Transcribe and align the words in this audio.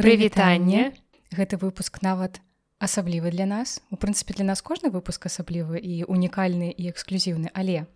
прывітанне 0.00 0.92
гэты 1.30 1.60
выпуск 1.60 2.02
нават 2.02 2.40
асаблівы 2.80 3.30
для 3.30 3.46
нас. 3.46 3.84
У 3.92 3.96
прынцыпе 3.96 4.34
для 4.34 4.44
нас 4.48 4.64
кожны 4.64 4.90
выпуск 4.90 5.28
асаблівы 5.28 5.78
і 5.78 6.08
унікальны 6.08 6.72
і 6.72 6.90
эксклюзіўны. 6.90 7.52
Але 7.54 7.86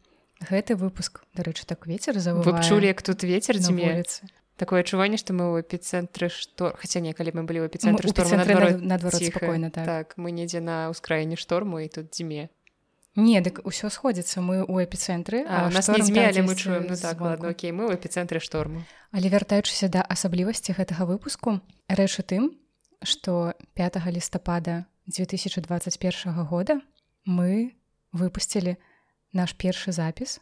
гэты 0.45 0.77
выпуск 0.77 1.25
дарэчы 1.35 1.65
так 1.67 1.87
ветер 1.87 2.21
за 2.21 2.37
чулі 2.63 2.87
як 2.93 3.03
тут 3.03 3.25
ветер 3.25 3.59
дзімеліцца 3.59 4.29
такое 4.57 4.87
адчуванне 4.87 5.19
што 5.19 5.35
мы 5.35 5.51
ў 5.51 5.67
эпіцэнтры 5.67 6.31
што 6.31 6.75
хаця 6.79 7.03
некалі 7.03 7.35
мы 7.35 7.43
былі 7.43 7.67
ў 7.67 7.71
эпіцэнтры 7.71 8.15
надварот 8.83 9.23
спакойна 9.23 9.71
так. 9.71 9.87
так 9.87 10.07
мы 10.17 10.31
недзе 10.31 10.63
на 10.63 10.91
ўскраіне 10.95 11.35
шторму 11.35 11.83
і 11.83 11.91
тут 11.91 12.15
дзіме 12.15 12.54
Не, 13.17 13.39
дык 13.41 13.63
ўсё 13.63 13.91
сходзіцца 13.91 14.43
мы 14.43 14.67
ў 14.67 14.87
эпіцэнтры 14.87 15.47
а, 15.47 15.71
нас 15.71 15.87
не 15.89 16.19
але 16.19 16.43
мы 16.43 16.57
чуем. 16.59 16.91
Ну, 16.91 16.97
так, 16.97 17.21
ладно, 17.21 17.55
окей 17.55 17.71
мы 17.71 17.87
ў 17.87 17.95
эпіцэнтры 17.95 18.41
шторму 18.43 18.83
але 19.15 19.31
вяртаючыся 19.31 19.87
да 19.87 20.03
асаблівасці 20.03 20.75
гэтага 20.75 21.07
выпуску 21.07 21.63
рэч 21.87 22.19
у 22.19 22.25
тым 22.27 22.51
што 23.07 23.55
5 23.79 24.03
лістапада 24.11 24.91
2021 25.07 26.43
года 26.51 26.81
мы 27.27 27.79
выпусцілі 28.13 28.77
наш 29.33 29.53
першы 29.53 29.93
запіс. 29.93 30.41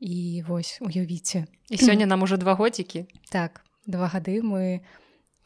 І 0.00 0.44
вось 0.48 0.78
уявіце. 0.82 1.46
І 1.70 1.76
сёння 1.76 2.06
нам 2.06 2.22
ужо 2.22 2.36
два 2.36 2.54
годзікі. 2.54 3.06
Так 3.30 3.62
два 3.86 4.10
гады 4.10 4.42
мы 4.42 4.82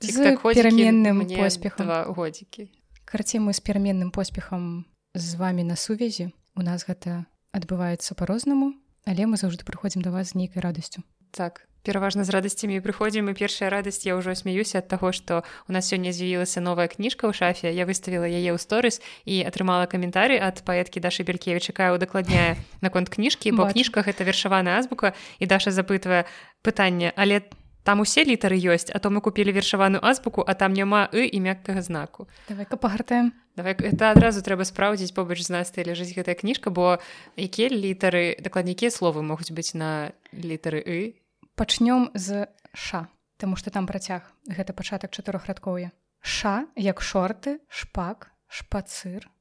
пераменным 0.00 1.28
поспехам. 1.36 2.12
годзікі. 2.12 2.70
Карці 3.04 3.38
мы 3.38 3.52
з 3.52 3.60
пераменным 3.60 4.10
поспехам 4.10 4.84
з 5.14 5.34
вами 5.34 5.64
на 5.64 5.76
сувязі 5.76 6.32
у 6.58 6.66
нас 6.66 6.82
гэта 6.90 7.24
адбываецца 7.54 8.18
по-рознаму 8.18 8.74
але 9.08 9.24
мы 9.24 9.40
заўжды 9.40 9.64
прыходзім 9.64 10.02
да 10.02 10.10
вас 10.12 10.34
з 10.34 10.44
нейкай 10.44 10.60
радасцю. 10.60 11.00
Так 11.30 11.64
пераважна 11.86 12.24
з 12.26 12.34
радасцямі 12.34 12.82
прыходзім 12.84 13.30
і 13.30 13.34
першая 13.38 13.70
радасць 13.72 14.04
я 14.04 14.18
ўжо 14.18 14.34
смяюся 14.36 14.84
ад 14.84 14.92
таго 14.92 15.14
што 15.16 15.46
у 15.64 15.72
нас 15.72 15.88
сёння 15.88 16.12
з'явілася 16.12 16.60
новая 16.60 16.90
кніжка 16.92 17.24
ў 17.24 17.32
шафе. 17.32 17.72
Я 17.72 17.88
выставіла 17.88 18.28
яе 18.28 18.52
ў 18.52 18.58
сторыс 18.60 19.00
і 19.24 19.40
атрымала 19.48 19.88
каментары 19.88 20.36
ад 20.36 20.60
паэткі 20.66 21.00
дашы 21.00 21.24
белькевич 21.24 21.72
якая 21.72 21.96
удакладняе 21.96 22.60
наконт 22.84 23.08
кніжкі 23.08 23.56
бо 23.56 23.70
кніжка 23.70 24.04
гэта 24.04 24.28
вершаваная 24.28 24.76
азбука 24.82 25.14
і 25.38 25.48
даша 25.48 25.72
запытвае 25.72 26.28
пытанне 26.60 27.14
але 27.16 27.40
ты 27.40 27.54
там 27.88 28.04
усе 28.04 28.20
літары 28.20 28.60
ёсць 28.60 28.92
а 28.92 29.00
то 29.00 29.08
мы 29.08 29.24
купілі 29.24 29.56
вершаваную 29.56 30.04
азбуку 30.04 30.44
а 30.44 30.52
там 30.52 30.76
няма 30.76 31.08
і 31.08 31.24
і 31.24 31.40
мяккага 31.40 31.80
знаку. 31.80 32.28
Давай-ка 32.44 32.76
пагартаем. 32.76 33.32
Давай 33.56 33.72
это 33.72 34.12
адразу 34.12 34.44
трэба 34.44 34.68
спраўдзіць 34.68 35.16
побач 35.16 35.40
з 35.40 35.48
нас 35.48 35.72
ляжыць 35.72 36.12
гэтая 36.12 36.36
кніжка 36.36 36.68
бо 36.68 37.00
якія 37.40 37.72
літары 37.72 38.36
дакладнікія 38.44 38.92
словы 38.92 39.24
могуць 39.24 39.48
быць 39.56 39.72
на 39.72 40.12
літары 40.36 40.84
і 40.84 41.16
пачнём 41.56 42.12
з 42.12 42.52
ша 42.76 43.08
Таму 43.40 43.56
што 43.56 43.72
там 43.72 43.88
працяг 43.88 44.28
гэта 44.44 44.76
пачатак 44.76 45.08
чатырохрадкоўя 45.16 45.88
ша 46.20 46.68
як 46.76 47.00
шорты 47.00 47.64
шпак 47.72 48.36
шпацыр. 48.52 49.32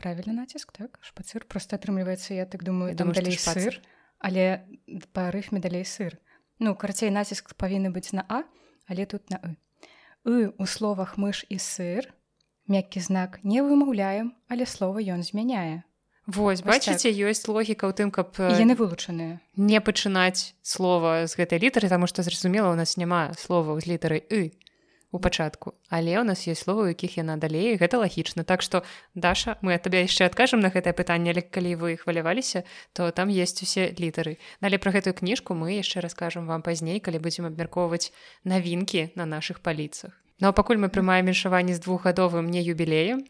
Правильно 0.00 0.32
націск 0.32 0.72
так? 0.72 0.96
Шпацыр. 1.04 1.44
Просто 1.44 1.76
атрымліваецца 1.76 2.32
я 2.32 2.48
так 2.48 2.64
думаю 2.64 2.96
там 2.96 3.12
далей 3.12 3.36
сыр 3.36 3.84
але 4.16 4.64
па 5.12 5.28
рыфме 5.28 5.60
далей 5.60 5.84
сыр 5.84 6.16
ну 6.62 6.74
карацей 6.78 7.10
націск 7.10 7.54
павінны 7.58 7.90
быць 7.90 8.14
на 8.14 8.24
а 8.28 8.42
але 8.88 9.06
тут 9.06 9.28
на 9.30 9.42
ы. 9.42 9.50
Ы 10.24 10.54
у 10.58 10.66
словах 10.66 11.18
мыш 11.18 11.44
і 11.50 11.58
сыр 11.58 12.14
мяккі 12.70 13.02
знак 13.02 13.42
не 13.42 13.62
вымаўляем 13.62 14.34
але 14.48 14.66
слова 14.66 15.02
ён 15.02 15.26
змяняе. 15.26 15.82
Вось 16.26 16.62
бачыце 16.62 17.10
так. 17.10 17.18
ёсць 17.18 17.50
логіка 17.50 17.90
ў 17.90 17.92
тым 17.98 18.14
каб 18.14 18.38
яны 18.38 18.78
вылучаныя. 18.78 19.42
не 19.58 19.82
пачынаць 19.82 20.54
слова 20.62 21.26
з 21.26 21.34
гэтай 21.34 21.58
літары 21.58 21.90
таму 21.90 22.06
што 22.06 22.22
зразумела 22.22 22.70
у 22.70 22.78
нас 22.78 22.94
няма 22.96 23.34
слова 23.34 23.74
з 23.82 23.90
літарай 23.90 24.22
ы 24.30 24.54
у 25.12 25.20
пачатку. 25.20 25.74
Але 25.88 26.20
у 26.20 26.24
нас 26.24 26.48
есть 26.48 26.64
словы 26.64 26.96
якіх 26.96 27.20
яна 27.20 27.36
далей 27.36 27.76
гэта 27.76 28.00
лагічна. 28.00 28.44
Так 28.44 28.62
что 28.62 28.82
даша 29.14 29.56
мы 29.60 29.78
табе 29.78 30.02
яшчэ 30.02 30.26
адкажам 30.26 30.60
на 30.60 30.72
гэтае 30.72 30.96
пытанне 30.96 31.30
але 31.30 31.44
калі 31.44 31.76
вы 31.76 31.96
хваляваліся 31.96 32.64
то 32.92 33.10
там 33.12 33.28
есть 33.28 33.62
усе 33.62 33.92
літары. 33.92 34.38
Але 34.60 34.78
про 34.78 34.90
гэтую 34.90 35.14
кніжку 35.14 35.54
мы 35.54 35.76
яшчэ 35.76 36.00
раскажам 36.00 36.48
вам 36.48 36.62
пазней 36.62 36.98
калі 36.98 37.20
будзем 37.20 37.46
абмяркоўваць 37.46 38.10
навінкі 38.44 39.12
на 39.14 39.26
наших 39.26 39.60
паліцах. 39.60 40.16
Ну 40.40 40.48
а 40.48 40.52
пакуль 40.52 40.80
мы 40.80 40.88
прымаем 40.88 41.28
віншаванне 41.28 41.76
з 41.76 41.84
двухгадовым 41.84 42.48
не 42.48 42.64
юбілеем. 42.64 43.28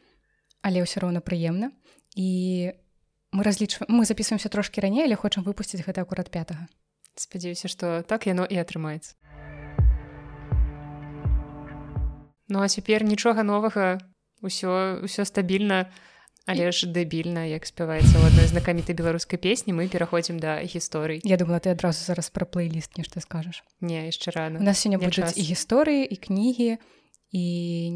Але 0.63 0.87
ўсё 0.87 1.03
роўна 1.03 1.19
прыемна. 1.19 1.75
І 2.15 2.73
мы 3.33 3.43
разлічваем 3.43 3.91
мы 3.99 4.05
записываемся 4.05 4.49
трошки 4.49 4.81
раней 4.81 5.05
але 5.05 5.17
хочам 5.17 5.43
выпусціць 5.45 5.83
гэта 5.83 6.05
акурат 6.05 6.31
5 6.31 6.53
спадзяюся 7.17 7.69
что 7.69 8.03
так 8.03 8.27
яно 8.27 8.45
і 8.45 8.61
атрымаецца 8.61 9.17
Ну 12.53 12.61
а 12.61 12.69
цяпер 12.69 13.01
нічога 13.01 13.41
новага 13.41 13.97
ўсё 14.45 15.01
ўсё 15.09 15.25
стабільна 15.25 15.89
але 16.45 16.69
ж 16.69 16.85
дэбільна 16.85 17.49
як 17.49 17.65
спяваецца 17.65 18.13
ў 18.13 18.29
адной 18.29 18.47
знакамітай 18.51 18.93
беларускай 18.93 19.41
песні. 19.41 19.73
Мы 19.73 19.89
пераходзім 19.89 20.37
да 20.37 20.61
гісторый. 20.61 21.25
Я 21.25 21.41
думала 21.41 21.65
ты 21.65 21.73
адразу 21.73 22.05
зараз 22.05 22.29
пра 22.29 22.45
плейліст 22.45 23.01
нешта 23.01 23.25
скажаш. 23.25 23.65
Не 23.81 24.05
яшчэ 24.05 24.37
рано 24.37 24.61
у 24.61 24.65
нас 24.67 24.85
сёння 24.85 25.01
будуць 25.01 25.33
і 25.33 25.43
гісторыі 25.49 26.05
і 26.05 26.17
кнігі 26.21 26.77
і 27.33 27.45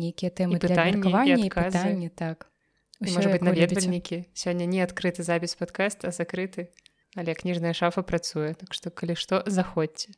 нейкія 0.01 0.33
тэмы 0.33 0.57
пытанні 0.57 1.53
пытанні 1.53 2.09
так. 2.09 2.49
Можа 2.97 3.29
быть 3.29 3.45
наведвальнікі. 3.45 4.25
Сёння 4.33 4.65
не 4.65 4.81
адкрыты 4.81 5.21
запіс 5.21 5.53
падкаст 5.53 6.09
а 6.09 6.17
закрыты. 6.17 6.73
Але 7.13 7.37
кніжная 7.37 7.77
шафа 7.77 8.01
працуе 8.01 8.57
так 8.57 8.73
што 8.73 8.89
калі 8.89 9.21
што 9.21 9.45
заходзьце 9.45 10.17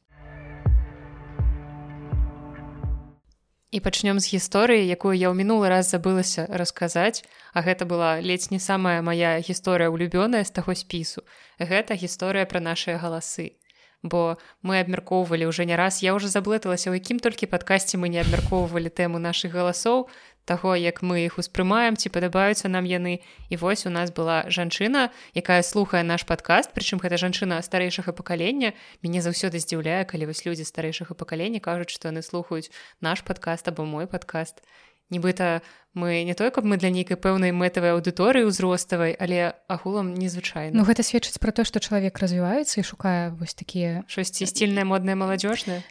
І 3.71 3.81
пачнём 3.84 4.17
з 4.17 4.33
гісторыі, 4.33 4.89
якую 4.89 5.12
я 5.12 5.29
ў 5.29 5.37
мінулы 5.37 5.69
раз 5.69 5.93
забылася 5.93 6.49
расказаць, 6.49 7.29
а 7.53 7.61
гэта 7.61 7.84
была 7.84 8.17
ледзь 8.25 8.49
не 8.49 8.56
самая 8.56 9.05
мая 9.05 9.45
гісторыя 9.45 9.93
ўлюбёная 9.93 10.41
з 10.41 10.53
таго 10.56 10.73
спісу. 10.73 11.21
Гэта 11.61 11.93
гісторыя 11.93 12.49
пра 12.49 12.65
нашыя 12.65 12.97
галасы. 12.97 13.61
Бо 14.01 14.41
мы 14.65 14.81
абмяркоўвалі 14.81 15.53
ўжо 15.53 15.69
не 15.69 15.77
раз, 15.77 16.01
я 16.01 16.17
ўжо 16.17 16.33
заблыталася, 16.33 16.89
у 16.89 16.97
якім 16.97 17.21
толькі 17.21 17.51
падкасці 17.53 18.01
мы 18.01 18.09
не 18.09 18.25
абмяркоўвалі 18.25 18.89
тэму 18.89 19.21
нашых 19.21 19.53
галасоў, 19.53 20.09
таго 20.48 20.72
як 20.72 21.04
мы 21.04 21.28
іх 21.28 21.36
успрымаем 21.36 22.00
ці 22.00 22.09
падабаюцца 22.09 22.72
нам 22.72 22.88
яны. 22.88 23.20
І 23.53 23.60
вось 23.60 23.84
у 23.84 23.92
нас 23.92 24.09
была 24.09 24.48
жанчына 24.48 25.12
якая 25.36 25.60
слухае 25.60 26.00
наш 26.09 26.25
падкаст 26.25 26.72
прычым 26.72 26.97
гэта 27.04 27.20
жанчына 27.20 27.60
старэйшага 27.60 28.16
пакалення. 28.16 28.72
Мяне 29.04 29.20
заўсёды 29.20 29.60
здзіўляе 29.60 30.09
калі 30.09 30.32
вось 30.32 30.48
людзі 30.48 30.64
старэйшага 30.64 31.12
пакалення 31.12 31.60
кажуць 31.60 31.92
што 31.92 32.09
яны 32.09 32.25
слухаюць 32.25 32.72
наш 33.04 33.20
падкаст 33.20 33.69
або 33.69 33.84
мой 33.84 34.09
падкаст. 34.09 34.64
Нібыта 35.12 35.60
мы 35.94 36.25
не 36.25 36.34
той 36.34 36.50
каб 36.50 36.65
мы 36.65 36.76
для 36.80 36.88
нейкай 36.88 37.16
пэўнай 37.16 37.53
мэтавай 37.53 37.97
аўдыторыі 37.97 38.48
ўзроставай 38.48 39.16
але 39.16 39.56
агулам 39.69 40.12
незвычайна. 40.16 40.72
Ну 40.76 40.84
гэта 40.88 41.04
сведчыць 41.04 41.41
пра 41.41 41.53
то 41.53 41.65
што 41.69 41.80
чалавек 41.80 42.16
развіваецца 42.16 42.80
і 42.80 42.88
шукае 42.88 43.36
вось 43.36 43.56
такія 43.56 44.04
шасці 44.09 44.48
сцільная 44.48 44.84
модная 44.84 45.16
маладзёжная 45.16 45.84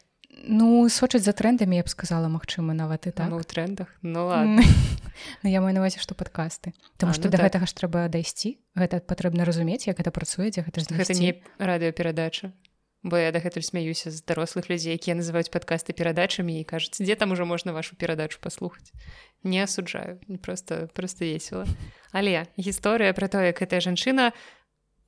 Ну 0.43 0.85
сочыць 0.89 1.23
за 1.23 1.33
трендамі 1.33 1.77
я 1.77 1.83
б 1.83 1.89
сказала 1.89 2.27
магчыма 2.27 2.73
нават 2.73 3.07
і 3.07 3.11
так. 3.11 3.33
У 3.33 3.43
трендах? 3.43 3.87
Ну 4.01 4.29
Ну 5.43 5.49
я 5.49 5.61
маю 5.61 5.73
навазе 5.73 5.99
што 5.99 6.13
падкасты. 6.13 6.73
Таму 6.97 7.13
што 7.13 7.27
ну, 7.27 7.31
да 7.33 7.37
так. 7.41 7.49
гэтага 7.49 7.65
ж 7.65 7.73
трэба 7.73 8.05
дайсці. 8.09 8.61
Гэта 8.77 9.01
патрэбна 9.01 9.45
разумець 9.45 9.87
як 9.87 9.97
гэта 9.97 10.11
працуе 10.13 10.53
дзе 10.53 10.61
гэта 10.61 10.85
гэта 10.93 11.13
не 11.17 11.41
радыёперадача. 11.57 12.53
Бо 13.03 13.17
я 13.17 13.31
дагэтуль 13.31 13.63
смяюся 13.63 14.11
з 14.11 14.21
дарослых 14.21 14.69
людзей 14.69 14.93
якія 14.93 15.17
называюць 15.17 15.53
падкасты 15.53 15.93
перадачамі 15.93 16.61
і 16.61 16.67
кажуць 16.67 17.01
дзе 17.01 17.15
там 17.15 17.31
ужо 17.31 17.45
можна 17.45 17.73
вашу 17.73 17.95
перадачу 17.95 18.37
паслухаць? 18.41 18.93
Не 19.43 19.63
асуджаю. 19.63 20.19
Не 20.27 20.37
просто 20.37 20.89
просто 20.93 21.25
весело 21.25 21.65
але 22.11 22.47
гісторыя 22.57 23.13
пра 23.13 23.27
то 23.27 23.41
як 23.41 23.59
гэтая 23.59 23.81
жанчына 23.81 24.31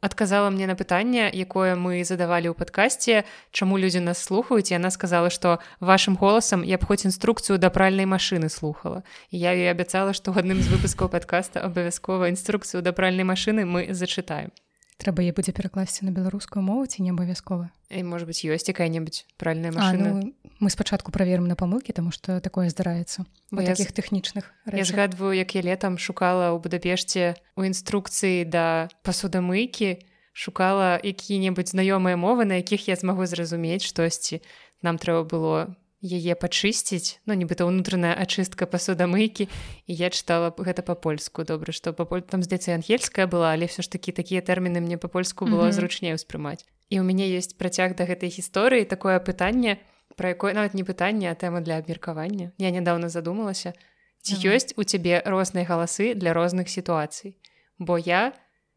адказала 0.02 0.50
мне 0.50 0.68
на 0.68 0.76
пытанне 0.76 1.28
якое 1.34 1.76
мы 1.76 2.04
задавалі 2.04 2.52
ў 2.52 2.56
падкасці 2.56 3.26
чаму 3.52 3.78
людзі 3.82 4.00
нас 4.00 4.24
слухаюць 4.24 4.72
яна 4.72 4.92
сказала 4.92 5.30
што 5.30 5.60
вашим 5.80 6.16
голасам 6.16 6.64
я 6.64 6.78
б 6.78 6.86
хоць 6.86 7.04
інструкцыю 7.06 7.60
да 7.60 7.70
пральнай 7.70 8.06
машыны 8.06 8.50
слухала. 8.50 9.04
Я 9.32 9.52
ёй 9.52 9.70
абяцала 9.72 10.14
што 10.14 10.32
адным 10.32 10.62
з 10.62 10.72
выпускаў 10.72 11.10
падкаста 11.10 11.60
абавязкова 11.66 12.30
інструкцыю 12.30 12.82
да 12.82 12.94
пральнай 12.94 13.28
машыны 13.28 13.66
мы 13.66 13.92
зачытаем 13.92 14.56
трэба 15.00 15.24
я 15.24 15.32
будзе 15.32 15.56
перакласці 15.56 16.06
на 16.06 16.12
беларускую 16.12 16.62
мову 16.62 16.86
ці 16.86 17.02
не 17.02 17.16
абавязкова 17.16 17.72
і 17.90 18.04
может 18.04 18.28
быть 18.28 18.44
ёсць 18.44 18.68
якая-небудзь 18.70 19.26
пральная 19.40 19.72
машина 19.72 20.20
ну, 20.20 20.36
мы 20.60 20.70
спачатку 20.70 21.16
праверым 21.16 21.48
на 21.48 21.56
памылкі 21.56 21.96
тому 21.96 22.12
что 22.12 22.44
такое 22.44 22.70
здараецца. 22.70 23.26
Бо 23.50 23.64
таких 23.64 23.96
тэхнічных 23.96 24.52
я 24.68 24.86
згадваю 24.86 25.34
як 25.34 25.56
я 25.56 25.64
летом 25.64 25.98
шукала 25.98 26.52
ў 26.54 26.60
будапешце 26.60 27.40
у 27.56 27.64
інструкцыі 27.64 28.44
да 28.46 28.92
пасудамыйкі 29.02 30.04
шукала 30.34 31.00
які-небудзь 31.02 31.74
знаёмыя 31.74 32.20
мовы 32.20 32.46
на 32.46 32.60
якіх 32.62 32.88
я 32.88 32.96
змагу 32.96 33.26
зразумець 33.26 33.84
штосьці. 33.84 34.44
Нам 34.82 34.96
трэба 34.96 35.24
было 35.24 35.76
яе 36.02 36.36
пачысціць. 36.36 37.20
Ну 37.28 37.36
нібыта 37.36 37.68
ўнутраная 37.68 38.16
ачыстка 38.16 38.64
пасудамыйкі. 38.64 39.52
І 39.86 39.92
я 39.92 40.10
чытала 40.10 40.56
гэта 40.56 40.82
па-польску. 40.82 41.44
Добра 41.44 41.76
што 41.76 41.92
паполь 41.92 42.24
там 42.24 42.44
здаецца 42.44 42.80
ангельская 42.80 43.28
была 43.28 43.52
але 43.52 43.68
ўсё 43.68 43.84
ж 43.84 43.92
такі 43.92 44.16
такія 44.16 44.40
тэрміны 44.40 44.80
мне 44.80 44.98
па-польску 44.98 45.46
было 45.46 45.68
mm 45.68 45.70
-hmm. 45.70 45.76
зручней 45.76 46.14
успрымаць. 46.16 46.64
І 46.90 47.00
ў 47.00 47.04
мяне 47.04 47.28
ёсць 47.36 47.54
працяг 47.54 47.96
да 47.96 48.08
гэтай 48.08 48.32
гісторыі 48.32 48.88
такое 48.88 49.20
пытанне 49.20 49.78
пра 50.16 50.30
якое 50.30 50.54
нават 50.54 50.74
не 50.74 50.84
пытанне 50.84 51.32
а 51.32 51.36
тэма 51.36 51.62
для 51.62 51.78
абмеркавання. 51.78 52.52
Я 52.58 52.72
нядаўна 52.72 53.10
задумалася 53.10 53.74
ці 54.22 54.36
Давай. 54.36 54.56
ёсць 54.56 54.74
у 54.78 54.84
цябе 54.84 55.22
розныя 55.26 55.66
галасы 55.68 56.16
для 56.16 56.34
розных 56.34 56.70
сітуацый? 56.70 57.36
Бо 57.80 58.00
я 58.00 58.32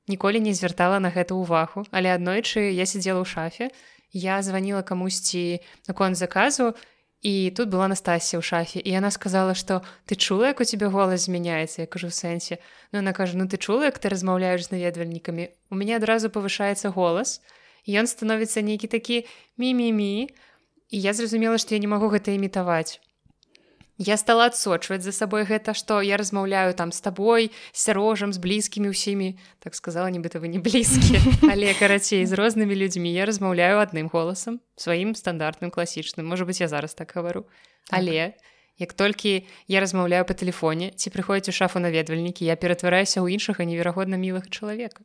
ніколі 0.08 0.40
не 0.40 0.54
звяртала 0.54 0.98
на 0.98 1.10
гэта 1.10 1.34
ўвагу. 1.34 1.86
Але 1.90 2.14
аднойчы 2.14 2.60
я 2.74 2.86
сидзела 2.86 3.22
ў 3.22 3.26
шафе 3.26 3.70
я 4.12 4.42
звонила 4.42 4.82
камусьці 4.82 5.60
наконт 5.88 6.16
заказу 6.16 6.68
і 6.68 6.91
тут 7.54 7.70
была 7.70 7.86
Настасія 7.86 8.42
ў 8.42 8.44
шафе 8.44 8.82
і 8.82 8.90
яна 8.90 9.14
сказала 9.14 9.54
што 9.54 9.86
ты 10.10 10.18
чула 10.18 10.50
як 10.50 10.58
у 10.58 10.66
тебе 10.66 10.90
голас 10.90 11.30
змяняецца? 11.30 11.86
Я 11.86 11.86
кажу 11.86 12.10
сэнсе? 12.10 12.58
Ну 12.90 12.98
она 12.98 13.14
кажа 13.14 13.38
ну 13.38 13.46
ты 13.46 13.62
чула 13.62 13.86
як 13.86 14.02
ты 14.02 14.10
размаўляеш 14.10 14.66
з 14.66 14.74
наведвальнікамі? 14.74 15.54
У 15.70 15.78
мяне 15.78 16.02
адразу 16.02 16.34
павышаецца 16.34 16.90
голас 16.90 17.38
ён 17.86 18.10
становіцца 18.10 18.66
нейкі 18.66 18.90
такі 18.90 19.22
мімімі 19.54 20.34
і 20.90 20.96
я 20.98 21.14
зразумела 21.14 21.62
што 21.62 21.78
я 21.78 21.80
не 21.82 21.86
магу 21.86 22.10
гэта 22.10 22.34
імітаваць 22.34 22.98
Я 23.98 24.16
стала 24.16 24.46
адсочваць 24.46 25.02
за 25.04 25.12
сабой 25.12 25.44
гэта 25.44 25.74
што 25.74 26.00
я 26.02 26.16
размаўляю 26.16 26.74
там 26.74 26.92
з 26.92 27.00
табой 27.00 27.52
сярожам 27.72 28.32
з 28.32 28.38
блізкімі 28.38 28.88
ўсімі. 28.90 29.38
Так 29.60 29.74
сказала 29.74 30.08
нібыта 30.10 30.40
вы 30.40 30.48
не 30.48 30.58
блізкія 30.58 31.20
але 31.52 31.74
карацей 31.76 32.24
з 32.26 32.32
рознымі 32.32 32.74
людзьмі. 32.74 33.12
Я 33.12 33.26
размаўляю 33.28 33.78
адным 33.78 34.08
голасам 34.08 34.60
сваім 34.76 35.14
стандартным 35.14 35.70
класічным. 35.70 36.26
Можа 36.26 36.44
быть 36.44 36.60
я 36.60 36.68
зараз 36.68 36.94
так 36.94 37.12
гавару. 37.14 37.44
Так. 37.90 37.98
але 38.00 38.32
як 38.78 38.92
толькі 38.96 39.44
я 39.68 39.80
размаўляю 39.80 40.24
по 40.24 40.32
тэлефоне 40.34 40.90
ці 40.96 41.10
прыходзіць 41.12 41.50
у 41.50 41.52
шафу 41.52 41.78
наведвальнікі 41.78 42.42
я 42.48 42.56
ператвараюся 42.56 43.20
ў 43.20 43.36
іншага 43.36 43.62
неверагодна 43.68 44.16
мілага 44.16 44.48
чалавека. 44.50 45.04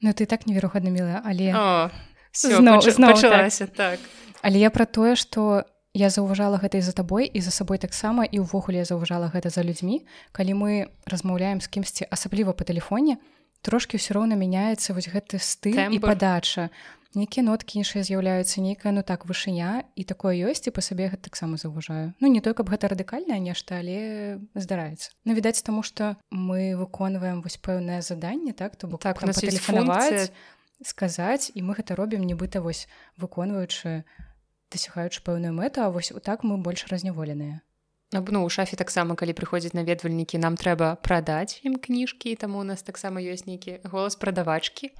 Ну 0.00 0.10
ты 0.16 0.24
так 0.26 0.46
неверагодна 0.48 0.90
мілая 0.90 1.20
але 1.22 1.52
О, 1.54 1.90
всё, 2.32 2.58
Зноў- 2.58 2.80
пач- 2.80 2.90
зноў 2.96 3.12
так. 3.12 3.20
пачалася 3.22 3.66
так. 3.66 4.00
Але 4.42 4.58
я 4.58 4.70
пра 4.70 4.86
тое 4.88 5.14
што 5.14 5.62
я 5.94 6.08
заўважала 6.10 6.56
гэта 6.56 6.78
і 6.78 6.84
за 6.84 6.92
табой 6.92 7.26
і 7.28 7.40
за 7.40 7.50
сабой 7.50 7.78
таксама 7.78 8.24
і 8.24 8.40
ўвогуле 8.40 8.80
я 8.80 8.86
заўважала 8.88 9.28
гэта 9.28 9.52
за 9.52 9.60
людзьмі 9.60 10.00
калі 10.32 10.52
мы 10.56 10.70
размаўляем 11.04 11.60
з 11.60 11.68
кімсьці 11.68 12.08
асабліва 12.08 12.56
па 12.56 12.64
тэлефоне 12.64 13.20
трошки 13.60 14.00
ўсё 14.00 14.16
роўна 14.16 14.34
мяняецца 14.40 14.96
вось 14.96 15.12
гэты 15.12 15.36
стыль 15.36 15.76
і 15.76 16.00
Тэмбр. 16.00 16.08
падача 16.08 16.72
нейкія 17.12 17.44
ноткі 17.44 17.84
іншыя 17.84 18.00
з'яўляюцца 18.08 18.64
нейкая 18.64 18.96
ну 18.96 19.04
так 19.04 19.28
вышыня 19.28 19.84
і 19.92 20.02
такое 20.08 20.32
ёсць 20.48 20.64
і 20.64 20.72
па 20.72 20.80
сабе 20.80 21.12
гэта 21.12 21.28
таксама 21.28 21.60
заўважаю 21.60 22.16
ну 22.24 22.26
не 22.32 22.40
той 22.40 22.56
каб 22.56 22.72
гэта 22.72 22.88
радыкальнае 22.88 23.36
нешта 23.36 23.84
але 23.84 24.40
здараецца 24.56 25.12
ну 25.28 25.36
відаць 25.36 25.60
таму 25.60 25.84
што 25.84 26.16
мы 26.32 26.72
выконваем 26.72 27.44
вось 27.44 27.60
пэўнае 27.60 28.00
заданне 28.00 28.56
так 28.56 28.80
то 28.80 28.88
бок 28.88 29.04
Так, 29.04 29.20
у 29.20 29.26
нас 29.28 29.36
функцыя. 29.36 30.32
сказаць 30.80 31.52
і 31.54 31.60
мы 31.62 31.76
гэта 31.76 31.94
робім 31.94 32.24
нібыта 32.24 32.64
вось 32.64 32.88
выконваючы 33.20 34.08
дасягаючы 34.72 35.20
пэўную 35.22 35.52
мэту 35.52 35.84
а 35.84 35.90
вось 35.90 36.12
так 36.24 36.42
мы 36.44 36.56
больш 36.58 36.86
разняволеныя 36.88 37.60
ну 38.12 38.44
у 38.44 38.48
шафе 38.48 38.76
таксама 38.76 39.16
калі 39.16 39.32
прыходзяць 39.32 39.72
наведвальнікі 39.72 40.36
нам 40.38 40.56
трэба 40.56 40.96
прадаць 41.00 41.60
ім 41.64 41.76
кніжкі 41.80 42.34
таму 42.36 42.60
у 42.60 42.66
нас 42.68 42.82
таксама 42.82 43.20
ёсць 43.20 43.46
нейкі 43.48 43.80
голас 43.84 44.16
прадавачкі 44.16 44.92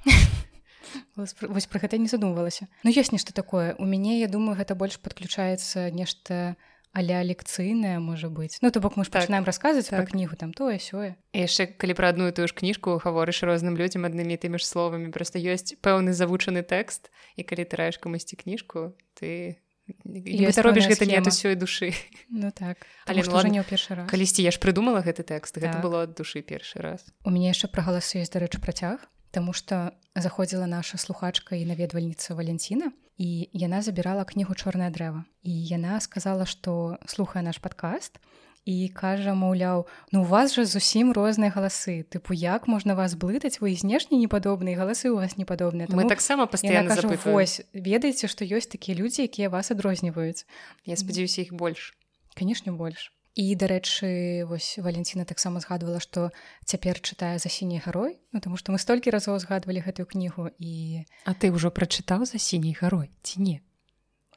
вось 1.17 1.33
пр- 1.39 1.49
вось 1.53 1.67
пра 1.67 1.81
гэта 1.81 1.99
не 1.99 2.09
задумвалася 2.09 2.69
Ну 2.85 2.91
ёсць 2.91 3.13
нешта 3.13 3.33
такое. 3.33 3.75
У 3.79 3.85
мяне 3.85 4.21
я 4.21 4.29
думаю 4.29 4.57
гэта 4.57 4.75
больш 4.75 4.97
падключаецца 4.99 5.91
нешта 5.93 6.57
аля 6.93 7.23
лекцыйнае 7.25 7.97
можа 8.05 8.29
быць 8.29 8.61
ну 8.61 8.69
то 8.71 8.81
бок 8.81 8.97
мы 8.97 9.05
ж 9.05 9.09
Так, 9.09 9.23
пачынаем 9.25 9.45
расказваць 9.49 9.89
так. 9.89 10.05
пра 10.05 10.07
кнігу 10.13 10.37
там 10.37 10.53
тое 10.53 10.77
сёе 10.77 11.17
яшчэ 11.33 11.73
калі 11.81 11.95
пра 11.97 12.13
адну 12.13 12.29
і 12.29 12.33
тую 12.37 12.45
ж 12.49 12.53
кніжку 12.53 13.01
гаворыш 13.01 13.45
розным 13.49 13.77
людзям 13.81 14.05
аднымі 14.05 14.37
тымі 14.37 14.61
ж 14.61 14.69
словамі 14.69 15.09
просто 15.09 15.41
ёсць 15.41 15.73
пэўны 15.81 16.13
завучаны 16.13 16.61
тэкст 16.61 17.09
і 17.37 17.43
калі 17.49 17.65
ты 17.65 17.77
раеш 17.81 17.97
камусьці 17.97 18.37
кніжку 18.37 18.93
ты 19.17 19.57
ты 19.89 20.63
робіш 20.63 20.87
гэта 20.87 21.07
не 21.07 21.17
ад 21.19 21.27
усёй 21.27 21.55
душы 21.57 21.95
Ну 22.31 22.51
так 22.51 22.87
Але 23.07 23.23
ну 23.27 23.43
не 23.51 23.61
ў 23.61 23.67
першы 23.67 23.95
раз 23.99 24.07
калісьці 24.11 24.43
я 24.43 24.51
ж 24.55 24.59
прыдумала 24.63 25.03
гэты 25.03 25.27
тэкст 25.27 25.59
гэта 25.59 25.79
Так. 25.79 25.83
было 25.83 26.03
ад 26.07 26.15
душы 26.15 26.43
першы 26.43 26.79
раз. 26.79 27.07
У 27.25 27.31
мяне 27.31 27.51
яшчэ 27.51 27.69
пра 27.69 27.83
галасы 27.83 28.23
ёсць 28.23 28.33
дарэчы 28.33 28.63
працяг 28.63 29.03
Таму 29.33 29.57
што 29.57 29.97
заходзіла 30.15 30.69
наша 30.69 31.01
слухачка 31.01 31.57
і 31.57 31.65
наведвальніца 31.65 32.37
Валенціна 32.37 32.93
і 33.17 33.49
яна 33.53 33.81
забірала 33.83 34.25
кнігу 34.29 34.55
чорнае 34.55 34.93
дрэва 34.93 35.25
і 35.43 35.53
яна 35.53 35.99
сказала 36.01 36.45
што 36.47 36.99
слухае 37.09 37.43
наш 37.43 37.59
падкаст 37.59 38.21
і 38.65 38.89
кажа 38.95 39.35
маўляў 39.35 39.87
ну 40.13 40.23
у 40.23 40.29
вас 40.29 40.55
жа 40.55 40.65
зусім 40.65 41.11
розныя 41.13 41.51
галасы. 41.51 42.07
Тыпу 42.07 42.31
як 42.35 42.69
можна 42.71 42.95
вас 42.95 43.15
блытаць? 43.19 43.59
Вы 43.59 43.75
і 43.75 43.79
знешне 43.79 44.19
непадобныя 44.19 44.79
галасы 44.79 45.11
у 45.11 45.19
вас 45.19 45.37
непадобныя 45.37 45.91
мы 45.91 46.07
таксама 46.07 46.47
пастаянна 46.47 46.95
вось 47.27 47.63
ведаеце 47.75 48.31
што 48.31 48.47
ёсць 48.47 48.71
такія 48.71 48.95
людзі 48.95 49.27
якія 49.27 49.51
вас 49.51 49.75
адрозніваюць 49.75 50.47
Я 50.87 50.97
спадзяюся 50.97 51.43
іх 51.43 51.53
больш. 51.53 51.95
Канешне 52.35 52.73
больш. 52.73 53.11
І 53.35 53.57
дарэчы 53.57 54.45
вось 54.45 54.77
валенціна 54.77 55.25
таксама 55.25 55.59
згадвала 55.59 55.99
што 56.05 56.31
цяпер 56.69 57.01
чытае 57.01 57.41
за 57.41 57.49
сіняй 57.49 57.81
гарой 57.81 58.21
ну 58.31 58.45
таму 58.45 58.61
што 58.61 58.71
мы 58.71 58.79
столькі 58.79 59.11
разоў 59.11 59.41
згадвалі 59.41 59.81
гэтую 59.81 60.07
кнігу 60.07 60.53
і 60.61 61.03
А 61.25 61.33
ты 61.33 61.49
ўжо 61.51 61.73
прачытаў 61.73 62.29
за 62.29 62.39
сіняй 62.39 62.77
гарой 62.77 63.11
ці 63.25 63.41
не 63.41 63.57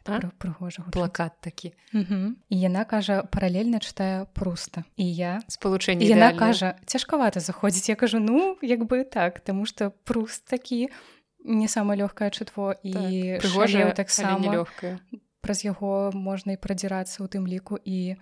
прыгожа 0.06 0.86
гучыць. 0.86 0.94
плакат 0.94 1.34
такі. 1.42 1.74
Мгм. 1.94 2.38
і 2.50 2.56
яна 2.60 2.86
кажа 2.86 3.24
паралельна 3.26 3.82
чытае 3.82 4.26
пруста 4.34 4.86
і 4.96 5.06
я 5.06 5.42
спалучэнне 5.50 6.06
яна 6.06 6.32
ідэальнае. 6.32 6.40
кажа 6.40 6.70
цяжкавата 6.86 7.40
заходзіць 7.40 7.90
я 7.90 7.96
кажу 7.96 8.20
ну 8.20 8.58
як 8.62 8.86
бы 8.86 9.04
так 9.04 9.40
таму 9.42 9.66
што 9.66 9.90
пруст 10.06 10.46
такі 10.46 10.90
не 11.46 11.68
самае 11.68 11.98
лёгкае 12.02 12.30
чытво 12.30 12.78
і 12.82 12.94
так, 12.94 13.02
Шалеў 13.02 13.40
прыгожая 13.42 13.92
таксама 13.94 14.40
нелёгкая 14.40 15.00
праз 15.46 15.62
яго 15.62 16.10
можна 16.14 16.58
і 16.58 16.62
прадзірацца 16.62 17.22
ў 17.22 17.30
тым 17.30 17.46
ліку 17.46 17.78
і 17.78 18.18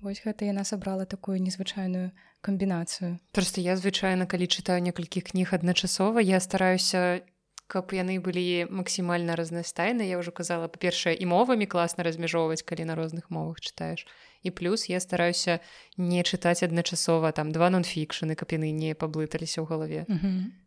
вось 0.00 0.20
гэта 0.24 0.48
яна 0.48 0.64
сабрала 0.64 1.04
такую 1.04 1.36
незвычайную 1.40 2.12
камбінацыю. 2.40 3.18
Просто 3.32 3.60
я 3.60 3.76
звычайна 3.76 4.24
калі 4.24 4.46
чытаю 4.48 4.80
некалькі 4.80 5.20
кніг 5.20 5.52
адначасова 5.52 6.20
я 6.20 6.40
стараюся 6.40 7.20
каб 7.66 7.90
яны 7.92 8.18
былі 8.22 8.70
максімальна 8.70 9.34
разнастайны 9.34 10.06
я 10.06 10.18
ўжо 10.22 10.30
казала 10.30 10.70
па-першае 10.70 11.14
і 11.18 11.26
мовамі 11.26 11.66
класна 11.66 12.06
размяжоўваць 12.06 12.62
калі 12.62 12.86
на 12.86 12.94
розных 12.94 13.30
мовах 13.30 13.58
чытаеш 13.58 14.06
і 14.46 14.50
плюс 14.54 14.86
я 14.86 15.00
стараюся 15.02 15.58
не 15.98 16.22
чытаць 16.22 16.62
адначасова 16.62 17.32
там 17.32 17.50
два 17.50 17.70
нон-фікшаны 17.74 18.38
каб 18.38 18.54
яны 18.54 18.70
не 18.70 18.94
паблыталіся 18.94 19.62
ў 19.62 19.66
галаве 19.66 20.00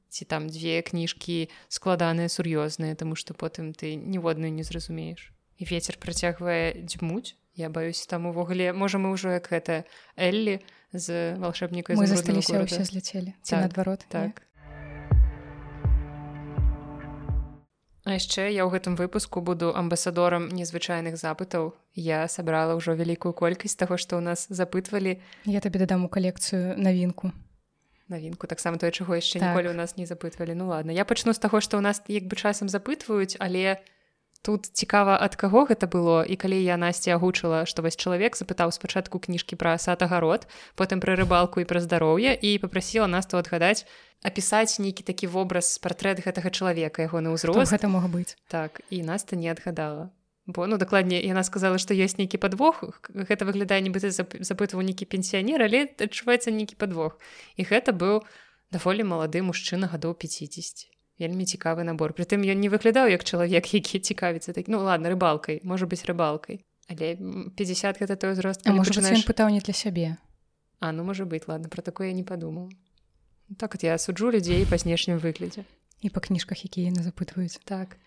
ці 0.09 0.25
там 0.25 0.49
дзве 0.49 0.81
кніжкі 0.83 1.47
складаныя 1.71 2.27
сур'ёзныя 2.27 2.99
тому 2.99 3.15
што 3.15 3.33
потым 3.33 3.71
ты 3.71 3.95
ніводную 3.95 4.51
не 4.51 4.67
зразумееш 4.67 5.31
і 5.59 5.63
ветер 5.71 5.95
працягвае 6.01 6.83
дзьмуць 6.83 7.39
я 7.55 7.69
баюсь 7.69 8.03
там 8.07 8.25
увогуле 8.25 8.73
можа 8.73 8.97
мы 8.97 9.11
ўжо 9.15 9.39
як 9.39 9.47
гэта 9.51 9.83
Эллі 10.15 10.59
з 10.91 11.35
волшебніка 11.39 11.93
мы 11.93 12.07
засталіся 12.07 12.63
ўсе 12.63 12.83
зляцелі 12.83 13.35
ці 13.43 13.51
Так, 13.55 13.59
наадварот 13.67 14.07
не? 14.09 14.48
А 18.07 18.15
яшчэ 18.15 18.47
я 18.55 18.63
ў 18.63 18.71
гэтым 18.71 18.95
выпуску 18.95 19.41
буду 19.43 19.75
амбасадорам 19.75 20.47
незвычайных 20.49 21.19
запытаў. 21.19 21.75
Я 21.93 22.27
сабрала 22.31 22.79
ўжо 22.79 22.95
вялікую 22.95 23.35
колькасць 23.35 23.75
таго 23.75 23.99
што 23.99 24.17
ў 24.17 24.23
нас 24.23 24.47
запытвалі. 24.47 25.19
Я 25.43 25.59
табе 25.59 25.83
дадам 25.83 26.07
у 26.07 26.09
калекцыю 26.09 26.79
навінку. 26.79 27.35
Навінку 28.07 28.47
таксама 28.47 28.79
тое 28.79 28.89
чаго 28.89 29.19
яшчэ 29.19 29.37
Так. 29.43 29.51
ніколі 29.51 29.69
ў 29.69 29.77
нас 29.77 29.99
не 29.99 30.07
запытвалі. 30.07 30.55
Ну 30.55 30.71
ладно 30.71 30.95
я 30.95 31.03
пачну 31.05 31.35
з 31.35 31.43
таго 31.43 31.59
што 31.59 31.77
ў 31.77 31.83
нас 31.83 32.01
як 32.07 32.25
бы 32.25 32.39
часам 32.39 32.71
запытваюць 32.71 33.35
але 33.37 33.83
тут 34.41 34.65
цікава 34.71 35.17
ад 35.19 35.35
каго 35.35 35.65
гэта 35.67 35.87
было 35.87 36.23
і 36.23 36.35
калі 36.39 36.59
я 36.63 36.77
насці 36.79 37.11
агучыла 37.15 37.65
што 37.65 37.83
вось 37.83 37.99
чалавек 37.99 38.39
запытаў 38.39 38.71
спачатку 38.71 39.19
кніжкі 39.19 39.59
пра 39.59 39.77
сад 39.77 40.03
агарод 40.05 40.47
потым 40.79 41.03
пра 41.03 41.15
рыбалку 41.19 41.59
і 41.59 41.67
пра 41.67 41.83
здароўе 41.83 42.35
і 42.35 42.57
попрасіла 42.63 43.07
нас 43.07 43.27
то 43.27 43.37
адгадаць 43.37 43.83
апісаць 44.23 44.79
нейкі 44.79 45.03
такі 45.03 45.27
вобраз 45.31 45.77
партрэт 45.79 46.23
гэтага 46.23 46.51
чалавека 46.51 47.07
яго 47.07 47.23
на 47.23 47.31
ўзрост. 47.35 47.71
Гэта 47.71 47.87
мог 47.87 48.07
быць? 48.11 48.35
Так 48.51 48.83
і 48.89 49.03
наста 49.03 49.39
не 49.39 49.47
адгадала. 49.47 50.11
Бо 50.49 50.67
ну 50.67 50.77
дакладней 50.81 51.23
яна 51.23 51.43
сказала 51.43 51.77
што 51.77 51.93
ёсць 51.93 52.19
нейкі 52.19 52.41
падвох 52.41 52.83
гэта 53.13 53.45
выглядае 53.47 53.79
нібыта 53.85 54.11
зап- 54.11 54.39
запытваў 54.39 54.83
нейкі 54.83 55.07
пенсіянер 55.07 55.63
але 55.63 55.87
адчуваецца 55.95 56.51
нейкі 56.51 56.75
падвох. 56.75 57.19
І 57.55 57.63
гэта 57.63 57.95
быў 57.95 58.23
даволі 58.71 59.03
малады 59.03 59.43
мужчына 59.45 59.87
гадоў 59.87 60.15
50 60.19 60.98
вельмі 61.19 61.43
цікавы 61.45 61.83
набор. 61.83 62.13
Притым 62.13 62.41
ён 62.47 62.59
не 62.63 62.69
выглядаў 62.69 63.09
як 63.11 63.23
чалавек 63.23 63.73
які 63.73 63.99
цікавіцца 63.99 64.53
так 64.53 64.67
ну 64.67 64.79
ладно 64.79 65.09
рыбалкай 65.11 65.59
можа 65.63 65.85
быць 65.85 66.05
рыбалкай. 66.07 66.63
Але 66.89 67.13
м, 67.19 67.51
50 67.55 67.99
гэта 68.01 68.15
той 68.15 68.31
узрост 68.33 68.61
А 68.65 68.71
можа 68.73 68.91
пачынаеш- 68.91 69.27
пытаў 69.27 69.49
не 69.51 69.59
для 69.59 69.73
сябе? 69.73 70.17
А 70.79 70.91
ну 70.91 71.03
можа 71.03 71.25
быць 71.25 71.45
ладно 71.47 71.69
про 71.69 71.81
такое 71.81 72.07
я 72.07 72.13
не 72.13 72.23
падумаў 72.23 72.69
так 73.57 73.75
от 73.75 73.83
я 73.83 73.97
суджу 73.97 74.29
людзей 74.31 74.65
па 74.69 74.77
знешнім 74.77 75.17
выглядзе. 75.17 75.65
І 76.01 76.09
па 76.09 76.21
кніжках 76.21 76.63
якія 76.63 76.91
яны 76.93 77.01
запытваюць. 77.01 77.59
Так 77.65 77.97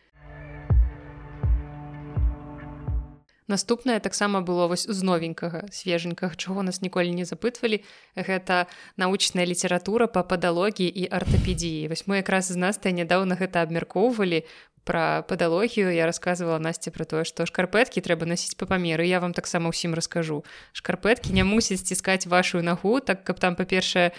наступнае 3.48 4.00
таксама 4.00 4.40
было 4.40 4.66
вось 4.68 4.86
з 4.86 5.02
новенькага 5.02 5.66
свеженькага 5.72 6.34
чаго 6.36 6.62
нас 6.62 6.82
ніколі 6.82 7.10
не 7.10 7.24
запытвалі. 7.24 7.82
Гэта 8.16 8.66
научная 8.96 9.46
літаратура 9.46 10.06
па 10.06 10.22
падалогіі 10.22 10.88
і 10.88 11.08
артапедіі. 11.10 11.88
Вось 11.88 12.06
мы 12.06 12.22
якраз 12.22 12.52
з 12.52 12.56
настай 12.56 12.92
нядаўна 12.92 13.34
гэта 13.34 13.62
абмяркоўвалі 13.62 14.44
пра 14.84 15.22
падалогію. 15.22 15.90
Я 15.94 16.06
рассказывала 16.06 16.58
насце 16.58 16.90
пра 16.90 17.04
тое 17.04 17.24
што 17.24 17.46
шкарпэткі 17.46 18.02
трэба 18.02 18.26
насіць 18.26 18.58
па 18.58 18.66
памеры. 18.66 19.06
Я 19.06 19.20
вам 19.20 19.32
таксама 19.32 19.70
ўсім 19.70 19.94
раскажу. 19.94 20.42
Шкарпэткі 20.74 21.32
не 21.32 21.46
мусіць 21.46 21.82
сціскаць 21.82 22.26
вашу 22.26 22.62
нагу 22.62 23.00
так 23.00 23.22
каб 23.24 23.38
там 23.38 23.54
па-першае 23.54 24.12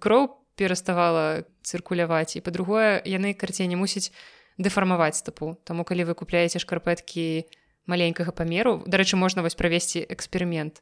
кроў 0.00 0.36
пераставала 0.60 1.44
цыркуляваць 1.64 2.36
і 2.36 2.44
па-другое 2.44 3.00
яны 3.04 3.32
карцей 3.32 3.64
не 3.64 3.80
мусіць 3.80 4.12
дэфармаваць 4.60 5.16
стапу. 5.16 5.56
Таму 5.64 5.88
калі 5.88 6.04
вы 6.04 6.14
купляеце 6.14 6.60
шкарпэткі 6.60 7.48
маленькага 7.90 8.30
памеру. 8.30 8.80
Дарэчы 8.86 9.18
можна 9.18 9.42
вось 9.42 9.58
правесці 9.58 10.06
эксперымент. 10.06 10.78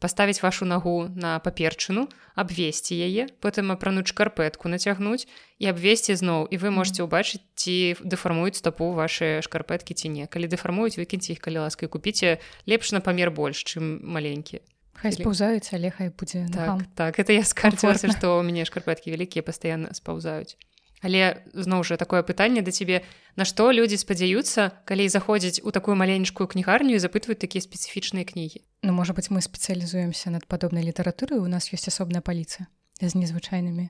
Паставіць 0.00 0.40
вашу 0.40 0.64
нагу 0.64 1.12
на 1.12 1.36
паперчыну 1.44 2.08
абвесці 2.34 2.96
яе 2.96 3.28
потым 3.44 3.68
апрануць 3.68 4.08
шкарпэтку 4.08 4.72
нацягнуць 4.72 5.28
і 5.60 5.68
абвесці 5.68 6.16
зноў. 6.16 6.48
І 6.48 6.56
вы 6.56 6.72
можете 6.72 7.04
ўбачыць 7.04 7.44
ці 7.54 8.00
дэфармуюць 8.00 8.56
стапу 8.56 8.96
ваши 8.96 9.44
шкарпэткі 9.44 9.92
ці 9.92 10.08
не. 10.08 10.24
Калі 10.24 10.48
дэфармуюць 10.48 10.96
выкіньце 10.96 11.36
іх 11.36 11.44
калі 11.44 11.68
ласкай 11.68 11.92
купіце 11.92 12.40
лепш 12.64 12.96
на 12.96 13.04
памер 13.04 13.28
больш 13.28 13.60
чым 13.60 14.00
маленькі. 14.00 14.64
Хай 14.96 15.12
спаўзаюць 15.12 15.68
але 15.76 15.92
хай 15.92 16.08
будзе 16.08 16.48
так, 16.48 16.80
так 16.96 17.20
это 17.20 17.36
я 17.36 17.44
скарцілася 17.44 18.08
што 18.08 18.40
ў 18.40 18.44
мяне 18.44 18.64
шкарпэткі 18.64 19.12
вялікія 19.12 19.44
пастаянна 19.44 19.92
спаўзаюць 19.92 20.56
Але 21.00 21.44
зноў 21.52 21.84
жа 21.84 21.96
такое 21.96 22.22
пытанне 22.22 22.60
да 22.62 22.70
цябе. 22.70 23.02
Нашто 23.36 23.72
людзі 23.72 23.96
спадзяюцца 23.96 24.84
калі 24.84 25.08
заходзяць 25.08 25.64
у 25.64 25.72
такую 25.72 25.96
маленькую 25.96 26.46
кнігарню 26.46 26.96
і 26.96 27.00
запытваюць 27.00 27.40
такія 27.40 27.64
спецыфічныя 27.64 28.28
кнігі? 28.28 28.60
Ну 28.84 28.92
можа 28.92 29.12
быть 29.16 29.30
мы 29.32 29.40
спецыялізуемся 29.40 30.30
над 30.30 30.46
падобнай 30.46 30.84
літаратуры 30.84 31.40
у 31.40 31.48
нас 31.48 31.72
ёсць 31.72 31.88
асобная 31.88 32.20
паліца 32.20 32.68
з 33.00 33.16
незвычайнымі 33.16 33.88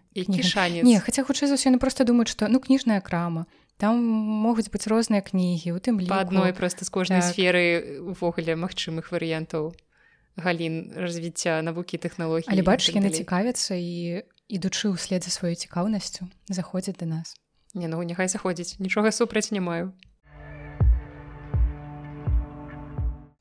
не 0.87 1.01
хаця 1.03 1.27
хутчэй 1.27 1.51
за 1.51 1.59
ўсё 1.59 1.75
просто 1.83 2.07
думаюць 2.07 2.31
што 2.31 2.47
ну 2.47 2.63
кніжная 2.63 3.03
крама. 3.03 3.51
Там 3.81 3.99
могуць 3.99 4.71
быць 4.71 4.87
розныя 4.87 5.25
кнігі 5.25 5.75
у 5.75 5.83
тым 5.83 5.99
па 6.07 6.23
адной 6.23 6.55
проста 6.55 6.85
з 6.85 6.91
кожнай 6.95 7.25
так. 7.25 7.33
сферы 7.33 7.99
увогуле 8.07 8.55
магчымых 8.55 9.11
варыянтаў 9.11 9.75
галін 10.39 10.95
развіцця 10.95 11.59
навукі 11.67 11.99
тэхналогій 11.99 12.47
але 12.47 12.63
бачыш 12.63 12.95
яны 12.95 13.11
цікавяцца 13.11 13.75
і 13.75 14.23
ідучы 14.51 14.91
ўслед 14.91 15.23
за 15.23 15.31
сваёй 15.31 15.55
цікаўнасцю 15.55 16.27
заходзяць 16.51 16.99
да 16.99 17.07
нас. 17.07 17.39
Не 17.75 17.87
ну 17.87 18.03
няхай 18.03 18.27
заходзіць 18.27 18.83
нічога 18.83 19.15
супраць 19.15 19.55
не 19.55 19.63
маю. 19.63 19.95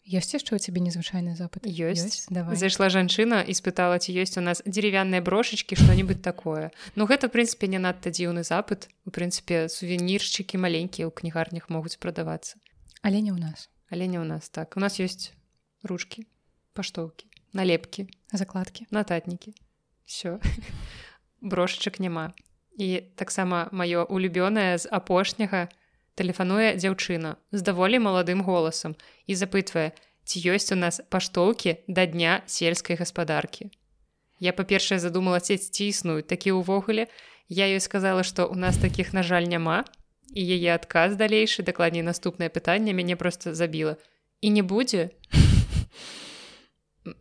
Ёсць 0.09 0.33
яшчэ 0.33 0.57
у 0.57 0.61
цябе 0.61 0.81
незвычайны 0.81 1.37
запад 1.37 1.65
ёсць. 1.69 2.25
Зайшла 2.33 2.89
жанчына 2.89 3.45
і 3.45 3.53
спытала 3.53 4.01
ці 4.01 4.09
ёсць 4.17 4.41
у 4.41 4.43
нас 4.45 4.61
дзеревянныя 4.65 5.21
брошачкі 5.21 5.77
што-нибудь 5.77 6.25
такое. 6.25 6.73
Ну 6.97 7.05
гэта 7.05 7.29
в 7.29 7.33
прынцыпе 7.37 7.69
не 7.69 7.77
надта 7.77 8.09
дзіўны 8.09 8.41
запад 8.41 8.89
у 9.05 9.13
прынцыпе 9.13 9.69
сувеніршчыкі 9.69 10.57
маленькія 10.57 11.05
ў 11.05 11.13
кнігарнях 11.13 11.69
могуць 11.69 12.01
прадавацца. 12.01 12.57
Але 13.05 13.21
не 13.21 13.29
ў 13.29 13.37
нас. 13.37 13.69
Але 13.93 14.09
не 14.09 14.17
ў 14.17 14.25
нас 14.25 14.49
так. 14.49 14.73
У 14.77 14.81
нас 14.81 14.97
ёсць 14.97 15.29
ручки 15.85 16.25
паштоўкі 16.73 17.29
налепкі 17.53 18.09
закладкі. 18.33 18.89
нататнікі 18.89 19.53
все 20.09 20.39
брошачак 21.41 21.99
няма. 21.99 22.33
І 22.77 23.01
таксама 23.15 23.69
маё 23.71 24.07
улюбёнае 24.09 24.77
з 24.77 24.87
апошняга 24.89 25.69
тэлефануе 26.15 26.75
дзяўчына 26.75 27.37
з 27.51 27.61
даволі 27.61 27.99
маладым 28.01 28.41
голасам 28.41 28.95
і 29.27 29.35
запытвае 29.35 29.93
ці 30.25 30.37
ёсць 30.55 30.73
у 30.73 30.77
нас 30.79 30.99
паштоўкі 31.13 31.85
да 31.87 32.09
дня 32.09 32.41
сельскай 32.47 32.97
гаспадаркі. 32.97 33.69
Я 34.39 34.51
па-першае 34.55 34.99
задумала 34.99 35.39
ці 35.39 35.57
ці 35.59 35.85
існуюць 35.85 36.27
такі 36.27 36.57
ўвогуле. 36.57 37.05
Я 37.47 37.69
ёй 37.69 37.79
сказала 37.79 38.23
што 38.23 38.47
у 38.47 38.55
нас 38.55 38.81
такіх 38.81 39.13
на 39.13 39.21
жаль 39.21 39.45
няма 39.45 39.85
і 40.33 40.41
яе 40.41 40.73
адказ 40.73 41.19
далейшы 41.19 41.61
дакладней 41.61 42.01
наступнае 42.01 42.49
пытанне 42.49 42.97
мяне 42.97 43.15
просто 43.15 43.53
забіла. 43.53 43.99
І 44.41 44.49
не 44.49 44.63
будзе 44.63 45.11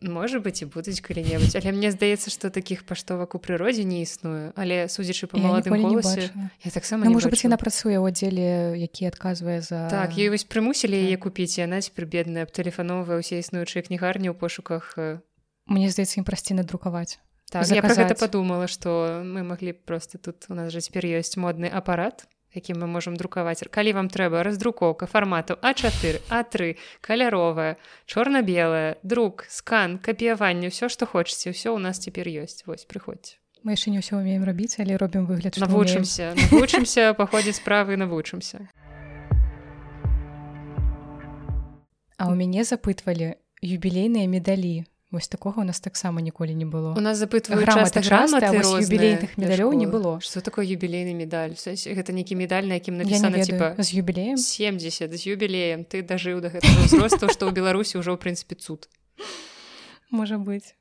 можа 0.01 0.39
быть 0.39 0.61
і 0.61 0.65
будуць 0.65 1.01
калі-небудзь 1.01 1.55
але 1.55 1.71
мне 1.71 1.91
здаецца 1.91 2.29
что 2.29 2.49
таких 2.49 2.85
паштовак 2.85 3.35
у 3.35 3.39
прыродзе 3.39 3.83
не 3.83 4.01
існуе 4.03 4.51
але 4.55 4.87
судзячы 4.87 5.27
по 5.27 5.37
маладым 5.37 5.81
голасе 5.81 6.31
я 6.63 6.71
таксама 6.71 7.05
ну, 7.05 7.13
можа 7.13 7.29
быть 7.29 7.43
яна 7.43 7.57
працуе 7.57 7.97
ў 7.97 8.09
аддзеле 8.09 8.79
які 8.79 9.09
адказвае 9.09 9.61
за 9.61 9.89
так 9.89 10.17
ёй 10.17 10.29
вось 10.29 10.45
прымусілі 10.45 10.95
яе 10.95 11.17
так. 11.17 11.29
купіць 11.29 11.59
яна 11.59 11.81
цяпер 11.81 12.05
бедная 12.05 12.45
тэлефановая 12.45 13.19
ўсе 13.19 13.39
існуючыя 13.43 13.85
кнігарні 13.85 14.31
ў 14.31 14.35
пошуках 14.35 14.93
э. 14.97 15.19
мне 15.67 15.89
здаецца 15.89 16.21
ім 16.21 16.25
прасці 16.25 16.57
надрукаваць 16.57 17.19
так, 17.51 17.65
я 17.69 17.81
про 17.81 17.93
гэта 17.93 18.15
подумала 18.15 18.67
что 18.67 19.21
мы 19.25 19.43
маглі 19.43 19.73
просто 19.73 20.17
тут 20.17 20.45
у 20.49 20.55
нас 20.55 20.73
жа 20.73 20.81
цяпер 20.81 21.05
ёсць 21.05 21.37
модны 21.37 21.67
апарат 21.69 22.29
якім 22.55 22.81
мы 22.81 22.87
можемм 22.87 23.15
друкаваць 23.15 23.61
калі 23.69 23.93
вам 23.93 24.07
трэба 24.09 24.43
раздрукоўка 24.43 25.05
фармату 25.05 25.57
а4 25.61 26.21
а3 26.29 26.75
каляровая 27.01 27.77
чорна-белая 28.05 28.97
друк 29.03 29.45
скан 29.49 29.97
капіяванне 30.01 30.73
ўсё 30.73 30.89
што 30.89 31.05
хочаце 31.05 31.53
ўсё 31.53 31.77
у 31.77 31.79
нас 31.79 32.01
цяпер 32.01 32.25
ёсць 32.27 32.65
вось 32.65 32.89
прыходзьце 32.89 33.37
мы 33.63 33.77
яшчэ 33.77 33.93
не 33.93 34.01
ўсё 34.01 34.17
умеем 34.17 34.43
рабіць 34.47 34.81
але 34.81 34.97
робім 34.97 35.29
выгляд 35.29 35.61
навучымся 35.61 36.33
навучымся 36.33 37.13
паходзіць 37.13 37.61
справы 37.61 37.99
навучымся 38.01 38.65
а 42.17 42.23
ў 42.27 42.33
мяне 42.33 42.65
запытвалі 42.65 43.37
юбілейныя 43.61 44.25
медалі 44.25 44.88
Вось 45.11 45.27
такога 45.27 45.61
у 45.61 45.63
нас 45.63 45.79
таксама 45.79 46.21
ніколі 46.21 46.53
не 46.53 46.65
было. 46.65 46.93
У 46.95 47.01
нас 47.01 47.17
запытваю 47.17 47.65
юбілейных 47.65 49.37
медалёў 49.37 49.73
не 49.73 49.87
было. 49.87 50.19
что 50.21 50.41
такое 50.41 50.65
юбілейны 50.65 51.17
медаль? 51.17 51.57
Гэта 51.57 52.13
нейкі 52.13 52.35
медаль 52.35 52.69
на 52.69 52.77
якім 52.77 52.97
напісана 52.97 53.41
типа 53.41 53.73
з 53.81 53.93
юбілеем 53.93 54.37
70 54.37 55.09
з 55.09 55.25
юбілеем 55.25 55.85
ты 55.85 56.05
дажыў 56.05 56.41
да 56.41 56.53
гэтага 56.53 56.85
ўзросту 56.85 57.25
што 57.33 57.49
ў 57.49 57.51
беларусі 57.57 57.97
ўжо 57.97 58.13
ў 58.13 58.21
прынцыпе 58.21 58.53
цуд. 58.53 58.85
Можа 60.11 60.37
быть. 60.37 60.77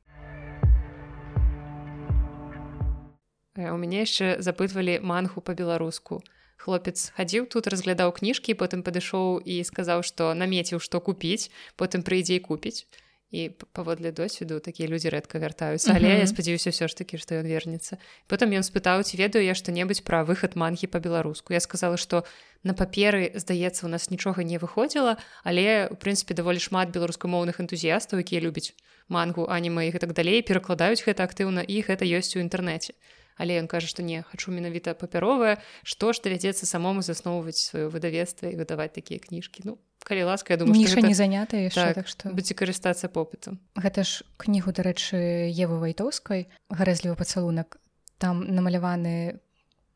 Э, 3.56 3.72
у 3.72 3.80
мяне 3.80 4.04
яшчэ 4.04 4.44
запытвалі 4.44 5.00
манху 5.00 5.40
по-беларуску 5.40 6.20
хлопец 6.60 7.16
хадзіў 7.16 7.48
тут 7.48 7.64
разглядаў 7.66 8.12
кніжкі 8.12 8.52
потым 8.60 8.84
падышоў 8.84 9.40
і 9.40 9.64
сказаў 9.64 10.04
што 10.04 10.36
намеціў 10.36 10.84
што 10.84 11.00
купіць 11.00 11.48
потым 11.80 12.04
прыйдзе 12.04 12.36
і 12.36 12.44
купіць 12.44 12.84
і 13.30 13.50
паводле 13.72 14.10
досведу 14.12 14.60
такія 14.60 14.88
людзі 14.88 15.12
рэдка 15.12 15.36
вяртаюцца 15.38 15.92
але 15.92 16.08
mm 16.08 16.16
-hmm. 16.16 16.20
я 16.20 16.26
спадзяюся 16.26 16.70
ўсё 16.70 16.88
ж 16.88 16.96
такі 16.96 17.18
што 17.18 17.34
ён 17.34 17.46
вернецца 17.46 17.98
потым 18.28 18.56
ён 18.56 18.64
спытаў 18.64 19.04
ці 19.04 19.16
ведаю 19.16 19.44
я 19.44 19.54
што-небудзь 19.54 20.00
пра 20.00 20.24
выхад 20.24 20.56
мангі 20.56 20.86
па-беларуску 20.86 21.52
я 21.52 21.60
сказала 21.60 21.96
што 21.96 22.24
на 22.64 22.72
паперы 22.72 23.32
здаецца 23.34 23.86
у 23.86 23.88
нас 23.88 24.10
нічога 24.10 24.42
не 24.42 24.58
выходзіла 24.58 25.16
але 25.44 25.88
у 25.92 25.94
прынцыпе 25.94 26.34
даволі 26.34 26.58
шмат 26.58 26.88
беларускамоўных 26.88 27.60
энтузіястаў 27.60 28.18
якія 28.18 28.40
любяць 28.40 28.72
мангу 29.08 29.44
аніма 29.48 29.84
і 29.84 29.90
гэтак 29.90 30.12
далей 30.12 30.42
перакладаюць 30.42 31.04
гэта 31.04 31.24
актыўна 31.28 31.60
і 31.60 31.76
гэта 31.84 32.04
ёсць 32.08 32.36
у 32.36 32.40
інтэрнэце 32.40 32.92
але 33.36 33.60
ён 33.60 33.66
кажа 33.68 33.86
што 33.86 34.02
не 34.02 34.22
хачу 34.22 34.50
менавіта 34.50 34.94
папяровае 34.94 35.60
што 35.82 36.12
ж 36.12 36.20
давядзецца 36.24 36.66
самому 36.66 37.02
засноўваць 37.02 37.60
сваё 37.60 37.88
выдавецтва 37.88 38.48
і 38.48 38.56
выдаваць 38.56 38.92
такія 38.96 39.20
кніжкі 39.20 39.62
ну 39.64 39.78
калі 40.08 40.24
ласка 40.24 40.54
я 40.54 40.58
думаю 40.58 40.80
гэта... 40.80 41.04
не 41.04 41.14
занятая 41.14 41.68
так, 41.70 41.94
так 42.00 42.08
што 42.08 42.32
будзе 42.32 42.56
карыстацца 42.56 43.12
попытам 43.12 43.60
гэта 43.76 44.04
ж 44.08 44.24
кнігу 44.40 44.72
дарэчы 44.72 45.52
евы 45.52 45.76
вайтоўскай 45.84 46.48
гарэзлівы 46.72 47.14
пацалунак 47.20 47.76
там 48.18 48.42
намаляваны 48.48 49.40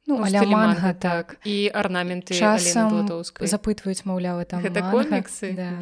Ну, 0.05 0.19
ну, 0.19 0.47
манга, 0.47 0.95
так. 0.95 1.39
і 1.47 1.71
арнаменты 1.71 2.35
часам 2.35 3.07
запытваюць 3.39 4.03
маўлява 4.03 4.43
там 4.45 4.59
гэта 4.59 4.83
коміксы? 4.91 5.55
Да. 5.55 5.79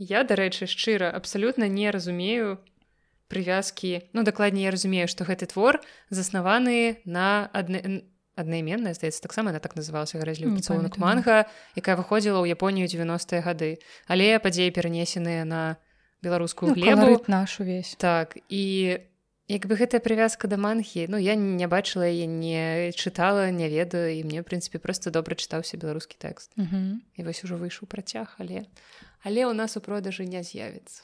я 0.00 0.24
дарэчы 0.24 0.64
шчыра 0.64 1.12
абсалютна 1.12 1.68
не 1.68 1.90
разумею 1.92 2.64
прывязкі. 3.28 4.08
Ну 4.12 4.24
дакладней 4.24 4.64
я 4.64 4.72
разумею 4.72 5.08
што 5.12 5.28
гэты 5.28 5.44
твор 5.44 5.84
заснаваны 6.08 7.04
на 7.04 7.52
адны 7.52 8.08
аднайменная 8.40 8.94
здаецца 8.96 9.20
таксама 9.20 9.50
она 9.50 9.60
так 9.60 9.76
называлася 9.76 10.18
гаразлюцоўнак 10.18 10.96
манга 10.96 11.46
якая 11.76 11.96
выходзіла 12.00 12.40
ў 12.40 12.56
японію 12.56 12.88
90-е 12.88 13.40
гады 13.44 13.70
але 14.08 14.40
падзеі 14.40 14.72
перанесеныя 14.72 15.44
на 15.44 15.76
беларускую 16.22 16.74
ну, 16.74 16.76
глебу. 16.76 17.24
нашу 17.28 17.64
весь. 17.64 17.96
Так 17.96 18.36
і 18.48 19.00
як 19.50 19.66
бы 19.66 19.74
гэтая 19.74 19.98
прывязка 19.98 20.46
да 20.46 20.56
манхі 20.56 21.10
ну 21.10 21.18
я 21.18 21.34
не 21.34 21.66
бачыла 21.66 22.06
яе 22.06 22.26
не 22.30 22.94
чытала 22.94 23.50
не 23.50 23.66
ведаю 23.66 24.14
і 24.14 24.22
мне 24.22 24.46
прынцыпе 24.46 24.78
просто 24.78 25.10
добра 25.10 25.34
чытаўся 25.34 25.76
беларускі 25.76 26.16
тэкст 26.22 26.54
-huh. 26.56 27.02
і 27.16 27.20
вось 27.22 27.44
ужо 27.44 27.56
выйшаў 27.56 27.90
працяг 27.90 28.36
але 28.38 28.70
але 29.26 29.42
ў 29.46 29.52
нас 29.52 29.76
у 29.76 29.80
продажы 29.80 30.24
не 30.24 30.42
з'явіцца 30.42 31.02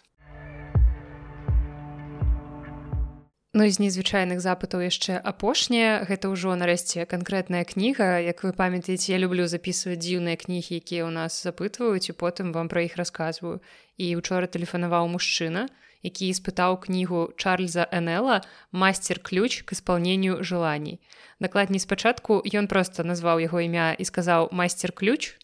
Ну 3.56 3.64
з 3.64 3.80
незвычайных 3.80 4.44
запытаў 4.44 4.84
яшчэ 4.84 5.16
апошняе 5.16 6.04
гэта 6.04 6.28
ўжо 6.28 6.52
нарэшце 6.60 7.08
канкрэтная 7.08 7.64
кніга. 7.64 8.20
Як 8.20 8.44
вы 8.44 8.52
памятаеце 8.52 9.16
я 9.16 9.18
люблю 9.22 9.48
записывать 9.48 10.04
дзіўныя 10.04 10.36
кнігі 10.36 10.76
якія 10.76 11.08
ў 11.08 11.12
нас 11.16 11.40
запытваюць 11.40 12.12
і 12.12 12.16
потым 12.20 12.52
вам 12.52 12.68
пра 12.68 12.84
іх 12.84 13.00
расказваю. 13.00 13.64
І 13.96 14.12
учора 14.20 14.44
тэлефанаваў 14.44 15.08
мужчына 15.08 15.72
які 16.04 16.28
спытаў 16.36 16.76
кнігу 16.84 17.32
чарльза 17.40 17.88
энела 17.88 18.44
мастер 18.72 19.18
ключ 19.25 19.64
к 19.64 19.72
исполнению 19.72 20.44
желаний 20.44 21.00
накладней 21.40 21.80
спачатку 21.80 22.44
ён 22.44 22.68
просто 22.68 23.08
назваў 23.08 23.40
яго 23.40 23.64
імя 23.64 23.96
і 23.96 24.04
сказаў 24.04 24.52
мастер 24.52 24.92
ключ 24.92 25.34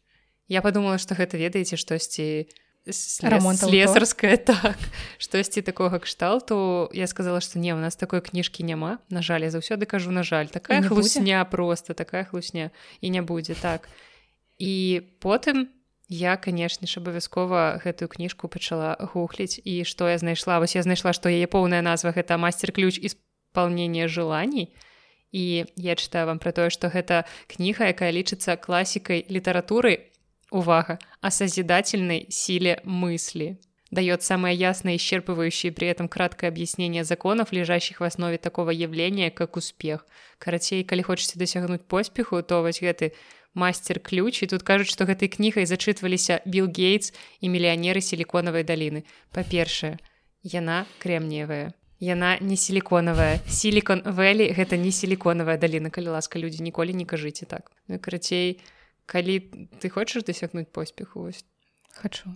я 0.49 0.61
подумала 0.61 0.99
что 0.99 1.17
гэта 1.17 1.41
ведаеце 1.41 1.81
штосьці 1.81 2.47
Рамонт 3.23 3.63
аўто. 3.63 3.71
слесарская 3.71 4.37
так 4.53 4.77
штосьці 5.19 5.63
такога 5.63 5.99
кшталту. 5.99 6.91
Я 6.93 7.07
сказала 7.07 7.41
што 7.41 7.59
не 7.59 7.75
у 7.75 7.79
нас 7.79 7.95
такой 7.97 8.21
кніжкі 8.21 8.67
няма 8.67 8.99
на 9.09 9.23
жаль 9.23 9.47
я 9.47 9.51
заўсёды 9.51 9.87
кажу 9.87 10.11
на 10.11 10.23
жаль 10.23 10.49
такая 10.51 10.83
хлусня 10.83 11.45
просто 11.45 11.95
такая 11.95 12.25
хлусня. 12.25 12.71
І 13.01 13.11
не 13.11 13.23
будзе 13.23 13.55
так. 13.55 13.89
І 14.59 15.03
потым 15.23 15.71
я 16.09 16.37
канешне 16.37 16.91
ж 16.91 16.99
абавязкова 16.99 17.79
гэтую 17.87 18.11
кніжку 18.11 18.49
пачала 18.49 18.99
гухліць 18.99 19.63
і 19.63 19.85
што 19.87 20.11
я 20.11 20.19
знайшла? 20.19 20.59
Вось 20.59 20.75
я 20.75 20.83
знайшла 20.83 21.13
што 21.15 21.31
яе 21.31 21.47
поўная 21.47 21.83
назва 21.83 22.11
гэта 22.11 22.35
мастер-ключ 22.35 22.99
исполнение 22.99 24.09
желаний 24.09 24.75
і 25.31 25.65
я 25.77 25.95
чытаю 25.95 26.27
вам 26.27 26.39
пра 26.39 26.53
тое 26.53 26.69
што 26.69 26.91
гэта 26.91 27.25
кніга 27.47 27.89
якая 27.95 28.11
лічыцца 28.11 28.59
класікай 28.59 29.25
літаратуры 29.31 30.12
увага, 30.53 30.99
о 31.21 31.31
созидательной 31.31 32.27
силе 32.31 32.81
мысли. 32.85 33.59
Дает 33.91 34.23
самое 34.23 34.57
ясное, 34.57 34.97
исчерпывающее 34.97 35.69
и 35.69 35.75
при 35.75 35.89
этом 35.89 36.09
краткое 36.09 36.49
объяснение 36.49 37.05
законов, 37.05 37.53
лежащих 37.53 38.01
в 38.01 38.05
основе 38.05 38.39
такого 38.39 38.71
явления, 38.71 39.31
как 39.31 39.57
успех. 39.57 40.07
Карацей, 40.39 40.85
калі 40.85 41.03
хочаце 41.03 41.39
дасягнуць 41.39 41.85
поспеху, 41.87 42.43
то 42.43 42.63
вось 42.63 42.81
гэты 42.81 43.13
мастер-ключ 43.55 44.43
і 44.43 44.47
тут 44.47 44.63
кажуць, 44.63 44.89
што 44.89 45.05
гэтай 45.05 45.29
кнігай 45.29 45.69
зачытваліся 45.69 46.41
Билл 46.47 46.73
Гейтс 46.73 47.13
і 47.41 47.53
мільянеры 47.53 48.01
сіліконавай 48.01 48.65
даліны. 48.65 49.05
Па-першае, 49.29 50.01
яна 50.41 50.87
крэмніевая. 50.99 51.77
Яна 52.01 52.39
не 52.41 52.57
сіліконавая. 52.57 53.39
Сілікон 53.47 54.03
Вэлі 54.03 54.51
гэта 54.57 54.81
не 54.81 54.91
сіліконавая 54.91 55.61
даліна, 55.61 55.93
калі 55.93 56.17
ласка 56.17 56.41
людзі 56.41 56.65
ніколі 56.65 56.97
не 56.97 57.05
кажыце 57.05 57.47
так. 57.47 57.71
Ну, 57.87 58.01
карацей, 58.01 58.59
калі 59.13 59.37
ты 59.77 59.93
хочаш 59.93 60.25
дасягнуць 60.25 60.73
поспеху 60.73 61.29
вось. 61.29 61.45
Хочу 61.93 62.33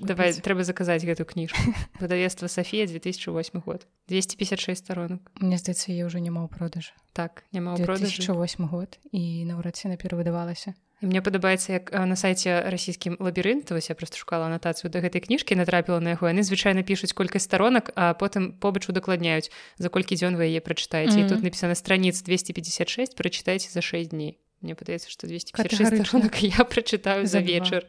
давай 0.00 0.32
трэба 0.32 0.64
заказаць 0.64 1.02
гэту 1.02 1.26
кніжку. 1.26 1.58
Выдавецтва 2.00 2.48
Сафія 2.48 2.86
2008 2.86 3.60
год. 3.60 3.86
256 4.08 4.84
сторонок 4.84 5.20
Мне 5.40 5.58
здаецца 5.58 5.92
я 5.92 6.06
ўжо 6.06 6.22
няма 6.22 6.46
ў 6.46 6.48
продажы. 6.48 6.94
Так 7.12 7.44
няма 7.52 7.74
2008 7.76 8.70
год 8.70 8.98
і 9.10 9.44
наўрад 9.44 9.76
ці 9.76 9.90
напер 9.90 10.14
выдавалася 10.14 10.78
мне 11.04 11.20
падабаецца 11.20 11.74
як 11.74 11.90
на 11.92 12.16
сайце 12.16 12.64
расійскім 12.70 13.18
лабірынту 13.20 13.74
вось 13.74 13.90
я 13.90 13.98
просто 13.98 14.16
шукала 14.16 14.46
анатацыю 14.46 14.88
да 14.88 15.04
гэтай 15.04 15.20
кніжкі 15.20 15.58
натрапіла 15.58 16.00
на 16.00 16.16
яго. 16.16 16.30
Яны 16.30 16.46
звычайна 16.46 16.80
пішуць 16.86 17.12
колькасць 17.12 17.44
сторонок 17.44 17.90
а 17.98 18.14
потым 18.14 18.56
побач 18.56 18.88
удакладняюць 18.88 19.50
за 19.76 19.90
колькі 19.90 20.16
дзён 20.16 20.38
вы 20.38 20.48
яе 20.48 20.64
прачытаеце. 20.64 21.18
Mm 21.18 21.20
-hmm. 21.20 21.26
і 21.26 21.28
тут 21.28 21.42
напісана 21.42 21.74
страніц 21.74 22.22
256 22.22 23.18
прачытайце 23.18 23.68
за 23.68 23.82
6 23.82 24.10
дней 24.10 24.38
мне 24.64 24.74
падаецца 24.74 25.12
што 25.12 25.28
256 25.28 26.00
сторонок 26.00 26.40
я 26.42 26.64
прачытаю 26.64 27.28
за 27.28 27.44
вечар 27.44 27.84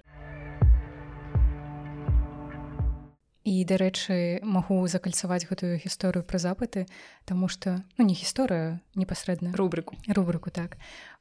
і 3.46 3.62
дарэчы 3.62 4.42
магу 4.42 4.82
закальцаваць 4.90 5.46
гэтую 5.46 5.78
гісторыю 5.78 6.26
пра 6.26 6.42
запыты 6.42 6.90
Таму 7.30 7.48
што 7.48 7.86
ну 7.98 8.04
не 8.04 8.18
гісторыя 8.18 8.82
непасрэдна. 8.98 9.54
Рубрыку 9.54 9.96
рубрыку 10.10 10.50
так. 10.50 10.78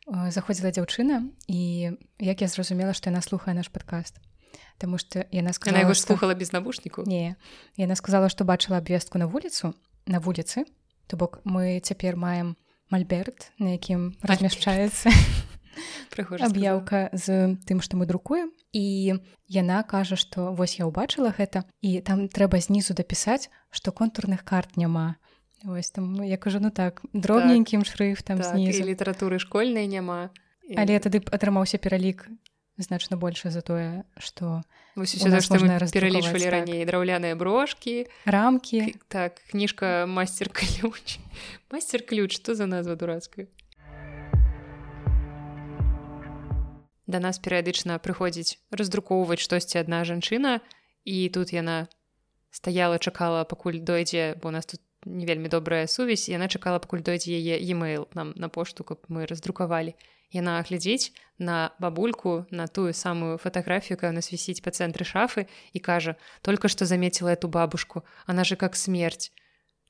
Заходзіла 0.08 0.72
дзяўчына 0.72 1.28
і 1.46 1.92
як 2.18 2.40
я 2.40 2.48
зразумела 2.48 2.96
што 2.96 3.12
яна 3.12 3.20
слухае 3.20 3.52
наш 3.52 3.68
падкаст. 3.68 4.16
Таму 4.80 4.96
што 4.96 5.28
яна 5.30 5.52
сказала 5.52 5.84
яго 5.84 5.94
слухала 5.94 6.34
без 6.34 6.56
навушніку? 6.56 7.04
Не. 7.04 7.36
Яна 7.76 7.94
сказала 7.94 8.32
што 8.32 8.48
бачыла 8.48 8.80
абвестку 8.80 9.20
на 9.20 9.28
вуліцу 9.28 9.76
на 10.08 10.18
вуліцы 10.18 10.64
то 11.06 11.16
бок 11.20 11.44
мы 11.44 11.80
цяпер 11.84 12.16
маем 12.16 12.56
мальберт 12.90 13.52
на 13.58 13.76
якім 13.76 14.14
размяшчаецца 14.22 15.10
аб'яўка 16.40 17.10
з 17.12 17.58
тым 17.66 17.80
што 17.80 17.96
мы 17.96 18.06
друкуем. 18.06 18.52
І 18.74 19.18
яна 19.48 19.82
кажа 19.82 20.16
што 20.16 20.52
вось 20.54 20.78
я 20.78 20.86
ўбачыла 20.86 21.34
гэта 21.34 21.64
і 21.82 22.00
там 22.00 22.28
трэба 22.28 22.60
знізу 22.60 22.94
дапісаць 22.94 23.50
што 23.70 23.92
контурных 23.92 24.44
карт 24.44 24.76
няма. 24.76 25.16
Вось 25.64 25.90
там 25.90 26.22
я 26.22 26.36
кажу 26.36 26.60
ну 26.60 26.70
так 26.70 27.02
дробненькім 27.12 27.82
так, 27.82 27.90
шрыфтам 27.90 28.38
так, 28.38 28.56
літаратуры 28.56 29.38
школьнай 29.38 29.86
няма 29.86 30.30
і... 30.68 30.76
але 30.76 30.98
тады 31.00 31.22
атрымаўся 31.24 31.78
пералік 31.78 32.28
значна 32.76 33.16
больше 33.16 33.50
за 33.50 33.60
тое 33.60 34.04
что 34.18 34.62
пералічвалі 35.92 36.44
так. 36.44 36.52
раней 36.52 36.84
драўляныя 36.84 37.34
брошки 37.36 38.06
рамки. 38.24 38.94
так 39.08 39.40
кніжка 39.50 40.06
мастер 40.06 40.48
ключ 40.48 41.18
мастер 41.70 42.02
ключ 42.02 42.34
что 42.34 42.54
за 42.54 42.66
назва 42.66 42.96
дурацкая? 42.96 43.46
Да 47.06 47.20
нас 47.20 47.38
перыядычна 47.38 47.98
прыходзіць 48.00 48.58
раздрукоўваць 48.70 49.38
штосьці 49.38 49.78
адна 49.78 50.04
жанчына 50.04 50.60
і 51.04 51.28
тут 51.28 51.52
яна 51.52 51.86
стаяла 52.50 52.98
чакала 52.98 53.44
пакуль 53.44 53.78
дойдзе 53.78 54.34
бо 54.40 54.48
у 54.48 54.50
нас 54.50 54.66
тут 54.66 54.80
не 55.04 55.26
вельмі 55.26 55.48
добрая 55.48 55.86
сувязь 55.86 56.28
яна 56.28 56.48
чакала 56.48 56.78
пакуль 56.78 57.04
дойдзе 57.04 57.36
яе 57.36 57.60
e-mail 57.60 58.08
нам 58.14 58.32
на 58.36 58.48
пошту 58.48 58.84
каб 58.84 59.04
мы 59.08 59.26
раздрукавалі 59.26 59.94
яна 60.34 60.58
глядзіць 60.66 61.14
на 61.38 61.70
бабульку 61.78 62.46
на 62.50 62.66
тую 62.66 62.92
самую 62.92 63.38
фатаграфію 63.38 63.98
у 64.02 64.12
нас 64.12 64.32
вісіць 64.34 64.62
па 64.62 64.74
цэнтры 64.74 65.06
шафы 65.06 65.46
і 65.72 65.78
кажа 65.78 66.18
только 66.42 66.68
што 66.68 66.84
заметила 66.84 67.30
эту 67.30 67.48
бабушку 67.48 68.04
она 68.26 68.44
же 68.44 68.56
как 68.56 68.76
смерть 68.76 69.32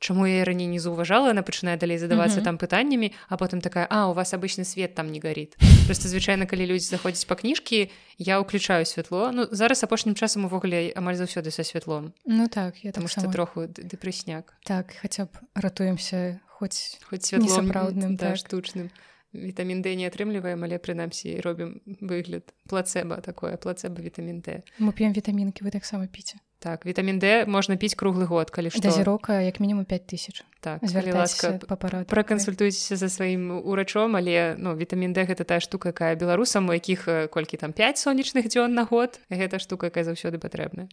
Чаму 0.00 0.26
я 0.26 0.44
раней 0.44 0.66
не 0.66 0.78
заўважала 0.78 1.30
она 1.30 1.42
пачынае 1.42 1.78
далей 1.78 1.98
задавацца 1.98 2.37
mm 2.37 2.40
-hmm. 2.40 2.44
там 2.44 2.59
пытаннямі 2.59 3.12
а 3.28 3.37
потым 3.37 3.61
такая 3.61 3.87
а 3.90 4.11
у 4.11 4.12
вас 4.12 4.35
обычны 4.35 4.64
свет 4.64 4.94
там 4.94 5.12
не 5.12 5.20
гарит 5.20 5.57
просто 5.87 6.09
звычайна 6.09 6.46
калі 6.46 6.66
людзі 6.66 6.87
заходзяць 6.88 7.24
па 7.24 7.35
кніжкі 7.35 7.90
я 8.18 8.40
ўключаю 8.40 8.85
святло 8.85 9.33
ну 9.33 9.48
зараз 9.50 9.85
апошнім 9.85 10.14
часам 10.14 10.44
увогуле 10.44 10.92
амаль 10.96 11.14
заўсёды 11.14 11.50
са 11.50 11.64
святлом. 11.64 12.12
Ну 12.26 12.48
так 12.48 12.85
я 12.85 12.92
там 12.92 13.09
что 13.09 13.30
троху 13.33 13.61
дэпрэсняк 13.61 14.44
так 14.64 14.92
хаця 15.00 15.24
б 15.24 15.30
ратуемся 15.54 16.40
хоць 16.46 16.98
хоць 17.09 17.24
сапраўдным 17.24 18.16
да, 18.16 18.28
так. 18.28 18.37
штучным 18.37 18.90
вітамін 19.35 19.83
Д 19.83 19.97
не 19.99 20.07
атрымліваем 20.07 20.62
але 20.64 20.79
прынамсі 20.79 21.42
робім 21.42 21.83
выгляд. 22.01 22.55
Плацеба 22.70 23.20
такое 23.20 23.57
плацеба 23.57 24.01
вітамін 24.01 24.40
Д 24.40 24.62
мы 24.79 24.94
п'ем 24.94 25.12
вітамінкі 25.12 25.66
вы 25.66 25.70
таксама 25.75 26.07
піце 26.07 26.38
так 26.59 26.87
вітамін 26.87 27.18
Д 27.18 27.44
можна 27.47 27.77
піць 27.77 27.99
круглы 27.99 28.25
год 28.25 28.51
калі 28.51 28.70
што 28.70 28.90
зірока 28.90 29.40
як 29.42 29.61
мінімум 29.61 29.85
5000 29.85 30.44
так 30.61 30.81
ласка 30.83 31.59
папарат 31.68 32.07
пракансультуйцеся 32.07 32.97
за 32.97 33.09
сваім 33.09 33.51
урачом 33.64 34.16
але 34.16 34.55
ну 34.59 34.77
вітамін 34.79 35.12
Д 35.12 35.27
гэта 35.27 35.44
тая 35.44 35.61
штука 35.61 35.90
якая 35.90 36.14
беларусам 36.14 36.68
у 36.68 36.73
якіх 36.73 37.09
колькі 37.31 37.57
там 37.57 37.73
5 37.73 37.99
сонечных 37.99 38.49
дзён 38.49 38.75
на 38.75 38.85
год 38.85 39.20
гэта 39.31 39.59
штука 39.59 39.90
якая 39.90 40.05
заўсёды 40.05 40.38
патрэбная 40.38 40.88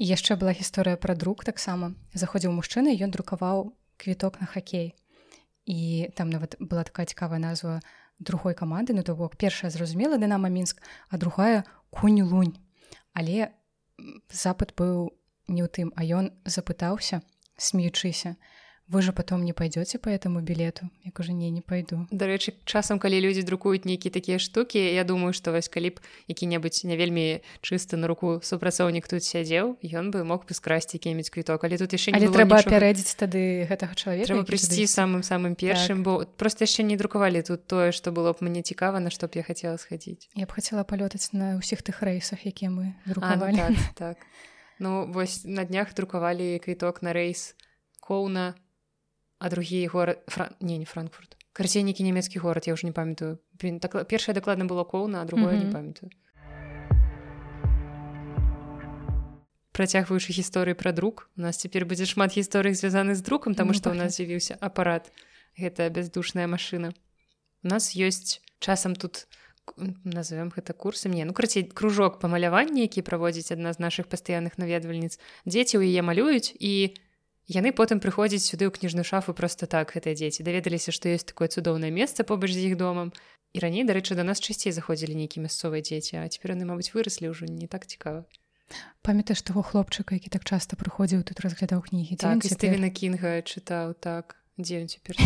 яшчэ 0.00 0.36
была 0.40 0.56
гісторыя 0.56 0.96
пра 0.96 1.14
друк 1.14 1.44
таксама. 1.44 1.92
Заходзіў 2.16 2.56
мужчына 2.56 2.88
ён 2.88 3.12
друкаваў 3.12 3.76
квіток 4.00 4.40
на 4.40 4.46
хакей 4.46 4.96
і 5.68 6.08
там 6.16 6.32
нават 6.32 6.56
была 6.56 6.84
такая 6.88 7.04
цікавая 7.04 7.38
назва 7.38 7.80
другой 8.18 8.54
каманды 8.54 8.96
ну 8.96 9.02
то 9.04 9.14
бок 9.14 9.36
першая 9.36 9.70
зразумела 9.70 10.16
дынама 10.16 10.48
мінск 10.48 10.80
а 11.08 11.20
другая 11.20 11.64
кунь 11.90 12.22
лунь 12.24 12.56
але 13.12 13.52
запыт 14.32 14.72
быў 14.72 15.12
не 15.52 15.60
ў 15.60 15.68
тым 15.68 15.92
а 15.96 16.04
ён 16.04 16.32
запытаўся 16.48 17.20
смеючыся 17.60 18.36
вы 18.90 19.02
же 19.02 19.12
потом 19.12 19.44
не 19.44 19.52
пойдете 19.52 19.98
по 19.98 20.08
этому 20.08 20.40
билету. 20.40 20.90
Як 21.04 21.20
уже 21.20 21.32
не 21.32 21.50
не 21.50 21.60
пойду 21.62 22.06
дарэчы 22.10 22.52
часам 22.64 22.98
калі 22.98 23.20
людзі 23.20 23.42
друкуюць 23.42 23.84
нейкія 23.84 24.10
такія 24.10 24.38
штуки 24.38 24.78
я 24.78 25.04
думаю 25.04 25.32
что 25.32 25.52
вось 25.52 25.68
калі 25.68 25.90
б 25.90 26.00
які-небудзь 26.28 26.84
не 26.84 26.96
вельмі 26.96 27.40
чысты 27.62 27.96
на 27.96 28.06
руку 28.06 28.40
супрацоўнік 28.42 29.06
тут 29.08 29.22
сядзеў 29.22 29.78
ён 29.82 30.10
бы 30.10 30.24
мог 30.24 30.46
бы 30.46 30.54
скрасці 30.54 30.98
які-нибудь 30.98 31.30
квіток 31.30 31.64
але 31.64 31.78
тут 31.78 31.92
яшчэ 31.92 32.18
не 32.18 32.28
трэба 32.28 32.58
апярэдзіць 32.58 33.14
тады 33.14 33.66
гэтага 33.70 33.94
чалавека 33.94 34.42
прыйсці 34.42 34.86
самым 34.86 35.22
самым 35.22 35.54
першым 35.54 36.02
так. 36.02 36.04
бо 36.04 36.12
просто 36.36 36.66
яшчэ 36.66 36.82
не 36.82 36.96
друкавалі 36.96 37.42
тут 37.42 37.66
тое 37.66 37.92
что 37.92 38.10
было 38.10 38.32
б 38.32 38.42
мне 38.42 38.62
цікава 38.62 38.98
на 39.00 39.10
што 39.10 39.30
б 39.30 39.38
я 39.38 39.42
хотела 39.42 39.78
схадзіць 39.78 40.30
я 40.34 40.46
б 40.46 40.50
хацела 40.50 40.82
палётаць 40.82 41.30
на 41.32 41.62
ўсіх 41.62 41.82
тых 41.86 42.02
рэйсах 42.02 42.42
якія 42.46 42.70
мы 42.70 42.98
друкавалі 43.06 43.60
а, 43.60 43.70
ну, 43.70 43.76
так, 43.94 43.94
так. 44.02 44.16
Ну 44.78 45.06
вось 45.12 45.44
на 45.44 45.64
днях 45.64 45.94
друкавалі 45.94 46.58
квіток 46.58 47.02
на 47.02 47.12
рэйс 47.14 47.54
коўна 48.00 48.54
а 49.40 49.48
другі 49.48 49.86
горад 49.88 50.22
Фран... 50.28 50.54
не 50.60 50.78
не 50.78 50.84
франкфурт. 50.84 51.36
Карцейнікі 51.52 52.04
нямецкі 52.04 52.38
горад 52.38 52.68
я 52.68 52.78
ўжо 52.78 52.86
не 52.86 52.94
памятаю. 52.94 53.40
Так, 53.58 54.06
першае 54.06 54.36
дакладна 54.36 54.64
было 54.64 54.84
коўна 54.84 55.22
а 55.22 55.24
другое 55.24 55.56
mm 55.56 55.60
-hmm. 55.60 55.66
не 55.66 55.72
памятаю 55.72 56.10
працягваючы 59.80 60.36
гісторыі 60.36 60.76
пра 60.76 60.92
друк 60.92 61.30
у 61.36 61.40
нас 61.40 61.56
цяпер 61.56 61.88
будзе 61.88 62.04
шмат 62.04 62.36
гісторый 62.36 62.76
звязаны 62.76 63.16
з 63.16 63.24
друкам 63.24 63.54
таму 63.56 63.72
што 63.72 63.88
ну, 63.88 63.96
ў 63.96 63.98
нас 64.04 64.20
з'явіўся 64.20 64.60
апарат 64.60 65.08
гэта 65.56 65.88
бяздушная 65.88 66.44
машына 66.44 66.92
у 67.64 67.68
нас 67.72 67.96
ёсць 67.96 68.44
часам 68.60 68.92
тут 68.92 69.24
назовем 70.04 70.52
гэта 70.52 70.76
курсы 70.76 71.08
мне 71.08 71.24
ну 71.24 71.32
крацей 71.32 71.64
кружок 71.64 72.20
па 72.20 72.28
маляванні 72.28 72.84
які 72.84 73.00
праводзіць 73.00 73.56
адна 73.56 73.72
з 73.72 73.80
нашых 73.80 74.12
пастаянных 74.12 74.60
наведвальніц 74.60 75.16
дзеці 75.48 75.80
ў 75.80 75.88
яе 75.88 76.04
малююць 76.04 76.52
і 76.60 76.92
у 76.92 77.09
яны 77.50 77.74
потым 77.74 77.98
прыходзяць 77.98 78.46
сюды 78.46 78.70
ў 78.70 78.72
кніжную 78.78 79.02
шафу 79.02 79.34
просто 79.34 79.66
так 79.66 79.90
гэтыя 79.90 80.14
дзеці 80.14 80.46
даведаліся 80.46 80.94
што 80.94 81.10
ёсць 81.10 81.26
такое 81.26 81.50
цудоўнае 81.50 81.90
месца 81.90 82.22
побач 82.22 82.54
з 82.54 82.70
іх 82.70 82.78
домам 82.78 83.10
і 83.52 83.58
раней 83.58 83.82
дарэчы 83.82 84.14
да 84.14 84.22
нас 84.22 84.38
часцей 84.38 84.70
заходзілі 84.70 85.18
нейкія 85.18 85.42
мясцовыя 85.42 85.82
дзеці 85.82 86.22
а 86.22 86.28
цяпер 86.30 86.54
яны 86.54 86.70
мабыць 86.70 86.94
выраслі 86.94 87.34
ўжо 87.34 87.50
не 87.50 87.66
так 87.66 87.90
цікава 87.90 88.22
памятаеш 89.02 89.42
таго 89.42 89.66
хлопчыка 89.66 90.14
які 90.14 90.30
так 90.30 90.46
часта 90.46 90.78
прыходзіў 90.78 91.26
тут 91.26 91.42
разглядаў 91.42 91.82
кнігі 91.82 92.22
так, 92.22 92.46
Стывена 92.46 92.90
кінга 92.94 93.42
чытаў 93.42 93.98
так. 93.98 94.38
Дзе 94.60 94.84
цяпер 94.86 95.16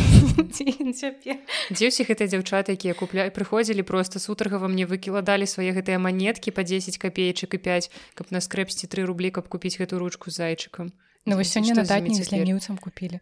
дзе 1.74 1.84
ўсіх 1.90 2.06
гэтыя 2.08 2.30
дзяўчаты 2.30 2.78
якія 2.78 2.94
купля 2.94 3.26
прыходзілі 3.34 3.82
просто 3.82 4.22
сутаргава 4.22 4.70
мне 4.70 4.87
выкіладалі 4.87 5.44
свае 5.44 5.74
гэтыя 5.74 5.98
манеткі 5.98 6.54
па 6.54 6.62
10 6.62 6.96
капеечак 7.02 7.58
і 7.58 7.60
5 7.66 7.90
каб 8.14 8.30
на 8.30 8.38
скрэпсці 8.38 8.87
тры 8.87 9.02
рублі 9.10 9.34
каб 9.34 9.50
купіць 9.50 9.74
гэту 9.82 9.98
ручку 9.98 10.30
зайчыкам 10.30 10.94
Ну 11.26 11.37
вось 11.37 11.52
сёння 11.56 11.74
на 11.74 11.84
датні 11.84 12.14
з 12.14 12.32
лянніўцам 12.32 12.78
купілі 12.78 13.20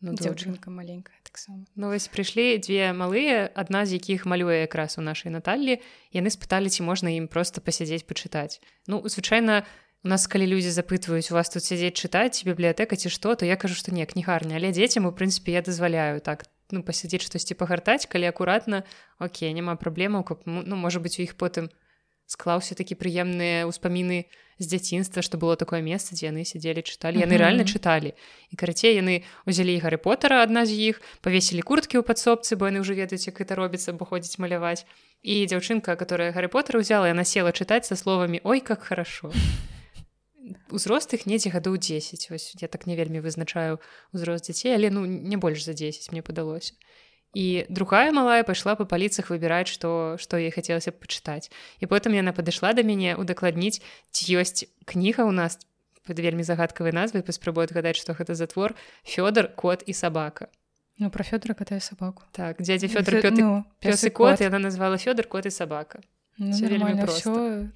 ну, 0.00 0.14
дзяўчынка 0.14 0.70
маленькая 0.70 1.18
таксама 1.22 1.66
Ну 1.74 1.92
вось 1.92 2.08
прыйшлі 2.08 2.58
дзве 2.58 2.92
малыя 2.92 3.50
адна 3.54 3.84
з 3.86 4.00
якіх 4.00 4.26
малюе 4.26 4.64
якраз 4.64 4.98
у 4.98 5.02
нашай 5.02 5.32
Наталлі 5.32 5.80
яны 6.14 6.30
спыталі 6.30 6.70
ці 6.70 6.82
можна 6.82 7.10
ім 7.14 7.28
просто 7.28 7.60
пасядзець 7.60 8.06
пачытаць 8.06 8.60
Ну 8.86 9.02
звычайна 9.04 9.62
у 9.62 9.90
у 10.02 10.08
нас 10.08 10.26
калі 10.26 10.48
людзі 10.48 10.72
запытваюць 10.72 11.28
у 11.30 11.36
вас 11.36 11.52
тут 11.52 11.64
сядзець 11.64 11.96
чытаць 12.00 12.40
бібліятэка 12.48 12.96
ці 12.96 13.12
што 13.12 13.36
то 13.36 13.44
я 13.44 13.56
кажу 13.60 13.76
што 13.76 13.92
не 13.92 14.06
кнігарня 14.08 14.56
але 14.56 14.72
дзецям 14.72 15.04
у 15.04 15.12
прынцыпе 15.12 15.52
я 15.52 15.62
дазваляю 15.62 16.24
так 16.24 16.48
ну 16.72 16.80
пасядзець 16.82 17.28
штосьці 17.28 17.54
пагартаць 17.54 18.08
калі 18.08 18.32
акуратна 18.32 18.84
Окей 19.20 19.52
няма 19.52 19.76
праблемаў 19.76 20.24
каб 20.24 20.48
ну 20.48 20.76
можа 20.76 21.04
быть 21.04 21.20
у 21.20 21.22
іх 21.22 21.36
потым 21.36 21.68
склаўся 22.30 22.78
такі 22.78 22.94
прыемныя 22.94 23.66
ўспаміны 23.66 24.30
з 24.60 24.66
дзяцінства 24.70 25.24
што 25.26 25.40
было 25.40 25.56
такое 25.58 25.80
месца 25.82 26.14
дзе 26.14 26.30
яны 26.30 26.46
сядзелі 26.46 26.84
чыталі 26.86 27.18
яны 27.18 27.34
реально 27.40 27.66
чыталі 27.66 28.12
і 28.14 28.54
карацей 28.60 28.94
яны 28.94 29.26
узялі 29.50 29.74
гары 29.82 29.98
потара 29.98 30.44
адна 30.46 30.62
з 30.62 30.94
іх 30.94 31.02
павесілі 31.26 31.64
курткі 31.66 31.98
ў 31.98 32.06
падсобцы 32.06 32.54
бо 32.60 32.70
яны 32.70 32.84
ўжо 32.84 32.94
ведаюць 32.94 33.26
як 33.26 33.42
это 33.42 33.58
робіцца 33.58 33.96
бо 33.96 34.06
ходзіць 34.06 34.38
маляваць 34.38 34.86
і 35.26 35.42
дзяўчынка 35.50 35.98
которая 35.98 36.30
гары 36.30 36.52
потара 36.52 36.78
ўзяла 36.84 37.10
яна 37.10 37.26
села 37.26 37.50
чытаць 37.50 37.88
са 37.90 37.98
словамі 37.98 38.44
ой 38.44 38.62
как 38.62 38.86
хорошо 38.86 39.32
узрост 40.70 41.18
іх 41.18 41.26
недзе 41.26 41.50
гадоў 41.50 41.80
10 41.80 42.30
ось 42.30 42.54
я 42.60 42.68
так 42.68 42.86
не 42.86 42.94
вельмі 42.94 43.24
вызначаю 43.24 43.82
узрост 44.12 44.46
дзяцей 44.46 44.76
але 44.76 44.94
ну 44.94 45.02
не 45.08 45.40
больш 45.40 45.64
за 45.66 45.74
10 45.74 46.12
мне 46.12 46.22
падалося 46.22 46.78
і 47.34 47.66
другая 47.68 48.10
малая 48.12 48.42
пайшла 48.42 48.74
па 48.74 48.84
паліцах 48.84 49.30
выбіраць 49.30 49.70
што 49.70 50.16
што 50.18 50.36
ей 50.36 50.50
хацелася 50.50 50.90
пачытаць 50.90 51.50
і 51.78 51.86
потым 51.86 52.14
яна 52.14 52.34
падышла 52.34 52.74
да 52.74 52.82
мяне 52.82 53.14
удакладніць 53.14 53.82
ці 54.10 54.22
ёсць 54.40 54.66
кніга 54.84 55.24
у 55.24 55.30
нас 55.30 55.58
под 56.06 56.18
вельмі 56.18 56.42
загадкавай 56.42 56.92
назвай 56.92 57.22
паспрабую 57.22 57.68
адгадаць 57.68 58.00
што 58.00 58.16
гэта 58.18 58.34
за 58.34 58.48
твор. 58.50 58.74
Фёдор 59.04 59.52
кот 59.54 59.84
і 59.86 59.92
сабака 59.94 60.50
ну 60.98 61.10
про 61.10 61.24
фёдора 61.24 61.54
катае 61.54 61.80
сабаку 61.80 62.22
так 62.32 62.60
дзядзя 62.60 62.88
фёдор 62.88 63.22
пёты 63.22 63.40
ну, 63.40 63.64
пёс 63.80 64.04
і 64.04 64.10
кот 64.10 64.40
яна 64.40 64.58
назвала 64.58 64.98
фёдор 64.98 65.26
кот 65.26 65.46
і 65.46 65.50
сабака 65.50 66.02
ну, 66.36 66.52
вельмі 66.52 67.00
просто. 67.00 67.70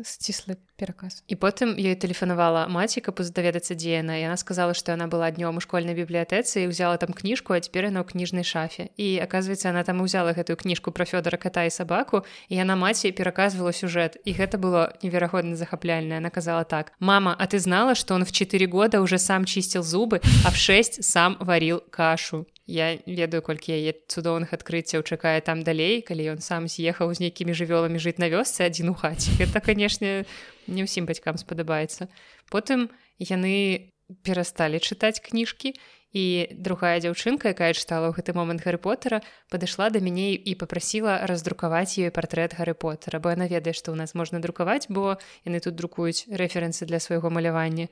сціслы 0.00 0.56
пераказ 0.80 1.20
і 1.28 1.36
потым 1.36 1.76
ёй 1.76 1.94
тэлефанавала 2.00 2.64
маці 2.72 3.04
каб 3.04 3.20
даведацца 3.20 3.76
дзе 3.76 4.00
яна 4.00 4.16
яна 4.16 4.40
сказала 4.40 4.72
што 4.72 4.96
яна 4.96 5.06
была 5.12 5.28
днём 5.28 5.60
у 5.60 5.62
школьнай 5.64 5.92
бібліятэцы 5.92 6.64
і 6.64 6.70
ўзяла 6.72 6.96
там 6.96 7.12
кніжку 7.12 7.52
а 7.52 7.60
цяпер 7.60 7.92
яна 7.92 8.00
ў 8.00 8.08
кніжнай 8.08 8.44
шафе. 8.44 8.88
І 8.96 9.20
аказваецца 9.20 9.70
она 9.70 9.84
там 9.84 10.00
узяла 10.00 10.32
гэтую 10.32 10.56
кніжку 10.56 10.90
пра 10.96 11.04
фёдора 11.04 11.36
ката 11.36 11.68
і 11.68 11.70
сабаку 11.70 12.24
і 12.48 12.56
яна 12.56 12.76
маці 12.80 13.12
пераказвала 13.12 13.76
сюжэт 13.76 14.16
і 14.24 14.30
гэта 14.32 14.56
было 14.56 14.96
неверагодна 15.02 15.56
захапляльна 15.56 16.18
она 16.18 16.30
казала 16.30 16.64
так. 16.64 16.92
Мама 16.98 17.36
а 17.36 17.46
ты 17.46 17.58
знала 17.58 17.94
что 17.94 18.14
он 18.14 18.24
в 18.24 18.32
четыре 18.32 18.66
года 18.66 19.00
уже 19.00 19.18
сам 19.18 19.44
чисціл 19.44 19.82
зубы 19.82 20.20
а 20.46 20.50
в 20.50 20.56
6 20.56 21.04
сам 21.04 21.36
варил 21.40 21.82
кашу? 21.90 22.46
Я 22.70 22.98
ведаю 23.06 23.42
колькі 23.42 23.74
яе 23.74 23.98
цудоўных 24.06 24.54
адкрыццяў 24.54 25.02
чакае 25.02 25.42
там 25.42 25.66
далей 25.66 26.06
калі 26.06 26.38
ён 26.38 26.40
сам 26.40 26.70
з'ехаў 26.70 27.10
з 27.10 27.26
нейкімі 27.26 27.50
жывёламі 27.50 27.98
жыць 27.98 28.22
на 28.22 28.30
вёсцы 28.30 28.62
адзін 28.62 28.90
у 28.90 28.94
хаце. 28.94 29.34
Это 29.42 29.58
канешне 29.58 30.24
не 30.70 30.86
ўсім 30.86 31.10
бацькам 31.10 31.36
спадабаецца. 31.36 32.06
Потым 32.48 32.88
яны 33.18 33.90
перасталі 34.22 34.78
чытаць 34.78 35.20
кніжкі 35.22 35.74
і 36.12 36.50
другая 36.58 36.98
дзяўчынка 36.98 37.54
якая 37.54 37.70
чытала 37.70 38.10
ў 38.10 38.18
гэты 38.18 38.34
момант 38.34 38.66
гары 38.66 38.82
потара 38.82 39.22
падышла 39.46 39.90
да 39.94 40.02
мяне 40.02 40.34
і 40.34 40.54
попрасіла 40.58 41.22
раздрукаваць 41.30 41.94
ёй 42.02 42.10
партрэт 42.10 42.58
гары 42.58 42.74
потара 42.74 43.22
бо 43.22 43.30
яна 43.30 43.46
ведае 43.46 43.74
што 43.74 43.94
ў 43.94 43.96
нас 44.02 44.18
можна 44.18 44.42
друкаваць 44.42 44.90
бо 44.90 45.22
яны 45.46 45.62
тут 45.62 45.78
друкуюць 45.78 46.26
рэферэнсы 46.26 46.86
для 46.90 46.98
свайго 46.98 47.30
малявання. 47.30 47.86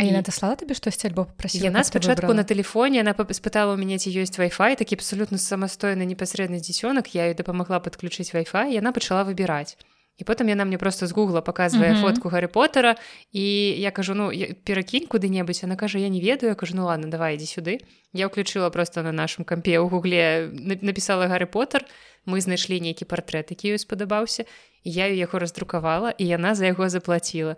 А 0.00 0.08
яна 0.08 0.24
даслала 0.24 0.56
табе 0.56 0.72
штосьці 0.72 1.12
альбо 1.12 1.28
прасіла 1.36 1.68
яна 1.68 1.84
спачатку 1.84 2.32
на 2.32 2.48
тэлефоне 2.48 3.04
она 3.04 3.12
спытала 3.12 3.76
у 3.76 3.76
мяне 3.76 4.00
ці 4.00 4.08
ёсць 4.08 4.40
вай-фай 4.40 4.80
такі 4.80 4.96
абсалютна 4.96 5.36
самастойны 5.36 6.08
непасрэдны 6.08 6.64
дзіцёнак 6.64 7.12
я 7.12 7.28
ёй 7.28 7.36
дапамагла 7.36 7.84
падключыць 7.84 8.32
вай-фай 8.32 8.72
яна 8.72 8.96
пачала 8.96 9.28
выбіраць 9.28 9.76
і 10.20 10.24
потым 10.28 10.52
яна 10.52 10.68
мне 10.68 10.78
просто 10.78 11.06
з 11.06 11.12
гугла 11.12 11.40
показвае 11.40 11.92
mm 11.92 11.96
-hmm. 11.96 12.02
фотку 12.02 12.28
гары 12.28 12.46
потара 12.46 12.96
і 13.32 13.44
я 13.80 13.90
кажу 13.90 14.14
ну 14.14 14.30
перакінь 14.64 15.06
куды-небудзь 15.06 15.64
она 15.64 15.76
кажа 15.76 15.98
я 15.98 16.08
не 16.08 16.20
ведаю 16.20 16.56
кажу 16.56 16.76
ну 16.76 16.84
ладно 16.84 17.08
давай 17.08 17.34
ідзі 17.34 17.60
сюды 17.60 17.78
я 18.12 18.26
ўключыла 18.26 18.70
просто 18.70 19.02
на 19.02 19.12
нашым 19.12 19.44
кампе 19.44 19.78
ў 19.78 19.88
гугле 19.88 20.50
напісала 20.82 21.26
гары 21.26 21.46
потар 21.46 21.84
мы 22.26 22.40
знайшлі 22.40 22.80
нейкі 22.80 23.04
партрэт 23.04 23.50
які 23.50 23.72
ёй 23.72 23.78
спадабаўся 23.78 24.44
я 24.84 25.06
яго 25.06 25.38
раздрукавала 25.38 26.10
і 26.10 26.26
яна 26.26 26.54
за 26.54 26.66
яго 26.66 26.88
заплатила 26.88 27.56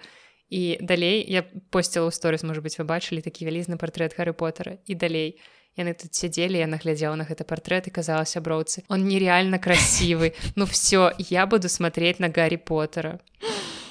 і 0.50 0.78
далей 0.80 1.24
я 1.28 1.42
посціла 1.70 2.06
ў 2.08 2.12
сторыс 2.12 2.44
можа 2.44 2.60
быть 2.60 2.78
вы 2.78 2.84
бачылі 2.84 3.20
такі 3.20 3.44
вялізны 3.48 3.76
партрэт 3.76 4.16
Гары 4.16 4.32
потара 4.32 4.78
і 4.86 4.94
далей 4.94 5.40
яны 5.76 5.94
тут 5.94 6.14
сядзелі 6.14 6.58
я 6.60 6.68
наглядзеў 6.68 7.16
на 7.16 7.24
гэты 7.24 7.44
партрэт 7.48 7.88
і 7.88 7.94
казала 7.94 8.24
сяброўцы 8.28 8.84
он 8.88 9.08
нереально 9.08 9.58
красивы 9.58 10.34
ну 10.56 10.66
все 10.66 11.12
я 11.18 11.46
буду 11.46 11.68
смотреть 11.68 12.20
на 12.20 12.28
Гаррі 12.28 12.56
потара 12.56 13.18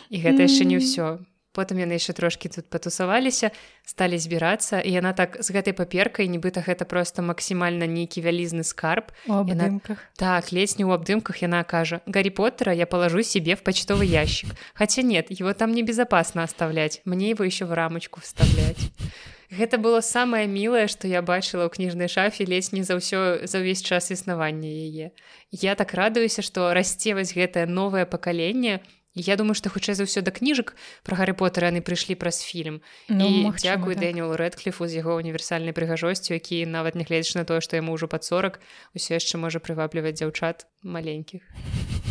і 0.10 0.18
гэта 0.22 0.46
яшчэ 0.46 0.68
не 0.68 0.78
ўсё 0.78 1.24
потым 1.52 1.84
яны 1.84 2.00
яшчэ 2.00 2.14
трошки 2.16 2.48
тут 2.50 2.70
патусаваліся 2.72 3.52
сталі 3.84 4.18
збірацца 4.18 4.80
і 4.80 4.92
яна 4.96 5.12
так 5.14 5.36
з 5.44 5.52
гэтай 5.52 5.76
паперкай 5.76 6.32
нібыта 6.32 6.64
гэта 6.64 6.88
просто 6.88 7.22
максімальна 7.22 7.88
нейкі 7.88 8.24
вялізны 8.24 8.64
скарб. 8.64 9.12
Яна... 9.28 9.82
так 10.16 10.52
ледзь 10.52 10.80
не 10.80 10.88
ў 10.88 10.96
абдымках 10.96 11.44
яна 11.44 11.64
кажа 11.68 12.00
гарри 12.08 12.32
поттера 12.32 12.72
я 12.72 12.88
положу 12.88 13.24
себе 13.24 13.56
в 13.56 13.64
пачтовы 13.64 14.06
ящик 14.06 14.56
хотя 14.74 15.02
нет 15.02 15.28
его 15.32 15.54
там 15.54 15.74
небезопасно 15.76 16.44
оставлять 16.44 17.02
мне 17.06 17.32
его 17.32 17.44
еще 17.44 17.66
в 17.66 17.74
рамочку 17.74 18.22
вставлять 18.22 18.92
Гэта 19.52 19.78
было 19.78 20.00
самае 20.00 20.48
мілае, 20.48 20.88
што 20.88 21.12
я 21.12 21.20
бачыла 21.22 21.68
ў 21.68 21.76
кніжнай 21.76 22.08
шафе 22.08 22.48
ледзь 22.48 22.72
не 22.72 22.88
за 22.88 22.96
ўсё 22.96 23.44
за 23.44 23.60
ўвесь 23.60 23.84
час 23.84 24.08
існавання 24.16 24.72
яе. 24.72 25.12
Я 25.52 25.76
так 25.76 25.92
радуюся, 25.92 26.40
што 26.40 26.72
расце 26.72 27.12
вось 27.12 27.36
гэтае 27.36 27.68
новае 27.68 28.08
пакаленне, 28.08 28.80
Я 29.14 29.36
думаю 29.36 29.56
што 29.60 29.68
хутчэй 29.68 29.96
за 30.00 30.08
ўсё 30.08 30.24
да 30.24 30.32
кніжак 30.32 30.72
пра 31.04 31.20
гары 31.20 31.36
потара 31.36 31.68
яны 31.68 31.84
прыйшлі 31.84 32.16
праз 32.16 32.40
фільм. 32.48 32.80
Ну, 33.12 33.52
дзякуй 33.52 34.00
так. 34.00 34.08
дэніл 34.08 34.32
рэдкліфу 34.40 34.88
з 34.88 35.04
яго 35.04 35.20
універсальнай 35.20 35.76
прыгажосцю 35.76 36.32
які 36.32 36.64
нават 36.64 36.96
не 36.96 37.04
гледзяч 37.04 37.36
на 37.36 37.44
тое 37.44 37.60
што 37.60 37.76
яму 37.76 37.92
ўжо 37.92 38.08
пад 38.08 38.24
40 38.24 38.64
усё 38.96 39.20
яшчэ 39.20 39.36
можа 39.36 39.60
прывабліваць 39.60 40.16
дзяўчат 40.16 40.64
маленькіх. 40.84 41.44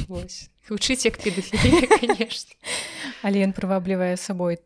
Хутчыць 0.68 1.08
як 1.08 1.16
педафі 1.16 1.56
але 3.24 3.36
ён 3.48 3.56
прываблівае 3.56 4.20
сабой 4.20 4.60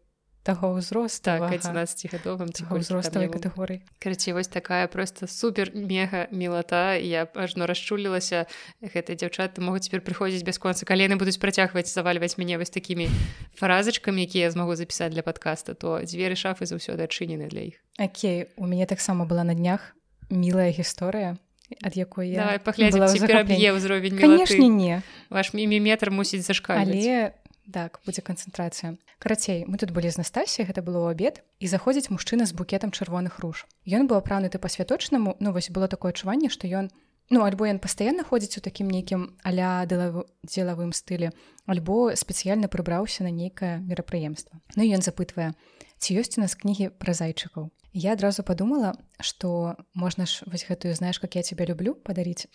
таго 0.44 0.76
ўзроста 0.76 1.40
так, 1.40 1.56
11гадовым 1.56 2.52
узроставай 2.52 3.32
катэгорыі 3.32 3.80
карці 3.98 4.36
вось 4.36 4.52
такая 4.52 4.86
просто 4.92 5.26
супер 5.26 5.72
мега 5.72 6.28
мілата 6.30 7.00
я 7.00 7.24
ажно 7.34 7.64
расчулілася 7.64 8.44
гэтыя 8.84 9.16
дзяўчаты 9.16 9.64
могуць 9.64 9.88
цяпер 9.88 10.04
прыходзіць 10.04 10.44
бясконца 10.44 10.84
калі 10.84 11.08
яны 11.08 11.16
будуць 11.16 11.40
працягваць 11.40 11.88
завальваць 11.88 12.36
мяне 12.36 12.60
вось 12.60 12.70
такімі 12.70 13.08
фразачкамі 13.56 14.20
якія 14.28 14.46
я 14.46 14.50
змагу 14.52 14.76
запісаць 14.76 15.12
для 15.12 15.22
подкаста. 15.24 15.74
То 15.74 16.00
дзверы 16.04 16.36
шафы 16.36 16.68
заўсёды 16.68 17.08
адчынены 17.08 17.48
для 17.48 17.72
іх 17.72 17.80
Окей 17.98 18.52
у 18.56 18.66
мяне 18.68 18.86
таксама 18.86 19.24
была 19.24 19.44
на 19.48 19.54
днях 19.54 19.96
мілая 20.28 20.70
гісторыя 20.70 21.40
ад 21.80 21.96
якой 21.96 22.28
я 22.28 22.60
паглядзеце 22.60 23.72
ўзровень 23.72 24.20
канешне 24.20 24.68
не. 24.68 25.00
Ваш 25.32 25.56
міміметр 25.56 26.12
мусіць 26.12 26.44
зашкалі 26.44 26.84
але 26.84 27.32
так 27.72 28.00
будзе 28.04 28.22
канцэнтрацыя. 28.22 28.96
Карацей 29.18 29.64
мы 29.64 29.78
тут 29.78 29.90
былі 29.90 30.10
з 30.10 30.20
настасі 30.20 30.66
гэта 30.68 30.82
было 30.84 31.08
абед 31.08 31.40
і 31.60 31.66
заходзіць 31.66 32.10
мужчына 32.10 32.44
з 32.44 32.52
букетам 32.52 32.92
чырвоных 32.92 33.40
руж. 33.40 33.64
Ён 33.88 34.06
быў 34.10 34.20
апрануты 34.20 34.58
па-святочнаму 34.58 35.36
ну 35.40 35.52
вось 35.52 35.70
было 35.70 35.88
такое 35.88 36.12
адчуванне 36.12 36.50
што 36.52 36.68
ён 36.68 36.90
ну 37.30 37.44
альбо 37.44 37.64
ён 37.68 37.80
пастаянна 37.80 38.24
ходзіць 38.24 38.58
у 38.58 38.64
такім 38.64 38.90
нейкім 38.92 39.32
аля 39.44 39.86
дзелавым 39.88 40.92
стылі 40.92 41.32
альбо 41.64 42.12
спецыяльна 42.12 42.68
прыбраўся 42.68 43.24
на 43.24 43.32
нейкае 43.32 43.80
мерапрыемства. 43.80 44.60
Ну 44.76 44.84
ён 44.84 45.00
запытвае 45.00 45.54
ці 45.98 46.20
ёсць 46.20 46.36
у 46.36 46.44
нас 46.44 46.52
кнігі 46.52 46.92
пра 47.00 47.16
зайчыкаў? 47.16 47.72
Я 47.94 48.12
адразу 48.12 48.42
подумала 48.42 48.98
что 49.20 49.76
можна 49.94 50.26
ж 50.26 50.42
вось 50.44 50.66
гэтую 50.68 50.92
знаешь 50.94 51.18
как 51.18 51.34
я 51.34 51.42
тебя 51.42 51.64
люблю 51.64 51.94
падарыць 51.94 52.50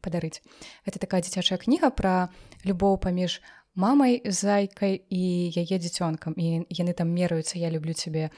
падарыць. 0.00 0.40
Это 0.86 0.98
такая 0.98 1.20
дзіцячая 1.20 1.58
кніга 1.58 1.90
пра 1.90 2.30
любоў 2.64 2.96
паміж 2.96 3.42
мамай 3.74 4.22
зайкай 4.24 5.02
і 5.10 5.22
яе 5.54 5.76
дзіцёнкам 5.78 6.34
і 6.36 6.66
яны 6.70 6.92
там 6.92 7.10
мераюцца 7.10 7.58
я 7.58 7.70
люблю 7.70 7.92
цябе 7.92 8.30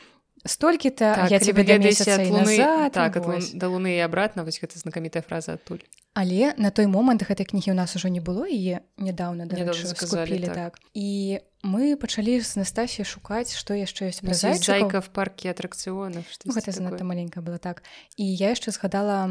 столькі-то 0.44 1.14
так, 1.14 1.30
я 1.30 1.38
тебе 1.38 1.64
месяца 1.78 2.22
луны, 2.22 2.56
назад, 2.56 2.92
так, 2.92 3.16
лун, 3.16 3.42
да 3.54 3.66
луны 3.68 3.96
і 3.96 4.00
обратно. 4.04 4.44
Вось 4.44 4.60
гэта 4.60 4.78
знакамітая 4.78 5.22
фраза 5.22 5.54
адтуль 5.54 5.82
але 6.16 6.54
на 6.56 6.72
той 6.72 6.88
момант 6.88 7.28
гэтай 7.28 7.44
кнігі 7.44 7.76
у 7.76 7.76
нас 7.76 7.92
ужо 7.92 8.08
не 8.08 8.24
было 8.24 8.48
і 8.48 8.80
нядаўна 8.96 9.44
скупілі 9.84 10.48
так. 10.48 10.54
так. 10.56 10.80
І 10.96 11.40
мы 11.60 11.96
пачалі 12.00 12.40
з 12.40 12.56
Настасі 12.56 13.04
шукаць 13.04 13.52
што 13.52 13.76
яшчэ 13.76 14.08
ёсць 14.08 14.24
зайка 14.64 15.04
в 15.04 15.12
парке 15.12 15.52
атракцыёнах 15.52 16.24
ну, 16.24 16.52
гэта 16.56 16.72
занадта 16.72 17.04
маленькая 17.04 17.44
была 17.44 17.60
так. 17.60 17.84
І 18.16 18.24
я 18.24 18.56
яшчэ 18.56 18.72
згадала 18.72 19.28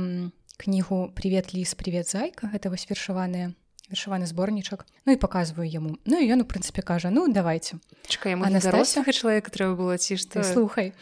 кнігу 0.62 1.10
привет 1.18 1.58
ліс 1.58 1.74
привет 1.74 2.06
зайка 2.06 2.54
гэта 2.54 2.70
вось 2.70 2.86
вершаваныя 2.86 3.58
вершаваны 3.90 4.26
зборнічак 4.26 4.86
ну 5.06 5.14
і 5.14 5.22
показываю 5.22 5.70
яму. 5.70 5.98
Ну 6.06 6.20
і 6.20 6.26
ён 6.32 6.42
у 6.42 6.48
прынцыпе 6.50 6.82
кажа 6.82 7.10
ну 7.10 7.28
давайте 7.32 7.78
чакай 8.08 8.36
Настасья 8.36 9.06
чалавека 9.06 9.52
трэба 9.52 9.76
было 9.76 9.98
ці 9.98 10.18
што 10.18 10.44
слухай. 10.44 10.94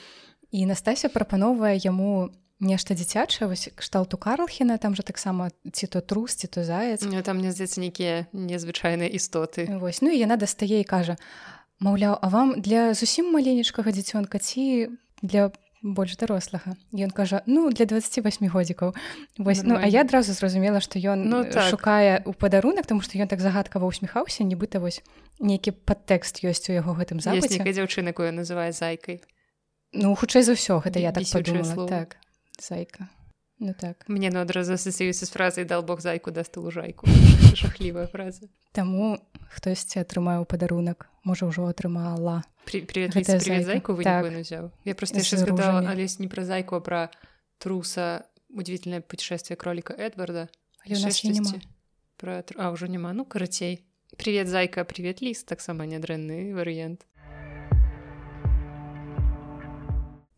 І 0.52 0.66
Настасья 0.66 1.10
прапановвае 1.10 1.80
яму 1.80 2.30
нешта 2.60 2.94
дзіцячае 2.96 3.48
вось 3.48 3.70
кшталту 3.76 4.18
карлхіна 4.18 4.78
там 4.78 4.96
же 4.96 5.04
таксама 5.04 5.50
ці 5.72 5.88
то 5.88 6.02
трус 6.02 6.36
ці 6.36 6.48
то 6.48 6.64
заяц. 6.64 7.02
Ну, 7.04 7.22
там 7.22 7.40
мне 7.40 7.52
здаецца 7.52 7.80
нейкія 7.80 8.28
незвычайныя 8.34 9.10
істоты. 9.10 9.68
Вось 9.80 10.02
ну 10.02 10.12
і 10.12 10.20
яна 10.20 10.38
дастае 10.38 10.82
і 10.82 10.88
кажа 10.88 11.18
маўляў 11.80 12.20
а 12.22 12.28
вам 12.28 12.60
для 12.62 12.94
зусім 12.94 13.32
маленечкага 13.32 13.92
дзіцёнка 13.92 14.40
ці 14.40 14.90
для 15.22 15.52
больш 15.84 16.16
дарослага 16.16 16.80
ён 16.96 17.12
кажа 17.12 17.44
ну 17.46 17.70
для 17.70 17.86
28 17.86 18.48
годзікаў 18.48 18.96
вось 19.38 19.64
ну 19.68 19.76
а 19.76 19.86
я 19.86 20.02
адразу 20.08 20.32
зразумела 20.32 20.80
што 20.80 20.98
ён 20.98 21.28
ну, 21.28 21.44
так. 21.44 21.68
шукае 21.68 22.24
у 22.26 22.34
падарунак 22.34 22.88
тому 22.88 23.04
што 23.04 23.20
ён 23.20 23.28
так 23.28 23.44
загадкава 23.44 23.86
усміхаўся 23.86 24.48
нібыта 24.48 24.80
вось 24.80 25.04
нейкі 25.44 25.76
падтэкст 25.76 26.40
ёсць 26.48 26.72
у 26.72 26.74
яго 26.74 26.96
гэтым 26.96 27.20
запасе 27.20 27.60
дзяўчына 27.60 28.16
якую 28.16 28.32
называе 28.32 28.72
зайкай 28.72 29.22
Ну 29.94 30.16
хутчэй 30.18 30.42
за 30.42 30.58
ўсё 30.58 30.82
гэта 30.82 30.98
я 30.98 31.12
так 31.14 31.28
падумала 31.30 31.86
так 31.86 32.18
зайка 32.58 33.12
ну 33.59 33.75
так 33.75 34.05
мне 34.09 34.31
на 34.31 34.43
адразу 34.43 34.75
асацыюецца 34.75 35.27
з 35.27 35.31
фразай 35.31 35.65
дал 35.65 35.83
бог 35.83 36.01
зайку 36.01 36.31
даст 36.31 36.57
лужайку 36.57 37.07
жахлівая 37.55 38.07
фраза 38.07 38.47
таму 38.73 39.19
хтосьці 39.51 39.99
атрымаў 40.03 40.47
падарунак 40.47 41.11
можа 41.25 41.51
ўжо 41.51 41.67
атрымала 41.67 42.45
зайку 43.65 43.99
так. 43.99 44.31
взяў 44.31 44.71
я 44.85 44.95
просто 44.95 45.21
згадала 45.21 45.83
алесь 45.91 46.19
не 46.19 46.29
пра 46.29 46.45
зайку 46.45 46.81
пра 46.81 47.11
труса 47.59 48.27
удивительное 48.49 49.01
путешествие 49.01 49.57
кролика 49.57 49.93
эдварда 49.93 50.49
про 52.17 52.45
а 52.57 52.71
ўжо 52.71 52.87
няма 52.87 53.13
ну 53.13 53.25
карацей 53.25 53.83
привет 54.17 54.49
зайка 54.49 54.85
привет 54.85 55.21
ліст 55.21 55.47
таксама 55.47 55.85
нядрэнны 55.85 56.55
варыянт 56.55 57.05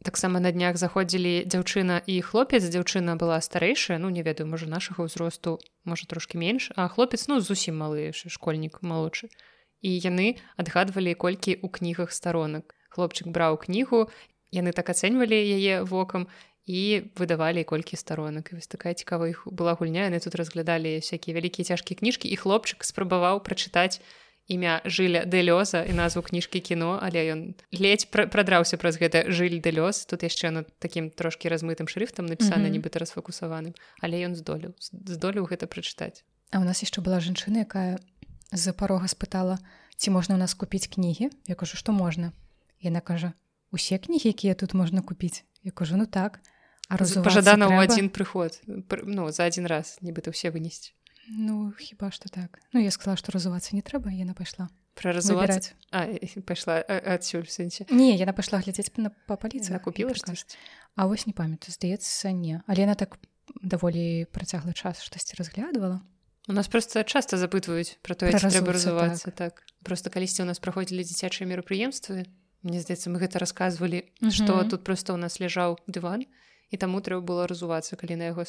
Таксама 0.05 0.39
на 0.39 0.53
днях 0.53 0.77
заходзілі 0.77 1.49
дзяўчына 1.49 2.05
і 2.05 2.21
хлопец. 2.21 2.61
Дзяўчына 2.61 3.17
была 3.17 3.41
старэйшая 3.41 3.97
ну 3.97 4.13
не 4.13 4.21
ведаю 4.21 4.45
можа 4.45 4.69
нашага 4.69 5.09
ўзросту 5.09 5.57
можа 5.83 6.05
трошки 6.05 6.37
менш 6.37 6.69
а 6.77 6.85
хлопец 6.85 7.25
ну 7.25 7.41
зусім 7.41 7.81
малышы 7.81 8.29
школьнік 8.29 8.85
малодшы. 8.85 9.33
І 9.81 9.89
яны 9.97 10.37
адгадвалі 10.61 11.17
колькі 11.17 11.57
ў 11.57 11.67
кнігах 11.73 12.13
старонак. 12.13 12.77
Хлопчык 12.93 13.27
браў 13.33 13.57
кнігу 13.57 14.13
яны 14.53 14.71
так 14.71 14.93
ацэньвалі 14.93 15.35
яе 15.35 15.81
вокам 15.81 16.29
і 16.65 17.09
выдавалі 17.17 17.65
колькі 17.65 17.97
старонак. 17.97 18.53
І 18.53 18.61
вось 18.61 18.69
такая 18.69 18.93
цікава 18.93 19.29
іх 19.29 19.49
была 19.49 19.73
гульня. 19.73 20.09
Яны 20.09 20.21
тут 20.21 20.37
разглядалі 20.37 21.01
всякие 21.01 21.33
вялікія 21.33 21.73
цяжкія 21.73 21.97
кніжкі 21.97 22.29
і 22.29 22.37
хлопчык 22.37 22.85
спрабаваў 22.85 23.41
прачытаць 23.41 24.01
імя 24.47 24.81
жылля 24.85 25.25
дэлёза 25.25 25.81
і 25.89 25.93
назву 25.97 26.21
кніжкі 26.21 26.61
кіно 26.61 26.99
але 27.01 27.25
ён 27.33 27.41
ледзь 27.73 28.05
прадраўся 28.09 28.77
праз 28.77 29.01
гэта 29.01 29.25
жыль 29.33 29.57
дэлёз 29.57 30.05
тут 30.05 30.21
яшчэ 30.21 30.53
на 30.53 30.61
такім 30.79 31.09
трошки 31.09 31.49
размытым 31.49 31.89
шрифтам 31.89 32.25
напісана 32.25 32.69
mm 32.69 32.71
-hmm. 32.71 32.75
нібыта 32.77 32.99
расфокусаваным 33.01 33.73
але 34.01 34.21
ён 34.27 34.35
здолеў 34.35 34.73
здолеў 34.91 35.49
гэта 35.49 35.65
прачытаць. 35.65 36.23
А 36.51 36.59
у 36.59 36.63
нас 36.63 36.83
яшчэ 36.83 37.01
была 37.01 37.19
жанчына 37.19 37.65
якая 37.65 37.97
з-за 38.51 38.73
парога 38.73 39.07
спытала 39.07 39.57
ці 39.97 40.11
можна 40.11 40.35
у 40.35 40.37
нас 40.37 40.53
купіць 40.53 40.87
кнігі? 40.87 41.29
Я 41.47 41.55
кажу 41.55 41.77
што 41.77 41.91
можна? 41.91 42.31
Яна 42.81 43.01
кажа 43.01 43.33
усе 43.71 43.97
кнігі 43.97 44.29
якія 44.29 44.53
тут 44.53 44.73
можна 44.73 45.01
купіць? 45.01 45.43
Я 45.63 45.71
кажу 45.71 45.97
ну 45.97 46.05
так 46.05 46.39
а 46.87 46.97
пожадана 46.97 47.65
ў 47.65 47.81
адзін 47.81 48.09
прыход 48.13 48.61
ну 49.05 49.31
за 49.31 49.49
адзін 49.49 49.65
раз 49.65 49.97
нібыта 50.05 50.29
ўсе 50.29 50.53
вынесці 50.53 50.93
Ну 51.29 51.73
хіба 51.77 52.11
што 52.11 52.29
так. 52.29 52.59
Ну 52.73 52.79
я 52.79 52.91
сказала 52.91 53.17
што 53.17 53.31
разувацца 53.31 53.75
не 53.75 53.81
трэба 53.81 54.13
яна 54.13 54.33
пайшла 54.33 54.69
праразуваць 54.95 55.75
пайшла 56.47 56.79
адсюль 56.87 57.47
сэнсе 57.51 57.85
не 57.91 58.15
яна 58.15 58.31
пайшла 58.31 58.61
глядзець 58.63 58.95
на 58.97 59.11
па 59.27 59.35
паліцы 59.35 59.75
купіла 59.83 60.15
А 60.95 61.07
вось 61.07 61.27
не 61.27 61.33
памятаю 61.33 61.75
здаецца 61.75 62.31
не. 62.31 62.63
Але 62.67 62.87
яна 62.87 62.95
так 62.95 63.19
даволі 63.61 64.25
працяглы 64.31 64.71
час 64.71 65.03
штосьці 65.03 65.35
разглядывала. 65.35 65.99
У 66.47 66.53
нас 66.53 66.67
просто 66.67 67.03
часта 67.03 67.37
запытваюць 67.37 67.99
про 68.01 68.15
тое 68.15 68.31
трэба 68.31 68.71
разувацца 68.71 69.31
так. 69.31 69.59
так. 69.59 69.63
Просто 69.83 70.09
калісьці 70.09 70.43
у 70.43 70.47
нас 70.47 70.59
праходзілі 70.59 71.03
дзіцячыя 71.03 71.47
мерапрыемствы 71.47 72.25
Мне 72.65 72.81
здаецца 72.81 73.11
мы 73.11 73.19
гэта 73.19 73.37
расказвалі 73.37 74.07
што 74.31 74.63
тут 74.63 74.83
просто 74.87 75.13
у 75.13 75.17
нас 75.17 75.37
ляжаў 75.43 75.77
дыван 75.85 76.25
і 76.71 76.75
таму 76.77 77.03
трэба 77.03 77.21
было 77.21 77.43
разувацца 77.45 77.99
калі 77.99 78.15
на 78.15 78.31
яго 78.31 78.47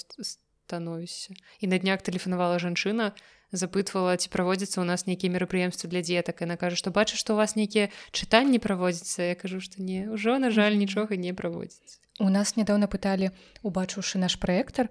становішся 0.67 1.39
і 1.63 1.71
на 1.71 1.79
днях 1.79 2.03
тэлефанавала 2.03 2.59
жанчына 2.59 3.15
запытвала 3.55 4.19
ці 4.19 4.27
праводзіцца 4.35 4.83
ў 4.83 4.87
нас 4.91 5.07
нейкія 5.07 5.31
мерапрыемствы 5.31 5.87
для 5.87 6.03
дзетак 6.03 6.43
яна 6.43 6.59
кажа 6.59 6.75
што 6.81 6.91
бачыш 6.91 7.23
што 7.23 7.39
у 7.39 7.39
вас 7.39 7.55
нейкія 7.55 7.95
чытанні 8.11 8.59
праводзіцца 8.59 9.31
я 9.31 9.39
кажу 9.39 9.63
што 9.63 9.79
не 9.79 10.11
ўжо 10.11 10.43
на 10.43 10.51
жаль 10.51 10.75
нічога 10.83 11.15
не 11.15 11.31
праводзіць 11.31 12.03
у 12.19 12.33
нас 12.33 12.57
нядаўна 12.59 12.91
пыталі 12.91 13.31
убачыўшы 13.63 14.19
наш 14.19 14.35
праектар 14.43 14.91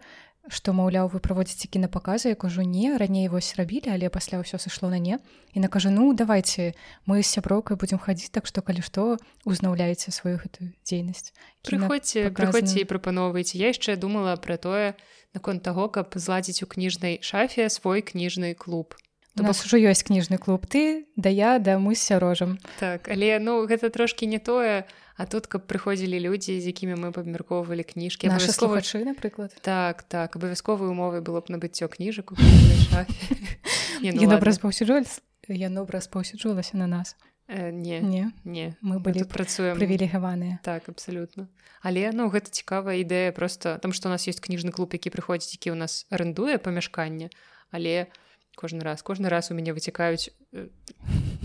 што 0.49 0.73
маўляў 0.77 1.09
вы 1.09 1.19
праводзіце 1.19 1.67
кінапаказы 1.71 2.29
як 2.33 2.43
ужо 2.45 2.61
не 2.61 2.97
раней 2.97 3.27
вось 3.29 3.55
рабілі 3.57 3.89
але 3.93 4.09
пасля 4.13 4.41
ўсё 4.41 4.61
сышло 4.61 4.89
на 4.89 4.99
не 4.99 5.17
і 5.53 5.63
на 5.63 5.67
кажу 5.67 5.89
ну 5.89 6.13
давайте 6.13 6.73
мы 7.05 7.23
з 7.23 7.27
сяброўкай 7.33 7.77
будзем 7.77 7.97
хадзіць 7.97 8.29
так 8.29 8.45
што 8.45 8.61
калі 8.61 8.85
што 8.85 9.17
узнаўляеце 9.45 10.13
сваю 10.13 10.37
гэтую 10.41 10.69
дзейнасць 10.85 11.33
прыходзьце 11.65 12.29
прыходзьце 12.29 12.85
і 12.85 12.89
прапаноўваеце 12.89 13.57
я 13.57 13.73
яшчэ 13.73 13.97
думала 13.97 14.35
пра 14.37 14.57
тое 14.61 14.93
наконт 15.33 15.65
таго 15.65 15.89
каб 15.89 16.13
зладзіць 16.13 16.61
у 16.61 16.69
кніжнай 16.69 17.19
шафе 17.21 17.69
свой 17.69 18.05
кніжны 18.05 18.53
клуб 18.53 18.93
У 19.37 19.43
нас 19.43 19.65
ужо 19.65 19.77
ёсць 19.77 20.07
кніжны 20.07 20.39
клуб 20.39 20.67
ты 20.67 21.07
да 21.15 21.29
я 21.29 21.59
да 21.59 21.77
мы 21.79 21.95
з 21.95 22.01
сярожам 22.01 22.57
так 22.79 23.11
але 23.11 23.39
ну 23.39 23.67
гэта 23.67 23.89
трошки 23.89 24.25
не 24.25 24.39
тое 24.39 24.87
а 25.15 25.25
тут 25.25 25.47
каб 25.47 25.67
прыходзілі 25.67 26.19
людзі 26.19 26.59
з 26.59 26.71
якімі 26.71 26.95
мы 26.95 27.11
пабмяркоўвалі 27.11 27.83
кніжкі 27.83 28.31
наша 28.31 28.51
слухачы 28.51 29.03
напрыклад 29.03 29.51
так 29.61 30.03
так 30.03 30.35
абавязковай 30.35 30.87
умовай 30.87 31.19
было 31.19 31.43
б 31.43 31.51
набыццё 31.51 31.91
кніжак 31.91 32.31
ну 34.01 34.39
распаўсюджвалі 34.39 35.07
яно 35.47 35.85
б 35.85 35.91
распаўсюджвалася 35.91 36.77
на 36.77 36.87
нас. 36.87 37.15
Э, 37.47 37.71
не 37.71 38.01
не? 38.01 38.31
не. 38.43 38.75
Мы 38.81 38.99
былі 38.99 39.23
працуем. 39.29 39.77
прывілегаваныя 39.77 40.57
так 40.63 40.89
абсалютна 40.89 41.47
але 41.85 42.09
ну 42.09 42.25
гэта 42.33 42.49
цікавая 42.49 42.97
ідэя 43.05 43.31
просто 43.31 43.77
там 43.77 43.93
што 43.93 44.09
у 44.09 44.11
нас 44.11 44.25
ёсць 44.25 44.41
кніжны 44.41 44.71
клуб 44.71 44.97
які 44.97 45.13
прыходзіць 45.13 45.53
які 45.53 45.69
ў 45.69 45.77
нас 45.77 46.09
арендуе 46.09 46.57
памяшканне 46.57 47.29
але 47.69 48.09
кожны 48.55 48.81
раз. 48.81 49.03
Кожны 49.03 49.29
раз 49.29 49.51
у 49.51 49.53
мяне 49.53 49.75
выцікаюць 49.75 50.31
э, 50.51 50.67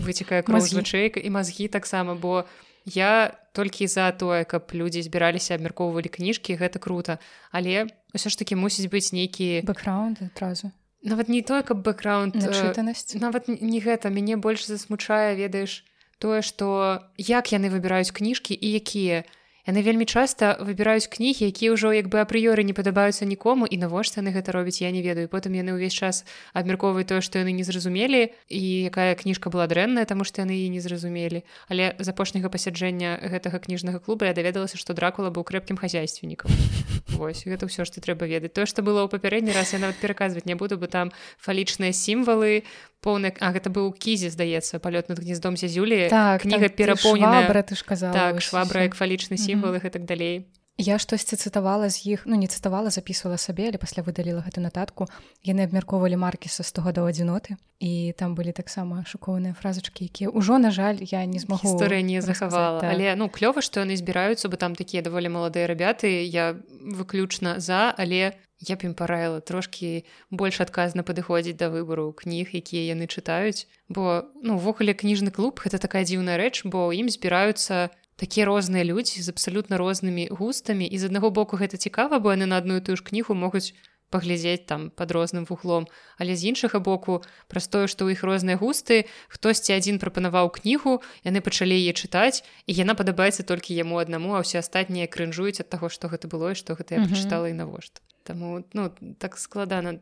выцікае 0.01 0.41
кроў 0.41 0.63
звычайка 0.65 1.19
і 1.19 1.29
мазгі 1.29 1.67
таксама 1.67 2.15
бо 2.15 2.43
у 2.43 2.45
я 2.85 3.37
толькі 3.53 3.87
за 3.87 4.11
тое 4.11 4.43
каб 4.45 4.71
людзі 4.73 5.01
збіраліся 5.01 5.55
абмяркоўвалі 5.55 6.09
кніжкі 6.09 6.57
гэта 6.57 6.79
круто. 6.79 7.19
Але 7.51 7.87
ўсё 8.15 8.29
ж 8.29 8.37
таки 8.37 8.55
мусіць 8.55 8.89
быць 8.89 9.13
нейкі 9.13 9.61
бэкграунд 9.67 10.21
адразу. 10.21 10.71
Нават 11.03 11.29
не 11.29 11.41
тое 11.41 11.61
каб 11.61 11.85
бэкграунд 11.85 12.37
чытанасць 12.37 13.13
нават 13.19 13.47
не 13.47 13.79
гэта. 13.79 14.09
Мяне 14.09 14.37
больш 14.37 14.65
засмучае 14.65 15.35
ведаеш 15.35 15.85
тое 16.17 16.41
што 16.41 17.05
як 17.17 17.53
яны 17.53 17.69
выбіраюць 17.69 18.13
кніжкі 18.13 18.57
і 18.57 18.67
якія 18.81 19.25
яны 19.67 19.81
вельмі 19.85 20.05
часта 20.05 20.57
выбіраюць 20.59 21.07
кнігі 21.11 21.49
якія 21.49 21.73
ўжо 21.75 21.93
як 21.93 22.09
бы 22.09 22.21
апрыёры 22.21 22.65
не 22.65 22.73
падабаюцца 22.73 23.25
нікому 23.25 23.65
і 23.65 23.77
навошта 23.77 24.21
яны 24.21 24.33
гэта 24.33 24.51
робяць 24.51 24.81
я 24.81 24.91
не 24.91 25.01
ведаю. 25.01 25.29
Потым 25.29 25.53
яны 25.53 25.77
ўвесь 25.77 25.93
час 25.93 26.25
абмяркоўваюць 26.53 27.07
тое 27.07 27.21
што 27.21 27.39
яны 27.39 27.53
не 27.53 27.63
зразумелі 27.63 28.33
і 28.49 28.61
якая 28.89 29.15
кніжка 29.15 29.49
была 29.53 29.67
дрэнная 29.67 30.05
таму 30.05 30.23
што 30.25 30.41
яны 30.41 30.57
і 30.65 30.69
не 30.69 30.81
зразумелі. 30.81 31.43
Але 31.69 31.95
з 31.99 32.07
апошняга 32.09 32.49
пасяджэння 32.49 33.21
гэтага 33.21 33.59
кніжнага 33.61 33.99
клуба 33.99 34.29
я 34.29 34.33
даведалася 34.33 34.77
што 34.77 34.93
дракула 34.97 35.29
быў 35.29 35.45
крэпкім 35.45 35.77
хозяйственнікам 35.77 36.51
Вось 37.19 37.45
гэта 37.45 37.69
ўсё 37.69 37.85
што 37.85 38.01
трэба 38.01 38.25
ведаць. 38.25 38.53
То 38.53 38.65
што 38.65 38.81
было 38.81 39.05
ў 39.05 39.11
папярэдні 39.11 39.53
раз 39.53 39.73
я 39.73 39.79
нават 39.79 40.01
пераказваць 40.01 40.45
не 40.45 40.55
буду 40.55 40.77
бо 40.77 40.87
там 40.87 41.11
фалічныя 41.37 41.93
сімвалы 41.93 42.63
поўны 43.01 43.33
А 43.41 43.51
гэта 43.51 43.73
быў 43.73 43.91
кізе 43.97 44.29
здаецца 44.29 44.77
палёт 44.79 45.09
над 45.09 45.19
гнездом 45.19 45.57
зязюлі 45.57 46.07
так, 46.09 46.45
кніга 46.45 46.69
перапоўненая 46.69 47.49
брат 47.49 47.73
ты 47.73 47.75
ж 47.75 47.83
казала 47.85 48.13
так 48.13 48.41
швабра 48.45 48.85
як 48.85 48.95
фалічны 48.95 49.37
сімвал 49.37 49.75
і 49.75 49.81
гэтак 49.81 50.05
далей 50.05 50.45
я 50.77 50.97
штосьці 50.99 51.35
цытавала 51.35 51.89
з 51.89 52.05
іх 52.05 52.23
ну 52.25 52.35
не 52.35 52.47
цытавала 52.47 52.89
записывала 52.89 53.37
сабе 53.37 53.69
але 53.69 53.77
пасля 53.77 54.03
выдаліла 54.03 54.41
гэту 54.41 54.61
нататку. 54.61 55.05
Яны 55.43 55.67
абмяркоўвалі 55.69 56.17
маркіса 56.17 56.63
100 56.63 56.81
гадоў 56.81 57.05
адзіноты 57.11 57.57
і 57.79 58.13
там 58.17 58.35
былі 58.35 58.51
таксама 58.51 59.05
шукоўныя 59.05 59.53
фразачкі 59.53 60.05
якія 60.05 60.29
ўжо 60.33 60.57
на 60.57 60.71
жаль 60.71 61.01
я 61.01 61.25
не 61.25 61.39
змагу 61.39 61.65
гісторыя 61.65 62.01
не 62.01 62.21
захавала. 62.21 62.81
так. 62.81 62.93
але 62.93 63.15
ну 63.15 63.29
клёва 63.29 63.61
што 63.61 63.81
яны 63.85 63.97
збіраюцца 63.97 64.49
бы 64.49 64.57
там 64.57 64.75
такія 64.75 65.01
даволі 65.01 65.29
маладыя 65.29 65.67
рабяты 65.67 66.25
я 66.25 66.57
выключна 66.81 67.59
за 67.59 67.93
але 67.97 68.33
я 68.61 68.75
б 68.77 68.85
ім 68.85 68.93
параіла 68.93 69.41
трошкі 69.41 70.05
больш 70.29 70.61
адказна 70.61 71.01
падыходзіць 71.01 71.57
да 71.57 71.69
выбару 71.73 72.13
кніг 72.13 72.53
якія 72.53 72.93
яны 72.93 73.09
чытаюць. 73.09 73.65
Бо 73.89 74.29
ну 74.41 74.61
увогуле 74.61 74.93
кніжны 74.93 75.33
клуб 75.33 75.61
гэта 75.61 75.81
такая 75.81 76.05
дзіўная 76.05 76.37
рэч 76.37 76.65
бо 76.69 76.93
ім 76.93 77.09
збіраюцца 77.09 77.89
такія 78.21 78.45
розныя 78.45 78.85
людзі 78.85 79.17
з 79.25 79.33
абсалютна 79.33 79.81
рознымі 79.81 80.29
густамі. 80.29 80.85
І 80.85 80.97
з 81.01 81.09
аднаго 81.09 81.33
боку 81.33 81.57
гэта 81.57 81.81
цікава 81.81 82.21
бо 82.21 82.29
яны 82.37 82.45
на 82.45 82.61
адну 82.61 82.77
тую 82.77 82.93
ж 82.93 83.01
кнігу 83.01 83.33
могуць 83.33 83.73
паглядзець 84.13 84.67
там 84.69 84.91
под 84.93 85.09
розным 85.09 85.49
вуглом. 85.49 85.87
Але 86.21 86.35
з 86.37 86.53
іншага 86.53 86.77
боку 86.77 87.25
праз 87.49 87.65
тое 87.65 87.89
што 87.89 88.05
ў 88.05 88.13
іх 88.13 88.21
розныя 88.21 88.61
густы 88.61 89.09
хтосьці 89.25 89.73
адзін 89.73 89.97
прапанаваў 89.97 90.53
кнігу 90.53 91.01
яны 91.25 91.41
пачалі 91.41 91.73
яе 91.73 91.97
чытаць 91.97 92.45
і 92.69 92.71
яна 92.77 92.93
падабаецца 92.93 93.41
толькі 93.41 93.73
яму 93.73 93.97
аднаму 93.97 94.37
а 94.37 94.45
ўсе 94.45 94.61
астатнія 94.61 95.09
крынжуюць 95.09 95.63
ад 95.65 95.73
таго 95.73 95.89
што 95.89 96.11
гэта 96.13 96.29
было 96.29 96.53
і 96.53 96.59
што 96.59 96.77
гэта 96.77 97.01
я 97.01 97.07
прачытала 97.09 97.49
і 97.49 97.57
навошта. 97.57 98.05
Таму 98.21 98.61
ну 98.77 98.93
так 99.17 99.41
складана 99.41 99.97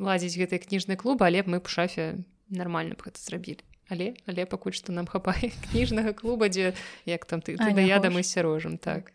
ладзіць 0.00 0.40
гэты 0.40 0.56
кніжны 0.56 0.96
клуб 0.96 1.20
але 1.20 1.44
мы 1.44 1.60
б 1.60 1.68
шафе 1.68 2.24
нармальна 2.48 2.96
б 2.96 3.10
гэта 3.10 3.20
зрабілі 3.20 3.60
але 3.92 4.16
але 4.24 4.48
пакуль 4.48 4.72
што 4.72 4.96
нам 4.96 5.04
хапае 5.04 5.52
кніжнага 5.68 6.16
клуба 6.16 6.48
дзе 6.48 6.72
як 7.04 7.28
там 7.28 7.44
ты, 7.44 7.60
ты 7.60 7.76
да 7.76 7.84
яда 7.84 8.08
мы 8.08 8.24
сярожам 8.24 8.80
так. 8.80 9.12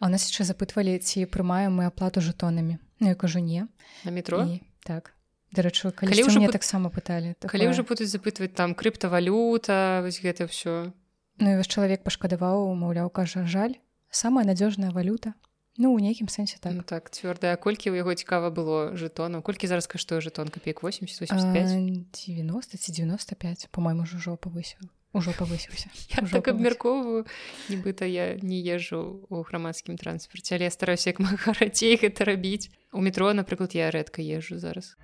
А 0.00 0.08
нас 0.08 0.24
яшчэ 0.30 0.46
запытвалі 0.48 0.96
ці 1.02 1.26
прымаем 1.26 1.82
мы 1.82 1.90
аплату 1.90 2.22
жетонамі 2.22 2.78
Ну 3.00 3.08
я 3.08 3.14
кажу 3.14 3.40
не. 3.40 3.66
На 4.04 4.10
метро? 4.10 4.44
І, 4.44 4.60
так. 4.84 5.12
Дарэчы 5.50 5.90
калі, 5.90 6.12
калі 6.12 6.22
ўжо 6.28 6.38
мне 6.38 6.48
таксама 6.52 6.94
пыталі 6.94 7.34
такое... 7.34 7.58
калі 7.58 7.74
ўжо 7.74 7.82
будуць 7.82 8.06
запытваць 8.06 8.54
там 8.54 8.78
крыптавалюта 8.78 10.00
вось 10.06 10.22
гэта 10.22 10.46
все 10.46 10.94
Ну 11.42 11.48
і 11.50 11.56
ваш 11.58 11.66
чалавек 11.66 12.06
пашкадаваў 12.06 12.70
маўляў 12.78 13.10
кажа 13.10 13.42
жаль 13.42 13.74
самая 14.14 14.46
надзёжная 14.46 14.94
валюта 14.94 15.34
Ну 15.80 15.94
у 15.96 15.98
нейкім 15.98 16.28
сэнсе 16.28 16.60
так. 16.60 16.76
Ну, 16.76 16.82
так 16.84 17.08
цвёрдая 17.08 17.56
колькі 17.56 17.88
ў 17.88 18.04
яго 18.04 18.12
цікава 18.12 18.52
было 18.52 18.92
жетону 19.00 19.40
колькі 19.40 19.64
зараз 19.64 19.88
каштуе 19.88 20.20
жетон 20.20 20.52
копеек 20.52 20.84
80 20.84 21.24
90 21.24 22.76
ці 22.76 22.92
95 22.92 23.72
по-мойму 23.72 24.04
ўжо 24.04 24.36
павысіў 24.36 24.92
ужо 25.16 25.32
павысіўся 25.32 25.88
так 26.28 26.52
абмяркоўваю 26.52 27.24
нібыта 27.72 28.04
я 28.04 28.36
не 28.44 28.60
езжу 28.60 29.24
у 29.32 29.40
грамадскім 29.40 29.96
транспарце 29.96 30.60
але 30.60 30.68
я 30.68 30.70
стараюся 30.70 31.16
як 31.16 31.18
мага 31.24 31.56
рацей 31.60 31.96
гэта 31.96 32.28
рабіць 32.28 32.68
у 32.92 33.00
метро 33.00 33.32
напрыклад 33.32 33.72
я 33.72 33.88
рэдка 33.88 34.20
езжу 34.20 34.60
зараз. 34.60 35.00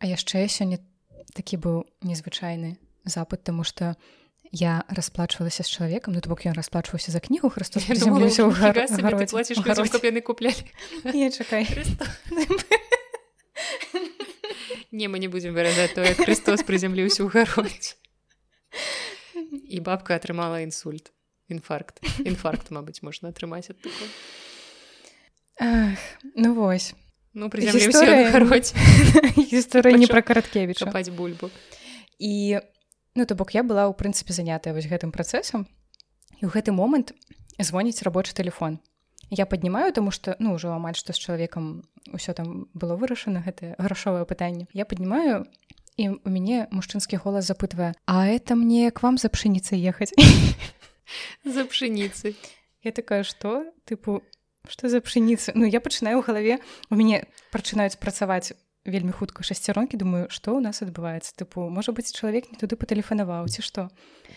А 0.00 0.08
яшчэ 0.08 0.48
сёння 0.48 0.80
такі 1.36 1.60
быў 1.60 1.84
незвычайны 2.00 2.80
запыт 3.04 3.44
тому 3.44 3.68
что 3.68 4.00
я 4.50 4.84
расплачвалася 4.88 5.62
з 5.62 5.70
чалавекам 5.70 6.14
ну 6.14 6.20
бок 6.26 6.46
ён 6.46 6.54
расплачваўся 6.54 7.12
за 7.12 7.20
кнігу 7.20 7.50
Христос 7.50 7.86
яны 10.04 10.20
куплялі 10.20 10.66
чакай 11.30 11.66
не 14.90 15.06
мы 15.08 15.18
не 15.18 15.28
будзем 15.28 15.54
выразаць 15.54 15.94
то 15.94 16.02
Христос 16.02 16.66
прызямліўся 16.66 17.22
ў 17.22 17.30
гародзь 17.30 17.96
і 19.70 19.80
бабка 19.80 20.18
атрымала 20.18 20.62
інсульт 20.66 21.14
інфаркт 21.50 22.02
інфаркт 22.24 22.70
Мабыць 22.70 23.02
можна 23.02 23.30
атрымаць 23.34 23.70
ад 23.70 23.78
ну 26.34 26.54
вось. 26.54 26.94
Ну 27.34 27.50
прызямліўся 27.52 28.00
гісторыя 29.36 29.96
не 30.02 30.08
пра 30.10 30.22
караткевіча 30.22 30.88
бульбу. 31.14 31.50
І 32.18 32.58
у 32.58 32.79
Ну 33.14 33.26
то 33.26 33.34
бок 33.34 33.54
я 33.54 33.62
была 33.62 33.90
ў 33.90 33.94
прынцыпе 33.98 34.30
занятая 34.30 34.70
вось 34.70 34.86
гэтым 34.86 35.10
працэсам 35.10 35.66
і 36.38 36.46
ў 36.46 36.50
гэты 36.54 36.70
момант 36.70 37.10
звоніць 37.58 38.02
рабочы 38.06 38.32
телефон. 38.32 38.78
Я 39.30 39.46
паднімаю, 39.46 39.92
таму 39.92 40.10
што 40.10 40.34
ну 40.38 40.54
ўжо 40.54 40.70
амаль 40.74 40.94
што 40.94 41.14
з 41.14 41.18
чалавекам 41.18 41.82
усё 42.14 42.34
там 42.34 42.70
было 42.74 42.94
вырашана 42.94 43.42
гэтае 43.42 43.74
грашовае 43.78 44.26
пытанне. 44.26 44.70
Я 44.74 44.86
паднімаю 44.86 45.46
і 45.98 46.22
у 46.22 46.30
мяне 46.30 46.70
мужчынскі 46.70 47.18
голас 47.18 47.50
запытвае: 47.50 47.94
А 48.06 48.26
это 48.26 48.54
мне 48.54 48.90
к 48.90 49.02
вам 49.02 49.18
за 49.18 49.28
пшаніцай 49.28 49.78
ехаць 49.78 50.14
за 51.44 51.66
пшаніцы. 51.66 52.34
Я 52.82 52.94
такая 52.94 53.22
што 53.26 53.66
тыпу 53.84 54.22
што 54.68 54.88
за 54.88 55.00
пшаніцы 55.00 55.52
Ну 55.54 55.66
я 55.66 55.80
пачынаю 55.82 56.22
ў 56.22 56.26
галаве 56.26 56.54
у 56.90 56.94
мяне 56.94 57.26
пачынаюць 57.50 57.98
працаваць 57.98 58.54
вельмі 58.84 59.12
хутка 59.12 59.44
шасцяронкі 59.44 60.00
думаю 60.00 60.28
што 60.32 60.56
ў 60.56 60.64
нас 60.64 60.80
адбываецца? 60.80 61.36
Тыпу 61.36 61.68
можа 61.68 61.92
быць 61.92 62.12
чалавек 62.12 62.48
не 62.48 62.56
туды 62.56 62.80
патэлефанаваў 62.80 63.48
ці 63.52 63.60
што? 63.60 63.88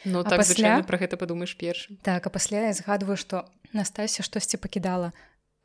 Ну 0.04 0.24
так 0.24 0.44
пасля... 0.44 0.84
пра 0.84 1.00
гэта 1.00 1.16
падумаеш 1.16 1.56
першым. 1.56 2.00
Так 2.04 2.28
а 2.28 2.30
пасля 2.30 2.68
я 2.68 2.74
згадваю 2.74 3.16
што 3.16 3.48
Настасья 3.74 4.22
штосьці 4.22 4.60
пакідала 4.60 5.14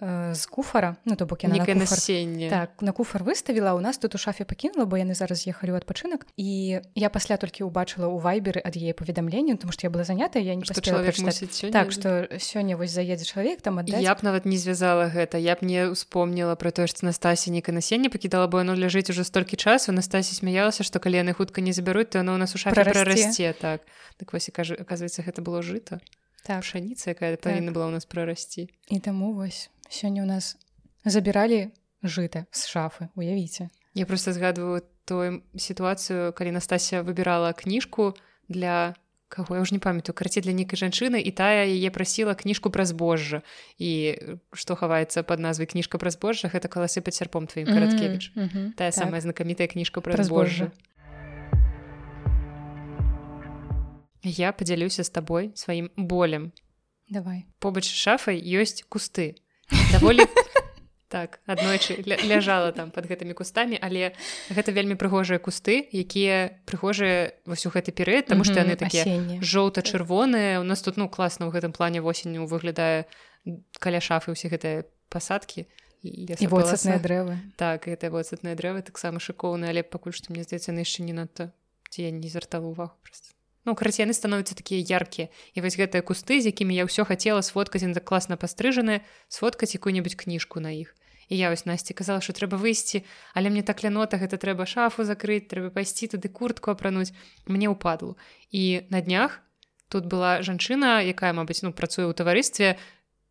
з 0.00 0.46
куфара 0.46 0.96
ну 1.04 1.16
то 1.16 1.26
бок 1.26 1.42
яна 1.42 1.58
насенне. 1.74 2.48
Так 2.50 2.70
на 2.82 2.92
куфар 2.92 3.24
выставіла 3.24 3.74
у 3.74 3.80
нас 3.80 3.98
тут 3.98 4.14
у 4.14 4.18
шафе 4.18 4.44
пакінула 4.44 4.86
бо 4.86 4.94
яны 4.94 5.14
зараз 5.18 5.42
ехалі 5.42 5.74
ў 5.74 5.82
адпачынак. 5.82 6.26
І 6.38 6.78
я 6.94 7.10
пасля 7.10 7.34
толькі 7.34 7.66
ўбачыла 7.66 8.06
ў 8.06 8.22
вайберы 8.22 8.62
ад 8.62 8.78
яе 8.78 8.94
паведамленню 8.94 9.58
тому 9.58 9.74
што 9.74 9.86
я 9.86 9.90
была 9.90 10.06
занята 10.06 10.38
я 10.38 10.54
не 10.54 10.62
так 10.62 11.90
што 11.90 12.30
сёння 12.38 12.78
вось 12.78 12.94
заедзе 12.94 13.26
чалавек 13.26 13.58
там 13.60 13.82
аддаць. 13.82 13.98
я 13.98 14.14
б 14.14 14.22
нават 14.22 14.46
не 14.46 14.54
звязала 14.54 15.10
гэта 15.10 15.34
я 15.38 15.58
б 15.58 15.66
не 15.66 15.90
успомніла 15.90 16.54
про 16.54 16.70
тое 16.70 16.86
што 16.86 17.02
Настасі 17.02 17.50
нейка 17.50 17.72
насенне 17.74 18.06
пакідала 18.06 18.46
бо 18.46 18.62
яно 18.62 18.78
ляжыць 18.78 19.10
уже 19.10 19.24
столькі 19.24 19.58
часу. 19.58 19.90
Настасі 19.90 20.34
смяялася 20.38 20.86
што 20.86 21.02
калі 21.02 21.26
яны 21.26 21.34
хутка 21.34 21.58
не 21.58 21.74
забяруць 21.74 22.14
то 22.14 22.22
яно 22.22 22.34
у 22.34 22.38
нас 22.38 22.54
у 22.54 22.58
шафе 22.58 22.86
прарасце. 22.86 23.50
так. 23.58 23.82
Так 24.16 24.32
вось 24.32 24.48
і 24.48 24.52
кажу 24.52 24.74
оказывается 24.78 25.26
гэта 25.26 25.42
было 25.42 25.58
жыта. 25.62 25.98
Так. 26.46 26.64
Шаніца 26.64 27.10
якая 27.10 27.36
так. 27.36 27.50
павінна 27.50 27.72
была 27.72 27.86
у 27.86 27.90
нас 27.90 28.04
прарасці. 28.04 28.70
І 28.88 28.98
таму 29.00 29.34
вось 29.34 29.70
сёння 29.88 30.22
у 30.22 30.26
нас 30.26 30.56
забіралі 31.04 31.70
жыта 32.02 32.46
з 32.50 32.68
шафы 32.68 33.08
уявіце 33.16 33.68
я 33.94 34.06
просто 34.06 34.32
згадваю 34.32 34.82
тую 35.04 35.42
сітуацыю 35.56 36.32
калі 36.32 36.52
Настасія 36.52 37.02
выбірала 37.02 37.52
кніжку 37.52 38.14
для 38.48 38.94
каго 39.28 39.56
я 39.56 39.62
ўж 39.64 39.72
не 39.72 39.80
памятаю 39.80 40.16
карці 40.16 40.40
для 40.40 40.52
нейкай 40.52 40.80
жанчыны 40.80 41.20
і 41.20 41.30
тая 41.32 41.68
яе 41.68 41.90
прасіла 41.90 42.34
кніжку 42.34 42.70
пра 42.70 42.84
збожжа 42.84 43.42
і 43.76 44.16
што 44.52 44.76
хаваецца 44.76 45.22
под 45.22 45.40
назвай 45.40 45.68
кніжка 45.68 45.98
пра 45.98 46.12
збожжа 46.12 46.48
гэта 46.48 46.68
каласы 46.68 47.00
пад 47.00 47.14
сярпом 47.14 47.46
тваім 47.46 47.68
караткевіч 47.68 48.32
mm 48.36 48.48
-hmm. 48.48 48.66
тая 48.76 48.92
так. 48.92 48.94
самая 48.94 49.20
знакамітая 49.20 49.68
кніжка 49.68 50.00
пра 50.00 50.24
збожжа 50.24 50.72
я 54.22 54.52
падзялюся 54.52 55.04
з 55.04 55.10
табой 55.10 55.52
сваім 55.54 55.90
болем. 55.96 56.52
Давай. 57.08 57.46
Побач 57.58 57.88
шафай 57.88 58.36
ёсць 58.36 58.84
кусты 58.84 59.36
даволі 59.92 60.26
так 61.08 61.40
аднойчы 61.48 61.96
ляжала 62.04 62.70
там 62.72 62.92
под 62.92 63.08
гэтымі 63.08 63.32
кустамі 63.32 63.80
але 63.80 64.12
гэта 64.52 64.72
вельмі 64.76 64.94
прыгожыя 65.00 65.40
кусты 65.40 65.88
якія 65.88 66.60
прыгожыя 66.68 67.32
вось 67.48 67.64
у 67.64 67.72
гэты 67.72 67.96
перыяд 67.96 68.28
тому 68.28 68.44
што 68.44 68.60
яны 68.60 68.76
такія 68.76 69.08
жоўта-чырвоныя. 69.40 70.60
У 70.60 70.66
нас 70.68 70.84
тут 70.84 71.00
ну 71.00 71.08
класна 71.08 71.48
ў 71.48 71.56
гэтым 71.56 71.72
плане 71.72 72.04
восенню 72.04 72.44
выглядае 72.44 73.08
каля 73.80 74.00
шафы 74.04 74.36
усе 74.36 74.52
гэтыя 74.52 74.84
пасадкі 75.08 75.64
воцатныя 76.04 77.00
дрэвы. 77.00 77.40
Так 77.56 77.88
гэта 77.88 78.12
воцатныя 78.12 78.54
дрэвы 78.54 78.84
таксама 78.84 79.18
шыкоўныя 79.18 79.72
але 79.72 79.82
пакуль 79.82 80.12
што 80.12 80.36
мне 80.36 80.44
здаецца 80.44 80.76
яны 80.76 80.84
яшчэ 80.84 81.08
не 81.08 81.16
надта 81.16 81.56
ці 81.88 82.04
я 82.04 82.12
не 82.12 82.28
звяртала 82.28 82.68
увагу 82.68 82.92
просто 83.00 83.32
ну 83.68 83.76
караці 83.76 84.02
яны 84.08 84.16
становяцца 84.16 84.56
такія 84.56 84.80
яркія 84.80 85.28
і 85.52 85.60
вось 85.60 85.76
гэтыя 85.76 86.00
кусты 86.00 86.40
з 86.40 86.50
якімі 86.50 86.72
я 86.72 86.88
ўсё 86.88 87.04
хацела 87.04 87.44
сфоткаць 87.44 87.84
так 87.84 88.04
класна 88.08 88.40
пастрыжаны 88.40 89.04
сфоткаць 89.28 89.76
якую-небудзь 89.76 90.16
кніжку 90.16 90.64
на 90.64 90.72
іх 90.72 90.96
і 91.28 91.36
я 91.36 91.52
вось 91.52 91.68
насці 91.68 91.92
казала 91.92 92.24
що 92.24 92.32
трэба 92.32 92.56
выйсці 92.56 93.04
але 93.36 93.52
мне 93.52 93.60
так 93.62 93.84
лянота 93.84 94.16
гэта 94.16 94.40
трэба 94.40 94.64
шафу 94.64 95.04
закрыць 95.04 95.46
трэба 95.52 95.68
пайсці 95.76 96.08
тады 96.16 96.32
куртку 96.32 96.72
апрануць 96.72 97.12
мне 97.44 97.68
ўпадлу 97.68 98.16
і 98.50 98.88
на 98.88 99.04
днях 99.04 99.44
тут 99.92 100.08
была 100.08 100.40
жанчына 100.40 101.04
якая 101.04 101.36
мабыць 101.36 101.60
ну 101.60 101.76
працуе 101.76 102.08
ў 102.08 102.16
таварыстве 102.16 102.80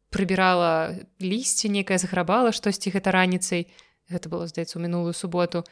прыбірала 0.10 0.96
лісце 1.20 1.70
некая 1.70 1.98
заграбала 1.98 2.52
штосьці 2.52 2.92
гэта 2.96 3.12
раніцай. 3.12 3.68
Гэта 4.08 4.32
было 4.32 4.48
здаецца 4.48 4.80
у 4.80 4.82
мінулую 4.82 5.14
суботу. 5.14 5.64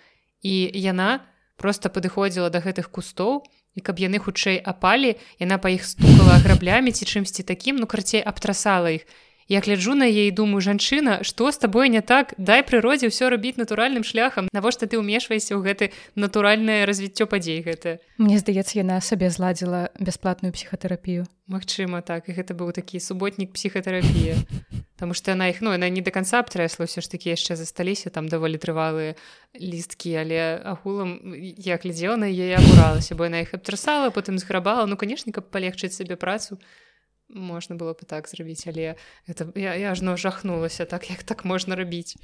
І 0.43 0.69
яна 0.75 1.23
просто 1.55 1.89
падыходзіла 1.89 2.51
да 2.51 2.59
гэтых 2.59 2.91
кустоў 2.91 3.47
і 3.75 3.83
каб 3.83 3.99
яны 3.99 4.19
хутчэй 4.23 4.57
апалі 4.63 5.15
яна 5.39 5.59
па 5.59 5.69
іх 5.75 5.85
стукала 5.85 6.39
граблямі 6.43 6.95
ці 6.95 7.05
чымсьці 7.05 7.43
такім 7.43 7.79
ну 7.83 7.87
карцей 7.91 8.23
абтрасала 8.23 8.95
іх 8.95 9.03
я 9.47 9.59
гляджу 9.61 9.93
на 9.95 10.05
яе 10.09 10.31
думаю 10.31 10.61
жанчына 10.61 11.21
што 11.23 11.51
з 11.51 11.57
табой 11.61 11.89
не 11.89 12.01
так? 12.01 12.33
Дай 12.37 12.65
прыродзе 12.65 13.13
ўсё 13.13 13.29
рабіць 13.29 13.61
натуральным 13.61 14.01
шляхам. 14.01 14.49
Навошта 14.51 14.89
ты 14.89 14.97
ўмешваешся 14.97 15.53
ў 15.53 15.61
гэты 15.61 15.85
натуральнае 16.17 16.85
развіццё 16.89 17.29
падзей 17.29 17.61
гэта 17.61 18.01
Мне 18.17 18.41
здаецца 18.41 18.81
яна 18.81 18.97
сабе 19.01 19.29
зладзіла 19.29 19.93
бясплатную 20.01 20.49
псіхатэрапію. 20.49 21.29
Магчыма 21.45 22.01
так. 22.01 22.25
І 22.25 22.33
гэта 22.33 22.57
быў 22.57 22.73
такі 22.73 22.97
суботнік 22.97 23.53
псіхатэрапія 23.53 24.41
Таму 24.97 25.13
што 25.13 25.35
яна 25.35 25.51
іх 25.51 25.59
ну 25.59 25.75
яна 25.75 25.91
не 25.91 26.01
до 26.01 26.09
конца 26.09 26.39
абтрэсла 26.39 26.87
ўсё 26.87 27.03
ж 27.03 27.11
такі 27.11 27.35
яшчэ 27.35 27.59
засталіся 27.59 28.09
там 28.09 28.31
даволі 28.31 28.55
трывалыя 28.57 29.13
лісткі 29.53 30.15
але 30.23 30.63
агулам 30.63 31.35
я 31.35 31.75
глядзела 31.75 32.15
на 32.15 32.31
яе 32.31 32.55
абуралася 32.55 33.13
бо 33.13 33.27
яна 33.27 33.43
іх 33.43 33.53
абтрасала 33.53 34.09
потым 34.09 34.39
зграбала. 34.39 34.87
Ну 34.87 34.95
канешне 34.97 35.35
каб 35.35 35.51
палегчыць 35.51 35.93
сабе 35.93 36.15
працу 36.15 36.57
можна 37.29 37.75
было 37.75 37.93
бы 37.93 38.05
так 38.05 38.27
зрабіць 38.27 38.67
але 38.67 38.95
это 39.27 39.49
я, 39.55 39.75
я 39.75 39.91
ажно 39.91 40.17
жахнулася 40.17 40.85
так 40.85 41.09
як 41.09 41.23
так 41.23 41.45
можна 41.45 41.75
рабіць. 41.75 42.15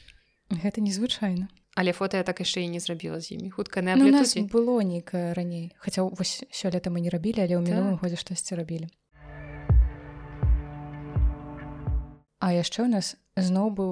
Гэта 0.52 0.82
незвычайна. 0.82 1.48
Але 1.76 1.94
фото 1.94 2.18
я 2.18 2.24
так 2.24 2.40
яшчэ 2.44 2.68
і 2.68 2.70
не 2.70 2.80
зрабіла 2.80 3.20
з 3.20 3.32
імі. 3.32 3.50
Хутка 3.50 3.82
не 3.82 3.96
ну, 3.96 4.12
было 4.52 4.84
нейкае 4.84 5.34
раней. 5.34 5.72
Хаця 5.80 6.04
вось 6.04 6.44
сёлета 6.52 6.92
мы 6.92 7.00
не 7.00 7.10
рабілі 7.10 7.40
але 7.40 7.56
ў 7.56 7.64
мінулым 7.64 7.96
так. 7.96 8.02
годзе 8.04 8.18
штосьці 8.20 8.56
рабілі. 8.60 8.92
А 12.44 12.52
яшчэ 12.52 12.84
ў 12.84 12.90
нас 12.92 13.16
зноў 13.40 13.72
быў 13.72 13.92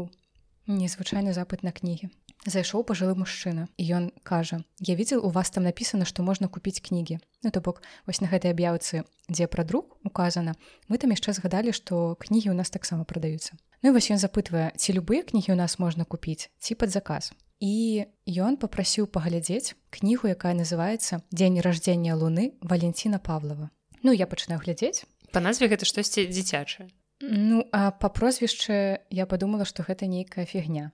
незвычайны 0.68 1.32
запыт 1.32 1.64
на 1.64 1.72
кнігі 1.72 2.12
зайшоў 2.46 2.88
пажылы 2.88 3.16
мужчына 3.20 3.68
і 3.76 3.84
ён 4.00 4.04
кажа 4.24 4.64
я 4.80 4.96
видел 4.96 5.26
у 5.26 5.30
вас 5.30 5.50
там 5.50 5.64
написано 5.64 6.06
что 6.06 6.24
можна 6.24 6.48
купіць 6.48 6.80
кнігі 6.80 7.20
ну 7.44 7.52
то 7.52 7.60
бок 7.62 7.82
вось 8.08 8.22
на 8.22 8.28
гэтай 8.28 8.56
аб'яўцы 8.56 9.04
дзе 9.28 9.48
пра 9.48 9.64
друк 9.64 9.98
указана 10.04 10.56
мы 10.88 10.98
там 10.98 11.12
яшчэ 11.12 11.34
згадалі 11.34 11.74
что 11.74 12.16
кнігі 12.20 12.52
у 12.52 12.56
нас 12.56 12.70
таксама 12.70 13.04
прадаюцца. 13.04 13.60
Ну 13.84 13.90
і 13.90 13.94
вось 13.94 14.12
ён 14.12 14.20
запытвае 14.20 14.72
ці 14.76 14.94
любыя 14.94 15.24
кнігі 15.24 15.52
у 15.52 15.60
нас 15.60 15.80
можна 15.80 16.06
купіць 16.06 16.50
ці 16.60 16.76
пад 16.76 16.92
заказ? 16.92 17.32
І 17.60 18.08
ён 18.28 18.56
попрасіў 18.56 19.08
паглядзець 19.08 19.76
кнігу 19.92 20.32
якая 20.32 20.56
называется 20.56 21.24
дзень 21.32 21.60
рождения 21.60 22.16
луны 22.16 22.56
валенціна 22.62 23.20
павлова. 23.20 23.70
Ну 24.04 24.12
я 24.16 24.28
пачынаю 24.28 24.64
глядзець. 24.64 25.04
По 25.32 25.40
назве 25.44 25.68
гэта 25.68 25.84
штосьці 25.84 26.28
дзіцячае. 26.32 26.88
Ну 27.20 27.68
а 27.72 27.92
по 27.92 28.08
прозвішчы 28.08 29.04
я 29.12 29.26
подумала 29.26 29.66
что 29.66 29.84
гэта 29.84 30.08
нейкая 30.08 30.46
фігня 30.46 30.92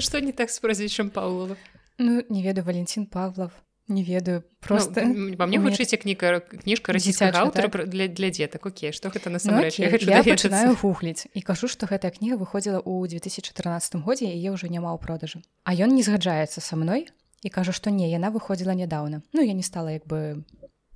что 0.00 0.20
не 0.20 0.32
так 0.32 0.50
с 0.50 0.60
прозвищем 0.60 1.10
Павлова? 1.10 1.56
Ну 1.98 2.24
не 2.28 2.42
ведаю 2.42 2.64
Валентин 2.64 3.06
Павлов. 3.06 3.52
Не 3.88 4.02
ведаю 4.02 4.42
просто 4.60 5.04
ну, 5.04 5.36
по 5.36 5.46
мне 5.46 5.60
вучыце 5.62 5.94
кніка 5.96 6.40
кніжка 6.40 6.90
расійскага 6.90 7.46
аўтара 7.46 7.70
так? 7.70 7.86
для, 7.86 8.08
для 8.08 8.30
дзетак 8.34 8.66
Окей 8.66 8.90
что 8.90 9.10
гэта 9.14 9.30
на 9.30 9.38
ну, 9.44 9.62
я 9.62 10.24
пачынаю 10.26 10.74
гугліць 10.74 11.30
і 11.30 11.40
кажу 11.40 11.68
что 11.70 11.86
гэтая 11.86 12.10
кніга 12.10 12.34
выходзіла 12.34 12.82
ў 12.82 13.06
2014 13.06 14.02
годзе 14.02 14.26
яе 14.26 14.50
ўжо 14.50 14.66
няма 14.66 14.90
ў 14.90 14.98
продажы 14.98 15.38
А 15.62 15.70
ён 15.70 15.94
не 15.94 16.02
згаджаецца 16.02 16.58
са 16.58 16.74
мной 16.74 17.06
і 17.46 17.48
кажу 17.48 17.70
што 17.70 17.94
не 17.94 18.10
яна 18.10 18.34
выходзіла 18.34 18.74
нядаўна 18.74 19.22
Ну 19.30 19.38
я 19.38 19.54
не 19.54 19.62
стала 19.62 19.94
як 19.94 20.02
бы 20.02 20.42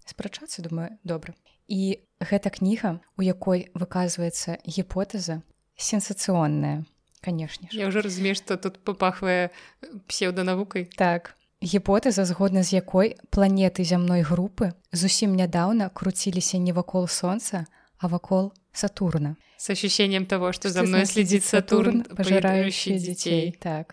спрачацца 0.03 0.59
думаю 0.67 0.99
добра 1.07 1.39
і 1.71 2.03
гэта 2.19 2.51
кніга 2.51 2.99
у 3.15 3.23
якой 3.23 3.71
выказваецца 3.71 4.59
гіпотэза 4.67 5.47
сенсацыонная 5.79 6.83
канешне 7.21 7.69
я 7.73 7.89
ўжо 7.89 8.01
разумею 8.01 8.35
што 8.35 8.57
тут 8.57 8.81
папахвае 8.85 9.51
псеўданавукай 10.09 10.91
так. 10.97 11.37
Гіпотэза 11.61 12.25
згодна 12.25 12.65
з 12.65 12.81
якой 12.81 13.21
планеты 13.29 13.85
зямной 13.85 14.25
групы 14.25 14.73
зусім 14.93 15.37
нядаўна 15.37 15.93
круціліся 15.93 16.57
не 16.57 16.73
вакол 16.73 17.09
сонца 17.09 17.67
а 18.01 18.09
вакол 18.09 18.53
сатурна. 18.73 19.37
С 19.59 19.69
ощущением 19.69 20.25
того 20.25 20.53
что 20.53 20.71
за 20.71 20.83
мной 20.83 21.05
следит 21.05 21.45
сатурн 21.45 22.05
пожирающий 22.05 22.99
детей. 22.99 23.53
так. 23.61 23.93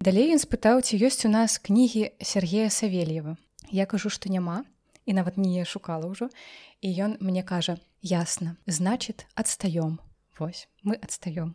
Далей 0.00 0.34
ён 0.34 0.38
спытаў 0.38 0.82
ці 0.82 0.98
ёсць 0.98 1.26
у 1.26 1.30
нас 1.30 1.58
кнігі 1.58 2.14
Сергея 2.22 2.70
савельева. 2.70 3.36
Я 3.70 3.86
кажу 3.86 4.10
што 4.10 4.30
няма 4.30 4.62
і 5.06 5.12
нават 5.12 5.36
не 5.36 5.64
шукала 5.64 6.06
ўжо 6.06 6.28
і 6.80 6.88
ён 6.90 7.16
мне 7.20 7.42
кажа 7.42 7.78
ясна 8.02 8.56
значит 8.66 9.26
адстаём 9.34 9.98
Вось 10.38 10.68
мы 10.82 10.96
адстаём 10.96 11.54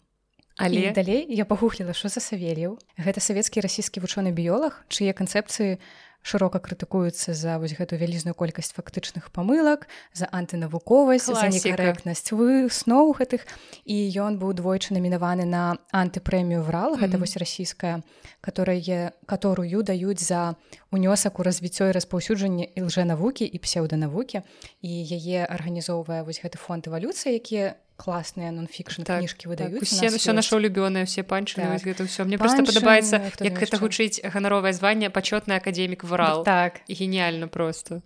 але? 0.58 0.90
І 0.90 0.92
далей 0.92 1.26
я 1.30 1.46
пагухліла 1.46 1.94
що 1.94 2.10
за 2.10 2.20
савельяў 2.20 2.80
гэта 2.98 3.20
савецкі 3.20 3.62
расійскі 3.62 4.02
вучоны 4.02 4.34
біёлаг 4.34 4.86
чые 4.90 5.14
канцэпцыі 5.14 5.78
шырока 6.22 6.60
крытыкуюцца 6.60 7.34
за 7.34 7.58
вось 7.60 7.76
гэту 7.78 7.96
вялізную 7.96 8.36
колькасць 8.36 8.74
фактычных 8.76 9.32
памылак 9.32 9.88
за 10.14 10.28
антынавуковасць 10.32 11.32
за 11.32 11.48
некарэктнасць 11.48 12.32
вы 12.32 12.68
сноў 12.70 13.16
гэтых 13.16 13.48
і 13.86 13.98
ён 14.20 14.40
быў 14.42 14.54
двойчы 14.54 14.94
намінаваны 14.94 15.46
на 15.46 15.78
антыпрэмію 15.92 16.64
врал. 16.64 16.94
Mm 16.94 16.98
-hmm. 16.98 17.02
гэта 17.04 17.18
вось 17.18 17.38
расійская 17.38 18.04
которая 18.42 19.12
которую 19.26 19.84
даюць 19.84 20.24
за 20.24 20.56
унёсак 20.92 21.40
у 21.40 21.44
развіццё 21.44 21.90
і 21.90 21.92
распаўсюджанне 21.92 22.70
лжэнавукі 22.78 23.46
і 23.46 23.58
псеўданавукі 23.60 24.42
і 24.82 24.92
яе 25.18 25.46
арганізоўвае 25.46 26.24
вось 26.24 26.42
гэты 26.44 26.58
фонд 26.58 26.88
эвалюцыі 26.88 27.34
якія 27.34 27.76
класныя 27.98 28.54
нонфікшн 28.54 29.04
так, 29.04 29.26
кніжкі 29.26 29.50
выдаюць 29.50 29.82
так, 29.82 29.84
усе 29.84 30.08
все 30.14 30.34
наша 30.34 30.56
улюбёныя 30.56 31.10
все 31.10 31.26
панчы 31.26 31.58
так. 31.58 31.82
гэта 31.82 32.06
ўсё 32.06 32.30
мне 32.30 32.38
просто 32.38 32.64
падабаецца 32.64 33.34
як 33.42 33.54
гэта 33.58 33.82
гучыць 33.82 34.22
ганаровае 34.22 34.72
званне 34.78 35.10
пачётны 35.10 35.58
академік 35.58 36.06
врал 36.06 36.46
так. 36.46 36.86
І 36.88 36.94
геніяльна 36.94 37.50
просто. 37.50 38.06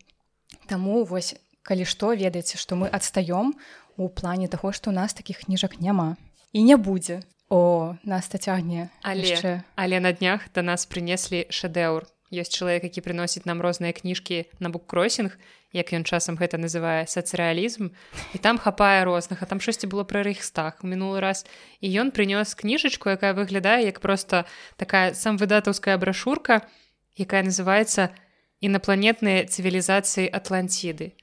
Таму 0.68 1.04
вось 1.04 1.36
калі 1.62 1.84
што 1.86 2.16
ведаеце 2.16 2.58
што 2.58 2.80
мы 2.80 2.88
адстаём 2.88 3.54
у 4.00 4.08
плане 4.10 4.48
таго 4.48 4.72
што 4.72 4.90
у 4.90 4.96
нас 4.96 5.14
такіх 5.14 5.44
кніжак 5.44 5.84
няма. 5.84 6.16
І 6.56 6.64
не 6.64 6.80
будзе. 6.80 7.22
О 7.52 8.00
нас 8.08 8.32
цягне 8.32 8.90
але 9.04 9.28
яшчэ. 9.28 9.68
але 9.76 10.00
на 10.00 10.16
днях 10.16 10.48
да 10.56 10.64
нас 10.64 10.88
прынеслі 10.88 11.52
шэдэўр 11.52 12.08
ёсць 12.32 12.56
чалавек 12.56 12.88
які 12.88 13.04
прыносіць 13.04 13.46
нам 13.46 13.62
розныя 13.62 13.94
кніжкі 13.94 14.48
на 14.60 14.72
буккросінг 14.72 15.38
як 15.76 15.92
ён 15.96 16.04
часам 16.04 16.36
гэта 16.40 16.58
называе 16.58 17.08
сацыялізм 17.08 17.92
і 18.36 18.38
там 18.40 18.58
хапае 18.58 19.04
розных 19.04 19.44
а 19.44 19.46
там 19.46 19.60
штосьці 19.60 19.92
было 19.92 20.04
пра 20.04 20.24
рэйхстах 20.24 20.84
мінулы 20.84 21.20
раз 21.20 21.46
і 21.80 21.92
ён 21.92 22.12
прынёс 22.16 22.56
кніжачку 22.56 23.12
якая 23.12 23.36
выглядае 23.36 23.88
як 23.88 24.00
просто 24.00 24.46
такая 24.76 25.14
сам 25.14 25.38
выдатаўская 25.38 25.98
брашурка 26.00 26.68
якая 27.16 27.44
называется 27.44 28.12
інапланетныя 28.60 29.48
цывілізацыі 29.48 30.32
атлантиды 30.32 31.14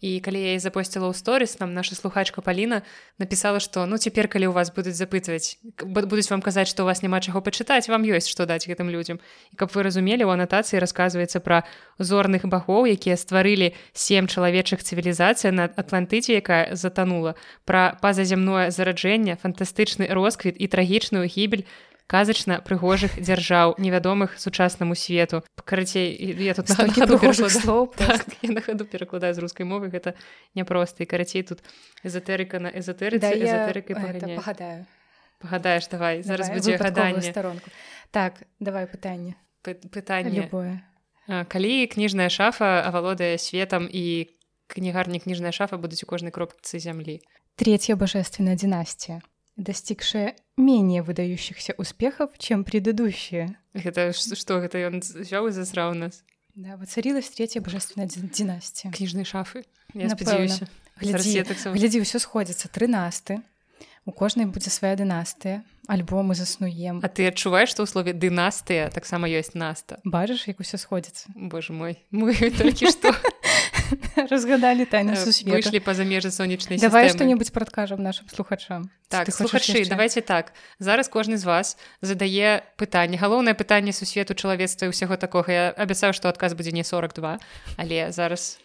і 0.00 0.20
калі 0.20 0.36
я 0.36 0.60
запосціла 0.60 1.08
ў 1.08 1.16
сторыс 1.16 1.56
нам 1.56 1.72
наша 1.72 1.96
слухачка 1.96 2.44
паліна 2.44 2.84
напісала 3.16 3.60
што 3.64 3.88
ну 3.88 3.96
цяпер 3.96 4.28
калі 4.28 4.52
у 4.52 4.52
вас 4.52 4.68
будуць 4.68 4.92
запытваць 4.92 5.56
будуць 5.80 6.28
вам 6.28 6.44
казаць 6.44 6.68
што 6.68 6.84
у 6.84 6.86
вас 6.86 7.00
няма 7.00 7.20
чаго 7.24 7.40
пачытаць 7.40 7.88
вам 7.88 8.04
ёсць 8.04 8.28
што 8.28 8.44
даць 8.44 8.68
гэтым 8.68 8.92
людзям 8.92 9.16
і 9.52 9.56
каб 9.56 9.72
вы 9.72 9.88
разумелі 9.88 10.28
у 10.28 10.34
анатацыі 10.36 10.84
расказваецца 10.84 11.40
пра 11.40 11.64
зорных 11.96 12.44
багоў 12.44 12.84
якія 12.92 13.16
стварылі 13.16 13.72
сем 13.96 14.28
чалавечых 14.28 14.84
цывілізацыя 14.84 15.48
на 15.56 15.72
атлантыце 15.72 16.36
якая 16.36 16.76
затанула 16.76 17.32
пра 17.64 17.96
пазаземное 18.04 18.68
зараджэнне 18.68 19.40
фантастычны 19.40 20.12
росквіт 20.12 20.60
і 20.60 20.68
трагічную 20.68 21.24
гібель 21.24 21.64
казачна 22.06 22.62
прыгожых 22.62 23.18
дзяржаў 23.18 23.74
невядомых 23.78 24.38
сучаснаму 24.38 24.94
свету. 24.94 25.42
Карацей 25.64 26.14
я 26.14 26.54
тут 26.54 26.70
слоў 26.70 27.90
так, 27.96 28.26
на 28.42 28.60
хаду 28.60 28.86
перакладаю 28.86 29.34
з 29.34 29.42
рускай 29.42 29.66
мовы 29.66 29.90
гэта 29.90 30.14
няпроста. 30.54 31.02
І 31.02 31.06
карацей 31.06 31.42
тут 31.42 31.62
эзотэрыка 32.06 32.62
на 32.62 32.70
эзотэры 32.70 33.18
да, 33.18 33.34
пагадаю. 34.38 34.86
Пагадаеш 35.42 35.88
давай 35.88 36.22
зараз 36.22 36.50
будзе 36.50 36.78
гаданне. 36.78 37.22
старонку. 37.22 37.70
Так 38.10 38.46
давай 38.60 38.86
пытанне. 38.86 39.36
Пытанне. 39.62 40.46
Любое. 40.46 40.80
Калі 41.26 41.86
кніжная 41.90 42.30
шафа 42.30 42.86
авалодае 42.86 43.36
светам 43.38 43.90
і 43.90 44.30
кнігарні 44.70 45.18
кніжная 45.18 45.50
шафа 45.50 45.76
будуць 45.76 46.02
у 46.04 46.06
кожнай 46.06 46.30
кропцы 46.30 46.78
зямлі? 46.78 47.20
Третья 47.56 47.96
божественная 47.96 48.54
династия 48.54 49.20
достигшая 49.56 50.36
менее 50.56 51.02
выдающихся 51.02 51.74
успехов, 51.76 52.30
чем 52.38 52.64
предыдущие. 52.64 53.58
Это 53.72 54.12
что, 54.12 54.58
это 54.58 54.86
он 54.86 55.00
взял 55.00 55.46
и 55.46 55.50
засрал 55.50 55.94
нас? 55.94 56.22
Да, 56.54 56.76
воцарилась 56.76 57.28
третья 57.28 57.60
божественная 57.60 58.08
династия. 58.08 58.90
Книжные 58.90 59.24
шафы. 59.24 59.64
Я 59.92 60.08
сподеюсь. 60.08 60.60
Гляди, 60.98 61.44
гляди, 61.74 62.00
все 62.00 62.18
сходится. 62.18 62.68
Тринасты. 62.68 63.42
У 64.06 64.12
кожнай 64.12 64.46
будзе 64.46 64.70
свая 64.70 64.96
дынастыя 64.96 65.64
альбомы 65.88 66.34
заснуем 66.34 67.00
А 67.02 67.08
ты 67.08 67.26
адчуваеш 67.26 67.74
што 67.74 67.82
ў 67.82 67.90
слове 67.90 68.14
дынастыя 68.14 68.86
таксама 68.94 69.26
ёсць 69.26 69.58
наста 69.58 69.98
бачыш 70.06 70.46
як 70.46 70.62
усё 70.62 70.78
сходзіцца 70.78 71.30
Боже 71.34 71.74
мой 71.74 71.98
мы 72.10 72.34
толькі 72.60 72.86
што 72.86 73.10
разгадалі 74.30 74.84
тайны 74.86 75.12
Э, 75.12 75.16
сусвету 75.16 75.56
выйшлі 75.56 75.80
па-за 75.80 76.04
межы 76.04 76.30
сонечнай 76.30 76.78
давай 76.78 77.08
што-небудзь 77.10 77.50
прадкажам 77.50 78.02
нашим 78.02 78.28
слухачам 78.28 78.90
Так, 79.08 79.30
слухачы, 79.30 79.86
давайте 79.86 80.20
так. 80.20 80.52
Зараз 80.78 81.08
кожны 81.08 81.36
з 81.36 81.44
вас 81.46 81.78
задае 82.02 82.66
пытанне. 82.76 83.14
Галоўнае 83.14 83.54
пытанне 83.54 83.94
сусвету 83.94 84.34
чалавецтва 84.34 84.90
і 84.90 84.90
ўсяго 84.90 85.14
такога. 85.14 85.52
Я 85.52 85.64
абяцаю, 85.70 86.10
што 86.10 86.26
адказ 86.26 86.58
будзе 86.58 86.74
не 86.74 86.82
42, 86.82 87.38
але 87.78 88.10
зараз 88.10 88.58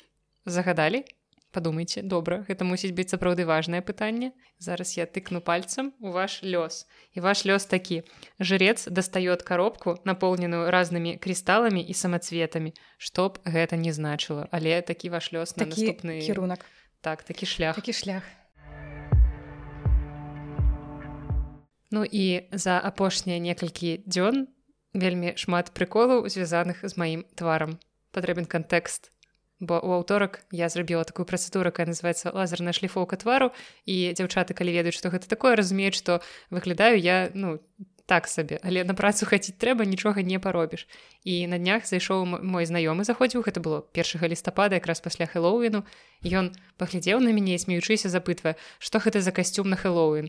загадалі. 0.45 1.05
Падумайце, 1.51 2.01
добра, 2.01 2.45
гэта 2.47 2.63
мусіць 2.63 2.95
быць 2.95 3.11
сапраўды 3.11 3.43
важнае 3.43 3.83
пытанне. 3.83 4.31
Зараз 4.57 4.95
я 4.95 5.03
тыкну 5.03 5.43
пальцам 5.43 5.91
у 5.99 6.15
ваш 6.15 6.39
лёс. 6.43 6.87
І 7.11 7.19
ваш 7.19 7.43
лёс 7.43 7.67
такі. 7.67 8.03
Жрец 8.39 8.87
дастаёт 8.87 9.43
коробку, 9.43 9.99
наполненую 10.07 10.71
разнымі 10.71 11.19
крысталамі 11.19 11.83
і 11.83 11.93
самацветамі, 11.93 12.71
што 12.97 13.35
б 13.35 13.43
гэта 13.43 13.75
не 13.75 13.91
значыла, 13.91 14.47
але 14.51 14.79
такі 14.81 15.11
ваш 15.11 15.35
лёс 15.35 15.59
на 15.59 15.67
такі 15.67 15.91
наступны 15.91 16.23
кірунак 16.23 16.63
так 17.01 17.23
такі 17.23 17.45
шлях. 17.45 17.75
такі 17.75 17.93
шлях 17.93 18.23
Ну 21.91 22.05
і 22.05 22.47
за 22.51 22.79
апошнія 22.79 23.39
некалькі 23.43 23.99
дзён 24.07 24.47
вельмі 24.95 25.35
шмат 25.35 25.75
прыколаў 25.75 26.23
звязаных 26.31 26.87
з 26.87 26.95
маім 26.95 27.27
тварам. 27.35 27.79
Патрэбен 28.15 28.47
кантэкст. 28.47 29.11
Бо 29.61 29.77
ў 29.77 30.01
аўторак 30.01 30.41
я 30.49 30.67
зрабіла 30.73 31.05
такую 31.05 31.29
працэдуру, 31.29 31.69
якая 31.69 31.85
называецца 31.85 32.33
лазерная 32.33 32.73
шліфоўка 32.73 33.13
твару 33.21 33.53
і 33.85 34.09
дзяўчаты, 34.17 34.57
калі 34.57 34.73
ведаюць, 34.73 34.97
што 34.97 35.13
гэта 35.13 35.29
такое, 35.29 35.53
разумеюць, 35.53 35.93
што 35.93 36.17
выглядаю 36.49 36.97
я 36.97 37.29
ну 37.37 37.61
так 38.11 38.27
сабе, 38.27 38.59
але 38.63 38.83
на 38.83 38.91
працу 38.97 39.23
хацець 39.29 39.55
трэба 39.55 39.85
нічога 39.85 40.25
не 40.25 40.35
паробіш. 40.35 40.83
І 41.23 41.47
на 41.47 41.61
днях 41.61 41.85
зайшоў 41.87 42.25
мой 42.25 42.65
знаёмы 42.65 43.05
заходзіў, 43.07 43.45
гэта 43.45 43.63
было 43.63 43.85
1 43.93 44.27
лістапада 44.27 44.81
якраз 44.81 44.99
пасля 44.99 45.29
хэллоуіну. 45.29 45.85
Ён 46.25 46.51
паглядзеў 46.75 47.23
на 47.23 47.31
мяне 47.31 47.55
смеючыся 47.55 48.11
запытвае, 48.11 48.59
што 48.83 48.99
гэта 48.99 49.21
за 49.21 49.31
касцюм 49.31 49.69
на 49.69 49.79
хэллоуін. 49.79 50.27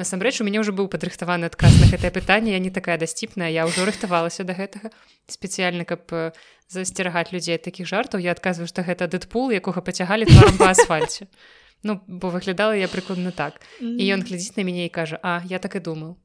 Насамрэч 0.00 0.40
у 0.40 0.44
мяне 0.48 0.64
ўжо 0.64 0.72
быў 0.72 0.88
падрыхтаваны 0.88 1.52
адказ 1.52 1.76
на 1.76 1.86
гэтае 1.92 2.08
пытанне, 2.16 2.56
я 2.56 2.60
не 2.64 2.72
такая 2.72 2.96
дасціпная, 2.96 3.52
я 3.52 3.68
ўжо 3.68 3.84
рыхтавалася 3.84 4.40
да 4.40 4.56
гэтага 4.56 4.88
спецыяльна, 5.28 5.84
каб 5.84 6.08
э, 6.16 6.32
засцерагаць 6.72 7.28
людзей 7.36 7.60
такіх 7.60 7.84
жартаў, 7.84 8.24
я 8.24 8.32
адказваю, 8.32 8.64
што 8.72 8.80
гэта 8.80 9.04
дэдпул, 9.04 9.52
якога 9.52 9.84
пацягалі 9.84 10.24
па 10.56 10.72
асфальце. 10.72 11.28
Ну, 11.84 12.00
бо 12.06 12.32
выглядала 12.32 12.72
я 12.72 12.88
прыкладна 12.88 13.36
так. 13.36 13.60
І 13.82 14.06
ён 14.14 14.24
глядзіць 14.24 14.56
на 14.56 14.64
мяне 14.64 14.86
і 14.86 14.94
кажа: 14.94 15.18
«А 15.22 15.42
я 15.44 15.58
так 15.58 15.76
і 15.76 15.80
думаў. 15.84 16.16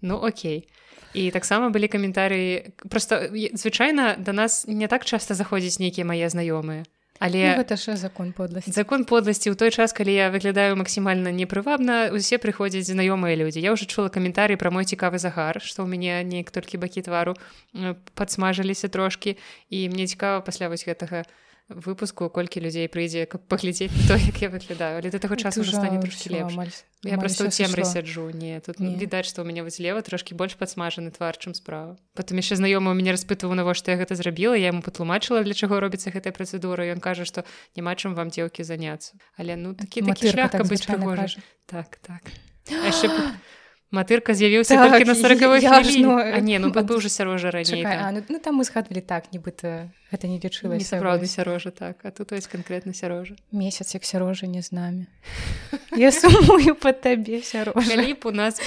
Ну 0.00 0.16
окей. 0.16 0.68
І 1.14 1.30
таксама 1.30 1.70
былі 1.70 1.86
каментарыі 1.86 2.74
просто 2.90 3.30
звычайна 3.54 4.16
да 4.18 4.32
нас 4.32 4.66
не 4.66 4.88
так 4.88 5.04
часта 5.04 5.34
заходзяць 5.34 5.78
нейкія 5.78 6.02
мае 6.02 6.26
знаёмыя. 6.26 6.82
Але 7.24 7.56
ну, 7.56 7.64
гэта 7.64 7.80
ж 7.80 7.96
закон 7.96 8.36
подласці. 8.36 8.68
закон 8.68 9.08
подласці 9.08 9.48
ў 9.48 9.56
той 9.56 9.72
час 9.72 9.96
калі 9.96 10.12
я 10.12 10.28
выглядаю 10.28 10.76
максімальна 10.76 11.32
непрывабна 11.32 12.12
усе 12.12 12.36
прыходзяць 12.36 12.84
знаёмыя 12.84 13.32
людзі. 13.32 13.64
Я 13.64 13.72
ўжо 13.72 13.88
чула 13.88 14.12
каментарый 14.12 14.60
пра 14.60 14.68
мой 14.68 14.84
цікавы 14.84 15.16
загар 15.16 15.56
што 15.64 15.84
ў 15.84 15.88
мяне 15.88 16.20
неяк 16.20 16.52
толькі 16.52 16.76
бакі 16.76 17.00
твару 17.00 17.32
падсмажыліся 18.12 18.92
трошкі. 18.92 19.40
І 19.72 19.88
мне 19.88 20.04
цікава 20.04 20.44
пасля 20.44 20.68
вось 20.68 20.84
гэтага 20.84 21.24
выпуску 21.68 22.28
колькі 22.28 22.60
людзей 22.60 22.88
прыйдзе 22.92 23.24
каб 23.24 23.48
паглядзець 23.48 23.88
то 24.04 24.16
як 24.30 24.36
я 24.42 24.48
выглядаю. 24.52 25.00
Але 25.00 25.08
да 25.08 25.18
таго 25.18 25.36
часу 25.36 25.64
ўжо 25.64 25.72
стане 25.80 25.96
трошки 26.00 26.28
лепш. 26.28 26.84
я 27.04 27.16
просто 27.16 27.48
ў 27.48 27.50
цемры 27.50 27.84
сяджу. 27.88 28.28
Не 28.30 28.60
тут 28.60 28.80
Не. 28.80 28.96
відаць 28.96 29.24
што 29.24 29.40
ў 29.40 29.48
мяне 29.48 29.64
вось 29.64 29.80
лева 29.80 30.04
трошки 30.04 30.36
больш 30.36 30.60
падсмажаны 30.60 31.08
твар 31.10 31.36
чым 31.40 31.56
справа. 31.56 31.96
Потым 32.12 32.36
яшчэ 32.36 32.60
знаёмы 32.60 32.92
у 32.92 32.96
мяне 32.96 33.16
распытываў 33.16 33.56
навошта 33.56 33.96
я 33.96 33.96
гэта 33.96 34.12
зрабіла. 34.12 34.54
Я 34.60 34.76
ему 34.76 34.84
патлумачыла 34.84 35.40
для 35.40 35.56
чаго 35.56 35.80
робіцца 35.80 36.12
гэтая 36.12 36.36
працэдура. 36.36 36.84
Ён 36.84 37.00
кажа 37.00 37.24
што 37.24 37.48
няма 37.76 37.96
чым 37.96 38.12
вам 38.12 38.28
дзеўкі 38.28 38.60
заняцца. 38.60 39.16
Але 39.40 39.56
ну 39.56 39.72
такі 39.72 40.04
такі 40.04 40.36
шлях 40.36 40.52
так 40.52 40.68
быць 40.68 40.84
прыгожа 40.84 41.40
так 41.64 41.96
так. 42.04 42.28
Яшчэ 42.68 43.08
матырка 43.94 44.34
з'явіўся 44.34 44.74
Так, 44.74 45.06
на 45.06 45.14
сорокавой 45.14 45.62
я 45.62 45.82
ж, 45.82 45.90
хвіліне 45.90 46.06
ну, 46.06 46.18
а 46.18 46.40
не 46.40 46.58
ну 46.58 46.70
быў 46.74 46.98
уже 46.98 47.08
сярожа 47.08 47.50
раней 47.54 47.82
Чакай, 47.82 47.98
а, 48.02 48.10
ну, 48.10 48.22
ну 48.28 48.38
там 48.38 48.58
мы 48.58 48.64
згадвалі 48.66 49.00
так 49.00 49.30
нібыта 49.30 49.94
гэта 50.10 50.26
не 50.26 50.42
лічылася 50.42 50.82
не 50.82 50.84
сапраўды 50.84 51.30
сярожа 51.30 51.70
так 51.70 52.02
а 52.02 52.10
тут 52.10 52.34
вось 52.34 52.50
канкрэтна 52.50 52.92
сярожа 52.92 53.38
месяц 53.52 53.94
як 53.94 54.04
сярожа 54.04 54.50
не 54.50 54.62
з 54.62 54.72
намі 54.72 55.06
я 55.96 56.10
сумую 56.10 56.74
по 56.74 56.92
табе 56.92 57.42
сярожа 57.42 57.96
б 57.96 58.22
у 58.24 58.32
нас 58.34 58.60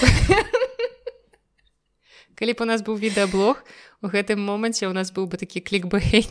калі 2.38 2.54
б 2.54 2.60
у 2.62 2.66
нас 2.66 2.82
быў 2.82 2.96
відэаблог 2.96 3.64
у 4.02 4.08
гэтым 4.08 4.40
моманце 4.40 4.88
у 4.88 4.94
нас 4.94 5.12
быў 5.12 5.28
бы 5.28 5.38
такі 5.42 5.60
клікбейт 5.60 6.30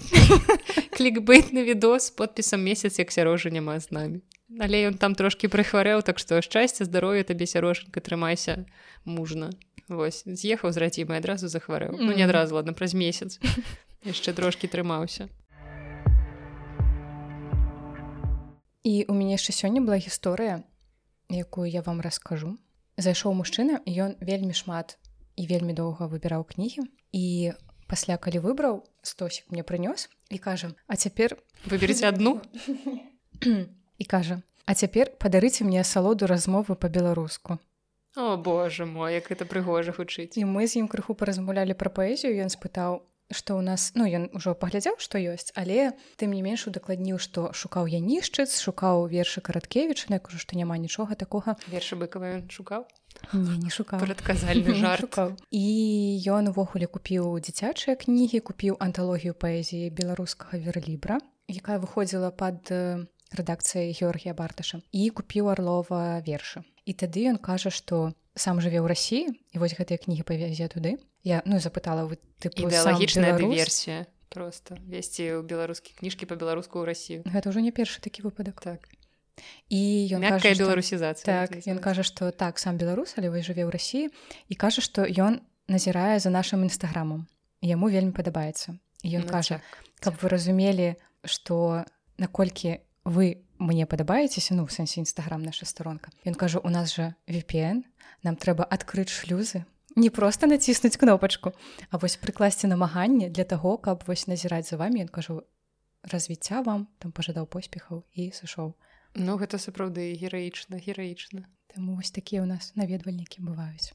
клікбейтны 0.96 1.66
відос 1.66 2.08
з 2.08 2.10
подпісам 2.10 2.62
месяц 2.62 2.98
як 2.98 3.12
сярожа 3.12 3.50
няма 3.50 3.80
з 3.80 3.90
намі 3.90 4.20
але 4.60 4.86
ён 4.90 4.98
там 4.98 5.14
трошки 5.14 5.50
прыхварэў 5.50 6.02
так 6.02 6.18
што 6.18 6.42
шчасця 6.42 6.86
здароўя 6.86 7.24
табе 7.24 7.46
сярожанька 7.46 8.00
трымайся 8.00 8.66
мужна 9.04 9.50
Вось 9.86 10.26
з'ехаў 10.26 10.74
з 10.74 10.82
радзімай 10.82 11.22
адразу 11.22 11.46
захварэў 11.46 11.98
ну 11.98 12.10
не 12.10 12.26
адразу 12.26 12.58
ладно 12.58 12.74
праз 12.74 12.94
месяц. 12.94 13.38
Яшчэ 14.02 14.34
трошки 14.34 14.66
трымаўся 14.66 15.30
і 18.86 19.04
у 19.10 19.14
мяне 19.18 19.34
яшчэ 19.34 19.50
сёння 19.50 19.82
была 19.82 19.98
гісторыя 19.98 20.62
якую 21.26 21.66
я 21.66 21.82
вам 21.82 21.98
раскажу 21.98 22.54
зайшоў 22.94 23.34
мужчына 23.34 23.82
і 23.82 23.90
ён 24.06 24.12
вельмі 24.22 24.54
шмат 24.54 24.94
і 25.34 25.46
вельмі 25.50 25.74
доўга 25.74 26.06
выбіраў 26.06 26.46
кнігі 26.46 26.86
і 27.10 27.26
пасля 27.90 28.14
калі 28.14 28.46
выбраў 28.46 28.86
стосік 29.02 29.50
мне 29.50 29.66
прынёс 29.66 30.06
і 30.30 30.38
кажа 30.38 30.70
а 30.86 30.94
цяпер 30.94 31.34
выберыце 31.66 32.06
адну 32.06 32.38
і 33.98 34.04
кажа 34.04 34.42
а 34.66 34.74
цяпер 34.74 35.14
падарыце 35.22 35.64
мне 35.64 35.80
асалоду 35.80 36.26
размовы 36.26 36.74
па-беларуску 36.74 37.58
о 38.16 38.36
боже 38.36 38.86
мой 38.86 39.14
як 39.14 39.30
это 39.30 39.44
прыгожа 39.44 39.92
гучыць. 39.92 40.40
І 40.40 40.44
мы 40.48 40.66
з 40.66 40.80
ім 40.80 40.88
крыху 40.88 41.12
паразмаўлялі 41.12 41.76
пра 41.76 41.92
паэзію 41.92 42.32
ён 42.40 42.48
спытаў 42.48 43.04
што 43.30 43.58
ў 43.58 43.62
нас 43.66 43.92
ну 43.98 44.06
ён 44.06 44.30
ужо 44.32 44.54
паглядзеў 44.54 44.96
што 45.02 45.18
ёсць 45.18 45.50
але 45.58 45.92
тым 46.16 46.32
не 46.32 46.40
менш 46.46 46.66
удакладніў 46.70 47.18
што 47.18 47.50
шукаў 47.52 47.90
я 47.90 48.00
нішчыц 48.00 48.56
шукаў 48.62 49.10
вершы 49.10 49.42
караткевіч 49.42 50.08
на 50.08 50.18
кажу 50.22 50.38
што 50.38 50.56
няма 50.56 50.78
нічога 50.78 51.18
такога. 51.18 51.58
Вершы 51.68 51.98
быкава 52.00 52.40
ён 52.40 52.48
шукаў? 52.48 52.86
Не 53.32 53.58
не 53.66 53.70
шукаў. 53.70 54.00
Прадказальны 54.00 54.72
жарт. 54.80 55.00
шукаў. 55.04 55.36
і 55.50 55.64
ён 56.30 56.54
увогуле 56.54 56.86
купіў 56.86 57.36
дзіцячыя 57.42 58.00
кнігі 58.00 58.40
купіў 58.40 58.80
анталогію 58.80 59.34
паэзіі 59.34 59.90
беларускага 59.90 60.56
верлібра 60.56 61.20
якая 61.50 61.78
выходзіла 61.82 62.30
пад 62.30 62.72
рэдакцыяй 63.34 63.90
георгія 63.96 64.34
барташа 64.34 64.82
і 64.92 65.10
купіў 65.10 65.50
арлова 65.50 66.22
вершы 66.22 66.62
і 66.86 66.92
тады 66.94 67.26
ён 67.32 67.38
кажа 67.42 67.72
што 67.74 68.12
сам 68.36 68.60
жыве 68.60 68.78
ў 68.78 68.86
рассіі 68.86 69.24
і 69.32 69.56
вось 69.58 69.74
гэтыя 69.74 69.98
кнігі 69.98 70.22
павязе 70.22 70.68
туды 70.70 71.00
я 71.26 71.42
ну 71.46 71.58
запытала 71.58 72.06
вы 72.06 72.20
тыпу, 72.38 72.68
ідэалагічная 72.68 73.34
дыверсія 73.34 74.06
просто. 74.30 74.76
Весці 74.86 75.40
ў 75.40 75.42
беларускі 75.42 75.96
кніжкі 75.98 76.28
па-беларуску 76.30 76.78
ў 76.78 76.84
Росію 76.86 77.20
гэта 77.26 77.50
ўжо 77.50 77.64
не 77.64 77.72
першы 77.74 77.98
такі 78.04 78.22
выпадак 78.22 78.60
так. 78.62 78.86
І 79.68 80.06
ён 80.14 80.22
мяккая 80.22 80.54
беларусізацыя 80.54 81.26
так 81.26 81.66
ён 81.66 81.82
кажа 81.82 82.06
што 82.06 82.30
так 82.30 82.60
сам 82.62 82.78
беларус 82.78 83.16
але 83.18 83.32
вось 83.32 83.48
жыве 83.48 83.66
ў 83.66 83.72
рассіі 83.74 84.12
і 84.48 84.54
кажа 84.54 84.84
што 84.84 85.08
ён 85.08 85.42
назірае 85.66 86.22
за 86.22 86.30
нашым 86.30 86.62
нстаграмам 86.68 87.26
яму 87.64 87.90
вельмі 87.90 88.14
падабаецца 88.14 88.76
і 89.02 89.08
Ну, 89.12 89.22
ён 89.22 89.28
кажа 89.28 89.60
каб 90.00 90.18
вы 90.22 90.28
разумелі 90.32 90.94
што 91.24 91.84
наколькі 92.18 92.80
вы 93.06 93.46
мне 93.62 93.86
падабаецеся 93.86 94.58
ну 94.58 94.66
у 94.66 94.68
сэнсе 94.68 95.00
нстаграм 95.00 95.40
наша 95.40 95.64
старонка 95.64 96.10
ён 96.26 96.34
кажа 96.34 96.58
у 96.58 96.68
нас 96.68 96.92
жа 96.92 97.14
VPN 97.30 97.86
нам 98.26 98.36
трэба 98.36 98.66
адкрыць 98.66 99.14
шлюзы 99.14 99.64
не 99.96 100.10
проста 100.10 100.50
націснуць 100.50 100.98
кнопачку 101.00 101.54
а 101.90 102.02
вось 102.02 102.18
прыкласці 102.20 102.66
намаганне 102.66 103.30
для 103.30 103.48
таго 103.48 103.78
каб 103.78 104.02
вось 104.10 104.26
назіраць 104.26 104.68
за 104.68 104.76
вами 104.76 105.06
ён 105.06 105.08
кажу 105.08 105.46
развіцця 106.06 106.62
вам 106.62 106.86
там 106.98 107.12
пажадаў 107.12 107.46
поспехаў 107.46 108.04
і 108.14 108.30
сышоў. 108.30 108.74
Ну 109.14 109.36
гэта 109.40 109.58
сапраўды 109.58 110.14
гераічна 110.14 110.78
гераічна. 110.78 111.46
Таму 111.74 111.96
вось 111.96 112.14
такія 112.14 112.42
ў 112.42 112.46
нас 112.46 112.72
наведвальнікі 112.78 113.42
бываюць. 113.42 113.92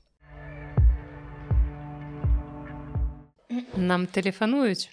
Нам 3.76 4.08
тэлефануюць 4.08 4.92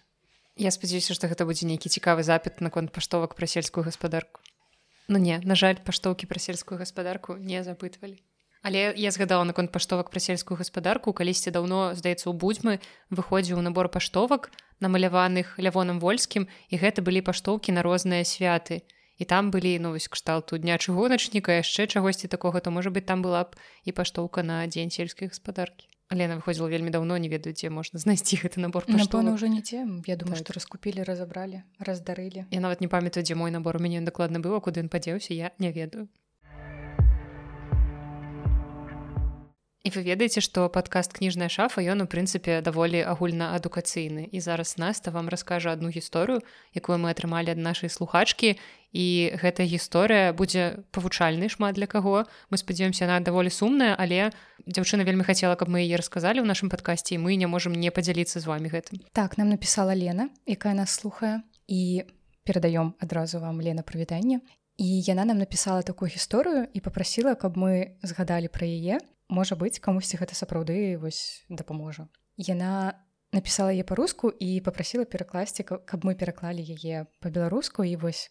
Я 0.58 0.72
спадзяюся 0.74 1.14
што 1.14 1.28
гэта 1.30 1.46
будзе 1.46 1.70
нейкі 1.70 1.86
цікавы 1.86 2.26
запіт 2.26 2.58
наконт 2.58 2.90
паштовак 2.90 3.38
пра 3.38 3.46
сельскую 3.46 3.84
гаспадарку. 3.86 4.42
Ну 5.06 5.18
не 5.22 5.38
на 5.46 5.54
жаль 5.54 5.78
паштоўкі 5.86 6.26
пра 6.26 6.42
сельскую 6.42 6.78
гаспадарку 6.80 7.36
не 7.38 7.62
запытвалі. 7.62 8.18
Але 8.66 8.90
я 8.98 9.10
згадала 9.14 9.46
наконт 9.46 9.70
паштовак 9.70 10.10
пра 10.10 10.18
сельскую 10.18 10.58
гаспадарку. 10.58 11.14
Калісьці 11.14 11.54
даўно 11.54 11.94
здаецца 11.94 12.26
у 12.26 12.34
будзьмы 12.34 12.82
выходзіў 13.14 13.62
набор 13.62 13.86
паштовак 13.86 14.50
намаляваных 14.82 15.54
лявонам 15.62 16.02
вольскім 16.02 16.50
і 16.70 16.82
гэта 16.82 17.06
былі 17.06 17.22
паштоўкі 17.22 17.70
на 17.78 17.86
розныя 17.86 18.26
святы. 18.26 18.82
І 19.18 19.24
там 19.30 19.54
былі 19.54 19.78
ну 19.78 19.94
вось 19.94 20.10
кшталту 20.10 20.58
дня 20.58 20.74
чыгуначніка 20.74 21.62
яшчэ 21.62 21.86
чагосьці 21.86 22.26
такога 22.26 22.58
то 22.58 22.74
можа 22.74 22.90
быть 22.90 23.06
там 23.06 23.22
была 23.22 23.46
б 23.46 23.54
і 23.86 23.94
паштоўка 23.94 24.42
на 24.42 24.66
дзень 24.66 24.90
сельскай 24.90 25.30
гаспадаркі 25.30 25.87
Лена 26.10 26.36
выходзіла 26.40 26.68
вельмі 26.72 26.90
даўно 26.90 27.18
не 27.20 27.28
ведаю 27.28 27.52
дзе 27.52 27.68
можна 27.68 28.00
знайсці 28.00 28.40
гэты 28.40 28.64
набор 28.64 28.88
напэўна 28.88 29.34
уже 29.36 29.48
не 29.52 29.60
дзе 29.60 29.84
я 30.08 30.16
думаю 30.16 30.40
так. 30.40 30.44
што 30.44 30.56
раскупілі 30.56 31.04
разабралі 31.04 31.60
раздарылі 31.78 32.46
я 32.48 32.60
нават 32.64 32.80
не 32.80 32.88
памятаю 32.88 33.24
дзе 33.24 33.36
мой 33.36 33.50
набор. 33.52 33.76
У 33.76 33.80
мяне 33.84 34.00
дакладна 34.00 34.40
было 34.40 34.60
куды 34.60 34.80
ён 34.80 34.88
падзеўся 34.88 35.36
я 35.36 35.52
не 35.58 35.72
ведаю 35.72 36.08
І 39.88 39.90
вы 39.96 40.04
ведаеце, 40.04 40.44
што 40.44 40.68
падкаст 40.68 41.16
кніжная 41.16 41.48
шафа 41.48 41.80
ён 41.80 42.04
у 42.04 42.06
прынцыпе 42.12 42.60
даволі 42.60 43.00
агульнаадукацыйны 43.08 44.28
і 44.28 44.38
зараз 44.44 44.76
наста 44.76 45.08
вам 45.08 45.32
раскажа 45.32 45.72
адну 45.72 45.88
гісторыю, 45.88 46.44
якую 46.76 47.00
мы 47.00 47.08
атрымалі 47.08 47.56
ад 47.56 47.56
нашай 47.56 47.88
слухачкі 47.88 48.60
і 48.92 49.06
гэтая 49.40 49.64
гісторыя 49.64 50.36
будзе 50.36 50.84
павучальны 50.92 51.48
шмат 51.48 51.80
для 51.80 51.88
каго. 51.88 52.28
Мы 52.52 52.60
спадзяёмся 52.60 53.08
на 53.08 53.16
даволі 53.24 53.48
сумная, 53.48 53.96
але 53.96 54.28
дзяўчына 54.68 55.08
вельмі 55.08 55.24
хацела, 55.24 55.56
каб 55.56 55.72
мы 55.72 55.80
яе 55.80 55.96
расказалі 55.96 56.44
ў 56.44 56.48
нашым 56.52 56.68
падкасці 56.68 57.16
і 57.16 57.24
мы 57.24 57.40
не 57.40 57.48
можам 57.48 57.72
не 57.72 57.88
падзяліцца 57.88 58.44
з 58.44 58.44
вами 58.44 58.68
гэтым. 58.68 59.00
Так 59.16 59.40
нам 59.40 59.48
напісала 59.48 59.96
Лена, 59.96 60.28
якая 60.44 60.76
нас 60.76 60.92
слухае 60.92 61.40
і 61.64 62.04
перадаём 62.44 62.92
адразу 63.00 63.40
вам 63.40 63.64
Лена 63.64 63.80
прывітанне. 63.80 64.44
І 64.76 65.00
яна 65.00 65.24
нам 65.24 65.40
напісала 65.40 65.80
такую 65.80 66.12
гісторыю 66.12 66.68
і 66.76 66.78
попрасіла, 66.84 67.40
каб 67.40 67.56
мы 67.56 67.96
згадалі 68.04 68.52
пра 68.52 68.68
яе 68.68 69.00
можа 69.28 69.56
быць 69.56 69.78
камусьці 69.78 70.18
гэта 70.20 70.34
сапраўды 70.34 70.96
вось 70.96 71.44
дапаможа 71.48 72.08
яна 72.36 72.96
напісала 73.32 73.72
яе 73.72 73.84
па-руску 73.84 74.30
і 74.32 74.60
попрасіла 74.64 75.04
перакласці 75.04 75.64
каб 75.68 76.04
мы 76.04 76.16
пераклалі 76.16 76.64
яе 76.64 77.04
па-беларуску 77.20 77.84
і 77.84 77.96
вось 77.96 78.30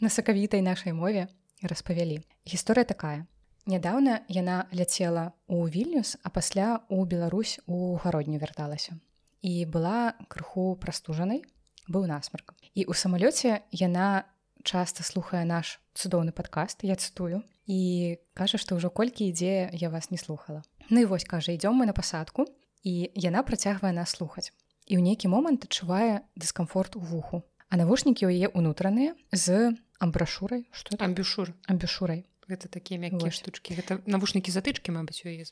на 0.00 0.12
сакавітай 0.12 0.60
нашай 0.60 0.92
мове 0.92 1.28
распавялі 1.62 2.20
гісторыя 2.44 2.84
такая. 2.84 3.26
Нядаўна 3.66 4.22
яна 4.28 4.68
ляцела 4.70 5.32
у 5.48 5.66
вільнюс 5.66 6.16
а 6.22 6.30
пасля 6.30 6.84
у 6.88 7.04
Беларусь 7.04 7.58
у 7.66 7.96
гародню 7.96 8.38
вярталася 8.38 9.00
і 9.42 9.64
была 9.66 10.14
крыху 10.28 10.76
прастужанай 10.76 11.42
быў 11.88 12.06
насмарк 12.06 12.54
і 12.74 12.86
у 12.86 12.94
самалёце 12.94 13.64
яна 13.72 14.28
часта 14.62 15.02
слухае 15.02 15.42
наш 15.48 15.80
цудоўны 15.94 16.30
падкаст 16.30 16.84
я 16.86 16.94
цытую 16.94 17.42
і 17.66 18.18
кажа 18.34 18.58
што 18.58 18.78
ўжо 18.78 18.90
колькі 18.90 19.26
ідзе 19.28 19.70
я 19.74 19.90
вас 19.90 20.10
не 20.10 20.18
слухала. 20.18 20.62
Ну 20.90 21.02
і 21.02 21.10
вось 21.10 21.26
кажа 21.26 21.52
ідём 21.52 21.82
мы 21.82 21.86
на 21.86 21.92
пасадку 21.92 22.46
і 22.86 23.10
яна 23.14 23.42
працягвае 23.42 23.92
нас 23.92 24.14
слухаць 24.14 24.54
і 24.86 24.94
ў 24.96 25.02
нейкі 25.02 25.26
момант 25.28 25.66
адчувае 25.66 26.22
дыскамфорт 26.38 26.94
у 26.96 27.02
вуху 27.02 27.42
а 27.68 27.74
навушнікі 27.80 28.30
ў 28.30 28.30
яе 28.38 28.48
унутраныя 28.54 29.18
з 29.34 29.74
амбрашурай 29.98 30.70
что 30.70 30.94
амбюшур 31.02 31.50
амбюшурай 31.66 32.22
гэта 32.46 32.70
такія 32.70 33.02
мяккія 33.02 33.34
штучкі 33.34 33.74
гэта 33.82 33.98
навушнікі 34.06 34.54
затычкі 34.54 34.94
мабыць 34.94 35.26
у 35.26 35.28
яе 35.28 35.44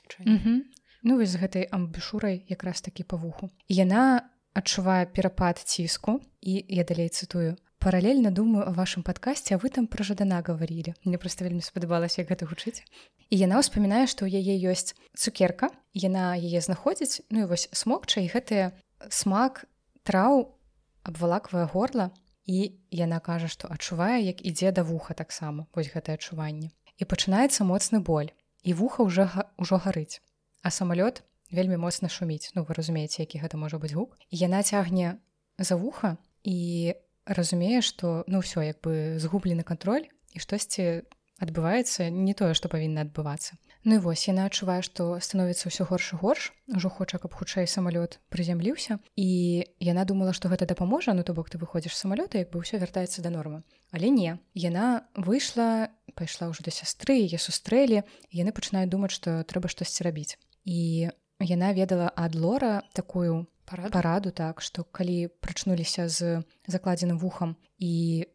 Ну 1.04 1.18
вось 1.18 1.34
з 1.34 1.42
гэтай 1.42 1.66
амбюшурай 1.68 2.46
якраз 2.48 2.80
такі 2.80 3.04
па 3.04 3.18
вуху 3.18 3.50
яна 3.68 4.30
адчувае 4.54 5.10
перапад 5.10 5.58
ціску 5.58 6.22
і 6.40 6.62
я 6.68 6.86
далей 6.86 7.10
цытую 7.10 7.58
паралельна 7.84 8.30
думаю 8.30 8.66
о 8.66 8.72
вашем 8.72 9.02
подкасте 9.02 9.54
а 9.54 9.58
вы 9.58 9.68
там 9.68 9.86
про 9.86 10.02
жадана 10.02 10.40
говорили. 10.40 10.94
Мне 11.04 11.18
просто 11.18 11.44
вельмі 11.44 11.60
спадабалася 11.60 12.22
як 12.22 12.30
гэта 12.32 12.48
гучыць 12.48 12.80
і 13.28 13.36
яна 13.36 13.60
ўспамінае 13.60 14.08
што 14.08 14.24
ў 14.24 14.40
яе 14.40 14.56
ёсць 14.72 14.96
цукерка 15.12 15.68
яна 15.92 16.32
яе 16.32 16.64
знаходзіць 16.64 17.28
ну 17.28 17.44
і 17.44 17.48
вось 17.52 17.68
смокча 17.76 18.24
і 18.24 18.32
гэтыя 18.32 18.72
смак 19.12 19.68
траў 20.00 20.56
абвалаквае 21.04 21.68
горла 21.68 22.08
і 22.48 22.72
яна 22.88 23.20
кажа 23.20 23.52
што 23.52 23.68
адчувае 23.68 24.24
як 24.32 24.40
ідзе 24.40 24.72
да 24.72 24.80
вуха 24.80 25.12
таксама 25.12 25.68
вось 25.76 25.92
гэтае 25.92 26.16
адчуванне. 26.16 26.72
І 26.96 27.04
пачынаецца 27.04 27.68
моцны 27.68 28.00
боль 28.00 28.32
і 28.64 28.72
вуха 28.72 29.04
уже 29.04 29.28
ўжо 29.60 29.76
гарыць 29.76 30.24
а 30.64 30.72
самалёт 30.72 31.20
вельмі 31.52 31.76
моцна 31.76 32.08
шуміць. 32.08 32.48
Ну 32.56 32.64
вы 32.64 32.80
разумееце 32.80 33.28
які 33.28 33.44
гэта 33.44 33.60
можа 33.60 33.76
быць 33.76 33.92
гук. 33.92 34.16
Яна 34.32 34.64
цягне 34.64 35.20
за 35.60 35.76
вуха 35.76 36.16
і 36.48 36.96
разумее 37.26 37.80
што 37.80 38.24
ну 38.26 38.40
ўсё 38.40 38.62
як 38.62 38.80
бы 38.80 39.18
згублены 39.18 39.64
кантроль 39.64 40.08
і 40.34 40.38
штосьці 40.38 41.04
адбываецца 41.42 42.10
не 42.10 42.34
тое 42.34 42.54
што 42.54 42.68
павінна 42.68 43.02
адбывацца 43.06 43.58
Ну 43.84 43.96
і 43.96 43.98
вось 44.00 44.24
яна 44.28 44.48
адчувае 44.48 44.80
што 44.80 45.20
становіцца 45.20 45.68
ўсё 45.68 45.84
горш 45.84 46.16
і 46.16 46.16
горш 46.16 46.52
ужо 46.72 46.88
хоча 46.88 47.20
каб 47.20 47.36
хутчэй 47.36 47.68
самалёт 47.68 48.16
прызямліўся 48.32 48.96
і 49.16 49.28
яна 49.76 50.08
думала 50.08 50.32
што 50.32 50.48
гэта 50.48 50.64
дапаможа 50.64 51.12
ну 51.12 51.20
то 51.20 51.36
бок 51.36 51.52
ты 51.52 51.60
выходзіш 51.60 51.92
самалёта 51.92 52.40
як 52.40 52.48
бы 52.48 52.64
ўсё 52.64 52.80
вяртаецца 52.80 53.20
да 53.20 53.28
нормы. 53.28 53.60
Але 53.92 54.08
не 54.08 54.40
яна 54.56 55.04
выйшла 55.12 55.92
пайшла 56.16 56.48
ўжо 56.48 56.64
да 56.64 56.72
сястры 56.72 57.20
яе 57.28 57.36
сустрэлі 57.36 58.08
яны 58.32 58.56
пачынаюць 58.56 58.88
думаць 58.88 59.12
што 59.12 59.44
трэба 59.44 59.68
штосьці 59.68 60.08
рабіць 60.08 60.40
і 60.64 61.12
яна 61.44 61.76
ведала 61.76 62.08
ад 62.08 62.32
лора 62.40 62.88
такую 62.96 63.44
параду, 63.64 63.90
параду 63.90 64.30
так 64.30 64.60
што 64.60 64.84
калі 64.84 65.28
прачнуліся 65.40 66.08
з 66.08 66.44
закладзеным 66.66 67.18
вухам 67.18 67.56
і 67.78 68.26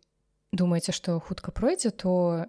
думаеце 0.51 0.91
што 0.91 1.19
хутка 1.19 1.51
пройдзе 1.51 1.91
то 1.91 2.45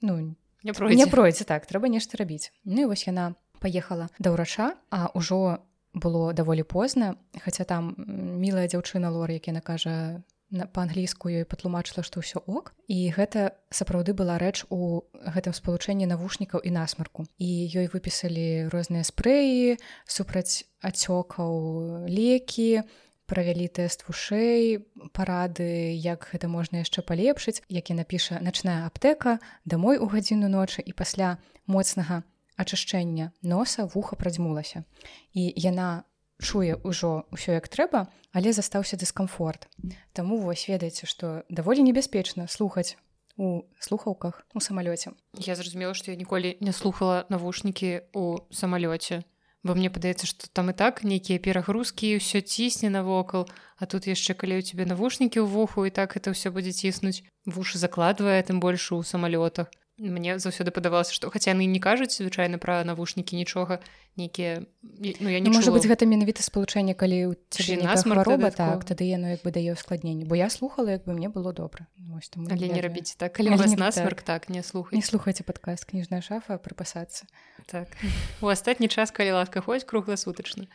ну 0.00 0.36
не 0.62 0.72
пройдзе. 0.72 0.96
не 0.96 1.06
пройдзе 1.10 1.44
так 1.44 1.66
трэба 1.66 1.88
нешта 1.88 2.18
рабіць 2.18 2.52
Ну 2.64 2.82
і 2.82 2.90
вось 2.90 3.06
яна 3.06 3.34
паехала 3.60 4.08
да 4.18 4.30
ўрача 4.30 4.74
а 4.90 5.10
ўжо 5.14 5.64
было 5.94 6.32
даволі 6.34 6.62
позна 6.62 7.16
хаця 7.38 7.64
там 7.64 7.94
мілая 8.38 8.66
дзяўчына 8.66 9.10
лор 9.10 9.30
як 9.30 9.46
яна 9.50 9.60
кажа 9.60 10.22
па-англійску 10.50 11.30
ёй 11.32 11.44
патлумачыла 11.48 12.04
што 12.06 12.20
ўсё 12.20 12.42
ок. 12.46 12.74
І 12.86 13.10
гэта 13.14 13.56
сапраўды 13.70 14.14
была 14.14 14.38
рэч 14.38 14.68
у 14.70 15.06
гэтым 15.12 15.56
спалучэнні 15.56 16.06
навушнікаў 16.06 16.62
і 16.62 16.70
насмарку. 16.70 17.26
І 17.38 17.50
ёй 17.74 17.90
выпісалі 17.90 18.68
розныя 18.70 19.02
спрэі 19.02 19.80
супраць 20.06 20.68
ацёкаў 20.84 22.06
лекі 22.06 22.84
правялі 23.26 23.66
тэст 23.72 24.04
вушэй 24.06 24.84
парады 25.16 25.96
як 25.96 26.28
гэта 26.28 26.48
можна 26.48 26.84
яшчэ 26.84 27.00
палепшыць 27.00 27.64
як 27.72 27.88
і 27.90 27.98
напіша 28.00 28.40
начная 28.44 28.84
аптэка 28.86 29.40
дамой 29.64 29.96
у 29.96 30.06
гадзіну 30.12 30.48
ночы 30.52 30.84
і 30.84 30.92
пасля 30.92 31.40
моцнага 31.66 32.22
ачышчэння 32.60 33.32
носа 33.42 33.88
вуха 33.88 34.16
прадзьмулася. 34.16 34.84
І 35.32 35.52
яна 35.56 36.04
чуе 36.42 36.78
ўжо 36.82 37.26
ўсё 37.30 37.54
як 37.58 37.68
трэба 37.68 38.08
але 38.34 38.52
застаўся 38.52 38.98
дыскамфорт. 38.98 39.70
Таму 40.12 40.42
вось 40.42 40.66
ведаеце 40.68 41.06
што 41.06 41.46
даволі 41.48 41.86
небяспечна 41.86 42.50
слухаць 42.50 42.98
у 43.36 43.62
слухаўках 43.78 44.42
у 44.54 44.60
самалёце. 44.60 45.14
Я 45.38 45.54
зразумела 45.54 45.94
што 45.94 46.10
я 46.10 46.18
ніколі 46.18 46.58
не 46.60 46.72
слухала 46.72 47.24
навушнікі 47.30 48.10
у 48.12 48.42
самалёце. 48.50 49.22
Бо 49.64 49.72
мне 49.74 49.88
падаецца 49.88 50.26
што 50.26 50.50
там 50.52 50.68
і 50.70 50.74
так 50.74 51.06
нейкія 51.06 51.38
перагрузкі 51.38 52.18
ўсё 52.18 52.42
цісне 52.42 52.90
навокал 52.90 53.48
а 53.78 53.86
тут 53.86 54.10
яшчэ 54.10 54.34
калі 54.34 54.58
ў 54.58 54.66
цябе 54.66 54.84
навушнікі 54.84 55.40
ў 55.40 55.46
вуху 55.46 55.86
і 55.86 55.94
так 55.94 56.18
это 56.18 56.34
ўсё 56.34 56.50
будзе 56.50 56.74
ціснуць. 56.74 57.22
Вушы 57.46 57.78
закладвае 57.78 58.42
тым 58.42 58.58
больш 58.58 58.90
у 58.92 59.02
самалётах 59.06 59.70
мне 59.98 60.38
заўсёды 60.42 60.74
падавалася 60.74 61.14
што 61.14 61.30
хаця 61.30 61.54
яны 61.54 61.70
не 61.70 61.78
кажуць 61.78 62.18
звычайна 62.18 62.58
пра 62.58 62.82
навушнікі 62.82 63.38
нічога 63.38 63.78
нейкія 64.18 64.66
ну, 64.82 65.28
я 65.30 65.38
не 65.38 65.50
можа 65.54 65.70
быць 65.70 65.86
гэта 65.86 66.02
менавіта 66.02 66.42
спалучэнне 66.42 66.98
калі 66.98 67.38
хвароба 67.54 68.50
так 68.50 68.82
тады 68.82 69.06
яно 69.06 69.30
як 69.38 69.46
бы 69.46 69.54
дае 69.54 69.78
ускладненне 69.78 70.26
бо 70.26 70.34
я 70.34 70.50
слухала 70.50 70.90
як 70.90 71.06
бы 71.06 71.14
мне 71.14 71.28
было 71.30 71.52
добра. 71.52 71.86
Ну, 71.96 72.18
але 72.50 72.68
не 72.68 72.80
рабіць 72.82 73.14
так. 73.14 73.32
калі 73.32 73.54
вас 73.54 73.76
насмарк 73.78 74.22
так. 74.22 74.46
так 74.46 74.48
не 74.50 74.62
слухай 74.62 74.98
не 74.98 75.02
слухайце 75.02 75.46
падказ 75.46 75.86
кніжная 75.86 76.20
шафа 76.20 76.58
прыпасацца. 76.58 77.30
Так. 77.66 77.94
У 78.42 78.50
астатні 78.50 78.88
час 78.88 79.10
калі 79.10 79.38
ласка 79.38 79.60
хоць 79.60 79.84
кругласутачна. 79.84 80.66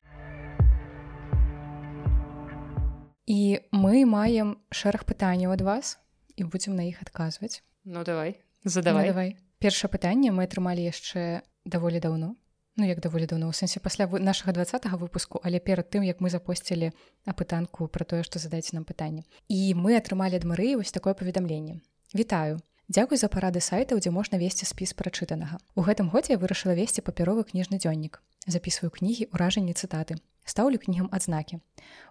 І 3.28 3.62
мы 3.72 4.10
маем 4.10 4.58
шэраг 4.72 5.04
пытанняў 5.06 5.54
ад 5.54 5.62
вас 5.62 6.00
і 6.36 6.48
будзем 6.48 6.80
на 6.80 6.88
іх 6.88 7.04
адказваць. 7.04 7.62
Ну 7.84 8.04
давай 8.04 8.49
задавай. 8.64 9.08
Ну, 9.08 9.14
давай. 9.14 9.38
Першае 9.60 9.92
пытанне 9.92 10.32
мы 10.32 10.48
атрымалі 10.48 10.80
яшчэ 10.80 11.44
даволі 11.66 12.00
даўно. 12.00 12.36
Ну 12.80 12.86
як 12.88 13.02
даволі 13.04 13.28
даўно 13.28 13.50
у 13.52 13.56
сэнсе 13.56 13.84
пасля 13.84 14.08
нашага 14.08 14.56
двадцатого 14.56 14.96
выпуску 14.96 15.42
але 15.44 15.60
перад 15.60 15.90
тым 15.92 16.08
як 16.08 16.24
мы 16.24 16.30
запосцілі 16.30 16.92
апытанку 17.28 17.88
про 17.88 18.06
тое 18.06 18.24
што 18.24 18.40
задайце 18.40 18.72
нам 18.76 18.88
пытанне. 18.88 19.28
І 19.52 19.76
мы 19.76 20.00
атрымалі 20.00 20.40
ад 20.40 20.48
Марыі 20.48 20.80
вось 20.80 20.96
такое 20.96 21.14
паведамленне. 21.14 21.84
Вітаю. 22.16 22.64
Дзякуй 22.88 23.20
за 23.20 23.28
парады 23.28 23.60
сайтаў 23.60 24.00
дзе 24.00 24.16
можна 24.16 24.40
весці 24.40 24.66
спіс 24.66 24.96
прачытанага. 24.96 25.60
У 25.76 25.84
гэтым 25.84 26.08
годзе 26.10 26.34
я 26.34 26.40
вырашыла 26.40 26.74
весці 26.74 27.04
папяровы 27.04 27.44
кніжны 27.44 27.84
дзённік. 27.84 28.24
Записываю 28.48 28.96
кнігі 28.96 29.28
ўражанні 29.36 29.76
цытаты. 29.76 30.18
Стаўлю 30.48 30.80
кнігам 30.80 31.12
адзнакі. 31.12 31.60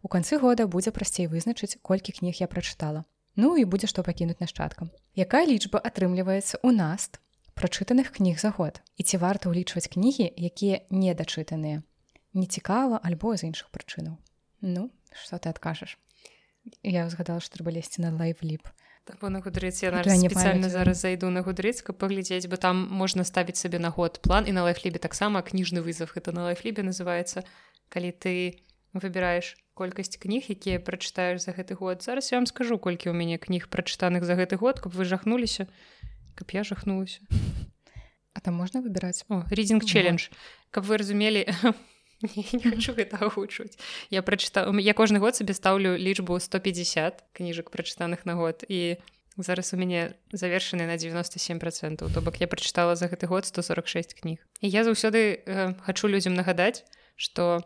У 0.04 0.08
канцы 0.08 0.38
года 0.38 0.68
будзе 0.68 0.92
прасцей 0.92 1.26
вызначыць 1.26 1.80
колькі 1.82 2.12
кніг 2.12 2.44
я 2.44 2.46
прачытала 2.46 3.08
Ну 3.38 3.54
і 3.54 3.62
будзе 3.70 3.86
што 3.86 4.02
пакінуць 4.02 4.42
нашчадкам. 4.42 4.90
Якая 5.14 5.46
лічба 5.46 5.78
атрымліваецца 5.78 6.58
ў 6.58 6.74
нас 6.74 7.06
прачытаных 7.54 8.10
кніг 8.18 8.42
за 8.42 8.50
год 8.50 8.82
і 8.98 9.06
ці 9.06 9.22
варта 9.22 9.46
ўлічваць 9.46 9.86
кнігі, 9.86 10.26
якія 10.34 10.82
недачытаныя. 10.90 11.86
Нецікава 12.34 12.98
альбо 12.98 13.38
з 13.38 13.46
іншых 13.46 13.70
прычынаў. 13.70 14.18
Ну, 14.58 14.90
што 15.14 15.38
ты 15.38 15.54
адкажаш? 15.54 15.94
Я 16.82 17.06
згадала, 17.06 17.38
што 17.38 17.62
трэба 17.62 17.78
лезці 17.78 18.02
на 18.02 18.10
лайв-ліп 18.10 18.66
на 19.22 19.40
гудрыц 19.40 19.82
я 19.82 19.90
не 19.90 20.28
спецыяльна 20.28 20.68
зараз 20.68 21.00
зайду 21.00 21.30
на 21.30 21.42
гудрыц 21.42 21.82
каб 21.82 21.96
паглядзець 21.96 22.46
бы 22.46 22.56
там 22.56 22.88
можна 22.90 23.24
ставіць 23.24 23.56
сабе 23.56 23.78
на 23.78 23.90
год 23.90 24.20
план 24.22 24.44
і 24.46 24.52
на 24.52 24.62
лайфлібе 24.62 24.98
таксама 24.98 25.40
кніжны 25.42 25.80
вызов 25.80 26.12
это 26.16 26.32
на 26.32 26.44
лайфлібе 26.44 26.82
называется 26.82 27.44
калі 27.88 28.12
ты 28.12 28.60
выбираешь 28.92 29.56
колькасць 29.74 30.18
кніг 30.18 30.50
якія 30.50 30.82
прачытаеш 30.82 31.44
за 31.44 31.52
гэты 31.52 31.74
год. 31.78 32.02
Зараз 32.02 32.32
я 32.32 32.38
вам 32.38 32.46
скажу 32.46 32.78
колькі 32.78 33.10
ў 33.10 33.14
мяне 33.14 33.38
кніг 33.38 33.68
прачытаных 33.68 34.24
за 34.24 34.34
гэты 34.34 34.56
год 34.58 34.80
каб 34.80 34.94
вы 34.94 35.04
жахнуліся 35.04 35.68
каб 36.34 36.50
я 36.50 36.64
жахнулася. 36.64 37.20
А 38.34 38.40
там 38.40 38.54
можна 38.54 38.80
выбіраць? 38.80 39.26
Рідинг 39.50 39.84
челлендж 39.84 40.30
каб 40.70 40.84
вы 40.84 40.98
разумелі 40.98 41.46
не 42.22 42.70
хочу 42.70 42.94
гэта 42.94 43.22
агучваць. 43.22 43.78
Я 44.10 44.22
прачытаў 44.22 44.74
я 44.82 44.94
кожны 44.94 45.22
год 45.22 45.36
сабе 45.36 45.54
стаўлю 45.54 45.94
лічбу 45.94 46.38
150 46.38 47.24
кніжак 47.32 47.70
прачытаных 47.70 48.26
на 48.26 48.34
год 48.34 48.64
і 48.66 48.98
зараз 49.38 49.70
у 49.74 49.76
мяне 49.78 50.18
завершаны 50.34 50.90
на 50.90 50.98
97 50.98 51.62
процентаў. 51.62 52.10
То 52.10 52.20
бок 52.20 52.42
я 52.42 52.50
прачытала 52.50 52.96
за 52.98 53.06
гэты 53.06 53.30
год 53.30 53.46
146 53.46 54.18
кніг. 54.18 54.42
І 54.60 54.66
я 54.68 54.82
заўсёды 54.82 55.38
э, 55.46 55.78
хачу 55.86 56.08
людзям 56.10 56.34
нагадаць 56.34 56.82
что 57.18 57.62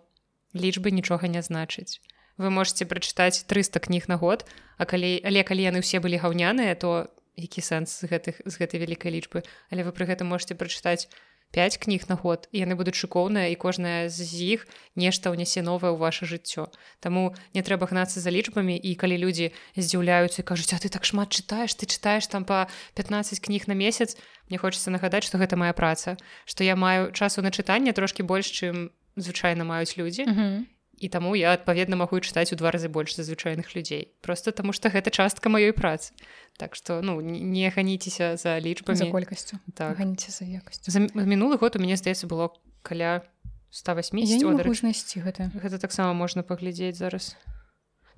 лічбы 0.54 0.90
нічога 0.90 1.28
не 1.28 1.42
значыць. 1.42 2.00
Вы 2.38 2.50
можете 2.50 2.88
прачытаць 2.88 3.44
300 3.44 3.80
кніг 3.80 4.08
на 4.08 4.16
год 4.16 4.44
а 4.78 4.84
калі 4.84 5.20
але 5.24 5.44
калі 5.44 5.68
яны 5.68 5.84
ўсе 5.84 6.00
былі 6.00 6.16
гаўняныя 6.16 6.74
то 6.74 7.12
які 7.36 7.60
сэнс 7.60 8.04
з 8.04 8.08
гэтых 8.08 8.40
з 8.44 8.54
гэтай 8.56 8.80
вялікай 8.80 9.12
лічбы? 9.12 9.44
Але 9.72 9.84
вы 9.84 9.92
пры 9.92 10.08
гэтым 10.08 10.32
можете 10.32 10.56
прачытаць 10.56 11.08
5 11.52 11.76
кніг 11.84 12.08
на 12.08 12.16
год 12.16 12.48
яны 12.52 12.74
будуць 12.74 12.96
шыкоўныя 12.96 13.52
і 13.52 13.60
кожная 13.60 14.08
з 14.08 14.24
іх 14.56 14.64
нешта 14.96 15.28
ўнясе 15.28 15.60
новае 15.60 15.92
ў 15.92 16.00
ваше 16.00 16.24
жыццё. 16.24 16.72
Таму 17.04 17.36
не 17.52 17.60
трэба 17.60 17.84
гнацца 17.92 18.24
за 18.24 18.32
лічбамі 18.32 18.72
і 18.76 18.90
калі 18.96 19.20
людзі 19.20 19.52
здзіўляюцца 19.76 20.40
і 20.40 20.48
кажуць 20.48 20.72
а 20.72 20.80
ты 20.80 20.88
так 20.88 21.04
шмат 21.04 21.28
чытаеш 21.28 21.76
ты 21.76 21.84
чытаеш 21.84 22.32
там 22.32 22.48
па 22.48 22.72
15 22.96 23.40
кніг 23.44 23.68
на 23.68 23.76
месяц? 23.76 24.16
Мне 24.48 24.56
хочется 24.56 24.88
нагадаць 24.88 25.28
што 25.28 25.36
гэта 25.36 25.60
моя 25.60 25.76
праца 25.76 26.16
што 26.48 26.64
я 26.64 26.76
маю 26.76 27.12
часу 27.12 27.44
на 27.44 27.52
чытанне 27.52 27.92
трошки 27.92 28.24
больш 28.24 28.48
чым 28.48 28.88
звычайна 29.16 29.64
маюць 29.64 29.98
людзі 29.98 30.24
mm 30.24 30.34
-hmm 30.36 30.64
і 31.02 31.08
таму 31.08 31.34
я 31.34 31.52
адпаведна 31.52 31.98
магу 31.98 32.22
чытаць 32.22 32.54
у 32.54 32.56
два 32.56 32.70
разы 32.70 32.86
больш 32.86 33.16
за 33.18 33.26
звычайных 33.26 33.74
людзей. 33.74 34.14
Просто 34.22 34.52
таму 34.52 34.72
што 34.72 34.86
гэта 34.88 35.10
частка 35.10 35.50
маёй 35.50 35.74
працы. 35.74 36.14
Так 36.56 36.76
што 36.78 37.02
ну 37.02 37.18
не 37.20 37.66
ганіцеся 37.74 38.36
за 38.36 38.60
лічбамі. 38.62 38.98
За 38.98 39.10
колькасцю. 39.10 39.58
Так. 39.74 39.98
Ганіце 39.98 40.30
за 40.30 40.46
якасць 40.46 40.86
за 40.86 41.02
мінулы 41.02 41.58
год 41.58 41.74
у 41.74 41.82
мяне 41.82 41.98
здаецца 41.98 42.30
было 42.30 42.54
каля 42.86 43.26
180 43.74 44.46
знайсці 44.78 45.26
гэта. 45.26 45.50
Гэта 45.58 45.82
таксама 45.82 46.14
можна 46.14 46.46
паглядзець 46.46 46.96
зараз. 46.96 47.34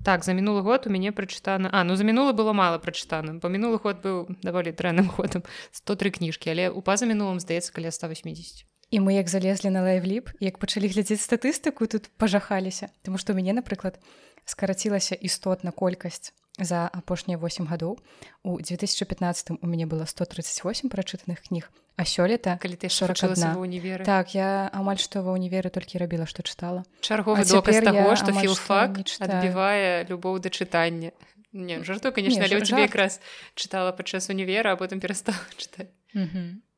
Так 0.05 0.21
за 0.21 0.37
мінулы 0.37 0.61
год 0.61 0.85
у 0.85 0.93
мяне 0.93 1.09
прачытана 1.09 1.73
А 1.73 1.83
ну 1.83 1.95
за 1.95 2.03
мінулы 2.03 2.37
было 2.37 2.53
мала 2.53 2.77
прачытана 2.77 3.39
по 3.39 3.49
мінулы 3.49 3.81
год 3.81 4.05
быў 4.05 4.29
даволі 4.43 4.69
дрэнным 4.69 5.09
годам. 5.17 5.41
103 5.71 6.21
кніжкі 6.21 6.53
але 6.53 6.69
у 6.69 6.85
паза 6.85 7.09
мінулым 7.09 7.41
здаецца 7.41 7.73
каля 7.73 7.89
180 7.89 8.74
і 8.95 8.99
мы 9.03 9.19
як 9.19 9.27
залезлі 9.27 9.75
на 9.75 9.83
лайвліп 9.83 10.31
як 10.39 10.55
пачалі 10.55 10.87
глядзець 10.87 11.19
статыстыку 11.19 11.83
тут 11.83 12.07
пажахаліся. 12.15 12.87
Таму 13.03 13.19
што 13.19 13.35
ў 13.35 13.43
мяне 13.43 13.51
напрыклад 13.59 13.99
скарацілася 14.47 15.19
істотна 15.19 15.75
колькасць 15.75 16.31
за 16.55 16.87
апошнія 16.87 17.35
8 17.35 17.67
гадоў. 17.67 17.99
У 18.47 18.55
2015 18.55 19.59
у 19.59 19.67
мяне 19.67 19.83
было 19.83 20.07
138 20.07 20.87
прачытаных 20.87 21.43
кніг 21.43 21.67
а 21.99 22.07
сёлета 22.07 22.55
калі 22.55 22.79
ты 22.79 22.87
41 22.87 23.59
універ 23.59 24.07
так 24.07 24.31
я 24.31 24.71
амаль 24.71 24.99
што 24.99 25.19
ва 25.27 25.35
ўніверы 25.35 25.67
толькі 25.67 25.99
рабіла 25.99 26.23
што 26.23 26.47
чытала. 26.47 26.87
Чарговы 27.03 27.43
доказ 27.43 27.83
таго 27.83 28.15
што 28.15 28.31
філфак 28.31 29.03
адбівае 29.19 30.07
любоў 30.07 30.39
да 30.39 30.47
чытання. 30.47 31.11
Не 31.51 31.83
жарту 31.83 32.15
конечно 32.15 32.47
але 32.47 32.63
тебе 32.63 32.87
якраз 32.87 33.19
чытала 33.59 33.91
падчас 33.91 34.31
універа 34.31 34.71
а 34.71 34.79
потым 34.79 35.03
перастала 35.03 35.43
чытаць 35.59 35.91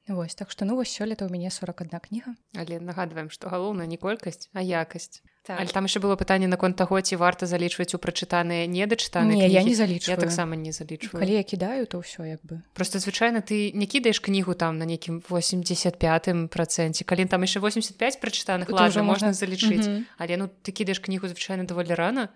Вось 0.07 0.35
так 0.35 0.51
што 0.51 0.63
ну 0.63 0.75
вось 0.79 0.87
сёлета 0.87 1.27
ў 1.27 1.31
мяне 1.35 1.51
41 1.51 1.99
кніга. 1.99 2.31
Але 2.55 2.79
нагадваем 2.79 3.27
што 3.27 3.51
галоўна 3.51 3.83
не 3.83 3.99
колькасць 3.99 4.47
а 4.55 4.63
якасць. 4.63 5.19
Так. 5.43 5.59
Але 5.59 5.67
там 5.67 5.83
яшчэ 5.83 5.99
было 5.99 6.15
пытанне 6.15 6.47
наконт 6.47 6.79
таго 6.79 6.99
ці 7.03 7.19
варта 7.19 7.43
залічваць 7.43 7.91
у 7.91 7.99
прачытаныя 7.99 8.71
недачытаны 8.71 9.35
я 9.51 9.63
не 9.63 9.75
залічу 9.75 10.11
я 10.11 10.17
таксама 10.17 10.55
не 10.55 10.71
залічваю. 10.71 11.19
Калі 11.19 11.33
я 11.35 11.43
кідаю 11.43 11.83
то 11.91 11.99
ўсё 11.99 12.23
як 12.23 12.39
бы. 12.47 12.63
Просто 12.71 13.03
звычайна 13.03 13.43
ты 13.43 13.75
не 13.75 13.85
кідаеш 13.85 14.23
кнігу 14.23 14.55
там 14.55 14.79
на 14.79 14.87
нейкім 14.87 15.19
85 15.27 16.51
проценце 16.51 17.03
калі 17.03 17.27
там 17.27 17.43
яшчэ 17.43 17.59
85 17.59 18.23
прачытаных 18.23 18.71
лажа 18.71 19.03
можна 19.03 19.35
залічыць. 19.35 19.87
Mm 19.87 19.91
-hmm. 19.91 20.03
але 20.17 20.37
ну 20.37 20.49
ты 20.63 20.71
кідаеш 20.71 20.99
кнігу 20.99 21.27
звычайна 21.27 21.67
даволі 21.67 21.93
рана 21.93 22.29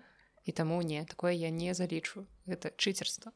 і 0.44 0.52
таму 0.52 0.82
не 0.82 1.04
такое 1.04 1.32
я 1.32 1.50
не 1.50 1.74
залічу. 1.74 2.26
Это 2.46 2.68
чыцерства 2.76 3.32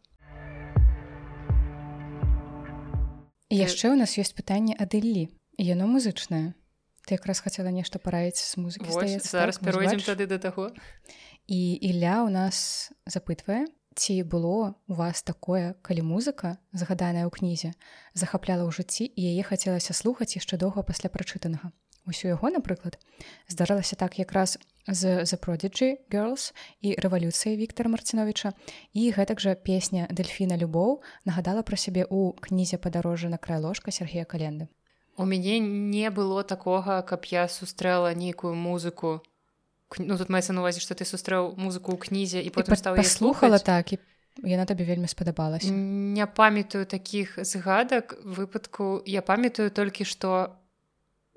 яшчэ 3.50 3.92
ў 3.92 3.96
нас 4.00 4.18
ёсць 4.18 4.34
пытанне 4.34 4.74
ад 4.74 4.94
Іллі 4.94 5.30
яно 5.58 5.86
музычнае 5.86 6.54
ты 7.06 7.14
якраз 7.14 7.40
хацела 7.40 7.70
нешта 7.70 8.02
параіць 8.02 8.42
з 8.42 8.58
музыкі 8.58 8.90
зараз 8.90 9.56
так, 9.56 9.64
перайдзем 9.64 10.02
тады 10.02 10.26
да 10.26 10.38
таго. 10.42 10.74
І 11.46 11.78
Ілля 11.78 12.26
ў 12.26 12.34
нас 12.34 12.90
запытвае 13.06 13.70
ці 13.94 14.26
было 14.26 14.74
у 14.90 14.94
вас 14.98 15.22
такое 15.22 15.78
калі 15.86 16.02
музыка 16.02 16.58
загаданая 16.74 17.24
ў 17.24 17.32
кнізе 17.32 17.70
захапляла 18.12 18.66
ў 18.66 18.74
жыцці 18.74 19.06
і 19.06 19.22
яе 19.22 19.42
хацелася 19.46 19.94
слухаць 19.94 20.34
яшчэ 20.34 20.58
доўга 20.58 20.82
пасля 20.82 21.08
прачытанага. 21.08 21.70
Усё 22.04 22.34
яго 22.34 22.50
напрыклад 22.50 22.98
здаралася 23.46 23.96
так 23.96 24.18
якраз 24.18 24.58
з 24.88 25.26
The 25.26 25.36
Prodigy 25.36 25.96
Girls 26.10 26.54
і 26.80 26.94
рэвалюцыі 26.94 27.56
Віктора 27.56 27.90
Марціновича 27.90 28.52
і 28.94 29.10
гэтак 29.10 29.42
жа 29.42 29.54
песня 29.54 30.06
Дельфіна 30.10 30.56
Любоў 30.56 31.02
нагадала 31.26 31.66
пра 31.66 31.76
сябе 31.76 32.06
ў 32.06 32.38
кнізе 32.38 32.78
падарожжа 32.78 33.28
на 33.28 33.38
край 33.38 33.58
ложка 33.58 33.90
Сергея 33.90 34.24
календы. 34.24 34.68
У 35.16 35.24
мяне 35.24 35.58
не 35.58 36.10
было 36.10 36.44
такога, 36.44 37.02
каб 37.02 37.24
я 37.26 37.48
сустрэла 37.48 38.14
нейкую 38.14 38.54
музыку. 38.54 39.22
Ну, 39.98 40.18
тут 40.18 40.28
маецца 40.28 40.52
на 40.52 40.60
увазе, 40.60 40.80
што 40.80 40.94
ты 40.94 41.04
сустрэў 41.04 41.56
музыку 41.56 41.94
ў 41.94 41.98
кнізе 41.98 42.42
і 42.42 42.50
потым 42.50 42.76
стаў 42.76 43.00
слухала 43.02 43.58
так 43.58 43.96
і 43.96 43.98
яна 44.44 44.66
табе 44.66 44.84
вельмі 44.84 45.08
спадабалася. 45.08 45.72
Не 45.72 46.26
памятаю 46.26 46.84
такіх 46.84 47.38
згадак 47.40 48.18
выпадку 48.24 49.00
я 49.06 49.22
памятаю 49.22 49.70
толькі 49.70 50.04
што 50.04 50.58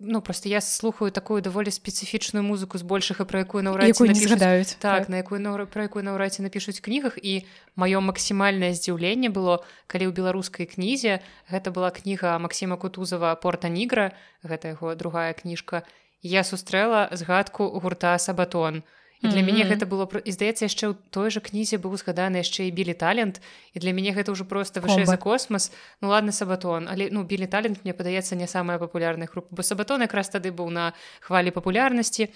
ну 0.01 0.21
просто 0.21 0.49
я 0.49 0.61
слухаю 0.61 1.11
такую 1.11 1.41
даволі 1.41 1.69
спецыфічную 1.69 2.43
музыку 2.43 2.77
з 2.77 2.83
большага 2.83 3.25
пра 3.25 3.43
якую 3.43 3.63
наўрад 3.63 3.95
згадаюць 3.95 4.75
так, 4.79 5.05
так. 5.05 5.09
на 5.09 5.23
якую 5.23 5.39
наўра 5.41 5.65
пра 5.65 5.87
якую 5.87 6.03
наўрадзе 6.03 6.43
напішуць 6.43 6.79
кнігах 6.79 7.19
і 7.21 7.45
маё 7.75 8.01
максімальнае 8.01 8.73
здзіўленне 8.73 9.29
было 9.29 9.63
калі 9.87 10.09
ў 10.09 10.13
беларускай 10.15 10.65
кнізе 10.65 11.19
гэта 11.51 11.71
была 11.71 11.91
кніга 11.91 12.39
Масіма 12.39 12.77
кутузава 12.77 13.35
порта 13.35 13.69
нігра 13.69 14.11
гэта 14.43 14.75
яго 14.75 14.95
другая 14.95 15.33
кніжка 15.33 15.83
я 16.21 16.43
сустрэла 16.43 17.09
згадку 17.11 17.67
гурта 17.79 18.17
сабатон 18.19 18.83
і 18.83 18.98
і 19.21 19.27
для 19.27 19.39
mm 19.39 19.43
-hmm. 19.43 19.45
мяне 19.45 19.63
гэта 19.63 19.85
было 19.85 20.07
і 20.25 20.31
здаецца 20.31 20.65
яшчэ 20.65 20.85
ў 20.91 20.95
той 21.09 21.29
жа 21.31 21.39
кнізе 21.39 21.77
быў 21.77 21.97
згаданы 21.99 22.39
яшчэ 22.39 22.61
і 22.67 22.71
білі 22.71 22.93
талент 22.93 23.41
і 23.73 23.79
для 23.79 23.91
мяне 23.91 24.11
гэта 24.15 24.31
ўжо 24.31 24.45
просто 24.45 24.79
вышэй 24.79 25.05
за 25.05 25.17
космас 25.17 25.71
ну 26.01 26.07
ладно 26.09 26.31
сабатон 26.31 26.87
але 26.87 27.09
ну 27.11 27.23
білі 27.23 27.47
талент 27.47 27.83
мне 27.83 27.93
падаецца 27.93 28.35
не 28.35 28.47
самая 28.47 28.79
папулярная 28.79 29.27
група 29.27 29.47
бо 29.51 29.63
сабатон 29.63 30.01
якраз 30.01 30.29
тады 30.29 30.51
быў 30.51 30.69
на 30.69 30.93
хвалі 31.19 31.51
папулярнасці 31.51 32.29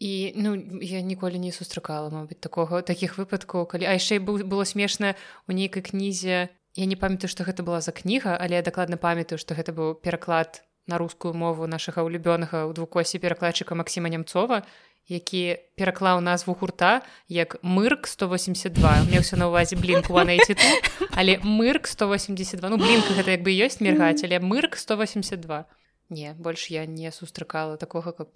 і 0.00 0.32
ну 0.36 0.54
я 0.82 1.00
ніколі 1.00 1.38
не 1.38 1.52
сустракала 1.52 2.10
мабыць 2.10 2.40
такога 2.40 2.82
такіх 2.82 3.18
выпадкаў 3.18 3.66
калі 3.66 3.84
а 3.88 3.96
яшчэ 3.96 4.20
быў 4.20 4.44
было 4.44 4.64
смешна 4.64 5.14
у 5.48 5.52
нейкай 5.52 5.82
кнізе 5.82 6.48
я 6.76 6.86
не 6.86 6.96
памятаю 6.96 7.28
што 7.28 7.44
гэта 7.44 7.62
была 7.64 7.80
за 7.80 7.92
кніга 7.92 8.36
але 8.36 8.60
я 8.60 8.62
дакладна 8.62 8.96
памятаю 8.96 9.38
што 9.38 9.54
гэта 9.54 9.72
быў 9.72 9.94
пераклад 9.96 10.67
на 10.88 10.98
рускую 10.98 11.34
мову 11.34 11.68
нашага 11.70 12.02
ўлюбёнага 12.02 12.66
ў 12.66 12.72
двукосе 12.74 13.22
перакладчыка 13.22 13.78
Масіма 13.78 14.08
нямцова 14.08 14.64
які 15.08 15.56
пераклаў 15.76 16.20
назву 16.20 16.52
гурта 16.52 17.00
як 17.28 17.56
мырк 17.62 18.08
182 18.08 19.08
мне 19.08 19.22
ўсё 19.22 19.36
на 19.36 19.48
увазе 19.52 19.76
блінку 19.76 20.18
але 20.18 21.38
мырк 21.44 21.86
182 21.86 22.68
ну 22.68 22.76
блінка 22.76 23.14
гэта 23.14 23.38
як 23.38 23.46
бы 23.46 23.54
ёсць 23.54 23.80
мергаць 23.84 24.24
але 24.24 24.40
мырк 24.40 24.76
182 24.76 25.64
не 26.10 26.34
больш 26.34 26.68
я 26.72 26.84
не 26.84 27.12
сустракала 27.12 27.76
такога 27.76 28.12
каб 28.12 28.32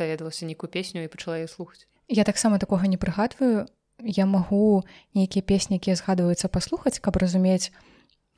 даведалася 0.00 0.46
нейкую 0.46 0.70
песню 0.72 1.04
і 1.04 1.12
пачала 1.12 1.38
я 1.38 1.48
слухаць. 1.48 1.86
Я 2.08 2.24
таксама 2.24 2.58
такога 2.58 2.88
не 2.88 2.96
прыгадваю. 2.96 3.68
Я 4.00 4.24
магу 4.26 4.82
нейкія 5.14 5.44
песні 5.44 5.76
якія 5.76 5.96
згадваюцца 5.96 6.48
паслухаць 6.48 6.98
каб 7.04 7.20
разумець 7.20 7.68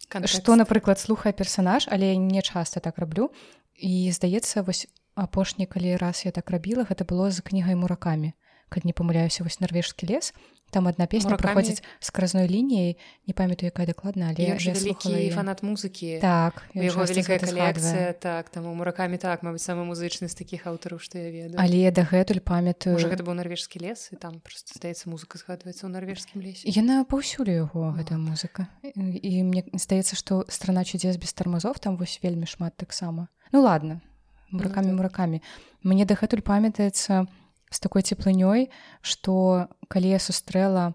што 0.08 0.56
напрыклад 0.56 0.98
слухае 0.98 1.32
персанаж 1.32 1.88
але 1.90 2.16
не 2.16 2.42
часта 2.42 2.80
так 2.80 2.98
раблю 2.98 3.30
і 3.78 4.10
здаецца 4.12 4.62
вось 4.62 4.86
апошні 5.14 5.66
калі 5.66 5.96
раз 5.96 6.24
я 6.24 6.32
так 6.32 6.50
рабіла 6.50 6.84
гэта 6.88 7.04
было 7.04 7.30
з 7.30 7.40
кнігай 7.40 7.74
муракамі 7.74 8.32
калі 8.72 8.88
не 8.88 8.96
памыляюся 8.96 9.44
вось 9.44 9.60
нарвежскі 9.60 10.08
лес 10.08 10.32
там 10.72 10.86
одна 10.86 11.06
песня 11.06 11.36
Муракамі. 11.36 11.52
праходзіць 11.52 11.84
скразной 12.00 12.48
лініяй 12.48 12.96
не 13.28 13.34
памятаю 13.36 13.68
якая 13.68 13.84
дакладна 13.84 14.32
але 14.32 14.56
я 14.56 14.74
слухала 14.74 15.20
фанат 15.30 15.60
музыкі 15.60 16.16
так 16.18 16.64
У 16.72 16.80
яго 16.80 17.04
вялікая 17.04 17.36
гэта 17.36 17.46
калекцыя 17.52 18.16
так 18.16 18.48
там 18.48 18.64
у 18.66 18.72
муракамі 18.72 19.20
так 19.20 19.44
мабыць 19.44 19.60
самы 19.60 19.84
музычны 19.84 20.32
з 20.32 20.34
такіх 20.34 20.64
аўтараў 20.64 20.96
што 20.96 21.20
я 21.20 21.28
ведаю. 21.28 21.60
Але 21.60 21.92
дагэтуль 21.92 22.40
памятаю. 22.40 22.96
Можа, 22.96 23.12
гэта 23.12 23.20
быў 23.20 23.36
нарвежскі 23.36 23.84
лес 23.84 24.08
і 24.12 24.16
там 24.16 24.40
просто 24.40 24.72
здаецца 24.80 25.12
музыка 25.12 25.36
згадваецца 25.36 25.84
ў 25.84 25.92
нарвежскім 25.92 26.40
лесе 26.40 26.64
яна 26.64 27.04
паўсюль 27.04 27.52
яго 27.52 27.92
гэтая 27.92 28.16
музыка. 28.16 28.72
І 28.96 29.44
мне 29.44 29.68
здаецца 29.76 30.16
што 30.16 30.48
страна 30.48 30.88
чудес 30.88 31.20
без 31.20 31.36
тармазов 31.36 31.84
там 31.84 32.00
вось 32.00 32.16
вельмі 32.24 32.48
шмат 32.48 32.80
таксама. 32.80 33.28
Ну 33.52 33.60
ладно 33.60 34.00
муракамі 34.48 34.88
так. 34.88 34.96
муракамі 34.96 35.38
мне 35.84 36.08
дагэтуль 36.08 36.40
памятаецца 36.40 37.28
з 37.72 37.80
такой 37.80 38.04
цеплынёй 38.04 38.68
што 39.00 39.68
калі 39.88 40.12
я 40.12 40.20
сустрэла 40.20 40.92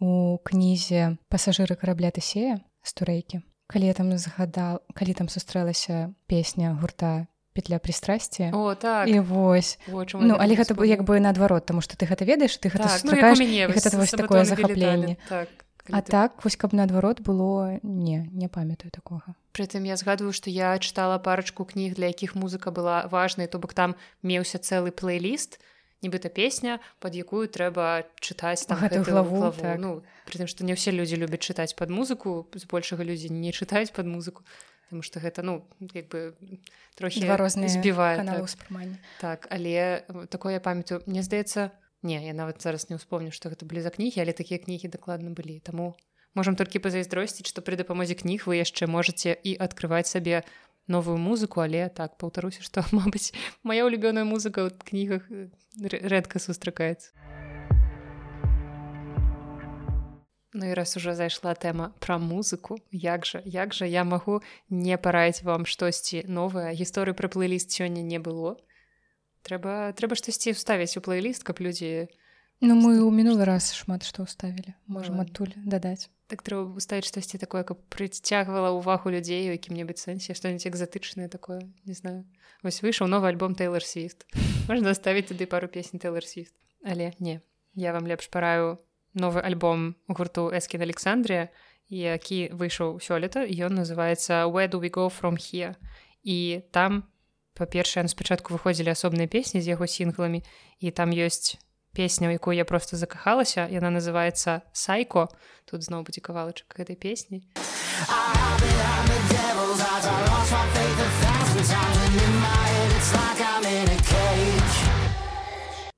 у 0.00 0.38
кнізе 0.46 1.18
пасажыры 1.28 1.74
карабля 1.76 2.14
тысея 2.14 2.62
з 2.86 2.90
турэйкі 2.94 3.42
калі 3.66 3.84
я 3.90 3.94
там 3.94 4.16
згадал 4.16 4.80
калі 4.94 5.14
там 5.14 5.28
сустрэлася 5.28 6.14
песня 6.26 6.78
гурта 6.80 7.26
петля 7.52 7.78
прыстрасці 7.82 8.54
О 8.54 8.74
так. 8.74 9.08
І 9.08 9.20
вось. 9.20 9.78
Я 9.86 10.06
ну 10.14 10.36
але 10.38 10.54
гэта 10.54 10.74
бы 10.74 10.86
як 10.86 11.02
бы 11.02 11.18
наадварот 11.18 11.66
таму 11.66 11.82
што 11.82 11.98
ты 11.98 12.06
гэта 12.06 12.24
ведаеш 12.24 12.56
ты 12.56 12.70
гэта 12.70 12.86
Так, 12.86 13.04
ну, 13.04 13.10
сустракаеш 13.10 13.38
мяне, 13.38 13.62
і 13.62 13.66
вось 13.66 13.84
гэта 13.84 13.96
вось 13.98 14.10
такое 14.14 14.44
захапленне 14.44 15.16
так 15.28 15.48
А 15.90 16.02
ты- 16.02 16.10
так 16.10 16.44
вось 16.44 16.56
каб 16.56 16.72
наадварот 16.72 17.20
было 17.20 17.80
не 17.82 18.30
не 18.30 18.48
памятаю 18.48 18.90
такога 18.90 19.34
Прытым 19.52 19.82
я 19.82 19.96
згадваю, 19.96 20.32
што 20.32 20.50
я 20.50 20.78
чытала 20.78 21.18
парачку 21.18 21.64
кніг, 21.64 21.94
для 21.94 22.06
якіх 22.06 22.36
музыка 22.38 22.70
была 22.70 23.08
важнай, 23.10 23.48
то 23.48 23.58
бок 23.58 23.74
там 23.74 23.96
меўся 24.22 24.58
цэлы 24.62 24.94
плейліст, 24.94 25.58
нібыта 26.02 26.28
песня, 26.28 26.80
пад 26.98 27.14
якую 27.14 27.48
трэба 27.48 28.08
чытаць 28.20 28.64
там 28.66 28.80
Гэтую 28.80 29.04
гэтую 29.04 29.12
главу, 29.12 29.52
так. 29.52 29.78
Ну, 29.78 30.02
прытым 30.26 30.48
што 30.48 30.64
не 30.64 30.74
ўсе 30.74 30.90
людзі 30.90 31.20
любяць 31.20 31.44
чытаць 31.44 31.76
пад 31.76 31.92
музыку, 31.92 32.48
збольшага 32.54 33.04
людзі 33.04 33.28
не 33.30 33.52
чытаюць 33.52 33.92
пад 33.92 34.06
музыку, 34.06 34.44
Таму 34.90 35.06
што 35.06 35.22
гэта 35.22 35.46
ну 35.46 35.62
як 35.94 36.10
бы 36.10 36.34
трохі 36.98 37.22
розныя 37.38 37.70
збівае 37.70 38.26
так. 38.26 38.42
ўспрымання 38.42 38.98
так, 39.22 39.46
але 39.46 40.02
э, 40.02 40.26
такое 40.26 40.58
я 40.58 40.60
памятаю, 40.60 40.98
мне 41.06 41.22
здаецца, 41.22 41.70
не, 42.02 42.18
я 42.18 42.34
нават 42.34 42.58
зараз 42.58 42.90
не 42.90 42.98
ўспомню, 42.98 43.30
што 43.30 43.54
гэта 43.54 43.70
былі 43.70 43.86
за 43.86 43.94
кнігі, 43.94 44.18
але 44.18 44.34
такія 44.34 44.58
кнігі 44.58 44.90
дакладна 44.90 45.30
былі. 45.30 45.62
Таму 45.62 45.94
можам 46.34 46.58
толькі 46.58 46.82
пазайздросціць, 46.82 47.46
што 47.46 47.62
пры 47.62 47.78
дапамозе 47.78 48.18
кніг 48.18 48.50
вы 48.50 48.58
яшчэ 48.58 48.90
можаце 48.90 49.38
і 49.38 49.54
адкрываць 49.62 50.10
сабе 50.10 50.42
новую 50.90 51.16
музыку, 51.16 51.62
але 51.62 51.88
так 51.88 52.18
паўтаруся, 52.18 52.60
што 52.66 52.82
мабыць, 52.92 53.30
моя 53.62 53.86
ўлюбёная 53.86 54.26
музыка 54.26 54.66
ў 54.66 54.74
кнігах 54.74 55.24
э, 55.30 55.48
рэ- 55.78 56.02
рэдка 56.10 56.42
сустракаецца. 56.42 57.14
Ну 60.52 60.66
і 60.66 60.74
раз 60.74 60.96
уже 60.98 61.14
зайшла 61.14 61.54
тэма 61.54 61.94
пра 62.02 62.18
музыку, 62.18 62.76
як 62.90 63.22
жа 63.22 63.38
як 63.46 63.70
жа 63.72 63.86
я 63.86 64.02
магу 64.02 64.42
не 64.68 64.98
параіць 64.98 65.46
вам 65.46 65.62
штосьці 65.62 66.26
новае 66.26 66.74
гісторыі 66.74 67.14
пра 67.14 67.30
плейліст 67.30 67.70
сёння 67.70 68.02
не 68.02 68.18
было. 68.18 68.58
Трэба 69.46 69.94
трэба 69.94 70.18
штосьці 70.18 70.58
ўставіць 70.58 70.98
у 70.98 71.04
плейліст, 71.06 71.46
каб 71.46 71.62
людзі 71.62 72.10
Ну 72.60 72.76
мы 72.76 73.00
ў 73.00 73.10
мінулы 73.10 73.44
раз 73.48 73.72
шмат 73.72 74.04
што 74.04 74.28
ўставілі 74.28 74.76
можам 74.86 75.20
адтуль 75.24 75.52
дадаць 75.64 76.12
так 76.30 76.46
трэба 76.46 76.78
уставіць 76.78 77.10
штосьці 77.10 77.42
такое, 77.42 77.66
каб 77.66 77.82
прыцягвала 77.90 78.70
ўвагу 78.78 79.10
людзей 79.10 79.50
у 79.50 79.54
якім-небудзь 79.58 80.06
сэнсе 80.06 80.38
што-нибудь 80.38 80.66
экзатычнае 80.70 81.26
такое 81.26 81.66
не 81.84 81.94
знаю. 81.98 82.22
Вось 82.62 82.78
выйшаў 82.86 83.10
новы 83.10 83.26
альбом 83.26 83.58
Тейлор 83.58 83.82
Свіфт. 83.82 84.30
Можна 84.70 84.94
ставіць 84.94 85.26
туды 85.26 85.50
пару 85.50 85.66
песень 85.66 85.98
Тейлор 85.98 86.22
Свіфт. 86.22 86.54
Але 86.86 87.12
не. 87.18 87.42
Я 87.74 87.92
вам 87.92 88.06
лепш 88.06 88.30
параю 88.30 88.78
новы 89.12 89.42
альбом 89.42 89.96
гурту 90.06 90.54
Эскін 90.54 90.86
Александрія, 90.86 91.50
які 91.90 92.54
выйшаў 92.54 93.02
сёлета 93.02 93.42
ён 93.42 93.74
называецца 93.74 94.46
Where 94.46 94.70
do 94.70 94.78
we 94.78 94.90
go 94.90 95.10
from 95.10 95.34
here? 95.34 95.74
І 96.22 96.62
там 96.70 97.10
па-першае 97.58 98.06
спачатку 98.06 98.54
выходзілі 98.54 98.94
асобныя 98.94 99.26
песні 99.26 99.58
з 99.58 99.74
яго 99.74 99.90
сінгламі 99.90 100.46
і 100.78 100.90
там 100.94 101.10
ёсць 101.10 101.58
песня 101.92 102.28
у 102.28 102.32
якую 102.32 102.56
я 102.56 102.64
просто 102.64 102.96
закахалася 102.96 103.66
яна 103.70 103.90
называется 103.90 104.62
сайко 104.72 105.28
тут 105.70 105.82
зноў 105.82 106.04
будзе 106.04 106.20
кавалачак 106.20 106.70
гэтай 106.76 106.96
песні 106.96 107.44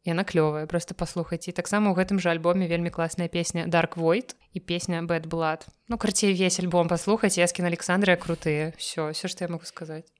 Яна 0.04 0.24
клёвая 0.24 0.66
просто 0.66 0.94
паслухайце 0.94 1.52
таксама 1.52 1.92
ў 1.92 1.94
гэтым 1.94 2.18
жа 2.18 2.34
альбоме 2.34 2.66
вельмі 2.66 2.90
класная 2.90 3.28
песня 3.28 3.70
dark 3.70 3.94
void 3.94 4.34
і 4.50 4.58
песня 4.58 4.98
bad 5.06 5.28
blood 5.30 5.68
ну 5.88 5.98
карцей 5.98 6.34
весь 6.34 6.58
альбом 6.58 6.88
паслухаць 6.88 7.38
яскін 7.38 7.70
александрыя 7.70 8.16
крутыя 8.16 8.72
все 8.76 9.12
все 9.12 9.28
што 9.28 9.44
я 9.44 9.48
могу 9.48 9.64
сказаць 9.64 10.10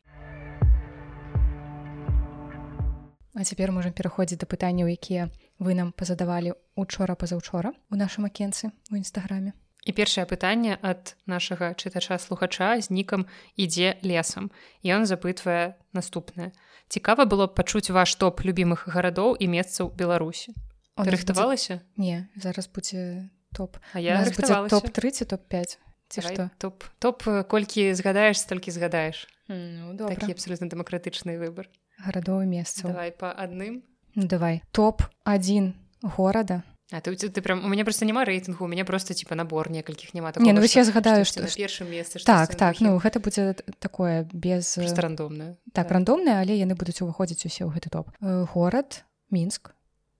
А 3.34 3.44
цяпер 3.48 3.72
можам 3.72 3.96
пераходзіць 3.96 4.38
да 4.38 4.46
пытанняў 4.46 4.92
якія 4.92 5.32
вы 5.58 5.74
нам 5.74 5.92
пазадавалі 5.92 6.54
учора 6.76 7.14
пазаўчора 7.14 7.72
у 7.90 7.96
нашым 7.96 8.24
акенцы 8.26 8.70
у 8.90 8.96
нстаграме 8.96 9.52
І 9.82 9.90
першае 9.92 10.26
пытанне 10.30 10.78
ад 10.78 11.16
нашага 11.26 11.74
чытача 11.74 12.14
слухача 12.22 12.78
з 12.78 12.90
нікам 12.94 13.26
ідзе 13.58 13.98
лесам. 14.06 14.54
Ён 14.86 15.10
запытвае 15.10 15.74
наступнае. 15.92 16.52
Цікава 16.86 17.26
было 17.26 17.50
б 17.50 17.54
пачуць 17.58 17.90
ваш 17.90 18.14
топ 18.14 18.46
любімых 18.46 18.86
гарадоў 18.86 19.34
і 19.34 19.50
месцаў 19.50 19.90
Беларусі. 19.90 20.54
О, 20.94 21.02
Ты 21.02 21.10
рыхтавалася? 21.10 21.82
будзе- 21.82 21.98
не 21.98 22.28
зараз 22.38 22.70
будзе 22.70 23.30
топ. 23.50 23.76
А 23.92 23.98
я 23.98 24.22
будзе 24.22 24.54
топ-3 24.70 25.10
ці 25.10 25.24
топ-5 25.24 25.78
ці 26.08 26.20
што? 26.22 26.50
топ 26.62 26.84
топ 27.02 27.22
колькі 27.50 27.90
згадаеш 27.94 28.38
столькі 28.38 28.70
згадаеш. 28.70 29.26
Ну, 29.48 29.96
такі 29.98 30.30
абсолютно 30.30 30.70
дэмакратычны 30.70 31.42
выбар. 31.42 31.66
Гарадоў 31.98 32.46
месцаў. 32.46 32.94
Давай 32.94 33.10
па 33.10 33.34
адным 33.34 33.82
ну, 34.14 34.26
давай. 34.26 34.62
Топ-1 34.72 35.72
горада 36.02 36.62
А 36.92 37.00
ты, 37.00 37.16
ты, 37.16 37.30
ты 37.30 37.40
прям 37.40 37.64
у 37.64 37.68
мяне 37.68 37.84
просто 37.84 38.04
няма 38.04 38.24
рэйтынгу 38.24 38.64
у 38.64 38.68
мяне 38.68 38.84
просто 38.84 39.14
типа 39.14 39.34
набор 39.34 39.70
некалькіх 39.70 40.12
няма 40.14 40.32
Не, 40.36 40.52
ну 40.52 40.60
вось 40.60 40.76
я 40.76 40.84
згадаю, 40.84 41.24
што- 41.24 41.40
на 41.40 41.46
першым 41.48 41.88
месцы 41.88 42.22
так 42.24 42.54
так 42.54 42.80
ну 42.80 42.98
гэта 42.98 43.18
будзе 43.20 43.54
т- 43.54 43.64
такое 43.78 44.28
без 44.32 44.76
э, 44.76 44.94
рандомна 45.00 45.56
так 45.72 45.90
рандомныя 45.90 46.40
але 46.44 46.52
яны 46.52 46.74
будуць 46.76 47.00
уваходзіць 47.00 47.46
усе 47.46 47.64
ў 47.64 47.72
гэты 47.72 47.88
топ. 47.88 48.08
Э, 48.20 48.44
горад 48.52 49.04
мінск 49.30 49.72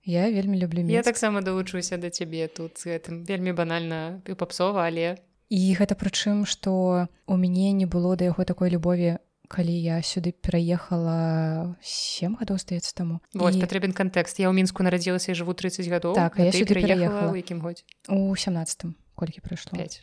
я 0.05 0.30
вельмі 0.30 0.57
люблю 0.59 0.80
я 0.80 0.84
мінск 0.86 1.05
таксама 1.05 1.43
далучуся 1.43 1.99
да 1.99 2.09
цябе 2.09 2.49
тут 2.49 2.78
з 2.78 2.86
гэтым 2.97 3.28
вельмі 3.28 3.53
банальна 3.53 4.22
і 4.26 4.32
папсова 4.32 4.86
але 4.88 5.18
і 5.53 5.76
гэта 5.76 5.93
прычым 5.93 6.47
што 6.49 7.07
у 7.26 7.36
мяне 7.36 7.72
не 7.76 7.84
было 7.84 8.16
да 8.16 8.24
яго 8.32 8.45
такой 8.49 8.70
любові 8.70 9.18
калі 9.53 9.74
я 9.76 10.00
сюды 10.00 10.32
пераехала 10.32 11.76
сем 11.84 12.40
гадоў 12.40 12.57
здаецца 12.57 12.96
таму 12.96 13.20
вось 13.36 13.61
І 13.61 13.61
патрэбен 13.61 13.92
кантэкст 13.92 14.40
я 14.40 14.48
ў 14.48 14.57
мінску 14.57 14.80
нарадзілася 14.80 15.32
і 15.32 15.36
жыву 15.36 15.53
30 15.53 15.84
гадоў 15.92 16.16
Так, 16.16 16.40
я 16.40 16.48
сюды 16.57 16.80
пераехала 16.80 17.36
якім 17.36 17.61
годзе 17.61 17.84
у 18.09 18.32
17 18.32 18.96
колькі 19.14 19.44
прайшло 19.44 19.76
5 19.76 20.00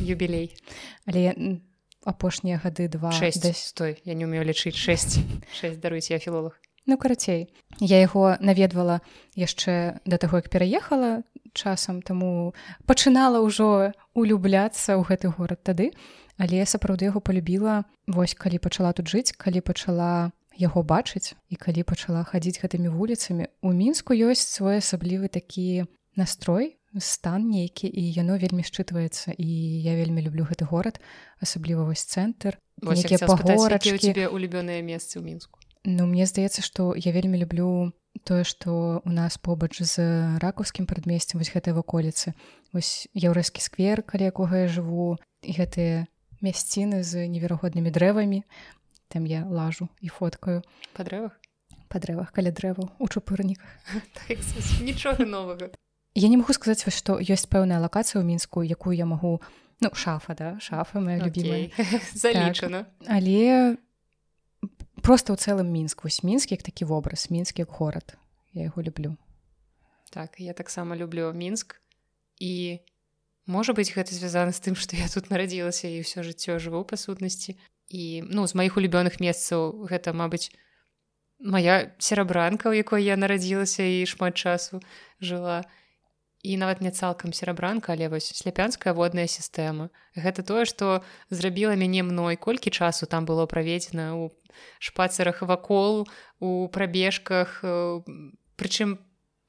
юбілей. 0.00 0.56
Але 1.06 1.58
апошнія 2.04 2.60
гады 2.62 2.88
два 2.88 3.12
6 3.12 3.42
десь. 3.42 3.58
Стой 3.58 4.00
я 4.04 4.14
не 4.14 4.24
умею 4.24 4.44
лічыць 4.44 4.74
6 4.74 5.18
6 5.52 5.80
даруйте 5.80 6.14
я 6.14 6.20
філолог. 6.20 6.56
Ну 6.86 6.96
карацей 6.96 7.52
я 7.80 8.00
яго 8.00 8.36
наведвала 8.40 9.00
яшчэ 9.36 10.00
да 10.06 10.16
таго 10.16 10.40
як 10.40 10.48
пераехала 10.48 11.22
часам 11.52 12.02
таму 12.02 12.54
пачынала 12.86 13.44
ўжо 13.44 13.92
улюбляцца 14.14 14.96
ў 14.96 15.02
гэты 15.04 15.28
горад 15.28 15.60
тады 15.62 15.92
але 16.40 16.64
я 16.64 16.66
сапраўды 16.66 17.12
яго 17.12 17.20
полюбіла 17.20 17.84
вось 18.08 18.34
калі 18.34 18.58
пачала 18.64 18.96
тут 18.96 19.12
жыць 19.12 19.36
калі 19.36 19.60
пачала 19.60 20.32
яго 20.56 20.82
бачыць 20.82 21.36
і 21.52 21.60
калі 21.60 21.84
пачала 21.84 22.24
хадзіць 22.24 22.64
гэтымі 22.64 22.88
вуліцамі 22.96 23.52
у 23.60 23.72
мінску 23.76 24.16
ёсць 24.16 24.48
свой 24.48 24.80
асаблівы 24.80 25.28
такі 25.28 25.84
настрой 26.16 26.80
стан 26.98 27.46
нейкі 27.52 27.86
і 27.86 28.02
яно 28.16 28.40
вельмі 28.40 28.64
счытваецца 28.66 29.36
і 29.36 29.48
я 29.84 29.94
вельмі 29.94 30.24
люблю 30.24 30.48
гэты 30.48 30.64
горад 30.64 30.98
асабліва 31.38 31.84
вось 31.84 32.02
цэнтр 32.08 32.58
цябе 34.00 34.26
улюбёныя 34.32 34.80
месцы 34.82 35.20
ў 35.20 35.22
мінску? 35.22 35.60
Ну 35.84 36.08
мне 36.08 36.26
здаецца 36.26 36.64
што 36.64 36.96
я 36.96 37.12
вельмі 37.12 37.38
люблю 37.38 37.92
тое 38.24 38.44
што 38.44 39.00
у 39.04 39.12
нас 39.12 39.38
побач 39.38 39.78
з 39.78 40.02
ракаўскім 40.42 40.88
прадмесцем 40.88 41.38
вось 41.38 41.52
гэтай 41.52 41.76
ваколіцы. 41.76 42.34
Вось 42.72 43.06
яўрэскі 43.14 43.62
сквер 43.62 44.02
каля 44.02 44.32
якога 44.34 44.66
я 44.66 44.68
жыву 44.68 45.20
і 45.44 45.52
гэтыя 45.54 46.10
мясціны 46.40 47.02
з 47.02 47.28
неверагоднымі 47.28 47.90
дрэвамі. 47.92 48.42
Там 49.08 49.26
я 49.26 49.44
лажу 49.44 49.88
і 50.00 50.08
фоткаю. 50.08 50.62
Па 50.94 51.04
дрэвах? 51.04 51.34
Па 51.90 51.98
дрэвах 51.98 52.30
каля 52.32 52.54
дрэваў 52.54 52.90
у 52.98 53.06
чупырніках. 53.08 53.68
Так, 54.14 54.38
нічога 54.80 55.26
новага. 55.26 55.70
Я 56.14 56.28
не 56.28 56.36
магу 56.36 56.52
сказаць 56.52 56.86
вось 56.86 56.98
што 56.98 57.18
ёсць 57.18 57.46
пэўная 57.46 57.78
лакацыя 57.78 58.18
ў 58.18 58.26
мінску 58.26 58.62
якую 58.66 58.94
я 58.98 59.06
магу 59.06 59.38
ну 59.80 59.88
шафа 59.94 60.34
да 60.34 60.58
шафа 60.58 61.00
моя 61.00 61.22
любимая 61.22 61.70
Окей. 61.70 62.00
залічана. 62.14 62.86
Але 63.06 63.78
просто 65.02 65.34
ў 65.34 65.38
цэлым 65.38 65.70
мінск 65.70 66.02
вось 66.04 66.22
мінск 66.22 66.50
як 66.50 66.62
такі 66.62 66.84
вобраз 66.84 67.30
мінск 67.30 67.58
як 67.58 67.70
горад. 67.70 68.18
Я 68.52 68.70
яго 68.70 68.82
люблю. 68.82 69.16
Так 70.10 70.38
я 70.38 70.52
таксама 70.52 70.96
люблю 70.96 71.30
мінск. 71.32 71.80
І 72.38 72.80
можа 73.50 73.74
быць 73.74 73.90
гэта 73.90 74.14
звязана 74.14 74.54
з 74.54 74.62
тым 74.62 74.78
што 74.78 74.96
я 75.02 75.10
тут 75.10 75.28
нарадзілася 75.34 75.90
і 75.90 76.06
ўсё 76.06 76.22
жыццё 76.22 76.62
жыву 76.62 76.86
па 76.86 76.96
сутнасці 76.96 77.58
і 77.90 78.22
ну 78.30 78.46
з 78.46 78.54
маіх 78.54 78.78
улюбёных 78.78 79.18
месцаў 79.18 79.90
гэта 79.90 80.14
мабыць 80.14 80.54
моя 81.40 81.92
серабранка 81.98 82.68
у 82.70 82.72
якой 82.72 83.04
я 83.04 83.16
нарадзілася 83.16 83.82
і 83.82 84.06
шмат 84.06 84.36
часу 84.36 84.80
жыла. 85.20 85.64
І 86.40 86.56
нават 86.56 86.80
не 86.80 86.90
цалкам 86.90 87.32
серабранка 87.32 87.92
але 87.92 88.08
вось 88.08 88.32
сляпянская 88.32 88.94
водная 88.94 89.26
сістэма. 89.28 89.90
Гэта 90.16 90.40
тое 90.40 90.64
што 90.64 91.04
зрабіла 91.28 91.76
мяне 91.76 92.02
мной. 92.02 92.36
Колькі 92.36 92.70
часу 92.70 93.04
там 93.04 93.28
было 93.28 93.44
праведзена 93.44 94.16
у 94.16 94.32
шпацерах 94.78 95.42
вакол 95.42 96.08
у 96.40 96.68
прабежках 96.68 97.60
прычым 98.56 98.98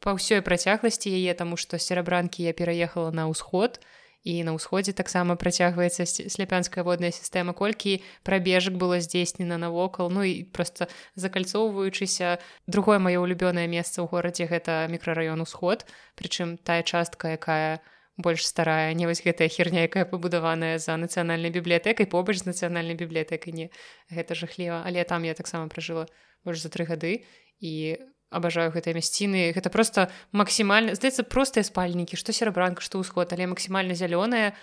па 0.03 0.17
ўсёй 0.17 0.41
працягласці 0.41 1.11
яе 1.11 1.33
таму 1.37 1.55
што 1.55 1.77
серабранкі 1.77 2.43
я 2.43 2.53
пераехала 2.53 3.11
на 3.11 3.27
ўсход 3.31 3.79
і 4.24 4.43
на 4.45 4.53
ўсходзе 4.53 4.93
таксама 4.93 5.36
працягваецца 5.36 6.05
сляпянская 6.05 6.86
водная 6.86 7.09
сістэма 7.09 7.53
колькі 7.57 8.01
прабежак 8.24 8.78
было 8.78 9.01
здзейснена 9.01 9.57
навокал. 9.57 10.09
Ну 10.13 10.22
і 10.24 10.43
просто 10.45 10.88
закальцоўваючыся 11.15 12.38
другое 12.67 12.99
маё 12.99 13.26
улюбёнае 13.26 13.65
месца 13.65 14.01
ў 14.01 14.07
горадзе 14.09 14.45
гэта 14.45 14.86
мікрараён 14.93 15.41
усход 15.41 15.86
прычым 16.13 16.61
тая 16.61 16.86
частка 16.86 17.34
якая 17.34 17.82
больш 18.17 18.45
старая 18.45 18.93
не 18.93 19.07
вось 19.09 19.24
гэтая 19.26 19.49
херня 19.49 19.89
якая 19.89 20.05
пабудаваная 20.05 20.78
за 20.78 20.97
нацыянальнай 21.01 21.49
бібліятэкай 21.49 22.05
побач 22.05 22.43
з 22.43 22.53
нацыянальнай 22.53 22.93
бібліятэкай 22.93 23.53
не 23.53 23.67
гэта 24.11 24.36
жахліва 24.36 24.84
але 24.86 25.03
там 25.03 25.24
я 25.24 25.34
таксама 25.34 25.67
пражыла 25.67 26.05
больш 26.45 26.61
за 26.61 26.69
тры 26.69 26.86
гады 26.86 27.26
і 27.59 27.97
абажаю 28.32 28.71
гэтыя 28.71 28.95
мясціны 28.95 29.51
гэта 29.51 29.69
просто 29.69 30.07
максімальна 30.32 30.95
здаецца 30.95 31.27
простыя 31.27 31.67
спальнікі 31.67 32.15
што 32.17 32.32
серабранка 32.34 32.82
што 32.82 33.03
ўсход 33.03 33.36
але 33.36 33.51
максімальна 33.51 33.93
зялёная 33.93 34.55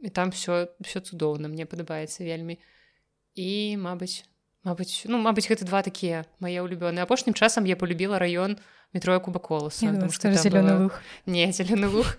і 0.00 0.08
там 0.08 0.32
все 0.32 0.72
все 0.80 1.04
цудоўна 1.04 1.52
мне 1.52 1.68
падабаецца 1.68 2.24
вельмі 2.24 2.58
і 3.36 3.76
мабыць 3.76 4.24
Мабыць 4.60 5.08
ну 5.08 5.16
мабыць 5.16 5.48
гэта 5.48 5.64
два 5.64 5.80
такія 5.80 6.28
мае 6.40 6.60
ўлюбёныя 6.60 7.08
апошнім 7.08 7.32
часам 7.32 7.64
я 7.64 7.76
полюбіла 7.80 8.20
раён 8.20 8.60
метроя 8.92 9.20
куба 9.20 9.40
коласа 9.40 9.88
зялёны 9.88 10.88
лух 10.88 11.00
не 11.26 11.52
зялёны 11.52 11.88
лух 11.88 12.16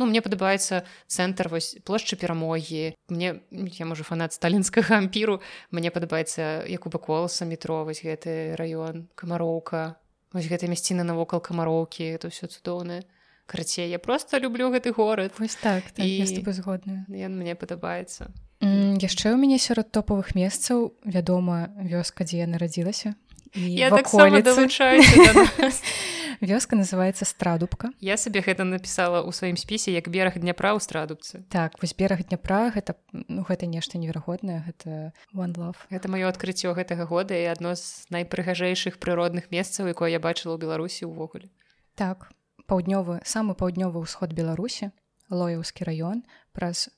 Ну, 0.00 0.06
мне 0.08 0.22
падабаецца 0.24 0.88
цэнтр 1.12 1.50
вось 1.52 1.76
плошчы 1.84 2.16
перамогі 2.16 2.96
мне 3.12 3.44
я 3.52 3.84
можа 3.84 4.00
фанат 4.00 4.32
сталінскага 4.32 4.96
ампіру 4.96 5.42
мне 5.76 5.92
падабаецца 5.92 6.64
як 6.64 6.88
куба 6.88 6.96
коласа 6.96 7.44
метро 7.44 7.84
вось 7.84 8.00
гэты 8.00 8.56
раён 8.56 9.12
камароўка 9.12 10.00
Вось 10.32 10.46
гэта 10.46 10.70
мясціна 10.70 11.02
навокал 11.02 11.42
камароўкі 11.42 12.06
это 12.06 12.30
ўсё 12.30 12.46
цудоўнае 12.46 13.02
карацей 13.50 13.90
я 13.90 13.98
просто 13.98 14.38
люблю 14.38 14.70
гэты 14.70 14.92
горад 14.94 15.32
вось 15.38 15.58
так, 15.58 15.90
так 15.90 16.06
і 16.06 16.22
згодная 16.46 17.02
ён 17.10 17.34
мне 17.34 17.58
падабаецца 17.58 18.30
яшчэ 18.62 19.34
ў 19.34 19.36
мяне 19.42 19.58
сярод 19.58 19.90
топавых 19.90 20.38
месцаў 20.38 20.94
вядома 21.02 21.74
вёска 21.82 22.22
дзе 22.22 22.44
я 22.44 22.46
нарадзілася 22.46 23.18
я 23.54 23.90
таксама 23.90 24.38
далучаю 24.42 25.02
вёска 26.40 26.76
называется 26.76 27.24
страдубка 27.24 27.92
я 28.00 28.16
сабе 28.16 28.40
гэта 28.40 28.64
напісала 28.64 29.20
ў 29.22 29.30
сваім 29.32 29.56
спісе 29.56 29.92
як 29.92 30.08
бераг 30.08 30.40
дняпра 30.40 30.72
ў 30.74 30.80
страдубцы 30.80 31.44
так 31.52 31.76
вось 31.80 31.94
бераг 31.94 32.24
дняпра 32.26 32.72
гэта 32.74 32.96
ну 33.12 33.44
гэта 33.44 33.66
нешта 33.66 34.00
неверагоднае 34.00 34.64
гэта 34.66 35.12
one 35.36 35.54
love 35.54 35.78
гэта 35.92 36.08
маё 36.08 36.28
адкрыццё 36.32 36.72
гэтага 36.74 37.06
года 37.06 37.36
і 37.36 37.44
адно 37.52 37.76
з 37.76 38.08
найпрыгажэйшых 38.10 38.98
прыродных 38.98 39.50
месцаў 39.50 39.92
якое 39.92 40.10
я 40.10 40.20
бачыла 40.20 40.56
ў 40.56 40.62
беларусі 40.64 41.06
ўвогуле. 41.10 41.52
Так 41.94 42.32
паўднёвы 42.70 43.20
самы 43.24 43.54
паўднёвы 43.58 44.00
ўсход 44.00 44.32
беларусі 44.32 44.90
лояўскі 45.30 45.84
раён 45.84 46.24
праз 46.56 46.88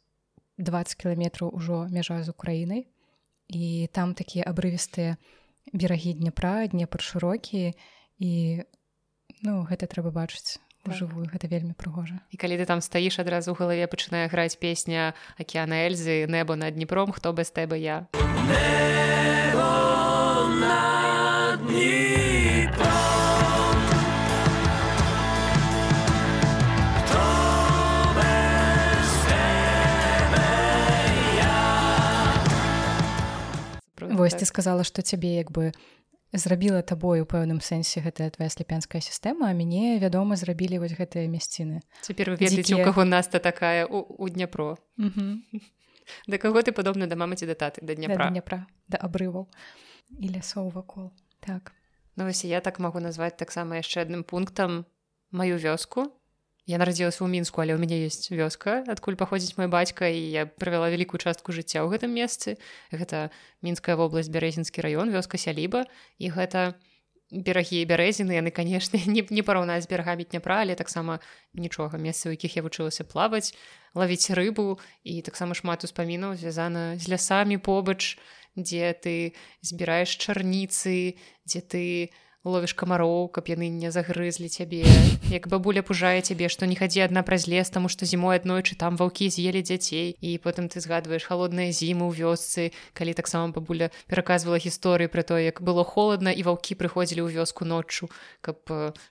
20 0.59 0.95
кіламетраў 1.01 1.51
ужо 1.53 1.88
мяжа 1.90 2.22
з 2.22 2.30
украінай. 2.30 2.88
І 3.49 3.88
там 3.93 4.14
такія 4.14 4.45
абрывістыя 4.49 5.16
берагі 5.72 6.14
дняпра 6.20 6.66
днепр 6.68 7.03
шырокія 7.03 7.72
і 8.18 8.64
ну 9.43 9.66
гэта 9.66 9.90
трэба 9.90 10.14
бачыць 10.14 10.62
так. 10.86 10.95
жывую 10.95 11.26
гэта 11.26 11.51
вельмі 11.51 11.74
прыгожа. 11.74 12.22
І 12.30 12.38
калі 12.38 12.59
ты 12.59 12.66
там 12.66 12.78
стаіш 12.78 13.18
адразу 13.18 13.55
ў 13.55 13.59
галаве 13.59 13.86
пачынае 13.90 14.30
граць 14.30 14.55
песня 14.55 15.14
акеана 15.34 15.82
эльзы 15.86 16.26
небо 16.30 16.55
над 16.55 16.78
дніпром 16.78 17.11
хто 17.11 17.34
без 17.34 17.51
тэба 17.51 17.74
я? 17.74 18.07
Вось 34.12 34.38
ты 34.38 34.47
сказала 34.47 34.84
што 34.86 35.03
цябе 35.03 35.34
як 35.43 35.51
бы 35.51 35.72
зрабіла 36.33 36.83
табой 36.83 37.20
у 37.20 37.28
пэўным 37.28 37.61
сэнсе 37.61 38.01
гэтая 38.01 38.30
твоя 38.33 38.49
сляпянская 38.49 39.05
сістэма 39.05 39.51
а 39.51 39.53
мяне 39.53 40.01
вядома 40.01 40.37
зрабілі 40.37 40.80
вось 40.80 40.97
гэтыя 40.97 41.28
мясціны. 41.28 41.85
Цяпер 42.01 42.33
вы 42.33 42.37
ведаеце 42.41 42.80
у 42.80 42.85
каго 42.85 43.05
наста 43.05 43.39
такая 43.39 43.87
у, 43.87 44.05
у 44.18 44.28
дняпро. 44.28 44.76
Да 46.26 46.37
каго 46.37 46.61
ты 46.66 46.72
падобна 46.74 47.07
да 47.07 47.14
мамаці 47.14 47.47
да 47.47 47.55
таты 47.55 47.78
да 47.80 47.95
дняпра? 47.95 48.26
Дняпра 48.28 48.66
да 48.89 48.99
абрываў 48.99 49.47
і 50.18 50.26
лясоў 50.35 50.72
вакол. 50.74 51.12
Так. 51.41 51.72
Ну 52.16 52.24
вось 52.24 52.45
я 52.45 52.61
так 52.61 52.80
магу 52.83 52.99
назваць 53.01 53.39
таксама 53.39 53.78
яшчэ 53.78 54.03
адным 54.03 54.24
пунктам 54.24 54.85
маю 55.30 55.57
вёску 55.62 56.11
Я 56.66 56.78
нарадзілася 56.78 57.26
ў 57.26 57.28
мінску, 57.28 57.58
але 57.58 57.74
ў 57.74 57.82
мяне 57.82 58.06
ёсць 58.06 58.30
вёска, 58.30 58.86
адкуль 58.86 59.18
паходзіць 59.18 59.58
мой 59.58 59.66
бацька 59.66 60.06
і 60.06 60.20
я 60.30 60.46
правяла 60.46 60.94
вялікую 60.94 61.18
частку 61.18 61.50
жыцця 61.50 61.82
ў 61.82 61.90
гэтым 61.90 62.14
месцы. 62.14 62.54
Гэта 62.94 63.34
мінская 63.66 63.98
вобласць 63.98 64.30
бярэзінскі 64.30 64.78
раён, 64.78 65.10
вёска 65.10 65.42
сяліба 65.42 65.90
і 66.22 66.30
гэта 66.30 66.78
берагі 67.32 67.80
бярэзіны 67.88 68.36
яны 68.36 68.52
канешне 68.52 69.00
не, 69.10 69.24
не 69.24 69.42
параўнаць 69.42 69.82
з 69.84 69.90
берагамі 69.90 70.28
дняпра, 70.28 70.60
але 70.62 70.76
таксама 70.76 71.18
нічога 71.56 71.98
месцы, 71.98 72.28
у 72.28 72.36
якіх 72.36 72.60
я 72.60 72.62
вучылася 72.62 73.08
плаваць, 73.08 73.56
лавіць 73.96 74.30
рыбу 74.36 74.78
і 75.02 75.18
таксама 75.24 75.58
шмат 75.58 75.82
успамінаў 75.82 76.36
звязана 76.36 76.94
з 77.00 77.08
лясамі 77.08 77.56
побач, 77.56 78.20
дзе 78.54 78.92
ты 78.92 79.32
збіраеш 79.64 80.12
чарніцы, 80.20 81.16
дзе 81.48 81.60
ты, 81.64 82.12
ловіш 82.45 82.74
камароў 82.74 83.30
каб 83.30 83.47
яны 83.47 83.70
не 83.70 83.95
загрызлі 83.95 84.51
цябе 84.51 84.82
як 85.30 85.47
бабуля 85.47 85.82
пужае 85.86 86.18
цябе 86.26 86.51
што 86.51 86.66
не 86.66 86.74
хадзі 86.74 87.07
адна 87.07 87.22
праз 87.22 87.47
лес 87.47 87.70
таму 87.70 87.86
што 87.86 88.03
зімой 88.03 88.43
аднойчы 88.43 88.74
там 88.74 88.99
ваўкі 88.99 89.30
з'елі 89.30 89.62
дзяцей 89.62 90.18
і 90.18 90.30
потым 90.43 90.66
ты 90.66 90.82
згадваеш 90.82 91.22
холодныя 91.22 91.70
зімы 91.70 92.11
ў 92.11 92.12
вёсцы. 92.18 92.74
Калі 92.99 93.14
таксама 93.14 93.55
бабуля 93.55 93.95
пераказвала 94.11 94.59
гісторыі 94.59 95.07
пра 95.07 95.22
то 95.22 95.38
як 95.38 95.62
было 95.62 95.86
холодна 95.86 96.34
і 96.34 96.43
ваўкі 96.43 96.74
прыходзілі 96.74 97.22
ў 97.22 97.30
вёску 97.30 97.62
ноччу 97.62 98.11
каб 98.43 98.59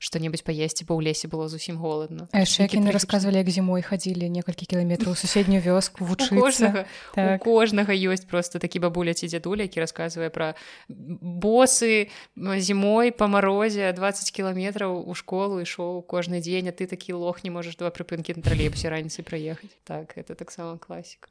што-небудзь 0.03 0.43
паесці 0.43 0.83
па 0.83 0.99
ў 0.99 1.07
лесе 1.07 1.31
было 1.31 1.47
зусім 1.47 1.79
голадна 1.79 2.27
яшчэ 2.35 2.67
яны 2.67 2.91
расказвалі 2.91 3.39
як 3.39 3.47
зімой 3.47 3.79
хадзілі 3.79 4.27
некалькі 4.27 4.67
кіламетраў 4.67 5.15
суседнюю 5.15 5.63
вёску 5.63 6.03
вучыцца 6.03 6.83
так. 7.15 7.39
кожнага 7.39 7.95
ёсць 7.95 8.27
просто 8.27 8.59
такі 8.59 8.83
бабуля 8.83 9.15
ці 9.15 9.31
дзядуля 9.31 9.71
які 9.71 9.87
расказвае 9.87 10.27
пра 10.27 10.59
босы 10.89 12.11
зімой 12.35 13.15
па 13.21 13.27
марозе 13.29 13.85
20 13.93 14.33
кіламетраў 14.33 14.95
у 15.05 15.13
школу 15.13 15.59
ішоў 15.61 15.99
кожны 16.09 16.39
дзень 16.41 16.69
а 16.69 16.73
ты 16.73 16.89
такі 16.89 17.13
лох 17.21 17.43
не 17.45 17.51
можаш 17.53 17.77
два 17.77 17.91
прыпынкі 17.93 18.33
на 18.33 18.41
тралейбусе 18.41 18.89
раніцай 18.89 19.21
праехаць 19.21 19.69
так 19.85 20.17
это 20.17 20.33
таксама 20.33 20.81
класіка 20.81 21.29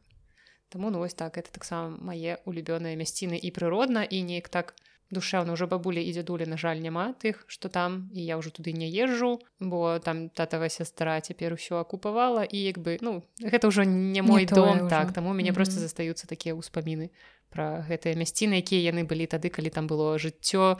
Таму 0.70 0.94
ну 0.94 1.02
вось 1.02 1.18
так 1.18 1.34
это 1.34 1.50
таксама 1.50 1.98
мае 1.98 2.38
улюбёныя 2.46 2.94
мясціны 2.94 3.34
і 3.34 3.50
прыродна 3.50 4.06
і 4.06 4.22
неяк 4.22 4.46
так 4.54 4.78
душэўна 5.10 5.52
ўжо 5.52 5.66
бабулі 5.66 6.02
і 6.02 6.12
дзядулі 6.14 6.46
на 6.46 6.56
жаль 6.56 6.80
няма 6.80 7.14
тых 7.18 7.44
што 7.46 7.68
там 7.68 8.10
і 8.14 8.22
я 8.22 8.38
ўжо 8.38 8.50
туды 8.50 8.72
не 8.72 8.88
езжу 8.88 9.42
бо 9.60 9.98
там 9.98 10.30
татава 10.30 10.68
сястра 10.68 11.20
цяпер 11.20 11.54
усё 11.54 11.82
акупавала 11.82 12.46
і 12.46 12.58
як 12.58 12.78
бы 12.78 12.98
ну 13.02 13.22
гэта 13.42 13.68
ўжо 13.68 13.84
не 13.84 14.22
мой 14.22 14.46
не 14.46 14.54
дом 14.54 14.88
так 14.88 15.12
таму 15.12 15.34
мяне 15.34 15.50
mm 15.50 15.52
-hmm. 15.52 15.54
просто 15.54 15.80
застаюцца 15.80 16.26
такія 16.26 16.54
ўспаміны 16.54 17.10
пра 17.50 17.86
гэтыя 17.90 18.14
мясціны 18.14 18.62
якія 18.62 18.94
яны 18.94 19.04
былі 19.04 19.26
тады 19.26 19.50
калі 19.50 19.70
там 19.70 19.86
было 19.86 20.18
жыццё 20.18 20.78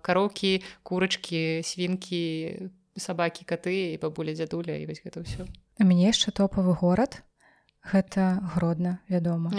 кароўкі 0.00 0.62
курачкі 0.82 1.62
свінкі 1.64 2.22
сабакі 2.96 3.44
каты 3.44 3.94
і 3.94 3.98
бабуля 3.98 4.32
дзядуля 4.32 4.76
і 4.78 4.86
вось 4.86 5.02
гэта 5.02 5.24
ўсё. 5.24 5.48
Мяне 5.82 6.06
яшчэ 6.12 6.30
топавы 6.30 6.74
горад 6.78 7.22
гэта 7.84 8.40
гродна 8.54 8.98
вядома. 9.08 9.50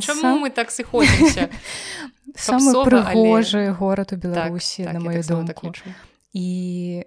Чаму 0.00 0.20
сам... 0.20 0.40
мы 0.40 0.50
так 0.50 0.70
сыходзімся? 0.70 1.50
Самы 2.36 2.84
прыгожы 2.84 3.68
але... 3.68 3.72
горад 3.72 4.12
у 4.12 4.16
беларусі 4.16 4.84
так, 4.84 4.92
на 4.94 5.00
так, 5.00 5.04
мою 5.04 5.22
думку. 5.22 5.72
і 6.32 7.04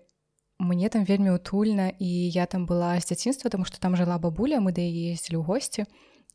мне 0.60 0.90
там 0.90 1.06
вельмі 1.06 1.32
утульна 1.32 1.92
і 2.00 2.30
я 2.30 2.46
там 2.46 2.68
была 2.68 3.00
з 3.00 3.06
дзяцінства 3.06 3.50
тому 3.50 3.66
что 3.66 3.80
там 3.80 3.96
жыла 3.96 4.18
бабуля 4.18 4.60
мы 4.60 4.72
да 4.72 4.82
яе 4.82 5.14
ездзілі 5.14 5.38
ў 5.38 5.46
госці. 5.46 5.86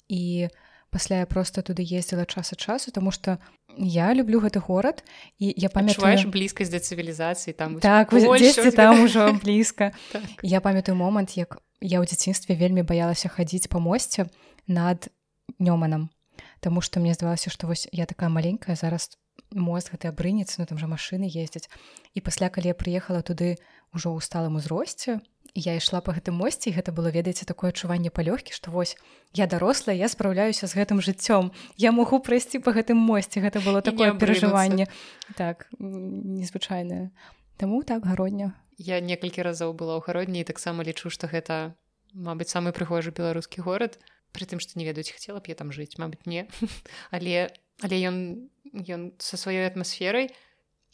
І 0.08 0.48
у 0.48 0.63
пасля 0.94 1.18
я 1.18 1.26
просто 1.26 1.66
туды 1.66 1.82
ездзіла 1.82 2.22
час 2.30 2.54
ад 2.54 2.60
часу 2.62 2.94
тому 2.94 3.10
что 3.10 3.38
я 3.74 4.14
люблю 4.14 4.38
гэты 4.38 4.62
горад 4.62 5.02
і 5.42 5.50
я 5.50 5.68
памятаю 5.68 6.30
блізкасць 6.30 6.70
да 6.70 6.78
цывілізацыі 6.78 7.58
там 7.58 7.82
так 7.82 8.14
дзесьці 8.14 8.70
там 8.70 9.02
ужо 9.02 9.34
блізка. 9.42 9.90
Так. 10.14 10.22
я 10.42 10.60
памятаю 10.62 10.94
момант 10.94 11.34
як 11.34 11.58
я 11.82 11.98
ў 11.98 12.06
дзяцінстве 12.06 12.54
вельмі 12.54 12.86
баялася 12.86 13.26
хадзіць 13.26 13.66
па 13.66 13.82
мосце 13.82 14.30
над 14.70 15.10
нёманам 15.58 16.14
Таму 16.64 16.80
што 16.80 17.00
мне 17.00 17.12
здавалася 17.12 17.50
што 17.50 17.66
вось 17.66 17.84
я 17.92 18.06
такая 18.06 18.30
маленькая 18.30 18.78
зараз 18.78 19.10
мост 19.52 19.90
гэты 19.92 20.08
абрынецца 20.08 20.62
ну 20.62 20.66
там 20.66 20.78
жа 20.78 20.88
машыны 20.88 21.28
ездзяць. 21.28 21.68
І 22.14 22.22
пасля 22.24 22.48
калі 22.48 22.72
я 22.72 22.76
прыехала 22.78 23.20
туды 23.20 23.58
ўжо 23.92 24.14
ў 24.14 24.24
сталым 24.24 24.56
узросце 24.56 25.20
я 25.54 25.76
ішла 25.78 26.02
по 26.02 26.10
гэтым 26.10 26.34
мосце 26.34 26.74
гэта 26.74 26.90
было 26.90 27.14
ведаеце 27.14 27.46
такое 27.46 27.70
адчуванне 27.70 28.10
палёгкі 28.10 28.50
што 28.50 28.74
вось 28.74 28.98
я 29.34 29.46
дарослая 29.46 29.94
я 29.94 30.10
спраўляюся 30.10 30.66
з 30.66 30.74
гэтым 30.74 30.98
жыццём. 30.98 31.54
Я 31.78 31.92
магу 31.92 32.18
прайсці 32.18 32.58
по 32.58 32.74
гэтым 32.74 32.98
мосце. 32.98 33.40
Гэта 33.40 33.62
было 33.62 33.82
такое 33.82 34.14
перажыванне. 34.14 34.90
Так 35.38 35.66
незвычайнае. 35.78 37.10
Таму 37.56 37.82
так 37.82 38.02
гародня. 38.02 38.54
Я 38.78 38.98
некалькі 38.98 39.42
разоў 39.46 39.74
была 39.78 39.98
ў 39.98 40.02
гародні 40.02 40.42
і 40.42 40.48
таксама 40.48 40.82
лічу 40.82 41.10
што 41.10 41.30
гэта 41.30 41.78
мабыць 42.14 42.50
самы 42.50 42.74
прыгожы 42.74 43.14
беларускі 43.14 43.62
горад. 43.62 43.98
Пры 44.34 44.46
тым 44.46 44.58
што 44.58 44.74
не 44.74 44.86
ведаюць 44.86 45.14
хацела 45.14 45.38
б 45.38 45.50
я 45.50 45.54
там 45.54 45.70
жыць 45.70 45.98
мабыць 45.98 46.26
не. 46.26 46.50
Але 47.14 47.54
але 47.82 47.96
ён 48.02 48.50
ён 48.74 49.14
са 49.18 49.38
сваёй 49.38 49.66
атмасферай 49.66 50.34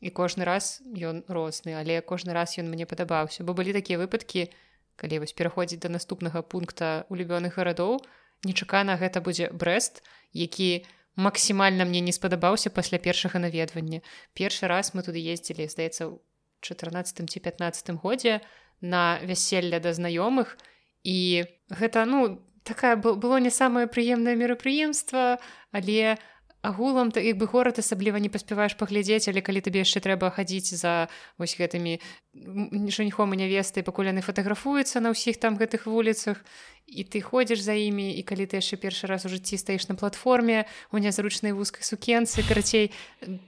і 0.00 0.08
кожны 0.10 0.44
раз 0.48 0.80
ён 0.96 1.22
розны 1.28 1.76
але 1.76 2.00
кожны 2.00 2.32
раз 2.32 2.56
ён 2.58 2.72
мне 2.72 2.86
падабаўся. 2.88 3.44
Бо 3.44 3.52
былі 3.52 3.72
такія 3.76 4.00
выпадкі 4.00 4.48
калі 4.96 5.24
вось 5.24 5.36
пераходзіць 5.36 5.80
да 5.84 5.88
наступнага 5.92 6.42
пункта 6.42 7.04
улюбёных 7.08 7.56
гарадоў 7.56 8.00
нечакана 8.44 8.96
гэта 8.96 9.20
будзе 9.20 9.52
брест 9.52 10.02
які 10.32 10.84
максімальна 11.16 11.84
мне 11.84 12.00
не 12.00 12.12
спадабаўся 12.12 12.70
пасля 12.70 12.98
першага 12.98 13.38
наведвання. 13.38 14.00
Першы 14.32 14.66
раз 14.66 14.94
мы 14.94 15.04
туды 15.04 15.20
ездзілі 15.20 15.68
здаецца 15.68 16.08
ў 16.08 16.18
14 16.60 17.28
ці 17.28 17.38
15 17.40 17.90
годзе 18.00 18.40
на 18.80 19.20
вяселля 19.20 19.80
да 19.80 19.92
знаёмых. 19.92 20.56
І 21.04 21.44
гэта 21.68 22.04
ну 22.04 22.40
такая 22.64 22.96
было 22.96 23.36
не 23.40 23.50
самае 23.50 23.86
прыемнае 23.86 24.36
мерапрыемства 24.36 25.40
але 25.72 26.16
у 26.16 26.39
агулам 26.62 27.10
ты 27.10 27.24
як 27.24 27.38
бы 27.40 27.46
горад 27.46 27.78
асабліва 27.78 28.20
не 28.20 28.28
паспяваеш 28.28 28.76
паглядзець 28.76 29.28
але 29.32 29.40
калі 29.40 29.60
табе 29.64 29.80
яшчэ 29.80 30.04
трэба 30.04 30.28
хадзіць 30.28 30.76
за 30.76 31.08
вось 31.40 31.56
гэтымі 31.56 32.00
жаніхом 32.92 33.32
і 33.32 33.40
нявестай 33.40 33.82
пакуль 33.82 34.12
яны 34.12 34.20
фатаграфуюцца 34.20 35.00
на 35.00 35.16
ўсіх 35.16 35.40
там 35.40 35.56
гэтых 35.56 35.88
вуліцах 35.88 36.44
і 36.90 37.04
ты 37.04 37.22
ходзіш 37.24 37.64
за 37.64 37.72
імі 37.72 38.12
і 38.12 38.22
калі 38.26 38.44
ты 38.44 38.60
яшчэ 38.60 38.76
першы 38.76 39.08
раз 39.08 39.24
у 39.24 39.32
жыцці 39.32 39.56
стаіш 39.56 39.88
на 39.88 39.96
платформе 39.96 40.68
у 40.92 40.98
нязручнай 40.98 41.56
вузкай 41.56 41.80
сукенцы 41.80 42.44
карацей 42.44 42.92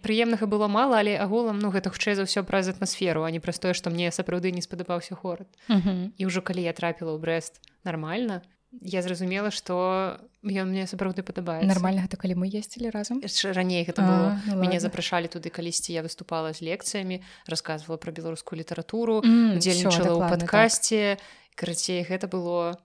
прыемнага 0.01 0.49
было 0.49 0.69
мала 0.69 1.05
але 1.05 1.21
агулам 1.21 1.61
ну 1.61 1.69
гэта 1.69 1.93
хутчэй 1.93 2.17
за 2.17 2.25
ўсё 2.25 2.49
праз 2.49 2.73
атмасферу 2.73 3.29
а 3.29 3.31
не 3.31 3.45
праз 3.45 3.61
тое 3.61 3.77
што 3.77 3.93
мне 3.93 4.09
сапраўды 4.09 4.57
не 4.57 4.65
спадабаўся 4.65 5.19
горад 5.21 5.49
uh 5.69 5.85
-huh. 5.85 6.11
і 6.17 6.23
ўжо 6.27 6.41
калі 6.41 6.63
я 6.63 6.73
трапіла 6.73 7.13
ў 7.13 7.21
брест 7.21 7.61
нармальна 7.85 8.41
я 8.81 9.03
зразумела 9.03 9.51
что 9.51 10.19
ён 10.43 10.73
мне 10.73 10.87
сапраўды 10.87 11.23
падабае 11.23 11.63
нормально 11.69 12.09
гэта 12.09 12.17
калі 12.17 12.41
мы 12.41 12.49
ездзілі 12.49 12.91
разам? 12.91 13.21
Раней 13.53 13.85
гэта 13.85 14.03
было. 14.03 14.41
ну, 14.47 14.57
мяне 14.57 14.81
запрашалі 14.81 15.29
туды 15.29 15.51
калісьці 15.51 15.93
я 15.93 16.03
выступала 16.03 16.53
з 16.53 16.65
лекцыямі 16.65 17.21
рассказывала 17.47 18.01
про 18.01 18.13
беларускую 18.13 18.59
літаратуру 18.59 19.21
удзельнічала 19.21 20.17
ў 20.17 20.29
падкасці 20.33 21.21
так. 21.21 21.25
карацей 21.55 22.03
гэта 22.03 22.27
было 22.27 22.81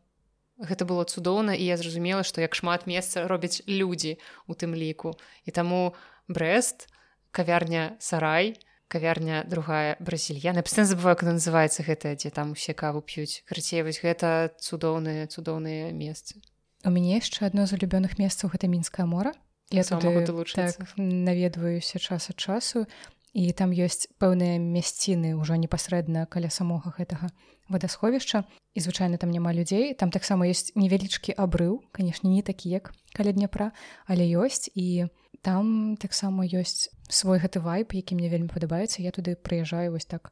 гэта 0.58 0.86
было 0.86 1.06
цудоўна 1.06 1.54
і 1.54 1.64
я 1.64 1.78
зразумела 1.78 2.24
што 2.24 2.42
як 2.42 2.56
шмат 2.58 2.88
месца 2.90 3.28
робяць 3.28 3.62
людзі 3.70 4.18
у 4.48 4.54
тым 4.54 4.74
ліку. 4.74 5.14
І 5.46 5.52
таму 5.54 5.94
брест 6.28 6.90
кавярня 7.32 7.96
сарай 8.00 8.58
кавярня 8.88 9.44
другая 9.48 9.98
бразільяна 10.00 10.64
пастаянна 10.64 10.96
забываю 10.96 11.16
как 11.16 11.30
называется 11.30 11.84
гэта 11.84 12.16
дзе 12.16 12.30
там 12.30 12.52
усе 12.52 12.74
каву 12.74 13.02
п'юць. 13.02 13.44
Крыцей 13.48 13.84
вось 13.84 14.00
гэта 14.02 14.52
цудоўныя 14.60 15.28
цудоўныя 15.28 15.92
месцы. 15.92 16.40
У 16.86 16.90
мяне 16.90 17.20
яшчэ 17.20 17.52
адно 17.52 17.68
з 17.68 17.76
улюбёных 17.76 18.18
месцаў 18.18 18.54
гэта 18.54 18.68
мінскае 18.72 19.06
мора. 19.06 19.34
Я 19.70 19.84
так, 19.84 20.96
наведваюся 20.96 22.00
час 22.00 22.30
ад 22.30 22.38
часу. 22.40 22.88
І 23.36 23.52
там 23.52 23.70
ёсць 23.76 24.08
пэўныя 24.18 24.58
мясціны 24.58 25.36
ўжо 25.36 25.60
непасрэдна 25.60 26.26
каля 26.26 26.50
самога 26.50 26.96
гэтага 26.96 27.30
вадасховішча. 27.70 28.48
І 28.74 28.80
звычайна 28.80 29.18
там 29.18 29.30
няма 29.30 29.52
людзей. 29.54 29.94
Там 29.94 30.10
таксама 30.10 30.48
ёсць 30.48 30.72
невялічкі 30.74 31.36
абрыў 31.36 31.84
канешне 31.92 32.32
не 32.32 32.42
такі 32.42 32.72
як 32.72 32.96
каля 33.14 33.36
дняпра 33.36 33.76
але 34.08 34.24
ёсць. 34.24 34.72
І 34.74 35.12
у 35.12 35.27
там 35.42 35.98
таксама 35.98 36.46
ёсць 36.46 36.90
свой 37.10 37.40
гэты 37.40 37.60
вайп 37.64 37.94
які 37.94 38.16
мне 38.16 38.30
вельмі 38.30 38.50
падабаецца. 38.52 39.02
Я 39.02 39.12
туды 39.12 39.36
прыязджаю 39.36 39.92
вось 39.96 40.06
так 40.06 40.32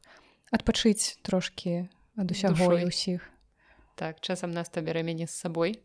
адпачыць 0.52 1.18
трошки 1.22 1.88
ад 2.16 2.30
усяго 2.30 2.76
і 2.78 2.88
ўсіх. 2.90 3.24
Так 3.96 4.20
часам 4.20 4.52
нас 4.52 4.68
то 4.68 4.80
бярэ 4.84 5.02
мяне 5.02 5.26
з 5.26 5.34
сабой 5.34 5.80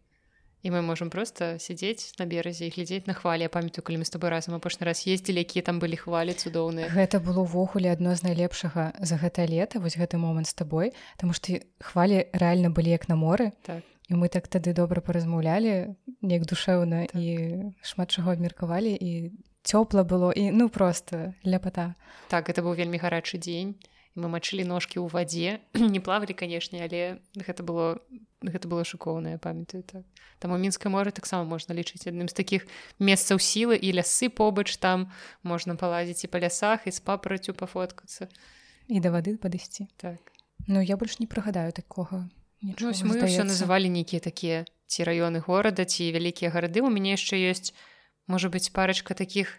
і 0.64 0.72
мы 0.72 0.82
можемм 0.82 1.10
просто 1.10 1.58
сядзець 1.58 2.14
на 2.20 2.26
беразе 2.26 2.68
і 2.68 2.74
глядзець 2.76 3.08
на 3.08 3.14
хвалі 3.14 3.48
памятаю 3.48 3.84
калі 3.84 4.02
мы 4.02 4.06
з 4.06 4.14
тобой 4.14 4.30
разам 4.30 4.56
апошні 4.56 4.86
раз 4.86 5.04
ездзілі 5.08 5.42
якія 5.42 5.66
там 5.66 5.80
былі 5.80 5.98
хвалі 5.98 6.34
цудоўныя 6.38 6.90
гэта 6.94 7.20
было 7.20 7.46
ўвогуле 7.46 7.92
адно 7.92 8.16
з 8.16 8.24
найлепшага 8.24 8.94
за 9.00 9.16
гэта 9.18 9.46
лета 9.50 9.82
вось 9.82 9.98
гэты 9.98 10.18
момант 10.18 10.48
з 10.48 10.54
табой 10.54 10.94
Таму 11.18 11.34
што 11.34 11.60
хвалі 11.82 12.26
рэальна 12.34 12.70
былі 12.70 12.94
як 12.94 13.10
на 13.10 13.16
моры 13.16 13.52
так. 13.66 13.84
І 14.12 14.20
мы 14.20 14.28
так 14.28 14.48
тады 14.52 14.74
добра 14.76 15.00
паразмаўлялі 15.00 15.96
неяк 16.22 16.44
душэўна 16.46 17.08
так. 17.08 17.16
і 17.16 17.72
шмат 17.82 18.12
чаго 18.12 18.36
абмеркавалі 18.36 18.92
і 18.92 19.32
цёпла 19.64 20.04
было 20.04 20.32
і 20.32 20.52
ну 20.52 20.70
просто 20.70 21.34
ляпата 21.46 21.96
так 22.30 22.50
это 22.50 22.62
быў 22.62 22.76
вельмі 22.76 22.98
гарачы 22.98 23.38
дзень 23.38 23.78
мы 24.16 24.28
мачылі 24.28 24.68
ножкі 24.68 25.00
ў 25.00 25.08
вадзе 25.08 25.62
не 25.78 26.00
плавалі 26.04 26.36
канешне 26.36 26.84
але 26.84 27.22
гэта 27.36 27.64
было 27.64 28.00
гэта 28.42 28.68
было 28.68 28.84
шыкоўнае 28.84 29.38
памятаю 29.38 29.84
так. 29.84 30.04
Там 30.40 30.52
у 30.52 30.58
мінскай 30.58 30.90
моры 30.90 31.12
таксама 31.14 31.46
можна 31.46 31.78
лічыць 31.78 32.10
адным 32.10 32.28
з 32.28 32.34
такіх 32.34 32.66
месцаў 32.98 33.38
сілы 33.38 33.78
і 33.78 33.94
лясы 33.94 34.30
побач 34.34 34.74
там 34.82 35.14
можна 35.44 35.78
палазіць 35.78 36.26
і 36.26 36.32
па 36.34 36.42
лясах 36.42 36.90
і 36.90 36.92
з 36.92 37.00
папарацю 37.00 37.54
пафоткацца 37.54 38.28
і 38.90 38.98
да 39.00 39.14
вады 39.14 39.38
падысці 39.38 39.88
так. 40.02 40.20
Ну 40.68 40.82
я 40.82 40.98
больш 40.98 41.20
не 41.20 41.28
прыгадаю 41.28 41.72
такога 41.72 42.30
Нічого, 42.62 42.94
ну, 42.94 43.14
мы 43.14 43.26
ўсё 43.26 43.42
называлі 43.42 43.90
нейкія 43.90 44.22
такія 44.22 44.66
ці 44.86 45.06
раёны 45.08 45.42
горада 45.42 45.86
ці 45.86 46.12
вялікія 46.14 46.52
гарады 46.52 46.82
у 46.82 46.90
мяне 46.90 47.18
яшчэ 47.18 47.38
ёсць 47.50 47.74
можа 48.28 48.50
быць 48.50 48.70
парачка 48.70 49.14
такіх 49.14 49.58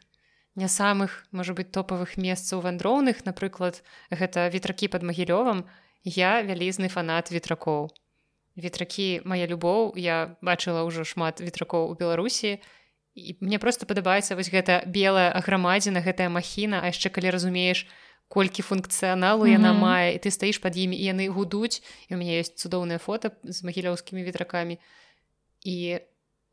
не 0.54 0.68
самых 0.68 1.24
можа 1.32 1.54
быть 1.54 1.72
топавых 1.72 2.16
месцаў 2.16 2.60
вандроўных. 2.60 3.24
Напрыклад 3.24 3.82
гэта 4.10 4.48
ветракі 4.52 4.88
под 4.88 5.02
магілёвам 5.02 5.64
я 6.04 6.42
вялізны 6.42 6.88
фанат 6.88 7.30
ветракоў 7.30 7.88
ветракі 8.56 9.22
моя 9.24 9.46
любоў. 9.46 9.96
Я 9.96 10.36
бачыла 10.42 10.84
ўжо 10.84 11.04
шмат 11.04 11.40
ветракоў 11.40 11.88
у 11.90 11.94
беларусі. 11.94 12.60
І 13.14 13.36
мне 13.40 13.58
просто 13.58 13.86
падабаецца 13.86 14.36
вось 14.36 14.52
гэта 14.52 14.84
белая 14.86 15.32
аграмадзіна 15.32 16.00
гэтая 16.04 16.28
махіна. 16.28 16.84
А 16.84 16.92
яшчэ 16.92 17.08
калі 17.08 17.32
разумееш 17.32 17.88
колькі 18.28 18.64
функцыяналу 18.64 19.44
яна 19.48 19.72
mm 19.72 19.76
-hmm. 19.76 19.80
мае 19.80 20.08
і 20.16 20.18
ты 20.18 20.30
стаіш 20.30 20.58
пад 20.58 20.76
імі 20.76 20.96
і 20.96 21.04
яны 21.04 21.28
гудуць. 21.28 21.82
І 22.08 22.14
у 22.14 22.18
мяне 22.18 22.40
ёсць 22.40 22.56
цудоўнае 22.56 22.98
фото 22.98 23.32
з 23.44 23.64
магілёўскімі 23.64 24.24
ветракамі 24.24 24.78
і 25.64 26.00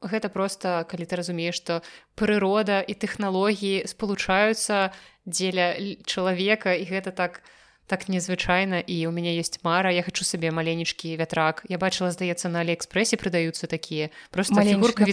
гэта 0.01 0.29
просто 0.31 0.87
калі 0.89 1.05
ты 1.05 1.19
разумееш 1.19 1.59
што 1.59 1.81
прырода 2.15 2.79
і 2.81 2.93
тэхналогіі 2.95 3.87
спалучаюцца 3.87 4.91
дзеля 5.27 5.75
чалавека 6.07 6.75
і 6.75 6.85
гэта 6.87 7.11
так 7.11 7.43
не 7.43 7.58
так 7.89 8.05
незвычайна 8.07 8.79
і 8.79 9.07
у 9.07 9.11
мяне 9.11 9.33
есть 9.35 9.59
мара 9.63 9.89
я 9.89 10.03
хочу 10.05 10.23
сабе 10.23 10.51
маленечкі 10.51 11.17
вятрак 11.17 11.65
я 11.67 11.81
бачыла 11.81 12.13
здаецца 12.13 12.47
на 12.53 12.61
алиэкспрэсе 12.61 13.17
прыдаюцца 13.17 13.65
такія 13.65 14.13
просто 14.29 14.61
фігурка 14.61 15.05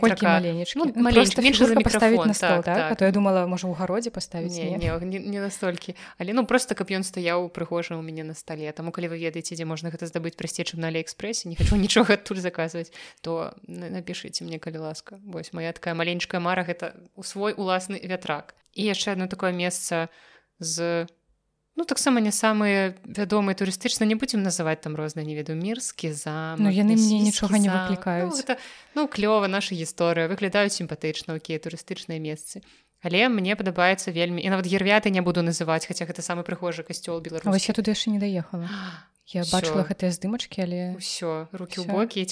ну, 0.77 0.93
поставить 1.81 2.27
на 2.27 2.35
стол, 2.35 2.61
так, 2.62 2.64
так, 2.64 2.77
так. 2.77 2.93
А 2.93 2.95
то 2.95 3.05
я 3.05 3.12
думала 3.12 3.47
можа 3.47 3.66
у 3.66 3.72
гародзе 3.72 4.11
поставить 4.11 4.53
не, 4.53 4.77
не, 4.77 4.93
не, 5.01 5.18
не 5.18 5.41
настолькі 5.41 5.97
але 6.18 6.37
ну 6.37 6.45
просто 6.45 6.74
каб 6.77 6.93
ён 6.93 7.03
стаяў 7.03 7.49
прыгожа 7.49 7.97
у 7.97 8.03
мяне 8.03 8.24
на 8.24 8.35
стале 8.35 8.70
таму 8.72 8.93
калі 8.93 9.09
вы 9.09 9.18
ведаеце 9.18 9.57
дзе 9.57 9.64
можна 9.64 9.89
гэта 9.89 10.07
здабыць 10.07 10.37
прасцей 10.37 10.68
чым 10.68 10.85
на 10.85 10.93
алиэкспрэсе 10.93 11.49
не 11.49 11.57
хочу 11.57 11.77
нічога 11.81 12.20
адтуль 12.20 12.45
заказваць 12.45 12.93
то 13.24 13.57
напишите 13.66 14.45
мне 14.45 14.59
калі 14.59 14.79
ласка. 14.79 15.18
Вось 15.24 15.53
моя 15.53 15.72
такая 15.72 15.95
маленькая 15.95 16.41
мара 16.41 16.64
гэта 16.64 16.95
у 17.14 17.22
свой 17.22 17.55
уласны 17.57 18.01
вятрак 18.03 18.55
і 18.72 18.85
яшчэ 18.85 19.12
одно 19.12 19.27
такое 19.27 19.53
месца 19.53 20.09
з 20.59 21.07
Ну 21.77 21.85
таксама 21.85 22.20
не 22.20 22.33
самыя 22.33 22.97
вядомыя 23.05 23.55
турыстычна 23.55 24.09
не 24.09 24.16
будзем 24.16 24.43
называць 24.43 24.81
там 24.81 24.97
розныя 24.97 25.29
не 25.29 25.37
веду 25.37 25.53
мірскі 25.53 26.12
за 26.12 26.57
Ну 26.57 26.72
яны 26.72 26.97
мне 26.97 27.20
нічога 27.20 27.61
не 27.61 27.69
выклікаюць 27.69 28.32
ну, 28.32 28.36
гэта, 28.36 28.57
ну 28.97 29.05
клёва 29.09 29.47
наша 29.47 29.77
гісторыя 29.77 30.24
выглядаюць 30.28 30.73
сімпатычна 30.73 31.36
якія 31.36 31.61
турыстычныя 31.61 32.16
месцы 32.16 32.65
але 33.05 33.28
мне 33.28 33.57
падабаецца 33.61 34.09
вельмі 34.09 34.40
і 34.40 34.48
нават 34.48 34.65
гервяты 34.65 35.12
не 35.12 35.20
буду 35.20 35.44
называць 35.44 35.85
хаця 35.85 36.09
гэта 36.09 36.24
самы 36.24 36.48
прыгожы 36.48 36.81
касцёл 36.81 37.20
беларус 37.20 37.69
я 37.69 37.74
туды 37.77 37.93
яшчэ 37.93 38.16
не 38.16 38.19
даехала 38.19 38.65
я 39.27 39.43
Всё. 39.43 39.53
бачыла 39.53 39.82
гэтыя 39.82 40.11
здымачкі 40.15 40.62
але 40.62 40.81
ўсё 40.98 41.51
руки 41.53 41.82
ў 41.82 41.86
бокі 41.90 42.23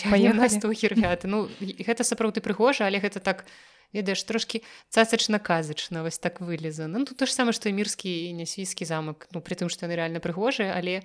гірвяты 0.71 1.27
Ну 1.27 1.51
гэта 1.61 2.07
сапраўды 2.07 2.41
прыгожа 2.41 2.87
але 2.87 2.99
гэта 3.03 3.19
так 3.19 3.47
ведаеш 3.95 4.23
трошки 4.23 4.63
цацачна 4.91 5.39
казачна 5.39 6.03
вось 6.03 6.19
так 6.19 6.41
вылезана 6.41 6.99
ну 6.99 7.05
тут 7.05 7.19
то 7.19 7.27
ж 7.27 7.35
самае 7.35 7.53
што 7.53 7.69
і 7.69 7.75
мірскі 7.75 8.31
і 8.31 8.33
нясвійскі 8.39 8.85
замак 8.87 9.27
ну 9.35 9.41
при 9.41 9.55
тым 9.59 9.69
што 9.71 9.87
яны 9.87 9.95
реально 9.99 10.19
прыгожыя 10.23 10.75
але 10.75 11.03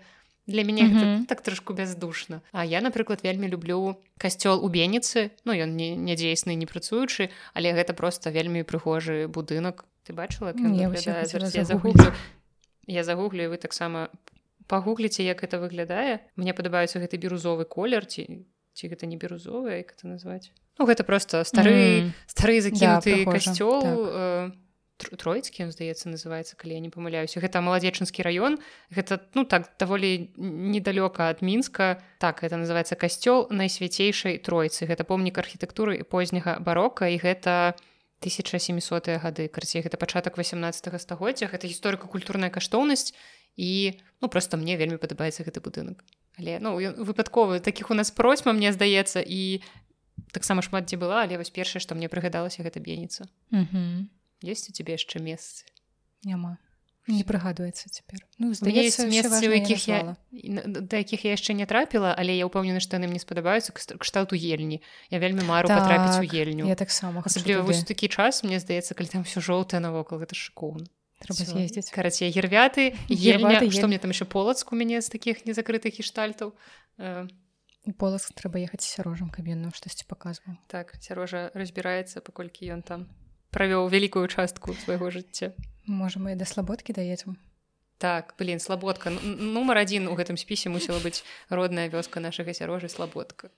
для 0.49 0.63
мяне 0.65 0.89
гэта 0.89 1.05
Мгм. 1.05 1.25
так 1.25 1.41
трошку 1.41 1.73
бяздушна 1.73 2.41
А 2.51 2.65
я 2.65 2.81
напрыклад 2.81 3.21
вельмі 3.21 3.45
люблю 3.47 4.01
касцёл 4.17 4.57
у 4.65 4.69
беніцы 4.69 5.29
Ну 5.45 5.53
ён 5.53 5.77
не 5.77 5.93
нядзейсны 5.93 6.57
не 6.57 6.65
працуючы 6.65 7.29
але 7.53 7.73
гэта 7.73 7.93
просто 7.93 8.29
вельмі 8.33 8.65
прыгожы 8.65 9.27
будынак. 9.29 9.85
Ты 10.05 10.13
бачыла 10.13 10.53
я 11.53 11.65
загуглю. 11.65 12.13
я 12.87 13.03
загуглю 13.03 13.43
і 13.43 13.47
вы 13.53 13.57
таксама 13.57 14.09
пагугліце 14.69 15.25
як 15.25 15.41
это 15.43 15.57
выглядае. 15.59 16.21
Мне 16.37 16.53
падабаецца 16.53 17.01
гэты 17.01 17.17
бірузовы 17.17 17.65
колер 17.65 18.05
ці 18.05 18.45
ці 18.77 18.87
гэта 18.87 19.09
не 19.09 19.17
бірузовы 19.17 19.81
як 19.83 19.91
это 19.97 20.07
назваць? 20.07 20.53
Ну 20.79 20.85
гэта 20.87 21.03
просто 21.03 21.43
стары 21.43 22.05
М, 22.07 22.13
стары 22.29 22.61
закінуты 22.61 23.25
прыгожа, 23.25 23.33
касцёл 23.51 23.81
так. 23.81 23.97
э, 23.97 24.51
Тр- 24.99 25.15
троіцкі 25.15 25.63
ён 25.63 25.71
здаецца 25.71 26.11
называецца 26.11 26.59
калі 26.59 26.75
я 26.75 26.79
не 26.83 26.89
памыляюся. 26.91 27.39
Гэта 27.39 27.63
маладзечынскі 27.63 28.19
раён. 28.19 28.59
Гэта 28.91 29.19
ну 29.33 29.45
так 29.47 29.71
даволі 29.79 30.27
недалёка 30.35 31.31
ад 31.31 31.39
мінска. 31.41 32.03
Так 32.19 32.43
это 32.43 32.59
называется 32.59 32.95
касцёл 32.99 33.47
найсвяцейшай 33.49 34.37
тройцы. 34.43 34.83
Гэта 34.87 35.03
помнік 35.07 35.37
архітэктуры 35.39 36.03
позняга 36.03 36.59
барока 36.59 37.07
і 37.07 37.15
гэта 37.17 37.79
1700 38.19 39.07
гады. 39.23 39.47
Карцей 39.47 39.81
гэта 39.81 39.95
пачатак 39.95 40.35
18 40.37 40.99
стагоддзя. 40.99 41.47
Гэта 41.47 41.67
гісторыка-культурная 41.71 42.49
каштоўнасць 42.51 43.13
і 43.59 43.99
ну 44.23 44.29
просто 44.31 44.55
мне 44.55 44.79
вельмі 44.79 44.95
падабаецца 44.95 45.43
гэты 45.43 45.59
будынак 45.59 45.99
але 46.39 46.59
ну 46.63 46.79
ён 46.79 46.95
выпадковы 47.03 47.59
такіх 47.59 47.91
у 47.91 47.97
нас 47.99 48.11
просьма 48.11 48.55
мне 48.55 48.71
здаецца 48.71 49.19
і 49.19 49.59
таксама 50.31 50.63
шмат 50.63 50.87
дзе 50.87 50.95
была 50.95 51.27
але 51.27 51.35
вось 51.35 51.51
першае 51.51 51.83
што 51.83 51.99
мне 51.99 52.07
прыгадалася 52.07 52.63
гэта 52.63 52.79
б'еніца 52.79 53.27
ёсць 54.47 54.71
у 54.71 54.71
цябе 54.71 54.95
яшчэ 54.95 55.19
месцы 55.19 55.67
няма 56.23 56.55
не 57.09 57.23
прыгадваецца 57.27 57.89
цяпер 57.89 58.21
ну 58.37 58.53
здаецца, 58.53 59.07
месцы, 59.09 59.49
у 59.49 59.51
якіх 59.51 59.87
я- 59.89 60.15
на- 60.31 60.63
да 60.63 61.01
якіх 61.01 61.25
я 61.25 61.33
яшчэ 61.35 61.57
не 61.57 61.65
трапіла 61.65 62.13
але 62.15 62.37
я 62.37 62.45
ўпэўнены 62.45 62.79
што 62.79 62.95
яны 62.95 63.11
мне 63.11 63.19
спадабаюцца 63.19 63.73
кшталту 63.75 64.39
ельні 64.39 64.79
я 65.09 65.19
вельмі 65.19 65.43
мару 65.43 65.67
так, 65.67 65.83
патрапіць 65.83 66.21
у 66.21 66.25
ельню. 66.31 66.67
я 66.69 66.75
таксама 66.75 67.23
асабліва 67.25 67.67
вось 67.67 67.83
такі 67.83 68.07
час 68.07 68.43
мне 68.43 68.59
здаецца 68.63 68.93
калі 68.95 69.09
там 69.09 69.23
все 69.27 69.41
жоўтае 69.41 69.81
навокал 69.83 70.21
гэта 70.23 70.37
шыкоўна 70.37 70.85
трэба 71.19 71.45
з'ездзіць 71.45 71.91
карацей 71.91 72.31
гервяты 72.31 72.95
ельня, 73.11 73.59
што 73.71 73.91
мне 73.91 73.99
там 73.99 74.15
яшчэ 74.15 74.25
полацк 74.25 74.71
у 74.71 74.79
мяне 74.79 75.01
з 75.03 75.11
такіх 75.11 75.43
незакрытых 75.45 75.99
гештальтаў 75.99 76.55
э, 76.97 77.27
у 77.85 77.91
полас 77.93 78.29
трэба 78.31 78.59
ехаць 78.63 78.83
сярожам 78.87 79.29
каб 79.29 79.51
ён 79.51 79.67
нам 79.67 79.73
штосьці 79.75 80.07
паказваў 80.07 80.55
так 80.71 80.95
сярожа 81.03 81.51
разбіраецца 81.53 82.23
паколькі 82.23 82.71
ён 82.71 82.81
там 82.81 83.07
правёў 83.51 83.91
вялікую 83.91 84.27
частку 84.31 84.75
свайго 84.85 85.11
жыцця 85.11 85.51
можа 85.85 86.23
мы 86.23 86.39
да 86.39 86.47
слабодкі 86.47 86.95
даедзем 86.95 87.39
Так, 87.99 88.35
блин, 88.39 88.61
слабодка. 88.63 89.11
Ну, 89.11 89.19
Нумар 89.59 89.83
адзін 89.83 90.07
у 90.07 90.15
гэтым 90.15 90.39
спісе 90.39 90.71
мусіла 90.71 91.03
быць 91.03 91.27
родная 91.51 91.91
вёска 91.91 92.23
нашага 92.23 92.55
сярожы 92.55 92.87
слабодка. 92.87 93.51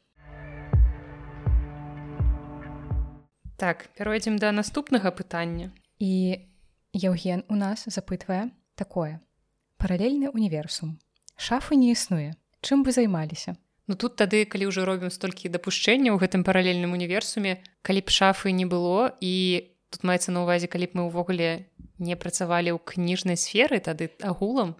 Так, 3.62 3.86
перайдзем 3.94 4.42
да 4.42 4.50
наступнага 4.50 5.14
пытання. 5.14 5.70
і 6.02 6.40
Яўген 6.93 7.45
у 7.47 7.55
нас 7.55 7.85
запытвае 7.88 8.51
такое. 8.76 9.22
Паралельны 9.77 10.30
універсум 10.30 10.99
шафы 11.41 11.76
не 11.76 11.91
існуе. 11.91 12.38
Чым 12.61 12.84
вы 12.85 12.91
займаліся? 12.93 13.57
Ну 13.88 13.95
тут 13.97 14.15
тады, 14.15 14.45
калі 14.45 14.69
ўжо 14.69 14.85
робім 14.85 15.09
столькі 15.09 15.49
дапушчэнняў 15.49 16.15
у 16.15 16.22
гэтым 16.22 16.45
паралельным 16.45 16.93
універсуме, 16.93 17.65
калі 17.81 18.01
б 18.05 18.13
шафы 18.13 18.53
не 18.53 18.69
было 18.69 19.18
і 19.19 19.65
тут 19.89 20.05
маецца 20.05 20.30
на 20.31 20.45
ўвазе, 20.45 20.69
калі 20.69 20.85
б 20.85 20.91
мы 21.01 21.03
ўвогуле 21.09 21.65
не 21.97 22.15
працавалі 22.15 22.77
ў 22.77 22.80
кніжнай 22.80 23.35
сферы, 23.35 23.81
тады 23.81 24.13
агулам, 24.22 24.77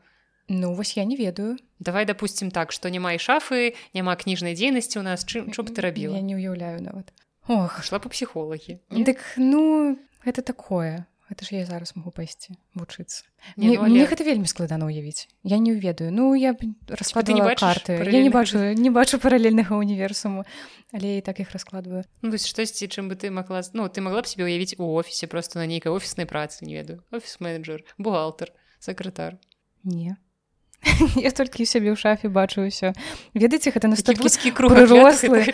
Ну 0.52 0.74
вось 0.74 0.98
я 0.98 1.06
не 1.06 1.16
ведаю. 1.16 1.56
Давай 1.80 2.04
дапусцім 2.04 2.52
так, 2.52 2.74
што 2.76 2.90
няма 2.92 3.16
і 3.16 3.20
шафы, 3.24 3.72
няма 3.96 4.20
кніжнай 4.20 4.52
дзейнасці 4.52 5.00
ў 5.00 5.04
нас, 5.08 5.24
чым 5.24 5.48
чо 5.56 5.64
б 5.64 5.72
ты 5.72 5.80
рабіла? 5.80 6.20
я 6.20 6.22
не 6.22 6.36
ўяўляю 6.36 6.84
нават. 6.84 7.16
Ох. 7.48 7.80
Шла 7.88 8.04
па 8.04 8.12
псіхолагі. 8.12 8.84
дык 8.92 9.24
ну 9.40 9.96
гэта 10.28 10.44
такое 10.44 11.08
гэта 11.32 11.48
ж 11.48 11.56
я 11.56 11.66
зараз 11.66 11.96
могу 11.96 12.12
пайсці 12.12 12.60
вучыцца 12.76 13.24
Не, 13.56 13.68
мне, 13.68 13.78
ну, 13.78 13.84
але- 13.88 13.96
мне 13.96 14.06
гэта 14.06 14.28
вельмі 14.28 14.46
складана 14.52 14.86
ўявіць 14.86 15.32
я 15.48 15.58
не 15.58 15.72
ведаю 15.74 16.12
ну 16.12 16.36
я 16.36 16.52
раскладывала 16.92 17.56
бачыш 17.56 17.64
карты. 17.64 17.96
Я 17.96 18.20
не 18.22 18.30
паралельных 18.30 18.34
бачу 18.36 18.58
не 18.76 18.90
бачу 18.92 19.16
паралельнага 19.18 19.74
універсуму 19.80 20.44
але 20.92 21.18
і 21.18 21.22
так 21.24 21.40
іх 21.40 21.56
раскладваю 21.56 22.04
Ну, 22.22 22.36
штосьці 22.38 22.92
чым 22.92 23.08
бы 23.08 23.16
ты 23.16 23.32
могла 23.32 23.64
ну 23.74 23.88
ты 23.88 24.02
могла 24.04 24.22
б 24.22 24.28
себе 24.28 24.44
уявіць 24.44 24.76
у 24.78 24.92
офісе 24.94 25.28
просто 25.28 25.60
на 25.60 25.66
нейкай 25.66 25.92
офіснай 25.92 26.28
працы 26.28 26.68
не 26.68 26.76
ведаю. 26.76 27.02
Офіс-менеджер 27.12 27.84
бухгалтер 27.98 28.52
сакратар 28.80 29.40
не 29.84 30.18
я 31.16 31.32
толькі 31.32 31.66
сябе 31.66 31.94
ў 31.94 31.98
шафе 31.98 32.28
бачу 32.28 32.66
ўсё. 32.66 32.92
Ведаеце 33.38 33.70
гэта 33.70 33.88
настолькі 33.88 34.52
прырослы 34.54 35.46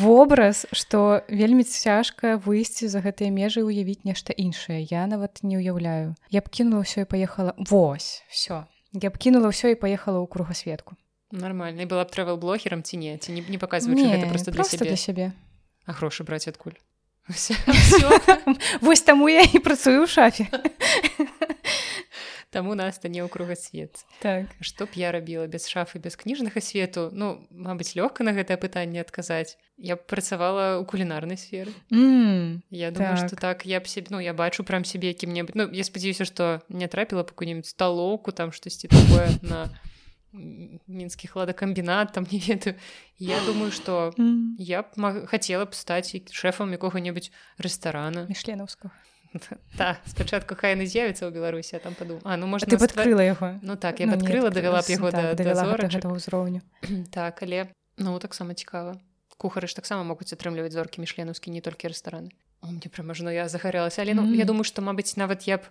вобраз 0.00 0.64
што 0.72 1.22
вельмі 1.28 1.64
цяжка 1.68 2.40
выйсці 2.40 2.88
за 2.88 3.04
гэтыя 3.04 3.28
межы 3.28 3.60
уявіць 3.60 4.04
нешта 4.08 4.32
іншае. 4.32 4.86
Я 4.88 5.04
нават 5.06 5.44
не 5.44 5.60
ўяўляю. 5.60 6.16
Я 6.32 6.40
б 6.40 6.48
кінула 6.48 6.84
ўсё 6.84 7.04
і 7.04 7.10
паехала 7.10 7.52
Вось 7.58 8.24
все 8.32 8.64
я 8.92 9.10
б 9.10 9.18
кінула 9.18 9.54
ўсё 9.54 9.70
і 9.70 9.78
паехала 9.78 10.18
ў 10.18 10.26
кругасветку. 10.26 10.98
Нормально 11.30 11.86
і 11.86 11.86
была 11.86 12.02
б 12.02 12.10
трэвел 12.10 12.34
блогерам 12.42 12.82
ці 12.82 12.98
не? 12.98 13.14
Ці 13.18 13.30
не, 13.30 13.42
не 13.46 13.58
показваючы 13.58 14.02
гэта 14.02 14.26
просто 14.26 14.50
для 14.50 14.64
сябе? 14.66 14.84
для 14.90 14.98
сябе. 14.98 15.26
А 15.86 15.94
грошы 15.94 16.26
браць 16.26 16.50
адкуль? 16.50 16.74
Вось 18.80 19.02
таму 19.06 19.30
я 19.30 19.46
і 19.46 19.58
працую 19.62 20.02
ў 20.02 20.10
шафе 20.10 20.50
таму 22.50 22.74
нас 22.74 22.98
то 22.98 23.08
не 23.08 23.22
ў 23.22 23.28
кругасвет 23.30 24.04
так. 24.20 24.46
Што 24.60 24.86
б 24.86 24.90
я 24.98 25.12
рабіла 25.12 25.46
без 25.46 25.66
шафы 25.70 25.98
без 25.98 26.16
кніжнага 26.16 26.60
свету? 26.60 27.10
Ну 27.12 27.46
мабыць 27.50 27.94
лёгка 27.94 28.22
на 28.26 28.32
гэтае 28.34 28.58
пытанне 28.58 29.00
адказаць 29.00 29.56
я 29.78 29.96
б 29.96 30.02
працавала 30.06 30.82
ў 30.82 30.84
кулінарнай 30.84 31.38
сферы. 31.38 31.72
М, 31.90 32.62
Я 32.70 32.90
думаю, 32.90 33.16
Так. 33.16 33.26
что 33.28 33.36
так. 33.36 33.64
я 33.66 33.80
б 33.80 33.86
себе, 33.88 34.08
ну, 34.10 34.20
я 34.20 34.34
бачу 34.34 34.64
прям 34.64 34.84
себе 34.84 35.08
якім-небудзь 35.14 35.54
Ну 35.54 35.70
я 35.72 35.84
спадзяюся, 35.84 36.24
што 36.24 36.60
не 36.68 36.86
трапіла 36.88 37.22
б 37.22 37.30
какую-нибудь 37.32 37.66
сталоўку 37.66 38.32
там 38.32 38.52
штосьці 38.52 38.88
такое 38.88 39.30
на 39.42 39.70
мінскі 40.86 41.28
хладакамбінат 41.28 42.12
там 42.12 42.26
не 42.30 42.38
ведаю. 42.38 42.76
Я 43.18 43.40
думаю, 43.46 43.72
што 43.72 44.14
м. 44.18 44.54
я 44.58 44.82
б 44.82 44.86
маг- 44.96 45.26
хацела 45.26 45.66
б 45.66 45.74
стаць 45.74 46.14
шэфам 46.30 46.70
якога-небудзь 46.76 47.30
рэстарана 47.58 48.26
мішленаўскага 48.30 48.94
так 49.78 50.00
спачатку 50.06 50.54
хай 50.58 50.74
яны 50.74 50.86
з'явіцца 50.86 51.26
ў 51.26 51.30
беларусі 51.30 51.78
там 51.78 51.94
падум 51.94 52.18
А 52.24 52.36
ну 52.36 52.46
можна 52.46 52.66
ты 52.66 52.78
падкрыла 52.78 53.22
яго 53.22 53.58
Ну 53.62 53.76
так 53.76 54.00
я 54.00 54.06
Ну, 54.06 54.18
падкрыла 54.18 54.50
давяла 54.50 54.82
б 54.82 54.90
яго 54.90 55.10
так, 55.10 55.36
да, 55.36 55.86
да 55.86 56.08
ўзроўню 56.10 56.60
так 57.14 57.42
але 57.42 57.70
ну 57.96 58.18
таксама 58.18 58.54
цікава 58.54 58.98
кухары 59.38 59.68
ж 59.70 59.74
таксама 59.78 60.02
могуць 60.04 60.32
атрымліваць 60.34 60.74
зоркі 60.74 61.00
мішленаўскі 61.00 61.50
не 61.54 61.60
толькі 61.62 61.88
рэстараны 61.88 62.34
мне 62.60 62.88
прямо 62.92 63.14
ж 63.14 63.24
ну 63.24 63.30
я 63.30 63.48
загарэлася 63.48 64.02
але 64.02 64.14
ну 64.14 64.22
Мм. 64.26 64.34
я 64.34 64.44
думаю 64.44 64.64
што 64.66 64.82
мабыць 64.82 65.16
нават 65.16 65.46
я 65.48 65.56
б 65.58 65.64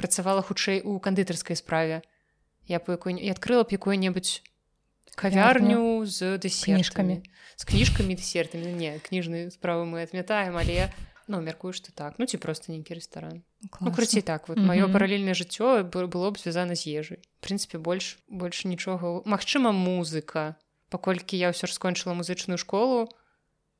працавала 0.00 0.42
хутчэй 0.42 0.80
у 0.82 0.98
кандытарскай 0.98 1.54
справе 1.54 2.02
я 2.66 2.80
б 2.80 2.88
якой 2.88 3.14
і 3.20 3.28
адкрыла 3.30 3.62
б 3.68 3.70
якую-небудзь 3.76 4.42
кавярню 5.14 6.02
з 6.08 6.38
дэсертамі 6.42 6.80
Кніжкамі. 6.82 7.16
з 7.56 7.62
кніжкамі 7.64 8.12
дэсертамі 8.18 8.66
Ну, 8.66 8.76
не 8.80 8.98
кніжныя 8.98 9.50
справы 9.54 9.86
мы 9.86 10.02
адмятаем 10.02 10.56
але 10.58 10.90
ну 11.26 11.40
мяркую 11.40 11.72
што 11.72 11.92
так. 11.92 12.14
Ну 12.18 12.26
ці 12.26 12.36
просто 12.38 12.72
нейкі 12.72 12.94
рэстаран 12.94 13.42
Ну, 13.80 13.92
крыцей 13.92 14.22
так 14.22 14.48
вот. 14.48 14.58
Маё 14.58 14.84
Мгм. 14.86 14.92
паралельнае 14.92 15.34
жыццё 15.34 15.82
было 15.84 16.30
б 16.30 16.38
звязана 16.38 16.74
з 16.74 16.86
ежай 16.86 17.18
прынцыпе 17.40 17.78
больш 17.78 18.18
больш 18.28 18.64
нічога 18.64 19.22
Магчыма 19.24 19.72
музыка. 19.72 20.56
Паколькі 20.90 21.36
я 21.36 21.50
ўсё 21.50 21.66
ж 21.66 21.72
скончыла 21.72 22.14
музычную 22.14 22.58
школу 22.58 23.08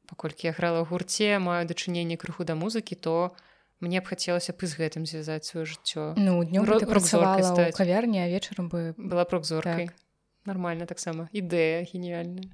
паколькі 0.09 0.49
я 0.49 0.53
грала 0.53 0.85
ў 0.85 0.89
гурце 0.89 1.39
маю 1.39 1.65
дачыненне 1.69 2.16
крыху 2.16 2.45
да 2.45 2.55
музыкі 2.55 2.95
то 2.97 3.33
мне 3.81 4.01
б 4.01 4.05
хацелася 4.05 4.53
б 4.53 4.61
і 4.65 4.66
з 4.66 4.75
гэтым 4.77 5.03
звязаць 5.07 5.45
сваё 5.49 5.65
жыццё 5.65 6.15
Ну 6.16 6.45
днём 6.45 6.65
Ро- 6.65 6.81
працавала 6.85 7.73
кавярні 7.73 8.19
а 8.21 8.29
вечарам 8.29 8.69
бы 8.69 8.95
была 8.99 9.25
прок-зоркай 9.25 9.87
Так. 9.89 9.97
нормально 10.45 10.85
таксама 10.87 11.29
ідэя 11.33 11.85
геніяльная 11.89 12.49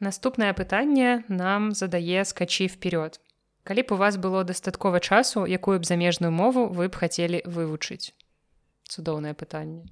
Наступнае 0.00 0.52
пытанне 0.52 1.24
нам 1.28 1.72
задае 1.72 2.24
скачі 2.24 2.66
вперед. 2.66 3.20
Калі 3.64 3.82
б 3.82 3.94
у 3.94 3.96
вас 3.96 4.16
было 4.16 4.44
дастаткова 4.44 5.00
часу, 5.00 5.46
якую 5.46 5.80
б 5.80 5.84
замежную 5.84 6.32
мову 6.32 6.68
вы 6.68 6.88
б 6.88 6.94
хацелі 6.96 7.40
вывучыць. 7.46 8.12
Цудоўнае 8.84 9.34
пытанне. 9.34 9.88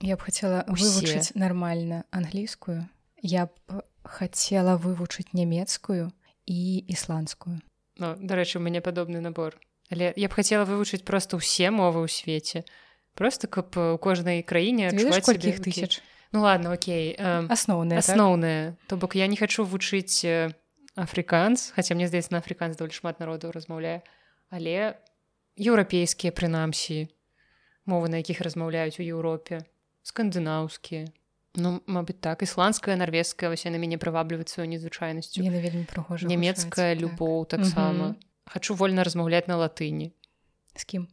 я 0.00 0.16
б 0.16 0.20
хацела 0.20 0.64
вывучыць 0.68 1.32
нармальна 1.34 2.04
англійскую 2.10 2.88
я 3.22 3.46
б 3.46 3.82
хацела 4.04 4.76
вывучыць 4.76 5.32
нямецкую 5.32 6.12
і 6.46 6.78
ісландскую 6.88 7.60
Ну, 7.98 8.12
дарэчы, 8.20 8.58
у 8.58 8.60
мяне 8.60 8.84
падобны 8.84 9.24
набор. 9.24 9.56
Але 9.88 10.12
я 10.16 10.28
б 10.28 10.32
хацела 10.36 10.68
вывучыць 10.68 11.00
проста 11.00 11.40
ўсе 11.40 11.72
мовы 11.72 12.04
ў 12.04 12.08
свеце. 12.12 12.64
просто 13.16 13.48
каб 13.48 13.72
у 13.76 13.96
кожнай 13.98 14.42
краіне 14.42 14.92
каких 14.92 15.64
тысяч 15.64 16.02
ну 16.32 16.42
ладно 16.42 16.72
окей 16.72 17.14
асноўныя 17.16 17.98
асноўныя 18.00 18.72
так? 18.72 18.88
то 18.88 18.96
бок 18.96 19.14
я 19.14 19.26
не 19.26 19.36
хочу 19.36 19.64
вучыць 19.64 20.24
афрыканс 20.96 21.72
хаця 21.76 21.94
мне 21.94 22.08
здаецца 22.08 22.32
на 22.32 22.38
афрыканс 22.38 22.76
даволі 22.76 22.92
шмат 22.92 23.20
народу 23.20 23.52
размаўляе 23.52 24.02
але 24.50 24.96
еўрапейскія 25.56 26.32
прынамсі 26.32 27.08
мовы 27.86 28.10
на 28.10 28.20
якіх 28.20 28.42
размаўляюць 28.42 28.98
у 28.98 29.06
Еўропе 29.06 29.62
скандынаўскія. 30.02 31.08
Ну 31.56 31.80
мабыць 31.88 32.20
так 32.20 32.42
ісландская 32.44 32.98
нарвежская 33.00 33.48
вось 33.48 33.64
яна 33.64 33.80
мяне 33.80 33.96
прывабліваць 33.96 34.52
сваю 34.52 34.68
незвычайнасцю. 34.68 35.40
Вельмі 35.40 35.86
прыгожа 35.88 36.28
нямецкая 36.28 36.92
любоў 36.98 37.46
так. 37.46 37.64
таксама 37.64 38.14
хочу 38.44 38.74
вольна 38.74 39.06
размаўляць 39.08 39.48
на 39.48 39.56
латыні. 39.56 40.12
З 40.76 40.84
кім 40.84 41.08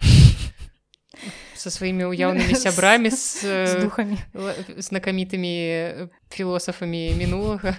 со 1.62 1.70
сваімі 1.70 2.10
ўяўнымі 2.10 2.58
сябрамі 2.64 3.14
з, 3.14 3.46
з 3.46 3.72
духамі 3.78 4.18
знакамітымі 4.82 5.54
філосафамі 6.34 7.14
мінулага 7.14 7.78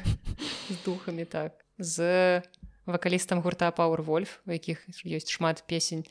з 0.71 0.77
духамі 0.87 1.27
так 1.27 1.59
з 1.75 2.39
вакалістам 2.87 3.43
гурта 3.43 3.75
пауэрвольф 3.75 4.39
у 4.47 4.55
якіх 4.55 4.87
ёсць 5.03 5.27
шмат 5.27 5.67
песень 5.67 6.07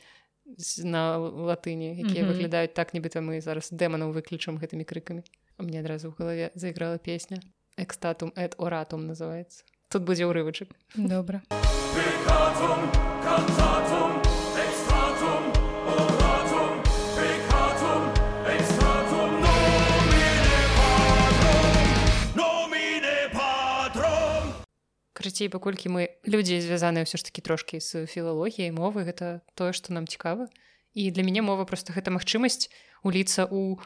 на 0.85 1.17
латыні 1.17 1.97
якія 1.97 2.23
mm 2.23 2.29
-hmm. 2.29 2.29
выглядаюць 2.29 2.73
так 2.77 2.93
нібыта 2.93 3.25
мы 3.25 3.41
зараз 3.41 3.73
дэманаў 3.73 4.13
выключым 4.13 4.61
гэтымі 4.61 4.85
крыкамі. 4.85 5.23
Мне 5.57 5.79
адразу 5.79 6.09
ў 6.09 6.13
галаве 6.19 6.51
заіграла 6.55 6.97
песня 6.97 7.41
экстатум 7.77 8.33
эт 8.35 8.53
оратум 8.57 9.07
называется 9.09 9.63
тут 9.89 10.03
будзе 10.03 10.25
ўрывачак. 10.25 10.67
Добра 10.95 11.41
крыцей 25.23 25.47
паколькі 25.47 25.87
мы 25.95 26.11
людзі 26.27 26.59
звязаныя 26.59 27.07
ўсё 27.07 27.15
ж 27.15 27.23
такі 27.31 27.39
трошкі 27.47 27.79
з 27.79 28.03
філалогіяй 28.11 28.75
мовы 28.75 29.07
гэта 29.07 29.39
тое 29.55 29.71
што 29.71 29.95
нам 29.95 30.03
цікава 30.03 30.51
і 30.91 31.07
для 31.15 31.23
мяне 31.23 31.39
мова 31.39 31.63
просто 31.63 31.95
гэта 31.95 32.11
магчымасць 32.11 32.67
уліцца 33.07 33.47
у 33.47 33.79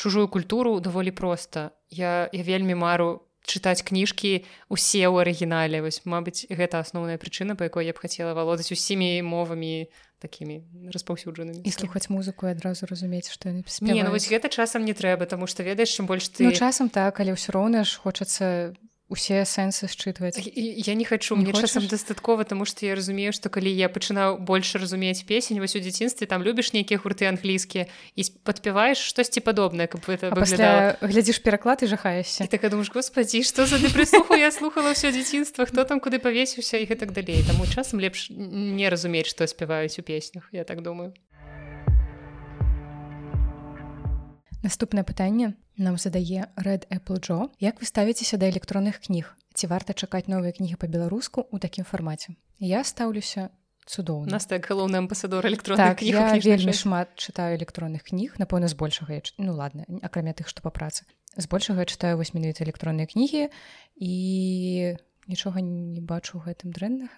чужую 0.00 0.32
культуру 0.32 0.80
даволі 0.80 1.12
проста 1.12 1.76
я 1.92 2.32
я 2.32 2.42
вельмі 2.42 2.72
мару 2.72 3.28
чытаць 3.48 3.80
кніжкі 3.80 4.44
усе 4.68 5.08
ў 5.08 5.24
арыгінале. 5.24 5.80
Вось 5.80 6.04
Мабыць 6.04 6.44
гэта 6.52 6.84
асноўная 6.84 7.16
прычына 7.16 7.56
па 7.56 7.66
якой 7.66 7.88
я 7.88 7.96
б 7.96 7.98
хацела 7.98 8.36
валодаць 8.36 8.68
усімі 8.68 9.24
мовамі 9.24 9.88
такімі 10.20 10.68
распаўсюджанымі. 10.92 11.64
І 11.64 11.70
слухаць 11.72 12.12
музыку 12.12 12.50
адразу 12.50 12.84
разумець 12.90 13.32
што 13.32 13.48
не, 13.54 13.64
ну, 14.04 14.10
вось 14.12 14.28
гэта 14.28 14.52
часам 14.52 14.84
не 14.84 14.92
трэба 14.92 15.24
таму 15.24 15.48
што 15.48 15.64
ведаеш 15.64 15.96
чым 15.96 16.10
больш 16.10 16.28
ты 16.28 16.44
ну, 16.44 16.52
часам 16.52 16.92
так 16.92 17.18
але 17.24 17.32
ўсё 17.32 17.56
роўна 17.56 17.88
ж 17.88 17.96
хочацца 17.96 18.76
усе 19.08 19.44
сэнсы 19.44 19.88
счытваць 19.88 20.36
я 20.54 20.94
не 20.94 21.04
хочу 21.04 21.36
мне 21.36 21.52
часам 21.52 21.86
дастаткова 21.88 22.44
тому 22.44 22.64
что 22.64 22.84
я 22.86 22.94
разумею 22.94 23.32
что 23.32 23.48
калі 23.48 23.72
я 23.72 23.88
пачынаў 23.88 24.38
больше 24.38 24.78
разумець 24.78 25.24
песень 25.24 25.60
вось 25.60 25.76
у 25.76 25.80
дзяцінстве 25.80 26.26
там 26.26 26.44
любіш 26.44 26.72
нейкія 26.72 27.00
гурты 27.00 27.24
англійскія 27.24 27.86
і 28.16 28.22
падпяваеш 28.44 29.00
штосьці 29.00 29.40
падобнае 29.40 29.88
каб 29.88 30.04
это 30.08 30.28
глядзіш 31.00 31.40
пераклад 31.40 31.82
і 31.82 31.86
жахаешся 31.86 32.46
так 32.46 32.68
думаешь 32.68 32.92
господи 32.92 33.42
что 33.42 33.66
за 33.66 33.80
ты 33.80 33.88
прыслуху 33.88 34.36
я 34.36 34.52
слухала 34.52 34.92
ўсё 34.92 35.08
дзяцінства 35.08 35.64
хто 35.64 35.84
там 35.84 36.00
куды 36.00 36.20
павесіўся 36.20 36.76
і 36.76 36.84
гэтак 36.84 37.16
далей 37.16 37.40
таму 37.48 37.64
часам 37.64 38.00
лепш 38.00 38.28
не 38.28 38.90
разумець 38.92 39.32
што 39.32 39.48
спяваюць 39.48 39.96
у 39.98 40.02
песнях 40.02 40.52
я 40.52 40.64
так 40.64 40.82
думаю 40.82 41.16
наступнае 44.62 45.04
пытанне 45.04 45.54
нам 45.76 45.98
задае 45.98 46.50
red 46.56 46.86
apple 46.90 47.20
Джо 47.20 47.50
як 47.60 47.80
вы 47.80 47.86
ставіцеся 47.86 48.36
да 48.36 48.50
электронных 48.50 49.00
кніг? 49.00 49.36
Ці 49.54 49.66
варта 49.66 49.94
чакаць 49.94 50.26
новыя 50.26 50.52
кнігі 50.52 50.76
па-беларуску 50.76 51.46
у 51.50 51.58
такім 51.58 51.84
фармаце? 51.84 52.34
Я 52.58 52.84
стаўлюся 52.84 53.50
цудоўна 53.86 54.30
нас 54.36 54.46
так 54.46 54.66
галоўны 54.68 54.98
амбасадор 55.00 55.46
электронных 55.46 55.96
так, 55.96 55.98
кніг, 55.98 56.44
вельмі 56.44 56.74
шмат 56.74 57.14
чытаю 57.16 57.56
электронных 57.56 58.04
кніг 58.04 58.36
напэўна 58.38 58.68
збольшага 58.68 59.22
ну 59.38 59.54
ладно 59.54 59.86
акрамя 60.02 60.34
тых 60.34 60.48
што 60.48 60.62
па 60.62 60.70
працы. 60.70 61.06
Збольшага 61.36 61.86
чытаю 61.86 62.18
вось 62.18 62.34
менавіта 62.34 62.64
электронныя 62.66 63.06
кнігі 63.06 63.48
і 63.96 64.12
нічога 65.28 65.60
не 65.62 66.00
бачу 66.00 66.42
гэтым 66.42 66.72
дрэнных 66.74 67.10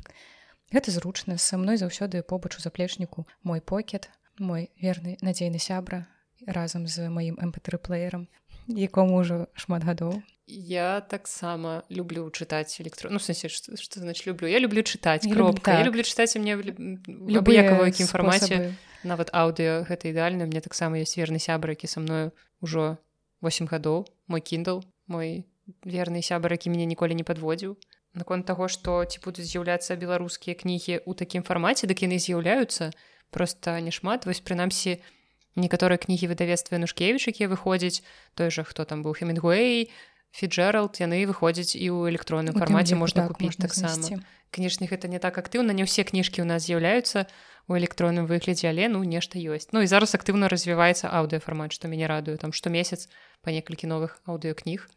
гэта 0.74 0.90
зручна 0.90 1.38
са 1.38 1.56
мной 1.56 1.78
заўсёды 1.78 2.22
побач 2.22 2.56
у 2.58 2.60
заплечніку 2.60 3.26
мой 3.42 3.60
покет 3.60 4.10
мой 4.38 4.70
верны 4.80 5.16
надзейны 5.20 5.58
сябра 5.58 6.08
разам 6.46 6.86
з 6.86 7.08
маім 7.08 7.36
mp3 7.38 7.78
плеерам 7.78 8.28
якому 8.68 9.20
ўжо 9.20 9.48
шмат 9.54 9.82
гадоў. 9.82 10.22
Я 10.46 11.00
таксама 11.00 11.82
люблю 11.88 12.28
чытаць 12.30 12.80
электро 12.82 13.10
ну, 13.10 13.18
сэнсе 13.18 13.48
что, 13.48 13.76
что 13.76 14.00
значит 14.00 14.26
люблю? 14.26 14.48
Я 14.48 14.58
люблю 14.58 14.82
чытаць 14.82 15.26
кропка 15.26 15.72
так. 15.72 15.78
я 15.80 15.84
люблю 15.84 16.02
чытаць 16.02 16.36
мне 16.36 16.56
любы 16.56 17.54
якім 17.54 18.06
фармаце. 18.06 18.74
Нават 19.02 19.34
аўдыо 19.34 19.82
гэта 19.86 20.10
ідэальна. 20.10 20.46
Мне 20.46 20.60
таксама 20.60 20.98
ёсць 20.98 21.16
верны 21.16 21.38
сябра 21.38 21.74
які 21.74 21.86
са 21.86 22.00
мною 22.00 22.30
ўжо 22.60 22.98
8 23.40 23.66
гадоў. 23.66 24.06
Мой 24.26 24.40
kindle 24.40 24.82
мой 25.06 25.46
верны 25.82 26.22
сябар 26.22 26.52
які 26.52 26.70
мяне 26.70 26.86
ніколі 26.86 27.14
не 27.14 27.24
падводзіў. 27.24 27.78
Наконт 28.14 28.46
таго 28.46 28.68
што 28.68 29.02
ці 29.08 29.18
будуць 29.24 29.46
з'яўляцца 29.46 29.96
беларускія 29.96 30.54
кнігі 30.54 31.02
ў 31.02 31.12
такім 31.16 31.42
фармаце 31.42 31.86
дык 31.86 32.02
яны 32.02 32.18
з'яўляюцца. 32.18 32.92
Просто 33.30 33.80
няшмат 33.80 34.26
вось 34.26 34.44
прынамсі 34.44 35.00
у 35.00 35.21
некаторыя 35.56 36.00
кнігі 36.00 36.32
выдавецтва 36.32 36.80
нушкевіч 36.80 37.28
якія 37.28 37.48
выходзяць 37.52 38.00
той 38.34 38.50
жа 38.50 38.64
хто 38.64 38.84
там 38.88 39.04
быў 39.04 39.16
хемінгуэй 39.18 39.92
фіджералд 40.32 40.96
яны 40.96 41.28
выходзяць 41.28 41.76
і 41.76 41.86
ў 41.92 42.08
электронным 42.08 42.56
фармаце 42.56 42.96
можна 42.96 43.28
так, 43.28 43.36
купіць 43.36 43.60
таксама. 43.60 44.24
канешне 44.50 44.88
гэта 44.88 45.08
не 45.08 45.20
так 45.20 45.36
актыўна 45.36 45.76
не 45.76 45.84
ўсе 45.84 46.08
кніжкі 46.08 46.40
ў 46.40 46.46
нас 46.48 46.64
з'яўляюцца 46.64 47.28
у 47.68 47.76
электронным 47.76 48.24
выглядзе 48.24 48.72
але 48.72 48.88
ну 48.88 49.04
нешта 49.04 49.36
ёсць. 49.36 49.68
Ну 49.76 49.84
і 49.84 49.86
зараз 49.86 50.16
актыўна 50.16 50.48
развіваецца 50.48 51.12
аўдыофармат 51.12 51.76
што 51.76 51.88
мяне 51.92 52.08
радую 52.08 52.40
там 52.40 52.56
штомесяц 52.56 53.12
па 53.44 53.52
некалькі 53.52 53.86
новых 53.92 54.18
аўдыокніг 54.24 54.88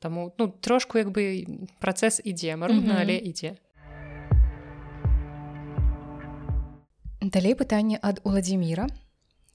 Таму 0.00 0.34
ну 0.36 0.48
трошку 0.48 0.98
як 0.98 1.12
бы 1.12 1.44
працэс 1.80 2.20
ідзе 2.24 2.56
марудна 2.56 3.00
але 3.04 3.20
ідзе. 3.20 3.56
Далей 7.24 7.56
пытанне 7.56 7.96
ад 8.00 8.20
уладзіміра 8.24 8.88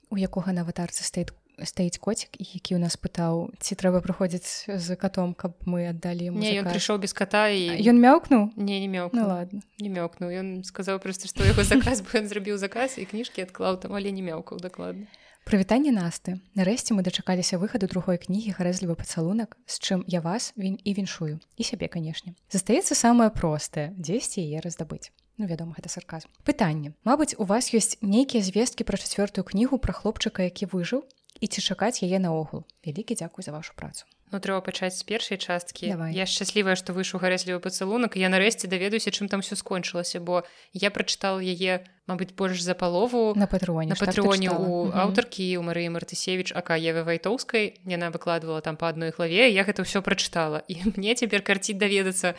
у 0.09 0.17
якога 0.17 0.53
на 0.53 0.61
аватарцы 0.65 1.03
стаіць 1.03 1.33
стаіць 1.65 1.97
коцік 1.97 2.35
які 2.39 2.75
у 2.75 2.79
нас 2.79 2.95
пытаў 2.95 3.51
ці 3.59 3.75
трэба 3.75 4.01
прыходзіць 4.03 4.71
з 4.79 4.95
катом 4.95 5.33
каб 5.33 5.55
мы 5.65 5.89
аддалі 5.89 6.31
ён 6.31 6.69
прыйшоў 6.69 6.99
без 7.03 7.13
ката 7.13 7.49
і 7.51 7.79
ён 7.83 7.99
мяўкнуў 7.99 8.51
не 8.55 8.79
не 8.79 8.87
меў 8.87 9.11
ну, 9.13 9.27
ладно 9.27 9.61
не 9.79 9.89
мёкнуў 9.89 10.31
ён 10.31 10.47
сказаў 10.63 10.99
просто 11.03 11.27
што 11.27 11.43
яго 11.43 11.63
заказ 11.63 12.01
бы 12.01 12.21
ён 12.21 12.29
зрабіў 12.31 12.57
заказ 12.57 12.97
і 12.97 13.05
кніжкі 13.05 13.47
адклаў 13.47 13.79
там 13.83 13.95
але 13.95 14.11
не 14.11 14.23
мяўкаў 14.23 14.59
дакладна. 14.63 15.07
Прывітанне 15.47 15.91
насты 15.91 16.37
нарэшце 16.53 16.93
мы 16.93 17.01
дачакаліся 17.01 17.57
выхаду 17.57 17.87
другой 17.87 18.19
кнігі 18.21 18.53
гарэзлівы 18.59 18.95
пацалунак 18.99 19.57
з 19.65 19.79
чым 19.79 20.03
я 20.07 20.21
вас 20.21 20.53
він 20.57 20.77
і 20.83 20.93
віншую. 20.93 21.39
І 21.57 21.63
сябе 21.63 21.87
канешне. 21.87 22.35
Застаецца 22.53 22.93
самае 22.93 23.29
простае. 23.33 23.95
Дзесьці 23.97 24.45
яе 24.45 24.61
раздабыць 24.61 25.09
Ну, 25.39 25.47
вядома 25.47 25.71
гэта 25.71 25.87
сарказм. 25.87 26.27
Пытанне. 26.43 26.91
Мабыць 27.07 27.31
у 27.39 27.47
вас 27.47 27.71
ёсць 27.71 27.95
нейкія 28.03 28.43
звесткі 28.43 28.83
пра 28.83 28.99
чацвёртую 28.99 29.47
кнігу 29.47 29.79
пра 29.79 29.95
хлопчыка 29.95 30.43
які 30.43 30.67
выжыў 30.67 31.07
і 31.39 31.47
ці 31.47 31.63
чакаць 31.63 32.03
яе 32.03 32.19
наогул? 32.19 32.67
Вялікі 32.83 33.15
дзякуй 33.15 33.47
за 33.47 33.55
вашу 33.55 33.71
працу. 33.79 34.03
Ну 34.35 34.37
трэба 34.43 34.59
пачаць 34.61 34.99
з 34.99 35.03
першай 35.07 35.39
часткі. 35.39 35.95
Давай. 35.95 36.13
я 36.13 36.27
шчаслівая 36.27 36.75
што 36.75 36.91
выйшаў 36.93 37.23
гарэзлівы 37.23 37.63
пацалунак 37.63 38.19
я 38.19 38.27
нарэшце 38.29 38.67
даведаюся 38.67 39.15
чым 39.15 39.31
там 39.31 39.41
все 39.41 39.55
скончылася 39.55 40.19
бо 40.19 40.43
я 40.75 40.91
прачытал 40.91 41.39
яе 41.39 41.87
Мабыць 42.09 42.33
больш 42.33 42.63
за 42.65 42.73
палову. 42.73 43.35
На 43.37 43.45
патрыоне 43.45 43.93
на 43.93 43.95
патрыоне 43.95 44.49
так 44.49 44.59
у 44.65 44.89
аўтаркі 44.89 45.45
у 45.61 45.61
Марыі 45.61 45.93
мартысевич 45.93 46.49
ака 46.57 46.73
Евы 46.73 47.05
вайтоўскай. 47.05 47.77
Яна 47.85 48.09
выкладывала 48.09 48.65
там 48.65 48.81
па 48.81 48.89
адной 48.89 49.13
хлаве 49.13 49.45
я 49.45 49.61
гэта 49.61 49.85
ўсё 49.85 50.01
прачытала. 50.01 50.65
І 50.65 50.81
мне 50.97 51.13
цяпер 51.13 51.45
карціць 51.45 51.77
даведацца 51.77 52.33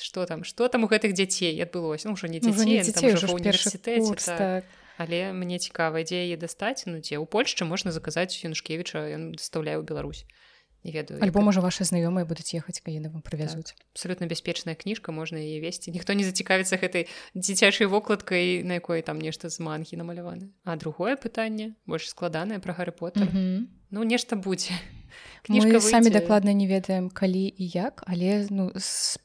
что 0.00 0.26
там 0.26 0.44
что 0.44 0.68
там 0.68 0.84
у 0.84 0.88
гэтых 0.88 1.12
дзяцей 1.12 1.54
адбылося 1.62 2.08
ну, 2.08 2.14
ўжо 2.14 2.26
не 2.26 2.40
дзяцей, 2.40 2.80
універсітэце 3.14 4.14
так. 4.14 4.38
так. 4.38 4.64
але 4.98 5.32
мне 5.32 5.58
цікава 5.58 6.00
ідзе 6.02 6.26
яе 6.26 6.36
дастаць 6.36 6.86
ну 6.86 6.98
дзе 6.98 7.18
ў 7.18 7.26
Польшчы 7.26 7.64
можна 7.64 7.92
заказаць 7.92 8.34
юнушкевіча 8.42 8.98
ён 9.14 9.32
дастаўляю 9.38 9.82
Беларусь 9.82 10.26
не 10.84 10.92
ведаю 10.92 11.22
альбо 11.22 11.40
можа 11.40 11.60
ваши 11.60 11.84
знаёмыя 11.84 12.24
будуць 12.24 12.54
ехаць 12.54 12.80
калі 12.80 13.10
вам 13.10 13.22
прывязуць 13.22 13.74
так. 13.74 13.78
абсолютно 13.94 14.26
бяспечная 14.26 14.74
кніжка 14.74 15.12
можна 15.12 15.38
яе 15.38 15.58
весці 15.60 15.90
ніхто 15.90 16.14
не 16.14 16.22
зацікавіцца 16.24 16.78
гэтай 16.78 17.08
дзіцячай 17.34 17.86
вокладкай 17.86 18.62
на 18.62 18.78
якой 18.78 19.02
там 19.02 19.18
нешта 19.18 19.50
з 19.50 19.58
манхі 19.58 19.98
намаляваны 19.98 20.54
а 20.64 20.76
другое 20.76 21.16
пытанне 21.16 21.74
больш 21.86 22.08
складанае 22.08 22.58
пра 22.58 22.74
гары 22.74 22.92
пота 22.92 23.26
mm 23.26 23.30
-hmm. 23.30 23.66
ну 23.90 24.04
нешта 24.04 24.36
будзе 24.36 24.74
кніжка 25.42 25.80
самі 25.80 26.10
дакладна 26.10 26.52
не 26.52 26.66
ведаем 26.66 27.10
калі 27.10 27.48
і 27.56 27.64
як 27.68 28.04
але 28.06 28.46
ну 28.50 28.72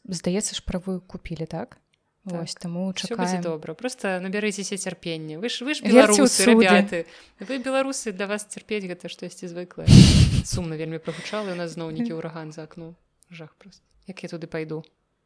здаецца 0.06 0.56
ж 0.56 0.64
правую 0.66 1.02
купілі 1.02 1.46
так? 1.46 1.78
Вось 2.24 2.56
таму 2.56 2.94
чакаем 2.94 3.42
добра 3.42 3.74
просто 3.74 4.20
набярыцеся 4.24 4.78
цярпення 4.80 5.40
вы 5.44 5.50
ж 5.52 5.68
вы 5.68 5.76
ж 5.76 5.84
беларусы 5.84 6.48
ребяты 6.48 7.06
вы 7.40 7.60
беларусы 7.60 8.16
для 8.16 8.28
вас 8.28 8.48
цярпець 8.48 8.88
гэта 8.88 9.12
штосьці 9.12 9.52
звыклае 9.52 9.88
сумна 10.48 10.80
вельмі 10.80 11.04
прагучала 11.04 11.52
у 11.52 11.56
нас 11.60 11.76
зноўнікі 11.76 12.16
ўраган 12.16 12.56
за 12.56 12.64
акно 12.64 12.96
жах 13.30 13.56
просто. 13.60 13.84
Як 14.08 14.24
я 14.24 14.30
туды 14.30 14.48
пайду 14.48 14.84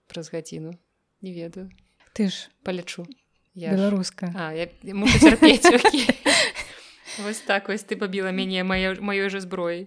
праз 0.08 0.34
гадзіну 0.34 0.74
не 1.22 1.34
ведаю. 1.34 1.70
Ты 2.18 2.30
ж 2.34 2.50
палячу 2.64 3.06
я 3.54 3.78
беларуска 3.78 4.34
А, 4.34 4.54
я 4.54 4.66
я 4.82 4.96
мушу 4.96 5.20
цярпець 5.20 5.66
окей. 5.70 6.10
Вось 7.22 7.42
так 7.46 7.70
вось 7.70 7.86
ты 7.86 7.96
пабіла 7.96 8.32
мяне 8.34 8.62
маё- 8.66 9.02
маёй 9.02 9.30
жа 9.30 9.42
зброі 9.42 9.86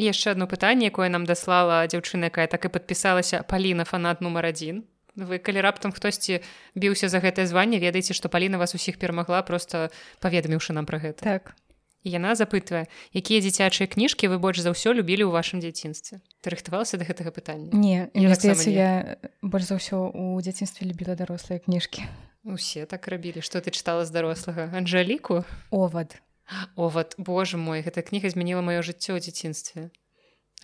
І 0.00 0.08
яшчэ 0.08 0.32
одно 0.32 0.48
пытанне 0.48 0.88
якое 0.88 1.12
нам 1.12 1.28
даслала 1.28 1.84
дзяўчына 1.84 2.32
якая 2.32 2.48
так 2.48 2.64
і 2.64 2.72
падпісалася 2.72 3.44
паліна 3.44 3.84
фанат 3.84 4.24
нумар 4.24 4.48
адзін 4.48 4.88
вы 5.12 5.36
калі 5.36 5.60
раптам 5.60 5.92
хтосьці 5.92 6.40
біўся 6.72 7.12
за 7.12 7.20
гэтае 7.20 7.44
званне 7.44 7.76
ведаеце 7.76 8.16
што 8.16 8.32
паліна 8.32 8.56
вас 8.56 8.72
усіх 8.72 8.96
перамагла 8.96 9.42
просто 9.44 9.90
паведаміўшы 10.24 10.72
нам 10.72 10.88
пра 10.88 11.04
гэта. 11.04 11.20
Так. 11.20 11.52
Яна 12.00 12.32
запытвае 12.32 12.88
якія 13.12 13.44
дзіцячыя 13.44 13.84
кніжкі 13.84 14.32
вы 14.32 14.40
больш 14.40 14.64
за 14.64 14.72
ўсё 14.72 14.96
любілі 14.96 15.28
ў 15.28 15.36
вашым 15.36 15.60
дзяцінстве? 15.60 16.24
Ты 16.40 16.48
рыхтавалася 16.56 16.96
да 16.96 17.04
гэтага 17.04 17.28
пытання? 17.28 17.68
Не 17.76 18.08
Я 18.16 18.32
здаецца 18.32 18.72
не. 18.72 18.76
я 18.80 18.90
больш 19.44 19.68
за 19.68 19.76
ўсё 19.76 20.08
у 20.08 20.40
дзяцінстве 20.40 20.88
любіла 20.88 21.12
дарослыя 21.12 21.60
кніжкі. 21.60 22.08
Усе 22.48 22.88
так 22.88 23.04
рабілі. 23.04 23.44
Што 23.44 23.60
ты 23.60 23.68
чытала 23.68 24.08
з 24.08 24.16
дарослага? 24.16 24.72
Анжаліку? 24.72 25.44
Овад 25.68 26.16
О 26.76 26.88
вот 26.88 27.14
боже 27.18 27.56
мой 27.56 27.82
гэта 27.82 28.02
кніга 28.02 28.30
змяніла 28.30 28.60
маё 28.62 28.82
жыццё 28.82 29.14
ў 29.16 29.20
дзяцінстве 29.20 29.90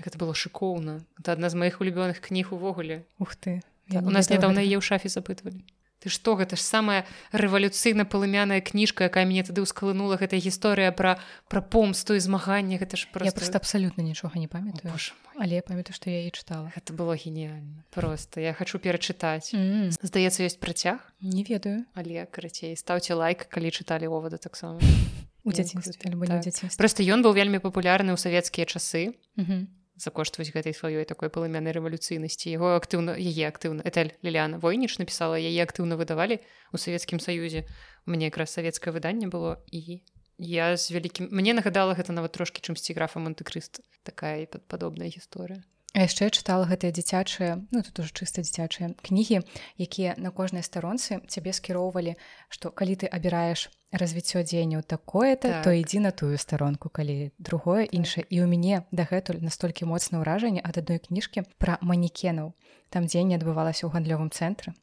гэта 0.02 0.18
было 0.18 0.34
шыкоўна 0.34 1.00
это 1.20 1.32
адна 1.32 1.48
з 1.48 1.54
маіх 1.56 1.80
улюбёных 1.80 2.20
кніг 2.20 2.52
увогуле 2.52 3.04
ух 3.18 3.36
ты. 3.36 3.62
Та, 3.88 3.96
Я 3.96 4.00
не 4.02 4.08
у 4.08 4.10
нас 4.10 4.28
нядаўна 4.30 4.60
гэтага. 4.60 4.68
яе 4.68 4.76
ў 4.78 4.84
шафе 4.84 5.08
запытвалі 5.08 5.62
ты 6.04 6.10
што 6.12 6.36
гэта 6.36 6.56
ж 6.56 6.60
самая 6.60 7.06
рэвалюцыйна 7.32 8.04
палымяная 8.04 8.60
кніжка 8.60 9.08
якая 9.08 9.24
мяне 9.24 9.42
тады 9.48 9.64
ўскалынула 9.64 10.20
гэтая 10.20 10.36
гісторыя 10.44 10.92
пра 10.92 11.16
пра 11.48 11.60
помсту 11.64 12.12
і 12.12 12.20
змаганне 12.20 12.76
гэта 12.76 13.00
ж 13.00 13.08
я 13.24 13.32
просто 13.32 13.56
абсалютна 13.56 14.04
нічога 14.04 14.36
не 14.36 14.46
памятаю. 14.46 14.92
Але 15.40 15.56
я 15.56 15.62
памятаю 15.64 15.94
што 15.96 16.10
я 16.12 16.20
яе 16.26 16.30
чытала 16.36 16.68
гэта 16.76 16.92
было 16.92 17.16
геніальна 17.16 17.80
просто 17.90 18.40
я 18.44 18.52
хочу 18.52 18.76
перачытаць 18.78 19.54
М, 19.56 19.88
здаецца 19.90 20.44
ёсць 20.44 20.60
працяг 20.60 21.00
не 21.22 21.40
ведаю. 21.48 21.86
Але 21.96 22.26
карацей 22.28 22.76
стаўце 22.76 23.14
лайк 23.16 23.48
калі 23.48 23.72
чыталі 23.72 24.12
овада 24.12 24.36
таксама 24.36 24.76
у 25.46 25.52
дзяцінстве 25.54 25.94
альбо 26.10 26.26
Так. 26.26 26.42
дзяцінстве 26.42 26.76
просто 26.76 27.06
ён 27.06 27.22
быў 27.22 27.32
вельмі 27.38 27.58
папулярны 27.62 28.10
ў 28.12 28.18
савецкія 28.18 28.66
часы. 28.66 29.14
Мгм. 29.38 29.70
за 29.96 30.10
кошт 30.12 30.36
вось 30.36 30.52
гэтай 30.52 30.76
сваёй 30.76 31.06
такой 31.08 31.30
палымянай 31.32 31.72
рэвалюцыйнасці 31.72 32.52
яго 32.52 32.76
актыўна 32.76 33.16
яе 33.16 33.48
актыўна 33.48 33.80
этель 33.80 34.12
ліляна 34.20 34.58
войніч 34.60 34.98
напісала 35.00 35.40
яе 35.40 35.56
актыўна 35.64 35.96
выдавалі 35.96 36.36
у 36.68 36.76
савецкім 36.76 37.16
саюзе 37.16 37.64
у 38.04 38.10
мяне 38.12 38.28
якраз 38.28 38.52
савецкае 38.52 38.92
выданне 38.92 39.24
было 39.32 39.56
і 39.72 40.04
я 40.36 40.76
з 40.76 40.92
вялікім 40.92 41.32
мне 41.32 41.56
нагадала 41.56 41.96
гэта 41.96 42.12
нават 42.12 42.36
трошкі 42.36 42.60
чымсьці 42.60 42.92
графа 42.92 43.24
монте-крыста 43.24 43.80
такая 44.04 44.44
і 44.44 44.46
пад- 44.52 44.68
падобная 44.68 45.08
гісторыя 45.08 45.64
яшчэ 46.04 46.28
чытала 46.28 46.68
гэтыя 46.68 46.92
дзіцячыя 46.92 47.64
ну 47.72 47.82
тут 47.82 48.04
уже 48.04 48.12
чыста 48.12 48.44
дзіцячыя 48.44 48.92
кнігі 49.00 49.40
якія 49.80 50.14
на 50.20 50.30
кожнай 50.30 50.62
старонцы 50.66 51.24
цябе 51.28 51.56
скіроўвалі 51.56 52.16
што 52.52 52.70
калі 52.70 53.00
ты 53.00 53.06
абіраеш 53.08 53.70
развіццё 53.92 54.42
дзеянняў 54.42 54.82
такое-то 54.82 55.48
Так. 55.48 55.64
то 55.64 55.70
ідзі 55.72 56.00
на 56.00 56.10
тую 56.10 56.38
старонку 56.38 56.88
калі 56.88 57.32
другое 57.38 57.84
іншае. 57.84 58.24
І 58.28 58.42
ў 58.42 58.46
мяне 58.46 58.84
дагэтуль 58.90 59.40
настолькі 59.40 59.86
моцна 59.86 60.20
ўражанне 60.20 60.60
ад 60.60 60.78
адной 60.78 60.98
кніжкі 60.98 61.46
пра 61.58 61.78
манекенаў. 61.80 62.52
Там 62.90 63.06
дзеянне 63.06 63.36
адбывалася 63.38 63.86
ў 63.86 63.94
гандлёвым 63.94 64.30
цэнтры. 64.30 64.74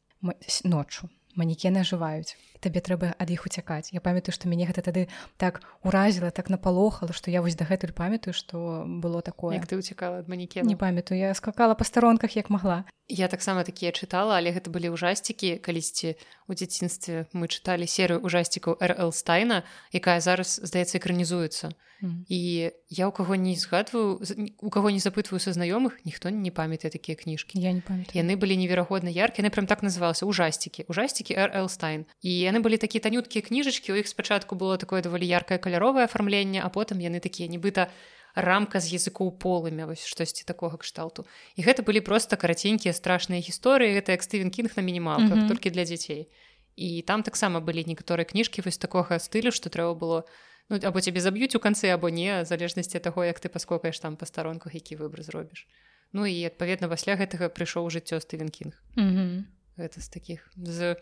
Ноччу. 0.64 1.08
Манекены 1.36 1.84
ажываюць 1.84 2.34
табе 2.64 2.80
трэба 2.80 3.12
ад 3.14 3.28
іх 3.28 3.44
уцякаць 3.44 3.92
Я 3.92 4.00
памятаю 4.00 4.32
што 4.32 4.48
мяне 4.48 4.64
гэта 4.64 4.80
тады 4.80 5.06
так 5.36 5.60
уразіла 5.84 6.32
так 6.32 6.48
напалохала 6.48 7.12
што 7.12 7.30
я 7.30 7.44
вось 7.44 7.58
дагэтуль 7.60 7.92
памятаю 7.92 8.32
што 8.32 8.84
было 8.88 9.20
такое 9.20 9.60
як 9.60 9.68
ты 9.68 9.76
уцікала 9.76 10.24
ад 10.24 10.28
манекена 10.32 10.66
не 10.66 10.76
памятаю 10.80 11.20
я 11.20 11.34
скакала 11.36 11.76
па 11.76 11.84
старонках 11.84 12.36
як 12.40 12.48
магла 12.48 12.84
Я 13.08 13.28
таксама 13.28 13.64
такія 13.64 13.92
чытала, 13.92 14.40
але 14.40 14.48
гэта 14.48 14.72
былі 14.72 14.96
ўжасцікі, 14.96 15.60
калісьці 15.60 16.16
у 16.48 16.56
дзяцінстве 16.56 17.28
мы 17.36 17.52
чыталі 17.52 17.84
серыю 17.84 18.24
ўжасцікаў 18.24 18.80
РЛ 18.80 19.12
Стайна, 19.12 19.60
якая 19.92 20.24
зараз 20.24 20.56
здаецца 20.64 20.96
экранізуецца. 20.96 21.76
Мгм. 22.00 22.24
І 22.28 22.72
я 22.88 23.04
ў 23.08 23.12
каго 23.12 23.36
не 23.36 23.56
згадваю 23.56 24.20
у 24.60 24.70
каго 24.70 24.88
не 24.88 25.04
запытваю 25.04 25.40
са 25.40 25.52
знаёмых, 25.52 26.00
ніхто 26.04 26.28
не 26.28 26.50
памятае 26.50 26.90
такія 26.90 27.16
кніжкі. 27.16 27.60
я 27.60 27.72
не 27.72 27.80
памятаю 27.80 28.12
Яны 28.16 28.36
былі 28.36 28.56
неверагодна 28.56 29.08
яркія, 29.08 29.44
яны 29.44 29.52
прям 29.52 29.66
так 29.68 29.84
называлася 29.84 30.24
ўжасцікі, 30.24 30.88
ўжасцікі 30.88 31.36
РЛ 31.36 31.68
Стайн. 31.68 32.04
І 32.20 32.44
яны 32.54 32.62
былі 32.62 32.78
такія 32.78 33.02
танюткія 33.02 33.42
кніжачкі, 33.42 33.90
у 33.90 33.98
іх 33.98 34.06
спачатку 34.06 34.54
было 34.54 34.78
такое 34.78 35.02
даволі 35.02 35.26
яркае 35.26 35.58
каляровае 35.58 36.06
афармленне, 36.06 36.62
а 36.62 36.70
потым 36.70 37.02
яны 37.02 37.18
такія 37.18 37.50
нібыта 37.50 37.90
рамка 38.34 38.80
з 38.80 38.94
языкоў 38.98 39.38
полымя 39.38 39.86
вось 39.86 40.06
штосьці 40.06 40.42
такога 40.46 40.78
кшталту 40.82 41.22
і 41.54 41.62
гэта 41.62 41.86
былі 41.86 42.02
просто 42.02 42.36
караценькія 42.36 42.90
страшныя 42.90 43.38
гісторыі 43.38 43.94
гэта 43.94 44.18
як 44.18 44.26
стывен 44.26 44.50
кінг 44.50 44.74
на 44.74 44.82
мінімалках 44.82 45.38
Мгм. 45.38 45.48
толькі 45.48 45.70
для 45.70 45.86
дзяцей 45.86 46.26
і 46.74 47.02
там 47.06 47.22
таксама 47.22 47.60
былі 47.62 47.86
некаторыя 47.86 48.26
кніжкі 48.26 48.66
вось 48.66 48.78
такога 48.78 49.22
стылю 49.22 49.54
што 49.54 49.70
трэба 49.70 49.94
было 49.94 50.18
ну 50.66 50.82
або 50.82 50.98
цябе 50.98 51.22
заб'юць 51.22 51.54
у 51.54 51.62
канцы 51.62 51.94
або 51.94 52.10
не 52.10 52.42
залежнасці 52.44 52.98
таго 52.98 53.22
як 53.22 53.38
ты 53.38 53.46
паскокаеш 53.46 54.02
там 54.02 54.18
па 54.18 54.26
старонках 54.26 54.74
які 54.74 54.98
выбор 54.98 55.22
зробіш 55.22 55.66
Ну 56.10 56.26
і 56.26 56.34
адпаведна 56.46 56.90
пасля 56.90 57.14
гэтага 57.14 57.54
прыйшоў 57.54 57.86
жыццё 57.86 58.18
стывен 58.18 58.50
кінг 58.50 58.74
Мгм. 58.98 59.46
гэта 59.78 60.02
з 60.02 60.08
такіх 60.10 60.50
з 60.58 60.98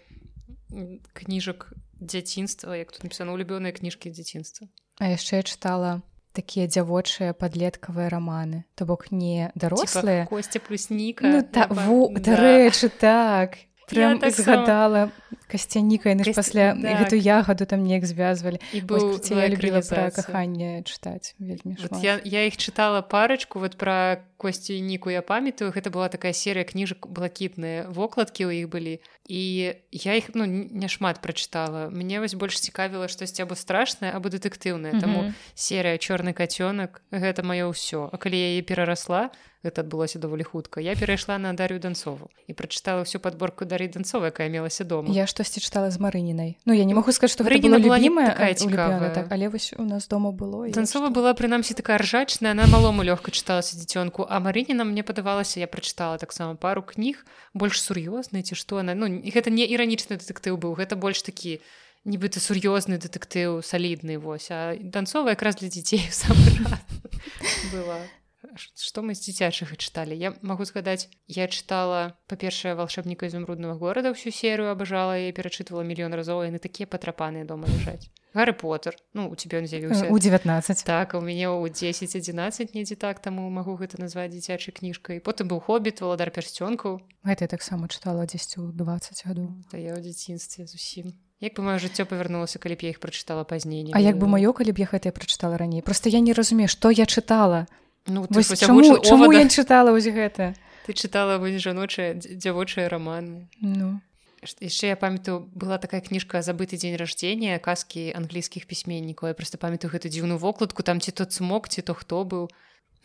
кніжак 1.13 1.73
дзяцінства 2.01 2.77
як 2.77 2.93
тут 2.93 3.05
напісана 3.05 3.33
улюбёныя 3.33 3.73
кніжкі 3.73 4.11
дзяцінства. 4.11 4.69
А 4.99 5.09
яшчэ 5.13 5.41
я 5.41 5.45
чытала 5.47 5.91
такія 6.33 6.67
дзявочыя 6.67 7.37
падлеткавыя 7.37 8.09
раманы. 8.09 8.65
То 8.75 8.89
бок 8.89 9.13
не 9.13 9.53
дарослыя. 9.55 10.27
Косця 10.27 10.59
плюсніка 10.59 11.29
ну 11.29 11.43
та 11.45 11.69
во 11.69 12.09
дарэчы 12.09 12.89
так 12.89 13.57
прям 13.95 14.19
таксама. 14.19 14.45
згадала 14.65 15.11
касцяніка 15.49 16.09
яны 16.09 16.25
ж 16.25 16.33
Касця- 16.33 16.35
пасля 16.41 16.67
так. 16.75 16.99
гэту 17.05 17.17
ягоду 17.21 17.67
там 17.67 17.83
неяк 17.85 18.05
звязвалі 18.09 18.57
і 18.73 18.81
Вось, 18.81 19.03
быў 19.03 19.21
прыце, 19.21 19.35
я 19.37 19.49
любіла 19.49 19.81
пра 19.85 20.11
каханне 20.11 20.81
чытаць 20.89 21.35
вельмі 21.39 21.77
Вот 21.81 22.03
я, 22.03 22.21
я 22.25 22.47
іх 22.47 22.57
чытала 22.57 23.03
парачку 23.03 23.59
вот 23.61 23.77
пра 23.77 24.25
косцю 24.43 24.73
і 24.75 24.81
ніку 24.83 25.07
я 25.11 25.23
памятаю. 25.23 25.71
Гэта 25.71 25.91
была 25.95 26.09
такая 26.09 26.33
серыя 26.33 26.65
кніжак 26.67 27.07
блакітныя 27.07 27.87
вокладкі 27.93 28.49
ў 28.51 28.65
іх 28.65 28.69
былі 28.73 28.99
і 29.29 29.77
я 29.93 30.13
іх 30.19 30.35
ну 30.35 30.47
няшмат 30.49 31.21
прачытала 31.23 31.91
мне 31.95 32.19
вось 32.19 32.35
больш 32.35 32.59
цікавіла 32.59 33.07
штосьці 33.07 33.43
або 33.47 33.55
страшнае 33.55 34.11
або 34.17 34.29
дэтэктыўнае 34.33 34.99
таму 34.99 35.31
Мгм. 35.31 35.35
серыя 35.55 35.95
чорны 36.01 36.33
кацёнак 36.35 37.03
гэта 37.13 37.45
маё 37.47 37.71
ўсё 37.71 38.09
А 38.13 38.17
калі 38.19 38.35
я 38.41 38.59
яе 38.59 38.63
перарасла 38.67 39.31
гэта 39.65 39.83
адбылося 39.83 40.19
даволі 40.19 40.43
хутка. 40.43 40.81
Я 40.81 40.95
перайшла 40.97 41.39
на 41.39 41.53
дарю 41.53 41.79
данцову 41.79 42.31
і 42.47 42.53
прачытала 42.53 43.07
всю 43.07 43.21
падборку 43.21 43.65
дары 43.65 43.89
данцова 43.89 44.27
якая 44.35 44.49
мелася 44.49 44.85
дома. 44.85 45.15
Я 45.15 45.27
штосьці 45.27 45.61
чытала 45.61 45.91
з 45.91 45.99
марынінай 45.99 46.59
Ну 46.67 46.75
я 46.75 46.85
не 46.85 46.95
што 46.95 47.45
гэта 47.45 47.45
Марыніна 47.45 47.79
было 47.79 47.99
была 47.99 48.27
такая 48.27 48.55
цікавая. 48.55 49.11
так. 49.15 49.27
Але 49.31 49.49
вось 49.49 49.73
у 49.79 49.85
нас 49.85 50.09
дома 50.09 50.33
было 50.33 50.71
Танцова 50.73 51.09
была 51.11 51.35
прынамсі 51.35 51.75
такая 51.75 51.99
ржачная 51.99 52.53
она 52.53 52.67
малому 52.67 53.03
лёгка 53.03 53.31
чыталася 53.31 53.77
дзіцёнку 53.77 54.27
а 54.29 54.41
Марыніна 54.41 54.85
мне 54.85 55.03
падавалася 55.03 55.61
я 55.61 55.67
прачытала 55.67 56.19
таксама 56.19 56.57
пару 56.57 56.83
кніг 56.83 57.25
больш 57.55 57.81
сур'ёзнай 57.81 58.43
ці 58.43 58.55
што 58.55 58.79
она 58.79 58.95
ну 58.95 59.07
гэта 59.07 59.51
не 59.51 59.67
іранічны 59.67 60.19
дэтэктыў 60.19 60.57
быў 60.57 60.75
гэта 60.75 60.97
больш 60.97 61.23
такі 61.23 61.61
нібыта 62.05 62.41
сур'ёзны 62.43 62.99
дэтэктыў 62.99 63.63
салідны 63.63 64.19
вось. 64.19 64.51
А 64.51 64.75
данцова 64.75 65.31
якраз 65.31 65.57
для 65.57 65.69
дзяцей 65.69 66.03
раз 66.11 66.27
была 67.73 68.03
што 68.75 69.03
мы 69.03 69.15
з 69.15 69.23
дзіцячага 69.27 69.77
чыталі 69.77 70.17
я 70.19 70.35
магу 70.43 70.65
згадаць 70.65 71.09
я 71.27 71.47
чытала 71.47 72.19
па-першае 72.27 72.75
волшебніка 72.75 73.27
изумрудного 73.27 73.79
горада 73.79 74.13
всю 74.15 74.33
серыю 74.35 74.73
абажала 74.73 75.19
я 75.19 75.33
перачытвала 75.33 75.87
мільён 75.87 76.15
разоў 76.15 76.43
яны 76.47 76.59
такія 76.59 76.87
патрапаныя 76.87 77.45
дома 77.45 77.71
ляжаць 77.71 78.11
Гарры 78.35 78.55
Поттер 78.57 78.97
ну 79.13 79.29
у 79.29 79.37
тебе 79.37 79.61
ён 79.61 79.67
з'явіўся 79.69 80.09
у 80.09 80.19
19 80.19 80.85
Так, 80.85 81.15
у 81.15 81.21
мяне 81.21 81.53
ў 81.53 81.69
10-11 81.69 82.73
недзе 82.73 82.97
так, 82.97 83.21
таму 83.21 83.49
магу 83.51 83.77
гэта 83.77 84.01
назваць 84.01 84.33
дзіцячай 84.33 84.73
кніжкай. 84.73 85.21
Потым 85.21 85.53
быў 85.53 85.61
хобіт, 85.61 86.01
валадар 86.01 86.33
пярсцёнкаў, 86.33 87.01
гэта 87.29 87.45
таксама 87.47 87.93
чытала 87.93 88.25
10 88.25 88.57
у 88.59 88.73
20 88.73 89.27
гадоў 89.29 89.53
да 89.69 89.77
я 89.77 89.93
ў 89.93 90.01
дзяцінстве 90.01 90.65
зусім. 90.65 91.13
Як 91.45 91.59
бы 91.59 91.67
маё 91.67 91.77
жыццё 91.77 92.09
павярнулася, 92.09 92.57
калі 92.57 92.81
б 92.81 92.89
я 92.89 92.91
іх 92.97 93.05
прачытала 93.05 93.45
пазней. 93.45 93.85
не 93.85 93.93
А 93.93 94.01
як 94.01 94.17
бы 94.17 94.25
маё 94.25 94.57
калі 94.57 94.73
б 94.73 94.81
я 94.81 94.89
гэта 94.89 95.13
прачытала 95.13 95.61
раней 95.61 95.83
просто 95.83 96.09
я 96.09 96.21
не 96.21 96.33
разумею 96.33 96.73
што 96.73 96.89
я 96.89 97.05
чытала 97.05 97.69
Ну, 98.07 98.27
ты 98.27 98.35
вось 98.35 98.59
чаму, 98.59 98.83
чаму 99.01 99.31
я 99.33 99.49
чытала 99.49 99.91
вось 99.93 100.07
гэта? 100.07 100.55
Ты 100.87 100.93
чытала 100.93 101.39
вось 101.39 101.61
жаночыя 101.63 102.15
дз- 102.15 102.35
дзявочыя 102.35 102.89
раманы. 102.89 103.49
ну. 103.61 104.01
Яшчэ 104.43 104.89
я 104.89 104.97
памятаю 104.97 105.47
была 105.55 105.79
такая 105.79 106.01
кніжка 106.01 106.43
забыты 106.43 106.75
дзень 106.77 106.97
рождения 106.99 107.59
казкі 107.63 108.11
англійскіх 108.11 108.67
пісьменнікаў 108.67 109.29
я 109.31 109.35
просто 109.35 109.55
памятаю 109.57 109.93
гэту 109.95 110.11
дзіўную 110.11 110.39
вокладку 110.39 110.83
там 110.83 110.99
ці 110.99 111.13
то 111.15 111.25
цмок 111.25 111.69
ці 111.71 111.83
то 111.87 111.95
хто 111.95 112.25
быў 112.27 112.51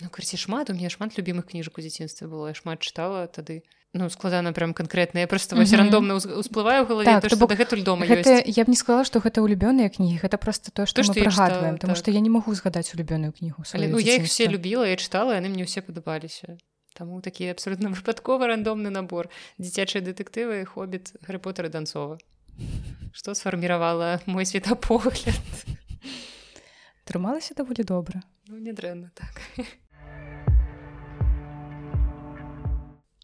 ну 0.02 0.10
карці 0.10 0.38
шмат 0.38 0.70
у 0.70 0.74
меня 0.74 0.90
шмат 0.90 1.18
любимых 1.18 1.48
кніжак 1.50 1.78
у 1.78 1.82
дзяцінстве 1.82 2.28
было 2.28 2.48
я 2.48 2.54
шмат 2.54 2.82
чытала 2.82 3.28
тады 3.28 3.64
ну 3.94 4.10
складана 4.10 4.54
прям 4.54 4.74
канкрэтна 4.74 5.20
я 5.20 5.28
просто 5.28 5.56
вось 5.56 5.74
рандомна 5.74 6.16
усплываю 6.16 6.86
галаве 6.86 7.06
Так, 7.06 7.28
то, 7.30 7.38
бок 7.38 7.50
дагэтуль 7.50 7.84
дома 7.84 8.06
гэта, 8.06 8.44
ёсць 8.44 8.58
я 8.58 8.64
б 8.64 8.70
не 8.70 8.78
сказала 8.78 9.04
што 9.06 9.20
гэта 9.20 9.42
улюбёныя 9.42 9.90
кнігі 9.90 10.22
гэта 10.22 10.38
просто 10.38 10.72
то 10.72 10.86
што 10.86 11.02
То, 11.02 11.08
мы 11.08 11.14
што 11.14 11.24
прыгадваем 11.24 11.78
так. 11.78 11.96
што 11.98 12.12
я 12.12 12.20
не 12.20 12.30
магу 12.30 12.54
згадаць 12.54 12.94
улюбёную 12.94 13.34
кнігу 13.34 13.64
Але 13.74 13.88
ну, 13.88 14.00
я 14.00 14.22
іх 14.22 14.26
все 14.30 14.48
любіла 14.48 14.88
я 14.88 14.98
чытала 14.98 15.34
яны 15.36 15.50
мне 15.50 15.66
ўсе 15.66 15.82
падабаліся 15.82 16.58
Таму 16.98 17.22
такі 17.22 17.54
абсолютно 17.54 17.90
выпадкова 17.94 18.50
рандомны 18.50 18.90
набор. 18.90 19.30
Дзіцячыя 19.62 20.02
дэтэктывы 20.02 20.66
хобіт 20.66 21.14
гарыпотер 21.22 21.70
данцова 21.70 22.18
што 23.14 23.34
сфарміравала 23.34 24.22
мой 24.26 24.46
светапогляд 24.46 25.42
трымалася 27.06 27.58
даволі 27.58 27.86
добра 27.88 28.22
ну 28.48 28.58
нядрэнна 28.62 29.10
так 29.18 29.42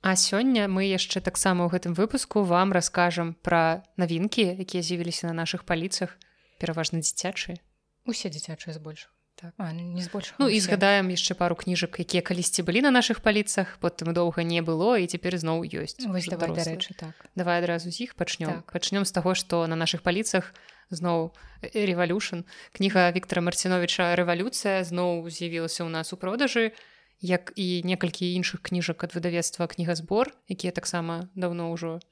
А 0.04 0.20
сёння 0.20 0.68
мы 0.68 0.84
яшчэ 0.92 1.24
таксама 1.24 1.64
ў 1.64 1.80
гэтым 1.80 1.96
выпуску 1.96 2.44
вам 2.44 2.76
раскажам 2.76 3.40
пра 3.40 3.88
навінкі 3.96 4.60
якія 4.60 4.84
з'явіліся 4.84 5.32
на 5.32 5.36
нашых 5.48 5.64
паліцах 5.64 6.20
пераважна 6.60 7.00
дзіцячыя. 7.00 7.56
Усе 8.04 8.28
дзіцячыя 8.28 8.76
збольш 8.76 9.08
Так. 9.40 9.56
а, 9.58 9.72
не 9.72 10.04
збольш 10.04 10.36
Ну 10.44 10.52
і 10.52 10.60
згадаем 10.60 11.08
яшчэ 11.08 11.40
пару 11.40 11.56
кніжак 11.56 12.04
якія 12.04 12.20
калісьці 12.20 12.68
былі 12.68 12.84
на 12.84 12.92
нашых 12.92 13.24
паліцах 13.24 13.80
потым 13.80 14.12
доўга 14.12 14.44
не 14.44 14.60
было 14.60 15.00
і 15.00 15.08
цяпер 15.08 15.40
зноў 15.40 15.64
ёсць 15.64 16.04
вось 16.04 16.28
давай 16.28 16.52
дарэчы 16.52 17.00
так. 17.00 17.16
Давай 17.40 17.64
адразу 17.64 17.88
з 17.88 18.04
іх 18.04 18.20
пачнём. 18.20 18.60
Так. 18.60 18.76
пачнём 18.76 19.08
з 19.08 19.12
таго 19.16 19.40
што 19.40 19.64
на 19.72 19.80
нашых 19.80 20.04
паліцах 20.04 20.52
зноў 20.92 21.32
рэвалюшн 21.64 22.44
кніга 22.76 23.08
Віктора 23.16 23.40
марціновича 23.40 24.12
рэвалюцыя 24.20 24.84
зноў 24.84 25.32
з'явілася 25.32 25.88
ў 25.88 25.90
нас 25.96 26.12
у 26.12 26.20
продажы 26.20 26.76
як 27.24 27.56
і 27.56 27.82
некалькі 27.88 28.28
іншых 28.36 28.60
кніжак 28.60 29.08
ад 29.08 29.16
выдавецтва 29.16 29.72
кнігазбор 29.72 30.36
якія 30.52 30.76
таксама 30.76 31.32
даўно 31.40 31.72
ўжо 31.72 32.04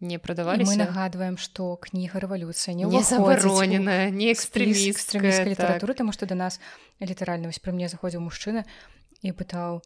не 0.00 0.14
І 0.14 0.16
мы 0.16 0.22
прадаваліся 0.22 0.78
нагадваем 0.78 1.36
што 1.36 1.76
кніга 1.76 2.22
рэвалюцыя 2.22 2.72
не 2.72 2.86
не 2.86 2.88
ўваходзіць 2.88 3.18
у 3.18 3.50
забаронена 3.50 4.08
не 4.14 4.30
экстрэміскай 4.32 4.94
экстрэміская 4.94 5.44
так. 5.44 5.52
літаратуры 5.52 5.92
таму 5.98 6.14
што 6.14 6.24
да 6.24 6.38
нас 6.38 6.62
літаральна 7.02 7.50
вось 7.50 7.58
пры 7.58 7.74
мне 7.74 7.90
заходзіў 7.90 8.22
мужчына 8.22 8.64
і 9.20 9.34
пытаў 9.34 9.82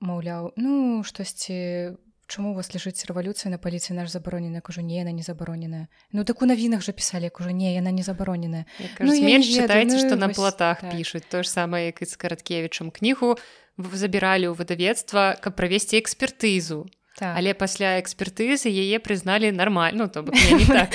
маўляў 0.00 0.56
ну 0.56 1.04
штосьці 1.04 1.94
чаму 2.26 2.52
у 2.52 2.54
вас 2.56 2.72
ляжыць 2.72 3.04
рэвалюцыя 3.04 3.52
на 3.52 3.60
паліцыі 3.60 3.94
наш 3.94 4.08
забароненая 4.10 4.64
кажу 4.64 4.80
не 4.80 4.96
яна 4.98 5.12
не 5.12 5.22
забароненая 5.22 5.86
ну 6.10 6.24
так 6.24 6.40
у 6.42 6.48
навінах 6.48 6.80
жа 6.80 6.96
пісалі 6.96 7.28
кажу 7.28 7.52
не 7.52 7.76
яна 7.76 7.92
не 7.92 8.02
забароненая 8.02 8.64
Ну, 8.98 9.12
менш 9.12 9.46
чытайце 9.46 9.94
ну, 9.94 9.98
што 10.00 10.16
на 10.16 10.32
платах 10.32 10.80
так. 10.80 10.90
пішуць. 10.90 11.28
То 11.28 11.42
ж 11.42 11.50
самае 11.50 11.92
як 11.92 12.02
і 12.02 12.06
з 12.06 12.16
караткевічам. 12.16 12.90
Кнігу 12.90 13.36
забіралі 13.78 14.50
ў 14.50 14.54
выдавецтва 14.56 15.38
каб 15.40 15.56
правесці 15.56 16.00
экспертызу 16.00 16.86
так. 17.16 17.36
але 17.36 17.54
пасля 17.54 18.00
экспертызы 18.00 18.72
яе 18.72 18.98
прызналі 18.98 19.52
нармальна 19.52 20.04
ну, 20.04 20.08
то 20.08 20.22
бок 20.22 20.34
так. 20.68 20.90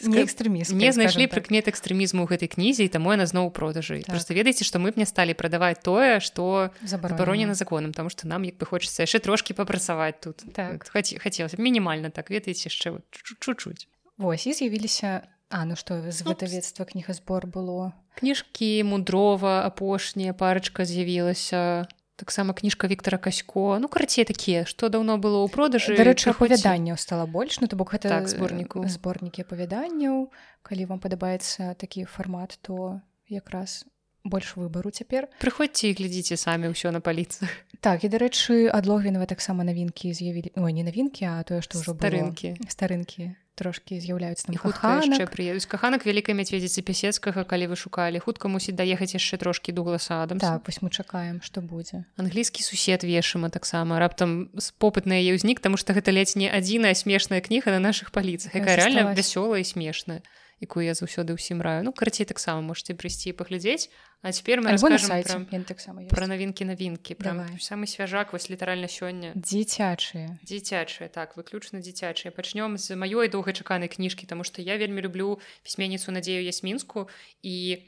Экстрэміст 0.00 0.72
не 0.72 0.92
знайшлі 0.92 1.28
прыкмет 1.28 1.68
экстрэмізму 1.68 2.24
ў 2.24 2.28
гэтай 2.34 2.48
кнізе 2.48 2.88
і 2.88 2.90
таму 2.90 3.12
яна 3.12 3.28
зноў 3.28 3.52
продажы. 3.52 4.00
Так. 4.00 4.10
так. 4.10 4.14
просто 4.16 4.34
ведаеце 4.34 4.64
што 4.64 4.80
мы 4.80 4.92
б 4.92 5.00
не 5.00 5.06
сталі 5.06 5.36
прадаваць 5.36 5.80
тое 5.84 6.20
што 6.20 6.72
забаронена. 6.82 7.54
законам 7.54 7.92
тому 7.92 8.10
што 8.10 8.28
нам 8.28 8.42
як 8.42 8.56
бы 8.56 8.66
хочацца 8.66 9.04
яшчэ 9.04 9.20
трошкі 9.20 9.54
папрацаваць 9.54 10.20
тут. 10.20 10.44
Так. 10.52 10.84
хацелася 10.90 11.56
мінімальна 11.60 12.10
так 12.10 12.30
ведаеце 12.30 12.68
яшчэ 12.68 13.00
чуть-чуть 13.12 13.88
Вось 14.20 14.46
і 14.46 14.52
з'явіліся 14.52 15.24
А 15.50 15.64
ну 15.66 15.74
што 15.74 15.98
з 15.98 16.22
выдавецтва 16.22 16.86
кнігазбор 16.86 17.50
было? 17.50 17.90
Кніжкі 18.14 18.86
мудрова 18.86 19.66
апошняя 19.66 20.30
парачка 20.30 20.86
з'явілася 20.86 21.90
таксама 22.20 22.52
кніжка 22.52 22.86
Віктора 22.86 23.16
касько. 23.18 23.78
Ну 23.80 23.88
карацей 23.88 24.28
такія 24.28 24.68
што 24.68 24.92
даўно 24.92 25.16
было 25.16 25.40
ў 25.42 25.48
продажы 25.48 25.96
дарэчы 25.96 26.30
апавяданняў 26.36 27.00
стала 27.00 27.24
больш 27.24 27.60
ну 27.64 27.66
то 27.66 27.80
бок 27.80 27.96
гэта 27.96 28.12
Так, 28.12 28.28
зборніку. 28.28 28.84
зборнікі 28.84 29.42
апавяданняў 29.48 30.28
калі 30.62 30.82
вам 30.84 31.00
падабаецца 31.00 31.74
такі 31.80 32.04
фармат 32.04 32.60
то 32.60 33.00
якраз 33.26 33.84
больш 34.24 34.52
выбару 34.60 34.92
цяпер 34.92 35.32
прыходзьце 35.40 35.88
і 35.88 35.96
глядзіце 35.96 36.36
самі 36.36 36.68
ўсё 36.76 36.92
на 36.92 37.00
паліцах 37.00 37.48
так 37.80 38.04
і 38.04 38.08
дарэчы 38.12 38.68
адлогвінава 38.68 39.24
таксама 39.24 39.64
навінкі 39.64 40.12
з'явілі 40.12 40.52
ой 40.60 40.72
не 40.76 40.84
навінкі 40.84 41.24
а 41.24 41.40
тое 41.48 41.64
што 41.64 41.80
ўжо 41.80 41.96
было. 41.96 42.04
старынкі 42.04 42.52
старынкі 42.68 43.32
трошкі 43.54 44.00
з'яўляюцца 44.00 44.48
там 44.48 44.56
хутка 44.56 45.00
яшчэ 45.04 45.26
прыедуць 45.30 45.68
каханак 45.68 46.06
вялікай 46.06 46.34
мядзведзіцы 46.34 46.82
пясецкага 46.82 47.44
калі 47.44 47.72
вы 47.72 47.76
шукалі. 47.76 48.18
Хутка 48.20 48.48
мусіць 48.48 48.76
даехаць 48.76 49.12
яшчэ 49.14 49.36
трошкі 49.40 49.72
дугласа 49.76 50.22
адам 50.24 50.40
так 50.40 50.64
вось 50.66 50.80
мы 50.80 50.90
чакаем 50.90 51.40
што 51.44 51.60
будзе. 51.60 52.04
Англійскі 52.16 52.62
сусед 52.62 53.04
вешама 53.04 53.50
таксама 53.50 53.98
раптам 53.98 54.50
попыт 54.80 55.06
на 55.06 55.18
яе 55.20 55.36
ўзнік 55.36 55.60
таму 55.60 55.76
што 55.76 55.92
гэта 55.92 56.10
ледзь 56.14 56.36
не 56.36 56.48
адзіная 56.48 56.94
смешная 56.94 57.40
кніга 57.40 57.70
на 57.74 57.80
нашых 57.80 58.12
паліцах 58.12 58.54
якая 58.54 58.80
Засталась. 58.80 59.18
вясёлая 59.18 59.60
і 59.60 59.66
смешная 59.66 60.20
якую 60.60 60.84
я 60.84 60.94
заўсёды 60.94 61.34
ўсім 61.34 61.64
раю. 61.64 61.82
Ну 61.84 61.92
карацей 61.92 62.28
таксама 62.28 62.60
можете 62.60 62.92
прыйсці 62.94 63.32
і 63.32 63.36
паглядзець 63.36 63.88
а 64.22 64.32
цяпер 64.32 64.60
мы 64.60 64.76
сайце 64.76 65.40
таксама 65.64 66.04
пра 66.04 66.24
ёсць. 66.24 66.28
навінкі 66.28 66.64
навінкі 66.68 67.16
прям 67.16 67.40
Давай. 67.40 67.56
самы 67.56 67.88
свяжак 67.88 68.32
вось 68.36 68.52
літаральна 68.52 68.84
сёння 68.84 69.32
дзіцячыя 69.32 70.36
дзіцячыя 70.44 71.08
так 71.08 71.40
выключна 71.40 71.80
дзіцячыя 71.80 72.28
пачнём 72.28 72.76
з 72.76 72.92
маёй 73.00 73.32
доўгачаканай 73.32 73.88
кніжкі 73.88 74.28
таму 74.28 74.44
што 74.44 74.60
я 74.60 74.76
вельмі 74.76 75.00
люблю 75.00 75.40
пісьменніцу 75.64 76.12
надзею 76.12 76.44
ясмінску 76.44 77.08
і 77.40 77.80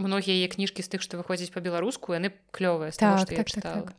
многія 0.00 0.40
яе 0.40 0.48
кніжкі 0.48 0.80
з 0.80 0.88
тых 0.88 1.04
што 1.04 1.20
выходзяць 1.20 1.52
па-беларуску 1.52 2.16
яны 2.16 2.32
клёвыя 2.56 2.88
так 2.96 3.20
што 3.20 3.36
я 3.36 3.44
так 3.44 3.52
так, 3.52 3.52
чытала. 3.52 3.84
так. 3.92 3.96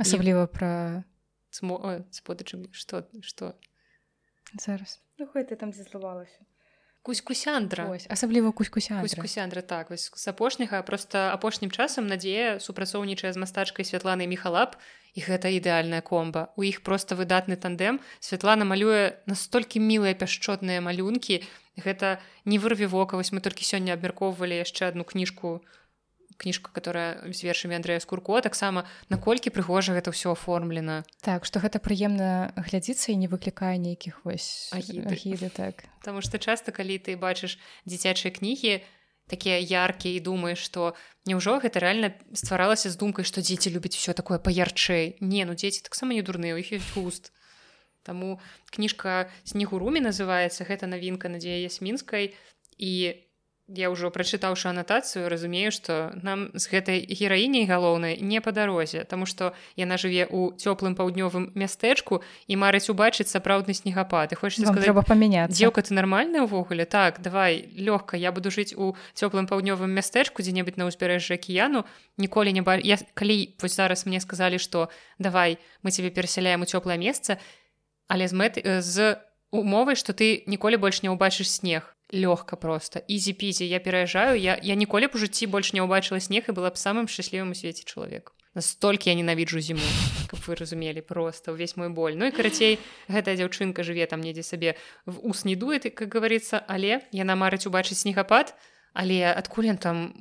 асабліва 0.00 0.48
пра 0.48 1.04
Цмо... 1.52 2.06
сподачым 2.14 2.72
што 2.72 3.04
што 3.20 3.58
зараз. 4.54 5.02
Ну, 5.18 5.26
ты 5.26 5.56
там 5.56 5.70
дзе 5.70 5.82
злавалася 5.84 6.40
кусь-кусяндра. 7.02 7.98
Асабліва 8.08 8.52
кусь-кусяндра. 8.52 9.62
так 9.62 9.90
вось 9.90 10.12
з 10.14 10.28
апошняга 10.28 10.82
просто 10.82 11.18
апошнім 11.18 11.70
часам 11.70 12.06
надзея 12.06 12.60
супрацоўнічае 12.60 13.32
з 13.32 13.38
мастачкай 13.40 13.84
святланай 13.84 14.26
міхалап 14.26 14.76
і 15.14 15.20
гэта 15.20 15.48
ідэальная 15.50 16.02
комба. 16.02 16.52
У 16.56 16.62
іх 16.62 16.82
просто 16.82 17.16
выдатны 17.16 17.56
тандем 17.56 18.00
Святлана 18.20 18.64
малюе 18.64 19.18
настолькі 19.26 19.80
мілыя 19.80 20.14
пяшчотныя 20.14 20.80
малюнкі. 20.80 21.42
Гэта 21.80 22.20
не 22.44 22.58
вырве 22.58 22.86
вока 22.86 23.16
вось 23.16 23.32
мы 23.32 23.40
толькі 23.40 23.64
сёння 23.64 23.96
абмяркоўвалі 23.96 24.60
яшчэ 24.60 24.92
одну 24.92 25.04
кніжку 25.04 25.64
кніжка 26.40 26.72
которая 26.72 27.20
з 27.28 27.44
вершамі 27.44 27.76
Андрэя 27.76 28.00
скурко 28.00 28.40
таксама 28.40 28.88
наколькі 29.12 29.52
прыгожа 29.52 29.92
гэта 29.92 30.08
ўсё 30.16 30.32
оформлена 30.32 31.04
так 31.20 31.44
што 31.44 31.60
гэта 31.60 31.76
прыемна 31.84 32.56
глядзіцца 32.56 33.12
і 33.12 33.20
не 33.20 33.28
выклікае 33.28 33.76
нейкіх 33.76 34.24
вось 34.24 34.72
Агіды. 34.72 35.12
агіды 35.12 35.48
так. 35.52 35.84
Таму 36.06 36.24
што 36.24 36.40
часта 36.40 36.72
калі 36.72 36.96
ты 36.96 37.20
бачыш 37.20 37.60
дзіцячыя 37.84 38.32
кнігі 38.32 38.80
такія 39.28 39.60
яркія 39.60 40.16
і 40.16 40.24
думаеш 40.24 40.58
што 40.58 40.96
няўжо 41.28 41.60
гэта 41.60 41.78
рэальна 41.78 42.16
стваралася 42.32 42.90
з 42.90 42.96
думкай 42.96 43.28
што 43.28 43.44
дзеці 43.44 43.70
любяць 43.70 43.94
усё 43.94 44.16
такое 44.16 44.40
паярчэй? 44.40 45.20
Не 45.20 45.44
ну 45.44 45.54
дзеці 45.54 45.86
таксама 45.86 46.16
не 46.16 46.24
дурныя 46.24 46.56
у 46.56 46.58
іх 46.58 46.72
ёсць 46.74 46.90
густ. 46.96 47.30
Таму 48.02 48.40
кніжка 48.72 49.28
снегу 49.44 49.78
румі 49.78 50.00
называецца 50.00 50.64
гэта 50.64 50.88
навінка 50.88 51.28
надзея 51.28 51.60
ясмінскай 51.68 52.32
і 52.80 52.92
я 53.76 53.90
ўжо 53.90 54.10
прачытаўшы 54.10 54.70
анатацыю 54.70 55.30
разумею 55.30 55.70
што 55.70 56.10
нам 56.18 56.50
з 56.54 56.64
гэтай 56.66 56.98
гераіняй 57.06 57.66
галоўнай 57.70 58.18
не 58.18 58.42
па 58.42 58.50
дарозе 58.50 59.04
Таму 59.06 59.26
што 59.26 59.54
яна 59.78 59.94
жыве 59.94 60.26
ў 60.26 60.58
цёплым 60.58 60.98
паўднёвым 60.98 61.54
мястэчку 61.54 62.22
і 62.50 62.54
марыць 62.58 62.90
убачыць 62.90 63.30
сапраўдны 63.30 63.74
снегапад 63.74 64.34
і 64.34 64.40
хочется 64.40 64.66
Вам 64.66 64.74
сказаць 64.74 64.90
трэба 64.90 65.06
памяняцца 65.06 65.54
Дзеўка 65.54 65.86
ты 65.86 65.94
нармальная 65.94 66.42
ўвогуле 66.50 66.84
так 66.84 67.22
давай 67.22 67.70
лёгка 67.78 68.18
я 68.18 68.34
буду 68.34 68.50
жыць 68.50 68.74
у 68.74 68.98
цёплым 69.14 69.46
паўднёвым 69.46 69.90
мястэчку 69.94 70.42
дзе-небудзь 70.42 70.80
на 70.80 70.90
ўзбярэжжы 70.90 71.38
акіяну 71.38 71.86
ніколі 72.18 72.50
не 72.50 72.66
ба... 72.66 72.74
я 72.74 72.98
калі 73.14 73.54
вось 73.62 73.78
зараз 73.78 74.06
мне 74.06 74.18
сказалі 74.18 74.58
што 74.58 74.90
давай 75.18 75.58
мы 75.86 75.94
цябе 75.94 76.10
перасяляем 76.10 76.62
у 76.62 76.70
цёплае 76.70 76.98
месца 76.98 77.38
але 78.10 78.26
з 78.26 78.34
мэт 78.34 78.54
з 78.82 79.22
умовай 79.54 79.94
што 79.94 80.10
ты 80.12 80.42
ніколі 80.46 80.76
больш 80.76 81.02
не 81.06 81.10
ўбачыш 81.14 81.46
снег 81.46 81.94
лёгка 82.12 82.56
просто. 82.56 83.00
Ізі-пізі 83.06 83.68
я 83.68 83.80
пераязджаю 83.80 84.38
я, 84.38 84.58
я 84.62 84.74
ніколі 84.74 85.06
б 85.06 85.14
у 85.14 85.18
жыцці 85.18 85.46
больш 85.46 85.72
не 85.72 85.80
ўбачыла 85.80 86.20
снег 86.20 86.50
і 86.50 86.52
была 86.52 86.70
б 86.70 86.76
самым 86.76 87.06
шчаслівым 87.06 87.52
у 87.52 87.58
свеце 87.58 87.86
чалавек 87.86 88.34
настолькі 88.54 89.10
я 89.10 89.16
ненавіджу 89.16 89.60
зіму 89.60 89.86
каб 90.26 90.42
вы 90.46 90.54
разумелі 90.58 91.02
просто 91.06 91.54
ўвесь 91.54 91.76
мой 91.76 91.90
боль. 91.90 92.18
Ну 92.18 92.26
і 92.26 92.34
карацей 92.34 92.78
гэтая 93.06 93.38
дзяўчынка 93.38 93.86
жыве 93.86 94.06
там 94.06 94.20
недзе 94.20 94.42
сабе 94.42 94.74
в 95.06 95.22
ус 95.22 95.44
не 95.44 95.54
дует 95.54 95.86
как 95.94 96.10
говорится 96.10 96.58
але 96.58 97.06
яна 97.14 97.38
марыць 97.38 97.66
убачыць 97.70 98.02
снегапад 98.02 98.54
але 98.92 99.30
адкуль 99.30 99.70
ён 99.70 99.78
там 99.78 100.14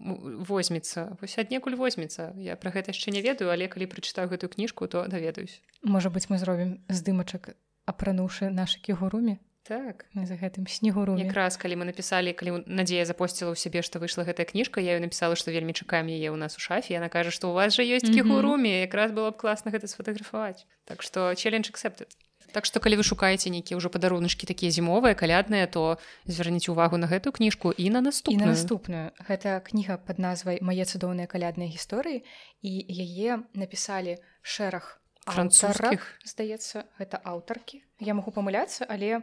возьмецца 0.45 1.17
вось 1.21 1.37
аднекуль 1.41 1.73
возьмецца 1.73 2.37
я 2.37 2.53
про 2.55 2.69
гэта 2.69 2.93
яшчэ 2.93 3.09
не 3.09 3.21
ведаю. 3.21 3.49
Але 3.49 3.65
калі 3.65 3.89
прачытаю 3.89 4.29
гэтую 4.29 4.49
кніжку 4.53 4.85
то 4.85 5.09
даведаюсь 5.09 5.61
можа 5.81 6.13
быць 6.13 6.29
мы 6.29 6.37
зробім 6.37 6.85
здымачак 6.89 7.57
апрануўшы 7.89 8.53
нашы 8.53 8.77
кігуруме 8.77 9.41
так. 9.69 10.05
За 10.17 10.33
гэтым 10.33 10.65
снегу 10.65 11.05
ру 11.05 11.13
якраз 11.21 11.61
калі 11.61 11.77
мы 11.77 11.85
напісалі 11.85 12.33
калі 12.33 12.65
надзея 12.65 13.05
запосціла 13.05 13.53
ў 13.53 13.57
сябе 13.61 13.85
што 13.85 14.01
выйшла 14.01 14.25
гэтая 14.25 14.49
кніжка 14.49 14.81
я 14.81 14.97
напісала 14.97 15.37
што 15.37 15.53
вельмі 15.53 15.77
чакаем 15.77 16.09
яе 16.09 16.33
ў 16.33 16.37
нас 16.41 16.57
у 16.57 16.61
шафе 16.63 16.97
яна 16.97 17.13
кажа 17.13 17.29
што 17.29 17.53
у 17.53 17.53
вас 17.53 17.77
жа 17.77 17.85
ёсць 17.85 18.09
кігуруме 18.09 18.89
якраз 18.89 19.13
было 19.13 19.29
б 19.29 19.37
класна 19.37 19.69
гэта 19.69 19.85
сфотаграфаваць 19.85 20.65
так 20.89 21.05
што 21.05 21.37
челлендж 21.37 21.69
accepted. 21.69 22.17
Так 22.51 22.65
што 22.65 22.81
калі 22.81 22.97
вы 22.99 23.05
шукаеце 23.05 23.53
нейкія 23.53 23.77
ўжо 23.77 23.93
падаруначкі 23.93 24.49
такія 24.49 24.73
зімовыя 24.73 25.13
калядныя 25.13 25.69
то 25.69 26.01
звярніце 26.25 26.73
увагу 26.73 26.97
на 26.97 27.05
гэтую 27.05 27.33
кніжку 27.37 27.69
і 27.69 27.89
на 27.93 28.01
наступную. 28.01 28.49
наступную. 28.49 29.13
Гэта 29.21 29.61
кніга 29.61 30.01
под 30.01 30.17
назвай 30.17 30.57
мае 30.61 30.85
цудоўныя 30.85 31.29
калядныя 31.29 31.69
гісторыі 31.69 32.25
і 32.65 32.71
яе 32.89 33.45
напісалі 33.53 34.17
шэраг 34.41 34.97
французскіх. 35.29 36.01
здаецца 36.25 36.89
гэта 36.97 37.21
аўтаркі. 37.21 37.85
Я 38.01 38.17
магу 38.17 38.33
памыляцца 38.33 38.85
але 38.89 39.21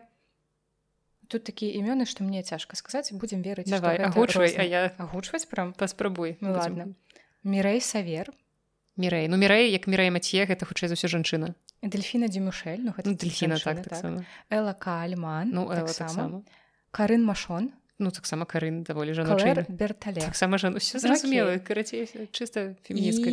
тут 1.28 1.44
такія 1.44 1.76
імёны 1.78 2.06
што 2.06 2.24
мне 2.24 2.42
цяжка 2.42 2.76
сказаць 2.76 3.12
будзем 3.12 3.42
верыць 3.42 3.68
давай 3.68 3.98
агучвай 3.98 4.54
а 4.56 4.62
я 4.62 4.80
агучваць 4.98 5.46
прям? 5.46 5.72
паспрабуй 5.72 6.36
ну, 6.40 6.52
ладно. 6.52 6.94
Мірэй 7.44 7.80
савер. 7.80 8.32
Мірэй 8.96 9.28
ну 9.28 9.36
мірэй 9.36 9.70
як 9.70 9.86
мірэй 9.86 10.10
маце 10.10 10.46
гэта 10.46 10.66
хутчэй 10.66 10.88
за 10.88 10.98
ўсё 10.98 11.08
жанчына. 11.10 11.54
Дельфіна 11.82 12.26
дзімушель 12.28 12.82
ну, 12.82 12.94
ну, 13.04 13.14
дельфіна 13.14 13.58
так, 13.58 13.82
так. 13.86 14.24
эла 14.50 14.72
кальман 14.72 15.50
ну 15.52 15.68
так 15.68 15.86
таксама. 15.86 16.42
карын 16.90 17.24
машон. 17.24 17.72
Ну 17.98 18.10
таксама 18.10 18.44
карын 18.44 18.82
даволі 18.84 19.12
жаночы 19.16 19.64
бертале 19.68 20.20
таксама 20.20 20.58
жан 20.58 20.76
усё 20.76 20.98
зразумела 20.98 21.58
карацей 21.58 22.08
чыста 22.32 22.76
феміністка 22.84 23.30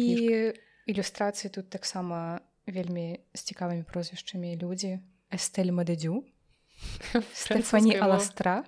ілюстрацыі 0.87 1.51
тут 1.51 1.69
таксама 1.69 2.39
вельмі 2.67 3.19
з 3.33 3.39
цікавымі 3.43 3.83
прозвішчамі 3.83 4.55
людзі 4.59 4.99
эстэль 5.31 5.71
мададзю 5.75 6.23
Стефані 7.33 7.97
Аластра 7.97 8.63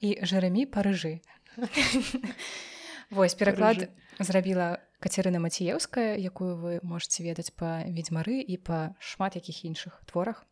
і 0.00 0.16
Жэрэмі 0.22 0.66
парыжы. 0.66 1.20
Вось 3.10 3.34
пераклад 3.34 3.90
зрабіла 4.18 4.78
Кацярына 5.00 5.40
Маціеўская, 5.40 6.14
якую 6.20 6.56
вы 6.60 6.72
можете 6.84 7.24
ведаць 7.24 7.50
па 7.50 7.82
ведзьмары 7.88 8.38
і 8.44 8.56
па 8.60 8.94
шмат 9.00 9.34
якіх 9.40 9.64
іншых 9.64 9.96
творах 10.06 10.44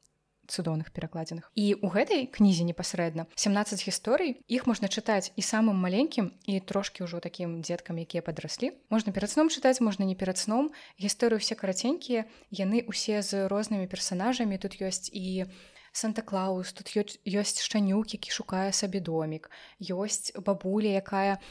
цудоўных 0.49 0.91
перакладзеных. 0.91 1.53
І 1.55 1.77
ў 1.77 1.87
гэтай 1.93 2.27
кнізе 2.27 2.65
непасрэдна 2.65 3.29
17 3.37 3.85
гісторый 3.85 4.41
іх 4.49 4.65
можна 4.65 4.89
чытаць 4.89 5.31
і 5.37 5.43
самым 5.45 5.77
маленькім 5.77 6.33
і 6.49 6.59
трошкі 6.65 7.05
ўжо 7.05 7.21
такім 7.21 7.61
дзеткам, 7.61 8.01
якія 8.01 8.25
падраслі. 8.25 8.73
Можна 8.89 9.13
перад 9.13 9.31
сном 9.31 9.53
чытаць, 9.53 9.85
можна 9.85 10.09
не 10.09 10.17
перад 10.17 10.41
сном. 10.41 10.73
Гісторыі 10.97 11.39
ўсе 11.39 11.55
караценькія, 11.55 12.25
яны 12.51 12.83
ўсе 12.89 13.21
з 13.21 13.47
рознымі 13.47 13.87
персанажамі 13.87 14.57
тут 14.57 14.81
ёсць 14.81 15.13
і 15.13 15.47
санта-клаус 15.99 16.73
тут 16.79 16.95
ёсць 17.27 17.59
шчанюк 17.59 18.15
які 18.15 18.31
шукае 18.31 18.71
сабе 18.73 19.03
домік. 19.03 19.51
Ёсць 19.83 20.31
бабуля 20.39 20.95
якая 21.03 21.43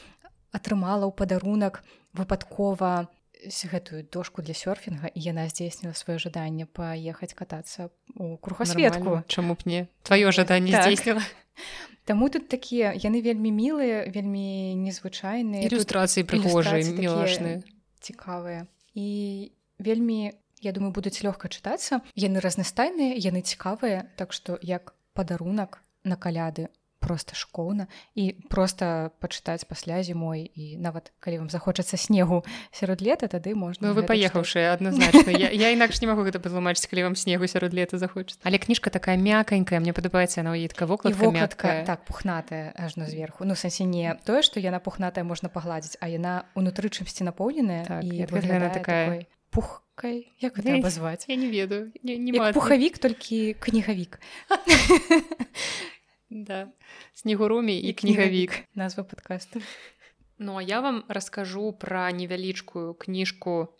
атрымала 0.52 1.04
ў 1.04 1.12
падарунак 1.12 1.84
выпадкова 2.16 3.12
гэтую 3.46 4.02
дошку 4.10 4.42
для 4.42 4.54
сёрфінга 4.54 5.12
і 5.14 5.20
яна 5.22 5.46
здзейсніла 5.46 5.94
сваё 5.94 6.18
жаданне 6.18 6.66
паехаць 6.66 7.34
катацца 7.38 7.90
у 8.16 8.36
кругасветку. 8.36 9.22
Чаму 9.28 9.54
б 9.54 9.62
не? 9.64 9.80
Тваё 10.02 10.32
жаданне 10.32 10.72
так. 10.72 10.82
здзейсніла. 10.82 11.22
Таму 12.08 12.28
тут 12.32 12.48
такія 12.48 12.96
яны 12.96 13.20
вельмі 13.22 13.52
мілыя 13.52 14.08
вельмі 14.10 14.74
незвычайныя. 14.80 15.68
Ілюстрацыі 15.68 16.24
прыгожыя 16.24 16.82
мілашныя. 16.82 17.62
цікавыя. 18.00 18.66
І 18.94 19.52
вельмі 19.78 20.32
я 20.62 20.72
думаю 20.72 20.92
будуць 20.92 21.22
лёгка 21.22 21.48
чытацца 21.48 22.00
яны 22.14 22.40
разнастайныя 22.40 23.14
яны 23.16 23.42
цікавыя. 23.42 24.08
Так 24.16 24.32
што 24.32 24.58
як 24.62 24.94
падарунак 25.14 25.82
на 26.04 26.16
каляды 26.16 26.68
просто 26.98 27.34
шкоўна. 27.34 27.86
І 28.14 28.34
просто 28.50 29.10
пачытаць 29.22 29.64
пасля 29.64 30.02
зімой. 30.02 30.50
І 30.54 30.76
нават 30.76 31.12
калі 31.20 31.38
вам 31.38 31.50
захочацца 31.50 31.96
снегу 31.96 32.44
сярод 32.70 33.00
лета 33.00 33.28
тады 33.28 33.54
можна 33.54 33.88
ну, 33.88 33.94
вы 33.94 34.02
паехаўшы 34.02 34.66
адназначна. 34.66 35.30
Я, 35.30 35.48
я 35.50 35.70
інакш 35.70 36.02
не 36.02 36.10
магу 36.10 36.26
гэта 36.26 36.42
патлумачыць 36.42 36.90
калі 36.90 37.08
вам 37.08 37.16
снегу 37.16 37.46
сярод 37.46 37.72
лета 37.72 37.98
захочаць 37.98 38.38
але 38.42 38.58
кніжка 38.58 38.90
такая 38.90 39.16
мяканькая 39.16 39.80
мне 39.80 39.94
падабаецца 39.94 40.42
на 40.42 40.58
ітка 40.58 40.84
вокладка 40.84 41.86
так 41.86 42.04
пухнатая 42.04 42.74
ажно 42.76 43.06
зверху 43.06 43.46
ну 43.46 43.54
сэнсе 43.54 43.86
не 43.86 44.18
тое 44.26 44.42
што 44.42 44.60
яна 44.60 44.82
пухнатая 44.82 45.24
можна 45.24 45.48
пагладзіць 45.48 45.96
а 46.02 46.10
яна 46.10 46.44
унутры 46.54 46.90
чымсьці 46.90 47.24
напоўненая 47.24 47.84
так, 47.86 48.04
і 48.04 48.26
такая 48.26 48.70
такой 48.74 49.26
пухкай 49.98 50.30
як 50.38 50.54
гэта 50.54 50.78
абазваць 50.78 51.26
я 51.26 51.34
не 51.34 51.50
ведаю 51.50 51.90
не, 52.02 52.16
не 52.18 52.52
пухавік 52.52 52.98
толькі 52.98 53.54
кнігавік 53.54 54.20
да 56.30 56.70
снегурумі 57.14 57.74
і 57.74 57.92
кнігавік 57.92 58.62
назва 58.74 59.02
падкаста 59.02 59.60
Ну 60.38 60.54
а 60.56 60.62
я 60.62 60.78
вам 60.80 61.02
раскажу 61.08 61.72
пра 61.72 62.12
невялічкую 62.14 62.94
кніжку 62.94 63.74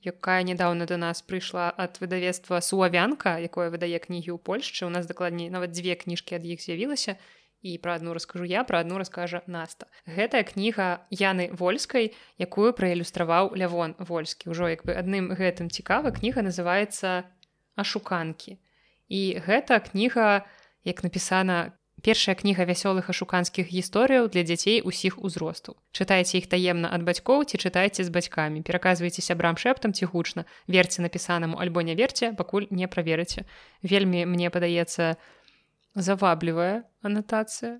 якая 0.00 0.40
нядаўна 0.40 0.88
да 0.88 0.96
нас 0.96 1.20
прыйшла 1.20 1.68
ад 1.68 2.00
выдавецтва 2.00 2.64
суавянка 2.64 3.36
якое 3.36 3.68
выдае 3.68 4.00
кнігі 4.00 4.32
ў 4.32 4.40
Польшчы 4.40 4.88
у 4.88 4.88
нас 4.88 5.04
дакладней 5.04 5.52
нават 5.52 5.76
дзве 5.76 6.00
кніжкі 6.00 6.40
ад 6.40 6.48
іх 6.48 6.64
з'явілася 6.64 7.20
і 7.20 7.37
пра 7.82 7.94
адну 7.98 8.14
раскажу 8.14 8.44
я 8.44 8.64
пра 8.64 8.80
адну 8.80 8.98
раскажа 8.98 9.42
наста. 9.46 9.86
Гэтая 10.06 10.44
кніга 10.46 11.06
яны 11.10 11.50
вольскай 11.52 12.14
якую 12.38 12.72
праілюстраваў 12.72 13.54
лявон 13.58 13.94
вольскі. 13.98 14.50
Ўжо 14.54 14.70
як 14.70 14.86
бы 14.86 14.94
адным 14.94 15.34
гэтым 15.34 15.68
цікава 15.68 16.14
кніга 16.14 16.46
называется 16.46 17.26
ашуканкі 17.74 18.58
і 19.08 19.20
гэта 19.42 19.80
кніга 19.80 20.46
як 20.84 21.02
напісана 21.02 21.72
першая 22.02 22.34
кніга 22.38 22.62
вясёлых 22.62 23.10
ашуканскіх 23.10 23.66
гісторыяў 23.74 24.30
для 24.30 24.46
дзяцей 24.46 24.82
усіх 24.86 25.18
узростаў 25.18 25.74
чытайце 25.90 26.38
іх 26.38 26.46
таемна 26.46 26.90
ад 26.94 27.02
бацькоў 27.02 27.42
ці 27.42 27.58
чытайце 27.58 28.06
з 28.06 28.10
бацькамі. 28.14 28.62
Пераказвайце 28.62 29.18
сябрам 29.22 29.58
шэптам 29.58 29.90
ці 29.90 30.06
гучна. 30.06 30.46
Верце 30.70 31.02
напісанаму 31.02 31.58
альбо 31.58 31.82
не 31.82 31.98
верце 31.98 32.30
пакуль 32.38 32.70
не 32.70 32.86
праверыце. 32.86 33.42
Вельмі 33.82 34.26
мне 34.30 34.50
падаецца 34.50 35.18
заваблівая 36.06 36.84
анатацыя 37.02 37.72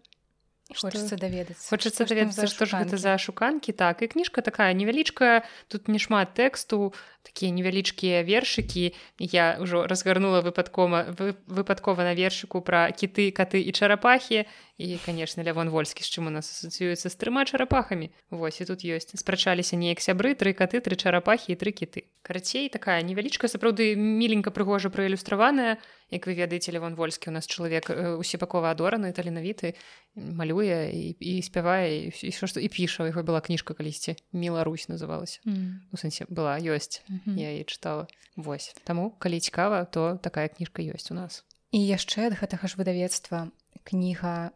хочется 0.74 1.16
даведацца 1.16 1.68
хочется 1.68 2.04
даведацца 2.04 2.46
што 2.46 2.66
ж 2.68 2.76
гэта 2.76 2.96
за 3.00 3.16
шуканкі 3.16 3.72
так 3.72 4.02
і 4.02 4.08
кніжка 4.12 4.44
такая 4.44 4.72
невялічкая 4.76 5.44
тут 5.68 5.88
не 5.88 5.98
шмат 5.98 6.36
тэксту 6.36 6.92
такія 7.24 7.52
невялічкія 7.52 8.20
вершыкі 8.22 8.92
я 9.18 9.56
ўжо 9.60 9.88
разгарнула 9.88 10.44
выпадкова 10.44 11.16
выпадкова 11.48 12.04
на 12.04 12.12
вершыку 12.12 12.60
пра 12.60 12.92
кіты 12.92 13.32
каты 13.32 13.64
і 13.64 13.72
чарапахі 13.72 14.44
і 14.78 14.98
конечно 15.04 15.42
лявон 15.42 15.72
вольскі 15.72 16.04
з 16.04 16.08
чым 16.12 16.28
у 16.28 16.32
нас 16.32 16.46
асацыюецца 16.52 17.08
з 17.08 17.16
трыма 17.16 17.48
чарапахамі 17.48 18.12
восьось 18.30 18.68
і 18.68 18.70
тут 18.70 18.84
ёсць 18.84 19.16
спрачаліся 19.16 19.76
неяк 19.76 20.04
сябры 20.04 20.36
тры 20.36 20.52
каты 20.52 20.84
тры 20.84 21.00
чарапахі 21.00 21.52
і 21.52 21.58
тры 21.58 21.72
кіты 21.72 22.06
карацей 22.22 22.68
такая 22.68 23.00
невялічка 23.02 23.48
сапраўды 23.48 23.96
міленька 23.96 24.52
прыгожа 24.52 24.92
праілюстраваная 24.92 25.80
як 26.10 26.26
вы 26.28 26.38
ведаеце 26.38 26.72
лявон 26.72 26.94
вольскі 26.94 27.28
у 27.28 27.34
нас 27.34 27.46
чалавек 27.46 27.90
усепакова 27.90 28.70
адораны 28.70 29.12
таленавіты 29.12 29.74
малюе 30.18 30.90
і, 30.90 31.16
і 31.20 31.42
спявае 31.42 32.10
і 32.10 32.32
що 32.32 32.46
што 32.46 32.60
і 32.60 32.68
піша 32.68 33.06
яго 33.06 33.22
была 33.22 33.40
кніжка 33.40 33.74
калісьці 33.74 34.16
міла 34.32 34.64
Русь 34.64 34.88
называлася 34.88 35.40
mm. 35.46 35.88
у 35.92 35.96
сэнсе 35.96 36.26
была 36.26 36.58
ёсць 36.58 37.02
mm 37.08 37.20
-hmm. 37.26 37.38
я 37.38 37.50
і 37.58 37.64
чытала 37.64 38.06
восьось 38.36 38.76
таму 38.84 39.10
калі 39.18 39.40
цікава 39.40 39.84
то 39.84 40.18
такая 40.22 40.48
кніжка 40.48 40.82
ёсць 40.82 41.10
у 41.10 41.14
нас. 41.14 41.44
І 41.70 41.86
яшчэ 41.86 42.26
ад 42.26 42.34
гэтага 42.40 42.66
ж 42.68 42.76
выдавецтва 42.76 43.50
кніга 43.84 44.50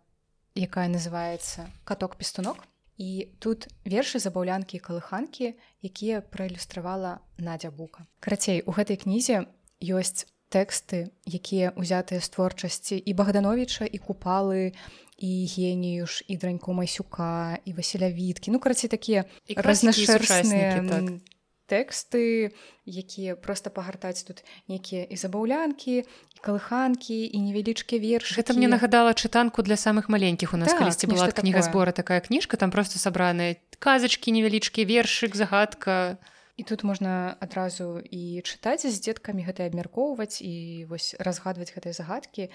якая 0.54 0.88
называется 0.88 1.68
каток 1.84 2.16
пестунок 2.16 2.56
і 2.98 3.28
тут 3.38 3.68
вершы 3.84 4.18
забаўлянкі 4.18 4.78
калыханкі 4.78 5.54
якія 5.82 6.20
праілюстравала 6.20 7.20
надзя 7.38 7.70
бука. 7.70 8.06
Карацей 8.20 8.62
у 8.66 8.72
гэтай 8.72 8.96
кнізе 8.96 9.46
ёсць 9.80 10.26
тэксты 10.52 11.08
якія 11.24 11.72
ўзятыя 11.80 12.20
з 12.20 12.28
творчасці 12.28 12.96
і 13.00 13.12
богдановича 13.16 13.88
і 13.88 13.98
купалы 13.98 14.76
і 15.22 15.46
геніюш 15.46 16.24
і 16.28 16.36
дранько 16.36 16.72
майсюка 16.72 17.58
і 17.64 17.72
васіля 17.72 18.10
віткі 18.10 18.50
ну 18.50 18.58
карацей 18.58 18.90
такія 18.90 19.24
разнашэрсныя 19.54 20.82
так. 20.82 21.22
тэксты 21.70 22.50
якія 22.84 23.38
просто 23.38 23.70
пагартаць 23.70 24.26
тут 24.26 24.42
нейкія 24.66 25.06
і 25.06 25.14
забаўлянкі 25.14 26.02
калыханкі 26.42 27.22
і 27.22 27.38
невялічкія 27.38 28.02
вершы 28.02 28.42
это 28.42 28.58
мне 28.58 28.66
нагадала 28.66 29.14
чытанку 29.14 29.62
для 29.62 29.78
самых 29.78 30.10
маленькіх. 30.10 30.54
У 30.54 30.58
нас 30.58 30.74
так, 30.74 30.82
калісьці 30.82 31.06
была 31.06 31.30
кніга 31.30 31.62
збора 31.62 31.94
такая 31.94 32.18
кніжка 32.20 32.58
там 32.58 32.74
просто 32.74 32.98
сабраная 32.98 33.56
казачкі 33.78 34.34
невялічкі 34.34 34.82
вершык 34.82 35.38
загадка. 35.38 36.18
І 36.56 36.62
тут 36.62 36.84
можна 36.84 37.36
адразу 37.40 38.02
і 38.04 38.42
чытаць 38.44 38.84
з 38.84 38.92
дзеткамі 39.00 39.40
гэта 39.46 39.64
абмяркоўваць 39.64 40.44
і 40.44 40.84
вось 40.84 41.16
разгадваць 41.16 41.72
гэтай 41.72 41.96
загадкі 41.96 42.52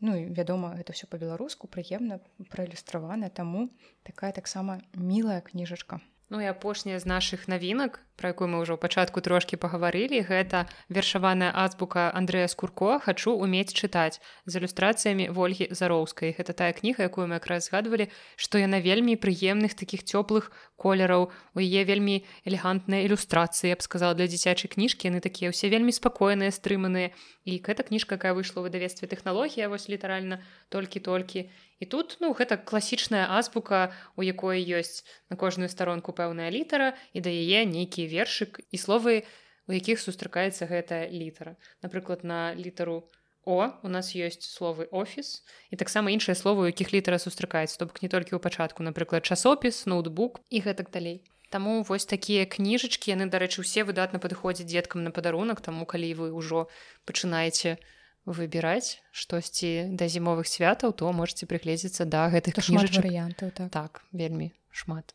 Ну 0.00 0.16
і 0.16 0.26
вядома 0.34 0.76
это 0.78 0.92
все 0.92 1.06
по-беларуску 1.06 1.68
прыемна 1.68 2.20
праілюстравана 2.52 3.30
таму 3.30 3.70
такая 4.02 4.32
таксама 4.32 4.80
мілая 4.92 5.40
кніжачка 5.40 6.00
Ну 6.28 6.42
і 6.42 6.46
апошняя 6.50 6.98
з 6.98 7.06
нашых 7.06 7.46
навінак 7.46 8.02
про 8.16 8.32
якую 8.32 8.48
мы 8.48 8.64
ўжо 8.64 8.74
ў 8.74 8.80
пачатку 8.80 9.20
трошкі 9.20 9.60
пагаварылі 9.60 10.24
гэта 10.24 10.64
вершаваная 10.88 11.52
азбука 11.52 12.08
Андрэя 12.16 12.48
скурко 12.48 12.96
хачу 13.04 13.36
умець 13.36 13.76
чытаць 13.76 14.18
з 14.48 14.52
ілюстрацыямі 14.56 15.28
ольгі 15.30 15.68
зароўскай. 15.70 16.32
Гэта 16.32 16.56
тая 16.56 16.72
кніга 16.72 17.06
якую 17.06 17.28
мы 17.28 17.38
якраз 17.38 17.68
згадвалі 17.68 18.08
што 18.40 18.58
яна 18.58 18.80
вельмі 18.80 19.20
прыемных 19.20 19.76
такіх 19.76 20.02
цёплых 20.02 20.48
колераў. 20.80 21.28
У 21.54 21.60
яе 21.60 21.84
вельмі 21.84 22.24
элегантныя 22.48 23.04
ілюстрацыі 23.04 23.70
я 23.70 23.76
б 23.76 23.84
сказала 23.84 24.16
для 24.16 24.26
дзіцячай 24.26 24.72
кніжкі. 24.72 25.12
Яны 25.12 25.20
такія 25.20 25.52
ўсе 25.52 25.68
вельмі 25.68 25.92
спакойныя 25.92 26.50
стрыманыя. 26.50 27.12
І 27.44 27.60
гэта 27.60 27.84
кніжка 27.84 28.16
якая 28.16 28.32
выйшла 28.32 28.64
ў 28.64 28.72
выдавестве 28.72 29.06
тэхналогія 29.06 29.68
вось 29.68 29.92
літаральна 29.92 30.40
толькі-толькі 30.72 31.52
і 31.80 31.86
тут 31.86 32.16
ну 32.20 32.32
гэта 32.32 32.56
класічная 32.56 33.26
азбука 33.38 33.92
у 34.16 34.22
якой 34.22 34.64
ёсць 34.64 35.04
на 35.28 35.36
кожную 35.36 35.68
старонку 35.68 36.12
пэўная 36.12 36.48
літара 36.50 36.94
і 37.12 37.20
да 37.20 37.30
яе 37.30 37.66
нейкія 37.68 38.08
вершык 38.08 38.60
і 38.70 38.76
словы 38.80 39.24
у 39.68 39.72
якіх 39.74 40.00
сустракаецца 40.00 40.66
гэтая 40.70 41.10
літара. 41.10 41.56
Напрыклад 41.82 42.24
на 42.24 42.54
літару 42.54 43.10
о 43.44 43.70
у 43.82 43.88
нас 43.88 44.14
ёсць 44.16 44.42
словы 44.42 44.88
офіс 44.90 45.44
і 45.70 45.76
таксама 45.76 46.10
іншыя 46.10 46.34
словы 46.34 46.66
у 46.66 46.70
якіх 46.72 46.92
літара 46.92 47.18
сустракаецца 47.18 47.78
то 47.78 47.86
бок 47.86 48.02
не 48.02 48.08
толькі 48.08 48.34
ў 48.34 48.40
пачатку 48.40 48.82
напрыклад 48.82 49.26
часопіс 49.26 49.86
ноутбук 49.86 50.40
і 50.50 50.60
гэтак 50.64 50.90
далей. 50.90 51.22
Таму 51.50 51.82
вось 51.86 52.06
такія 52.10 52.42
кніжачкі 52.42 53.14
яны 53.14 53.30
дарэчы 53.30 53.62
усе 53.62 53.86
выдатна 53.86 54.18
падыходзяць 54.18 54.66
дзеткам 54.66 55.06
на 55.06 55.14
падарунак 55.14 55.62
таму 55.62 55.86
калі 55.86 56.10
вы 56.18 56.26
ўжо 56.34 56.66
пачынаеце 57.06 57.78
выбіраць 58.26 58.98
штосьці 59.10 59.94
да 59.94 60.10
зімовых 60.10 60.50
святаў 60.50 60.92
то 60.92 61.12
можете 61.12 61.46
прыгледзецца 61.46 62.04
да 62.04 62.28
гэтых 62.28 62.58
варыянтаў 62.58 63.50
так. 63.50 63.70
так 63.70 64.02
вельмі 64.12 64.52
шмат. 64.70 65.14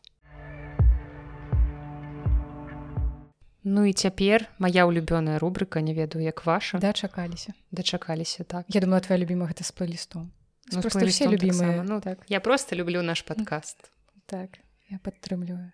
Ну 3.64 3.84
і 3.86 3.92
цяпер 3.92 4.50
моя 4.58 4.90
улюбёная 4.90 5.38
рубрыка 5.38 5.80
не 5.80 5.94
ведаю 5.94 6.24
як 6.24 6.46
ваша. 6.46 6.78
Дачакаліся 6.78 7.52
дачакаліся 7.70 8.44
так. 8.44 8.66
Я 8.68 8.80
думаю 8.80 9.00
твоя 9.00 9.20
любима 9.22 9.46
гэта 9.46 9.62
з 9.62 9.70
плейлістом. 9.70 10.32
Ну, 10.72 10.80
все 10.80 11.26
любимые 11.26 11.82
ну 11.82 12.00
так. 12.00 12.18
я 12.28 12.40
просто 12.40 12.76
люблю 12.76 13.02
наш 13.02 13.22
подкаст 13.22 13.90
так 14.26 14.58
я 14.88 14.98
падтрымліваю 14.98 15.72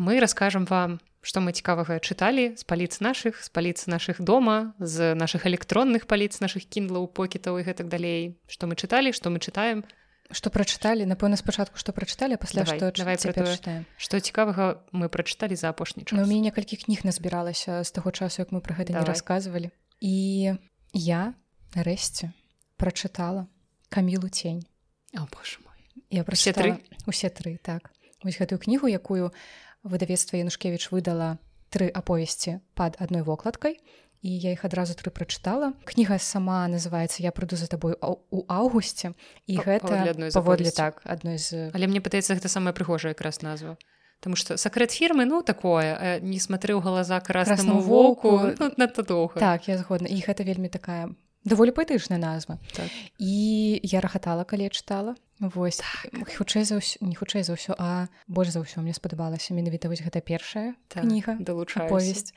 мы 0.00 0.18
расскажем 0.18 0.64
вам 0.64 0.98
что 1.20 1.44
мы 1.44 1.52
цікавага 1.52 2.00
чыталі 2.00 2.56
з 2.56 2.64
паліц 2.64 3.04
наших 3.04 3.44
з 3.44 3.48
паліц 3.52 3.84
наших 3.86 4.24
дома 4.24 4.72
з 4.80 5.14
наших 5.14 5.44
электронных 5.44 6.08
паліц 6.08 6.40
наших 6.40 6.64
кіндлаў 6.64 7.12
покетаў 7.12 7.60
і 7.60 7.62
гэтак 7.68 7.92
далей. 7.92 8.40
Что 8.48 8.64
мы 8.64 8.80
чыталі 8.80 9.12
что 9.12 9.28
мы 9.28 9.38
читаем 9.38 9.84
что 10.32 10.48
прачыталі 10.48 11.04
напэўна 11.04 11.36
спачатку 11.36 11.76
что 11.76 11.92
прачыталі 11.92 12.40
пасля 12.40 12.64
давай, 12.64 12.80
што 12.80 12.92
давай 12.96 13.16
чытаем. 13.20 13.84
что 14.00 14.20
цікавага 14.20 14.80
мы 14.92 15.12
прачыталі 15.12 15.52
за 15.52 15.68
апошні 15.68 16.08
час. 16.08 16.16
У 16.16 16.24
мяне 16.24 16.48
некалькі 16.48 16.80
кніг 16.80 17.04
назбіралася 17.04 17.84
з 17.84 17.90
таго 17.92 18.10
часу 18.10 18.40
як 18.40 18.56
мы 18.56 18.64
про 18.64 18.72
гэта 18.72 18.96
давай. 18.96 19.04
не 19.04 19.12
рассказывалі 19.12 19.68
і 20.00 20.56
я 20.96 21.34
нарэшце 21.76 22.32
прачытала 22.80 23.52
камілу 23.92 24.32
тень 24.32 24.64
о 25.12 25.28
боже 25.28 25.60
мой. 25.60 25.76
Я 26.08 26.24
пра 26.24 26.32
все 26.32 26.56
тры? 26.56 26.80
усе 27.04 27.28
тры 27.28 27.60
так. 27.60 27.92
Вось 28.24 28.40
гэтую 28.40 28.56
кнігу 28.56 28.88
якую 28.88 29.32
выдавецтва 29.82 30.36
янушкевич 30.36 30.90
выдала 30.90 31.38
тры 31.70 31.88
аповесці 31.88 32.60
пад 32.74 32.96
адной 32.98 33.22
вокладкай 33.22 33.78
і 34.20 34.30
я 34.36 34.52
іх 34.52 34.64
адразу 34.68 34.92
тры 34.92 35.08
прачытала. 35.08 35.72
Кніга 35.88 36.18
сама 36.18 36.68
называется 36.68 37.22
я 37.22 37.32
прыду 37.32 37.56
за 37.56 37.66
табой 37.66 37.96
у 38.00 38.44
авгусце 38.48 39.14
і 39.46 39.56
гэта 39.56 40.12
паводле 40.34 40.70
так 40.70 41.00
адной 41.04 41.38
з 41.38 41.72
але 41.72 41.86
мне 41.86 42.04
пытаецца 42.04 42.36
гэта 42.36 42.48
самая 42.48 42.76
прыгожая 42.76 43.16
якраз 43.16 43.40
назва. 43.40 43.78
Таму 44.20 44.36
что 44.36 44.60
сакрэт 44.60 44.92
фірмы 44.92 45.24
ну 45.24 45.40
такое 45.42 46.20
не 46.20 46.38
смотрыў 46.38 46.84
галаза 46.84 47.20
краснаму 47.20 47.80
воку. 47.80 48.52
ну, 48.58 48.72
надта 48.76 49.02
доўга. 49.02 49.40
Так 49.40 49.68
я 49.68 49.78
згодна. 49.78 50.08
І 50.08 50.20
гэта 50.20 50.44
вельмі 50.44 50.68
такая 50.68 51.16
даволі 51.44 51.72
паэтычная 51.72 52.18
назва. 52.18 52.58
Так. 52.72 52.90
і 53.18 53.80
я 53.82 54.00
рахатала 54.00 54.44
калі 54.44 54.68
чытала. 54.68 55.14
Вось. 55.40 55.80
Так. 55.80 56.28
хутчэй 56.36 56.64
за 56.68 56.76
ўсё 56.76 57.00
не 57.00 57.16
хутчэй 57.16 57.42
за 57.42 57.56
ўсё 57.56 57.72
а 57.78 58.12
больш 58.28 58.52
за 58.52 58.60
ўсё 58.60 58.84
мне 58.84 58.92
спадабалася 58.92 59.56
менавіта 59.56 59.88
вось 59.88 60.04
гэта 60.04 60.20
першая 60.20 60.76
так, 60.88 61.04
кніга 61.04 61.40
далучаю 61.40 61.88
повесць 61.88 62.36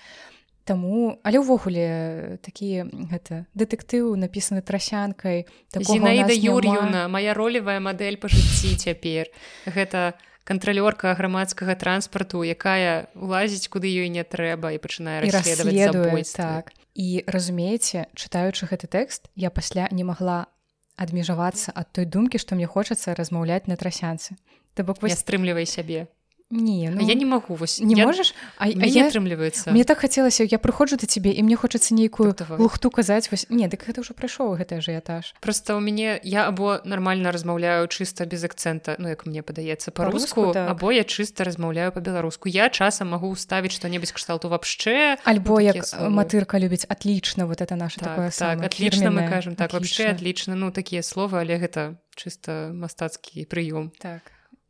Таму 0.64 1.20
але 1.28 1.44
ўвогуле 1.44 2.40
такі 2.40 2.88
гэта 3.12 3.44
дэтэктыў 3.52 4.16
напісаны 4.16 4.64
трасянкай 4.64 5.52
Зінаіда 5.76 6.32
Юр'юна 6.32 7.12
моя 7.12 7.36
ролевая 7.36 7.84
мадэль 7.84 8.16
па 8.16 8.32
жыцці 8.32 8.80
цяпер 8.80 9.28
гэта 9.68 10.16
кантралёрка 10.44 11.14
грамадскага 11.16 11.76
транспарту 11.76 12.44
якая 12.44 13.08
улазіць 13.16 13.68
куды 13.68 13.88
ёй 13.88 14.10
не 14.12 14.24
трэба 14.24 14.76
і 14.76 14.82
пачынае 14.84 15.24
расследаваць 15.28 16.34
так. 16.36 16.74
І 16.94 17.24
разумееце 17.28 18.08
чытаючы 18.14 18.68
гэты 18.70 18.88
тэкст 18.88 19.32
я 19.36 19.50
пасля 19.50 19.88
не 19.92 20.04
магла 20.04 20.48
адмежавацца 20.96 21.74
ад 21.74 21.90
той 21.96 22.06
думкі 22.06 22.38
што 22.38 22.56
мне 22.56 22.68
хочацца 22.68 23.16
размаўляць 23.16 23.66
на 23.68 23.80
трасянцы. 23.80 24.36
То 24.74 24.84
бок 24.84 25.02
вось 25.02 25.18
стрымлівай 25.18 25.66
сябе 25.66 26.08
не 26.54 26.90
ну, 26.94 27.02
я 27.02 27.14
не 27.16 27.26
могу 27.26 27.56
вось 27.56 27.80
не 27.80 27.96
я... 27.96 28.06
можаш 28.06 28.34
а, 28.58 28.70
а 28.70 28.86
я 28.86 29.10
атрымліваецца 29.10 29.74
мне 29.74 29.84
так 29.84 30.00
хацелася 30.06 30.46
я 30.46 30.62
прыходжу 30.62 31.02
да 31.02 31.10
цябе 31.10 31.34
і 31.34 31.42
мне 31.42 31.58
хочацца 31.58 31.98
нейкую 31.98 32.34
так, 32.34 32.60
лухту 32.60 32.94
казаць 32.94 33.32
вось. 33.34 33.50
Не 33.50 33.66
дык 33.68 33.90
гэта 33.90 34.06
ўжо 34.06 34.14
прайшоў 34.14 34.54
гэты 34.62 34.78
ажыятаж 34.78 35.34
просто 35.42 35.76
у 35.76 35.82
мяне 35.82 36.22
я 36.22 36.46
або 36.48 36.80
нармальна 36.86 37.34
размаўляю 37.34 37.90
чыста 37.90 38.30
без 38.30 38.46
акцэнта 38.46 38.96
ну 39.02 39.10
як 39.10 39.26
мне 39.26 39.42
падаецца 39.42 39.90
по-руску 39.90 40.54
так. 40.54 40.70
або 40.70 40.92
я 40.94 41.04
чыста 41.04 41.44
размаўляю 41.44 41.92
по-беларуску. 41.92 42.50
Я 42.50 42.70
часам 42.70 43.10
магу 43.16 43.34
ставіць 43.36 43.74
што-небудзь 43.74 44.12
кшталту 44.12 44.50
вообще. 44.50 45.18
Альбо 45.24 45.60
як 45.60 45.82
матырка 46.00 46.60
любіць 46.60 46.86
атлічна 46.90 47.46
вот 47.46 47.62
это 47.62 47.76
наше 47.76 48.00
так, 48.00 48.34
так, 48.34 48.64
отлично 48.64 49.12
мы 49.12 49.30
кажем 49.30 49.56
так 49.56 49.74
вообще 49.74 50.08
отлично 50.08 50.56
ну 50.56 50.72
такія 50.72 51.02
словы 51.02 51.40
але 51.40 51.58
гэта 51.58 51.96
чыста 52.16 52.72
мастацкі 52.74 53.48
прыём 53.50 53.92
так 54.00 54.22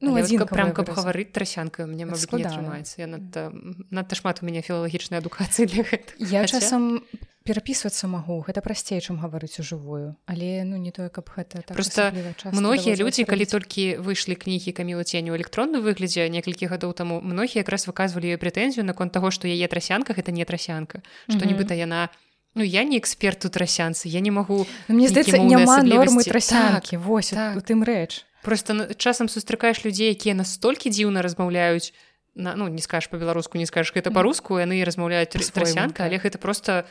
ну, 0.03 0.15
адзін 0.19 0.45
прям 0.51 0.73
каб 0.75 0.91
гаварыць 0.91 1.31
трасянка 1.31 1.87
мне 1.87 2.03
атрымаецца 2.05 2.95
я 2.99 3.07
надта 3.07 3.51
надта 3.89 4.19
шмат 4.19 4.43
у 4.43 4.45
мяне 4.45 4.61
філалагічнай 4.61 5.23
адукацыі 5.23 5.69
для 5.71 5.87
гэта 5.87 6.17
я 6.19 6.43
Хаця... 6.43 6.59
часам 6.59 7.01
перапісвацца 7.43 8.07
магу 8.07 8.39
гэта 8.47 8.63
прасцей 8.63 8.99
чым 9.03 9.19
гаварыць 9.19 9.59
у 9.59 9.63
жывую 9.63 10.15
але 10.27 10.63
ну 10.63 10.79
не 10.79 10.91
тое 10.95 11.07
каб 11.09 11.27
гэта 11.31 11.63
так 11.63 11.75
просто 11.75 12.11
многія 12.51 12.95
людзі 12.95 13.27
калі 13.27 13.45
толькі 13.47 13.99
выйшлі 13.99 14.35
кнігі 14.39 14.71
каміла 14.71 15.03
ценю 15.03 15.35
электронны 15.35 15.83
выглядзе 15.83 16.27
некалькі 16.31 16.71
гадоў 16.71 16.95
таму 16.95 17.19
многія 17.19 17.63
якраз 17.63 17.87
выказвалі 17.87 18.35
прэтэнзію 18.39 18.87
наконт 18.87 19.11
таго 19.11 19.31
што 19.31 19.47
яе 19.47 19.67
трасянка 19.67 20.15
гэта 20.15 20.31
не 20.31 20.45
трасянка. 20.45 21.03
Што 21.27 21.47
нібыта 21.47 21.75
яна 21.75 22.09
Ну 22.55 22.63
я 22.63 22.83
не 22.83 22.99
эксперт 22.99 23.45
у 23.45 23.49
трасянцы 23.49 24.07
я 24.07 24.19
не 24.19 24.31
магу 24.31 24.67
ну, 24.87 24.95
мне 24.95 25.09
здаецца 25.09 25.41
няма 25.41 25.81
нормы 25.81 26.23
трасянкі. 26.23 26.97
Так, 26.97 27.05
вось 27.05 27.33
так. 27.33 27.57
у 27.57 27.61
тым 27.65 27.81
рэч 27.81 28.25
просто 28.43 28.93
часам 28.95 29.31
сустракаеш 29.31 29.81
людзей 29.87 30.11
якія 30.11 30.35
настолькі 30.35 30.91
дзіўна 30.91 31.23
размаўляюць 31.23 31.95
на 32.35 32.55
ну 32.55 32.67
не 32.67 32.81
скажешь 32.81 33.09
по-беларуску 33.09 33.57
не 33.57 33.65
скажешь 33.65 33.93
гэта 33.95 34.11
по-руску 34.11 34.59
яны 34.59 34.83
размаўляюць 34.83 35.31
трасянка 35.31 36.05
але 36.05 36.19
гэта 36.19 36.37
просто 36.37 36.85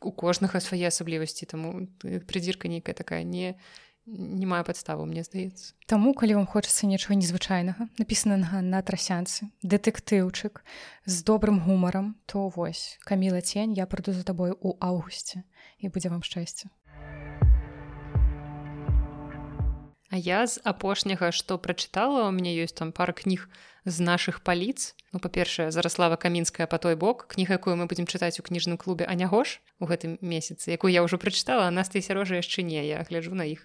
у 0.00 0.12
кожнага 0.12 0.60
свае 0.60 0.88
асаблівасці 0.88 1.46
таму 1.46 1.88
прыдзірка 2.02 2.68
нейкая 2.68 2.94
такая 2.94 3.22
не 3.22 3.56
не 4.06 4.46
маю 4.46 4.64
падставу 4.64 5.06
мне 5.06 5.22
здаецца 5.22 5.74
Таму 5.86 6.14
калі 6.14 6.34
вам 6.34 6.46
хочацца 6.46 6.90
нечага 6.90 7.14
незвычайнага 7.14 7.86
напісанага 8.02 8.58
на 8.60 8.82
трасянцы 8.82 9.46
дэтэктыўчык 9.62 10.64
з 11.06 11.16
добрым 11.22 11.62
гумарам 11.62 12.18
то 12.26 12.48
вось 12.48 12.98
каміла 13.06 13.40
цень 13.40 13.78
я 13.78 13.86
прыду 13.86 14.12
за 14.12 14.26
табой 14.26 14.54
у 14.58 14.74
авгусце 14.80 15.46
і 15.78 15.88
будзе 15.88 16.10
вам 16.10 16.26
шчасце 16.26 16.66
А 20.12 20.16
я 20.20 20.44
з 20.46 20.60
апошняга 20.60 21.32
што 21.32 21.56
прачытала 21.56 22.28
у 22.28 22.32
мяне 22.36 22.52
ёсць 22.60 22.76
там 22.76 22.92
пара 22.92 23.16
кніг 23.16 23.48
з 23.88 23.96
нашых 24.04 24.44
паліц. 24.44 24.92
Ну 25.08 25.16
па-першае 25.24 25.72
зараслава 25.72 26.20
камінская 26.20 26.68
по 26.68 26.76
той 26.76 27.00
бок 27.00 27.24
кніга 27.32 27.56
якую 27.56 27.80
мы 27.80 27.88
будзем 27.88 28.04
чытаць 28.04 28.36
у 28.36 28.44
кніжным 28.44 28.76
клубе 28.76 29.08
анягош 29.08 29.64
у 29.80 29.88
гэтым 29.88 30.20
месяцы 30.20 30.68
якую 30.76 30.92
я 30.92 31.00
ўжо 31.00 31.16
прачытала 31.16 31.72
нас 31.72 31.88
ты 31.88 32.04
сярожа 32.04 32.36
яшчэ 32.36 32.60
не. 32.60 32.84
Я 32.84 33.08
гляджу 33.08 33.32
на 33.32 33.48
іх 33.48 33.64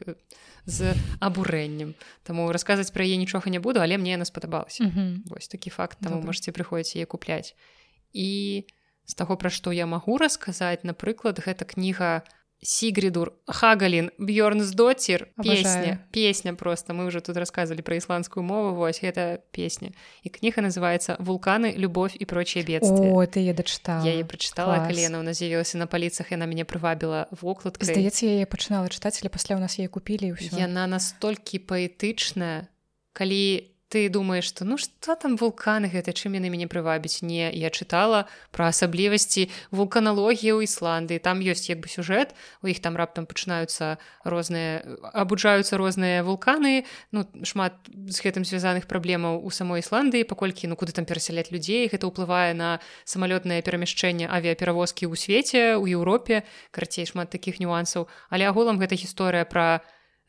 з 0.64 0.96
абурэннем. 1.20 2.00
Таму 2.24 2.48
расказваць 2.56 2.96
пра 2.96 3.04
яе 3.04 3.20
нічога 3.20 3.52
не 3.52 3.60
буду 3.60 3.84
але 3.84 4.00
мне 4.00 4.16
яна 4.16 4.24
спадабалася. 4.24 4.88
Mm 4.88 4.92
-hmm. 4.96 5.12
вось 5.28 5.52
такі 5.52 5.70
факт 5.70 6.00
там 6.00 6.24
можете 6.24 6.56
прыходзіць 6.56 6.96
яе 6.96 7.06
купляць. 7.06 7.60
І 8.16 8.64
з 9.04 9.14
таго 9.20 9.36
пра 9.36 9.50
што 9.50 9.76
я 9.76 9.86
магу 9.86 10.16
расказаць 10.16 10.88
напрыклад 10.88 11.44
гэта 11.44 11.68
кніга 11.68 12.24
б'ёрн 14.18 14.62
з 14.62 14.72
доцір 14.74 15.28
песня 15.44 16.00
песня 16.12 16.54
просто. 16.54 16.94
Мы 16.94 17.06
уже 17.06 17.22
тут 17.22 17.38
рассказывали 17.38 17.82
про 17.82 17.96
ісландскую 17.96 18.44
мову 18.44 18.76
вось 18.76 19.04
гэта 19.04 19.40
песня. 19.52 19.92
І 20.24 20.30
кніга 20.30 20.62
называется 20.62 21.18
вулканы 21.20 21.74
любовь 21.78 22.16
і 22.20 22.26
прочие 22.26 22.64
бедствия 22.64 23.14
ты 23.28 23.40
я 23.40 23.54
дачытала 23.54 24.04
я 24.06 24.26
прачытала 24.26 24.88
калена 24.88 25.20
у 25.20 25.24
нас 25.24 25.38
з'явілася 25.38 25.78
на 25.78 25.86
паліцах 25.86 26.32
яна 26.32 26.46
мяне 26.46 26.66
прывабіла 26.66 27.28
вокладка 27.42 27.86
здаецца 27.86 28.26
яе 28.26 28.46
пачынала 28.46 28.90
чытаць 28.90 29.22
але 29.22 29.30
пасля 29.30 29.56
у 29.56 29.60
нас 29.60 29.78
яе 29.80 29.88
купілі 29.88 30.34
яна 30.58 30.88
настолькі 30.88 31.60
паэтычная 31.60 32.68
калі 33.14 33.70
ты 33.90 34.10
думаешь 34.10 34.46
что 34.46 34.66
ну 34.66 34.78
что 34.78 35.16
там 35.16 35.38
вулканы 35.38 35.88
гэта 35.88 36.12
чым 36.12 36.36
яны 36.36 36.52
мяне 36.52 36.68
прывабіць 36.68 37.24
не 37.24 37.48
я 37.52 37.70
чытала 37.70 38.28
пра 38.52 38.70
асаблівасці 38.76 39.48
вулканалогіі 39.72 40.60
ў 40.60 40.68
ісландыі 40.68 41.24
там 41.24 41.40
ёсць 41.40 41.72
як 41.72 41.80
бы 41.80 41.88
сюжэт 41.88 42.36
у 42.62 42.68
іх 42.68 42.84
там 42.84 43.00
раптам 43.00 43.26
пачынаюцца 43.26 43.98
розныя 44.28 44.84
абуджаюцца 45.14 45.78
розныя 45.78 46.24
вулканы. 46.24 46.84
Ну 47.12 47.26
шмат 47.44 47.80
з 47.88 48.18
гэтым 48.20 48.44
звязаных 48.44 48.88
праблемаў 48.88 49.40
у 49.40 49.50
самой 49.50 49.80
ісландыі 49.80 50.28
паколькі 50.28 50.68
ну 50.68 50.76
куды 50.76 50.92
там 50.92 51.08
перасяляць 51.08 51.52
людзей 51.52 51.88
гэта 51.88 52.12
ўплывае 52.12 52.54
на 52.54 52.80
самалётнае 53.08 53.64
перамяшчэнне 53.64 54.28
авіяперавозкі 54.28 55.08
ў 55.08 55.16
свеце 55.16 55.62
у 55.80 55.88
Еўропе 55.88 56.44
карацей 56.72 57.08
шмат 57.08 57.32
такіх 57.32 57.64
нюансаў 57.64 58.12
але 58.30 58.44
агулам 58.52 58.78
гэта 58.78 59.00
гісторыя 59.00 59.48
пра 59.48 59.80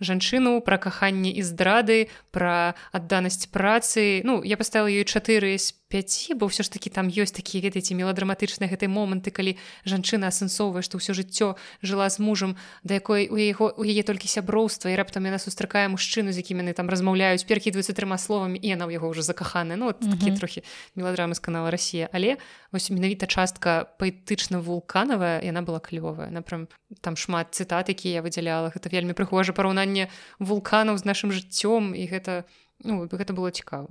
жанчыну 0.00 0.60
пра 0.60 0.78
каханне 0.78 1.30
і 1.34 1.42
здрады 1.42 2.08
пра 2.30 2.74
адданасць 2.92 3.50
працы. 3.50 4.22
Ну 4.24 4.42
я 4.42 4.56
паставила 4.56 4.90
ёй 4.90 5.04
чатыры 5.04 5.58
з 5.58 5.74
5 5.88 6.36
бо 6.36 6.46
ўсё 6.46 6.62
ж 6.62 6.68
таки 6.68 6.90
там 6.90 7.08
ёсць 7.08 7.32
такія 7.32 7.64
ведаеце 7.64 7.96
меладраматычныя 7.96 8.68
гэтай 8.68 8.92
моманты 8.92 9.32
калі 9.32 9.56
жанчына 9.88 10.28
асэнсоўвае 10.28 10.84
што 10.84 11.00
ўсё 11.00 11.16
жыццё 11.16 11.56
жыла 11.80 12.12
з 12.12 12.20
мужам 12.20 12.56
да 12.84 13.00
якой 13.00 13.28
у 13.32 13.36
яго 13.40 13.72
у 13.72 13.84
яе 13.88 14.04
толькі 14.04 14.28
сяброўства 14.28 14.92
і 14.92 14.96
раптам 15.00 15.24
яна 15.24 15.40
сустракае 15.40 15.88
мужчыну 15.88 16.32
з 16.32 16.44
якімі 16.44 16.68
яны 16.68 16.76
там 16.76 16.92
размаўляюць 16.92 17.48
перакідваюцца 17.48 17.96
трыма 17.96 18.20
словамі 18.20 18.60
і 18.60 18.68
яна 18.68 18.84
ў 18.84 19.00
яго 19.00 19.08
ўжо 19.08 19.24
закаханы 19.24 19.80
ну 19.80 19.88
вот, 19.88 20.00
mm 20.00 20.08
-hmm. 20.08 20.18
такі 20.18 20.30
трохі 20.36 20.60
меладрамы 20.96 21.34
з 21.34 21.40
канала 21.40 21.70
Росія 21.70 22.08
але 22.12 22.36
вось 22.72 22.90
менавіта 22.90 23.26
частка 23.26 23.88
паэтычна 23.98 24.60
вулканавая 24.60 25.40
яна 25.40 25.62
была 25.62 25.80
клёвая 25.80 26.30
напрям 26.30 26.68
там 27.00 27.16
шмат 27.16 27.52
цытат 27.52 27.88
якія 27.88 28.14
я 28.14 28.22
выдзяляла. 28.22 28.72
Гэта 28.72 28.88
вельмі 28.92 29.12
прыгожа 29.12 29.52
параўнанне 29.52 30.08
вулканаў 30.38 30.98
з 30.98 31.04
нашим 31.04 31.32
жыццём 31.32 31.94
і 31.94 32.04
гэта 32.08 32.44
ну 32.84 33.06
гэта 33.06 33.32
было 33.32 33.50
цікава 33.50 33.88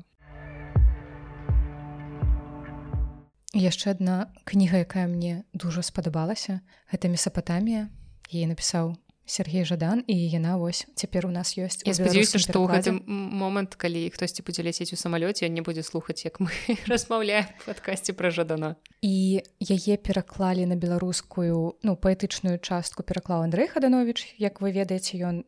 яшчэ 3.53 3.95
адна 3.95 4.34
кніга 4.44 4.84
якая 4.84 5.07
мне 5.07 5.44
дужа 5.53 5.82
спадабалася 5.82 6.60
гэта 6.91 7.07
месапатамія 7.07 7.88
е 8.32 8.48
напісаў 8.48 8.95
Сергей 9.28 9.65
жадан 9.68 10.03
і 10.07 10.15
яна 10.15 10.56
вось 10.56 10.88
цяпер 10.95 11.28
у 11.28 11.32
нас 11.32 11.52
ёсць 11.60 11.84
я 11.84 11.91
спадзяюся 11.91 12.40
што 12.40 12.64
ў 12.64 12.72
гэты 12.72 12.91
момант 13.03 13.76
калі 13.76 14.07
хтосьці 14.15 14.40
будзе 14.48 14.64
ляцець 14.64 14.95
у 14.95 14.99
самалёце 14.99 15.52
не 15.52 15.60
будзе 15.60 15.84
слухаць 15.84 16.24
як 16.24 16.40
мы 16.40 16.48
размаўляем 16.91 17.44
падкасці 17.68 18.15
пра 18.15 18.32
жадана. 18.32 18.80
І 19.03 19.44
яе 19.60 19.99
пераклалі 19.99 20.64
на 20.72 20.80
беларускую 20.80 21.76
ну 21.84 21.91
паэтычную 21.99 22.64
частку 22.64 23.03
пераклаў 23.03 23.44
Андрей 23.44 23.68
хаданович 23.68 24.24
як 24.40 24.64
вы 24.64 24.72
ведаеце 24.72 25.19
ён 25.19 25.44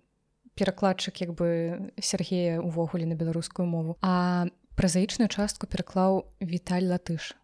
перакладчык 0.60 1.24
як 1.24 1.32
бы 1.40 1.96
Сергея 2.04 2.60
увогуле 2.60 3.08
на 3.08 3.16
беларускую 3.16 3.64
мову. 3.64 3.96
А 4.04 4.52
празаічную 4.76 5.32
частку 5.32 5.72
пераклаў 5.72 6.28
Віталь 6.44 6.92
латыш 6.92 7.39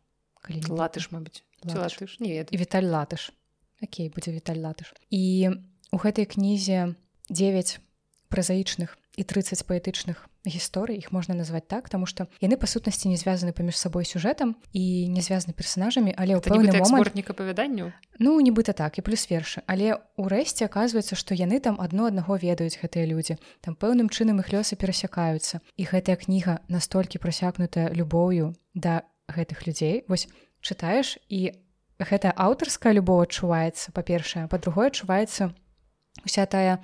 калі 0.46 0.62
латыш 0.70 1.10
мабыць 1.10 1.42
латыш. 1.66 2.22
не 2.22 2.46
і 2.46 2.58
віталь 2.58 2.86
латыш. 2.86 3.34
Окей 3.82 4.10
будзе 4.14 4.32
віталь 4.32 4.62
латыш. 4.62 4.94
І 5.10 5.50
у 5.92 5.98
гэтай 5.98 6.30
кнізе 6.30 6.94
9 7.30 7.80
празаічных 8.30 8.98
і 9.18 9.24
30 9.24 9.64
паэтычных 9.66 10.28
гісторый. 10.46 11.00
Іх 11.00 11.12
можна 11.12 11.34
назваць 11.34 11.68
так 11.68 11.90
тому 11.90 12.06
что 12.06 12.28
яны 12.42 12.58
па 12.58 12.68
сутнасці 12.68 13.10
не 13.10 13.18
звязаны 13.18 13.52
паміж 13.52 13.78
сабой 13.80 14.06
сюжэтам 14.06 14.56
і 14.74 15.08
не 15.10 15.22
звязаны 15.22 15.56
персонажамі 15.56 16.14
але 16.14 16.38
ў 16.38 16.44
пэўны 16.44 16.70
момантніка 16.70 17.34
павяданню 17.34 17.94
ну 18.20 18.38
нібыта 18.40 18.74
так 18.74 19.00
і 19.00 19.02
плюс 19.02 19.26
вершы. 19.32 19.64
Але 19.66 19.98
ўрэшце 20.20 20.68
оказывается 20.68 21.16
што 21.16 21.34
яны 21.34 21.60
там 21.60 21.80
адно 21.82 22.06
аднаго 22.12 22.38
ведаюць 22.38 22.78
гэтыя 22.78 23.08
людзі. 23.08 23.40
Там 23.62 23.76
пэўным 23.76 24.12
чынам 24.12 24.40
іх 24.44 24.54
лёсы 24.54 24.76
перасякаюцца. 24.76 25.64
І 25.76 25.84
гэтая 25.90 26.16
кніга 26.16 26.60
настолькі 26.68 27.18
прасякнутая 27.18 27.90
любоўю 27.90 28.54
да 28.76 29.08
гэтых 29.28 29.66
людзей. 29.68 30.04
Вось 30.08 30.28
чытаеш 30.62 31.18
і 31.30 31.54
гэта 32.00 32.34
аўтарская 32.36 32.92
любоў 32.94 33.24
адчуваецца 33.24 33.96
па-першае 33.96 34.48
па-другое 34.52 34.92
адчуваецца 34.92 35.54
уся 36.26 36.44
тая 36.46 36.84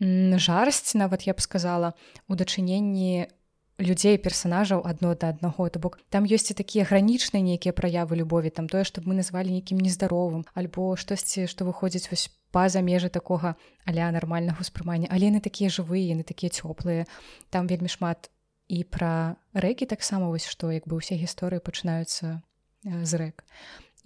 жарсць 0.00 0.96
нават 0.96 1.28
я 1.28 1.36
б 1.36 1.44
сказала 1.44 1.92
у 2.28 2.38
дачыненні 2.40 3.28
людзей 3.80 4.16
персонажаў 4.20 4.84
адно 4.84 5.14
да 5.14 5.32
аднаго. 5.32 5.68
То 5.68 5.80
бок 5.80 5.98
там 6.08 6.24
ёсць 6.24 6.52
і 6.52 6.56
такія 6.56 6.84
гранічныя 6.84 7.44
нейкія 7.44 7.72
праявы 7.72 8.16
любові 8.16 8.52
там 8.52 8.68
тое 8.68 8.84
што 8.84 9.04
мы 9.04 9.16
назвалі 9.16 9.52
нейкім 9.52 9.80
нездаровым 9.80 10.44
альбо 10.54 10.96
штосьці 10.96 11.48
што 11.48 11.64
выходзіць 11.64 12.08
вось 12.08 12.28
па-за 12.52 12.80
межы 12.80 13.08
такога 13.08 13.56
аля 13.84 14.08
нармальнага 14.12 14.60
ўспрымання. 14.60 15.08
Але 15.10 15.32
яны 15.32 15.40
такія 15.40 15.68
жывыя 15.68 16.16
яны 16.16 16.24
такія 16.24 16.52
цёплыя 16.52 17.04
там 17.50 17.66
вельмі 17.66 17.88
шмат 17.88 18.32
і 18.70 18.86
пра 18.86 19.34
рэкі 19.50 19.90
таксама 19.90 20.30
вось 20.30 20.46
што 20.46 20.70
як 20.70 20.86
бы 20.86 21.02
ўсе 21.02 21.18
гісторыі 21.18 21.58
пачынаюцца 21.58 22.38
з 22.86 23.12
рэк. 23.18 23.42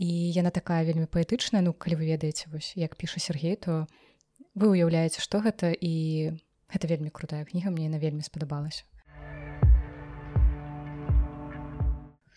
І 0.01 0.09
яна 0.09 0.49
такая 0.49 0.89
вельмі 0.89 1.05
паэтычная 1.05 1.61
ну 1.61 1.77
калі 1.77 2.01
вы 2.01 2.09
ведаеце 2.17 2.49
вось 2.49 2.73
як 2.73 2.97
піша 2.97 3.21
Сергей 3.21 3.61
то 3.61 3.85
вы 4.57 4.73
ўяўляеце 4.73 5.21
што 5.21 5.45
гэта 5.45 5.69
і 5.77 6.33
гэта 6.73 6.89
вельмі 6.89 7.13
крутая 7.13 7.45
кніга 7.45 7.69
мне 7.69 7.93
на 7.93 8.01
вельмі 8.01 8.25
спадабалася. 8.25 8.89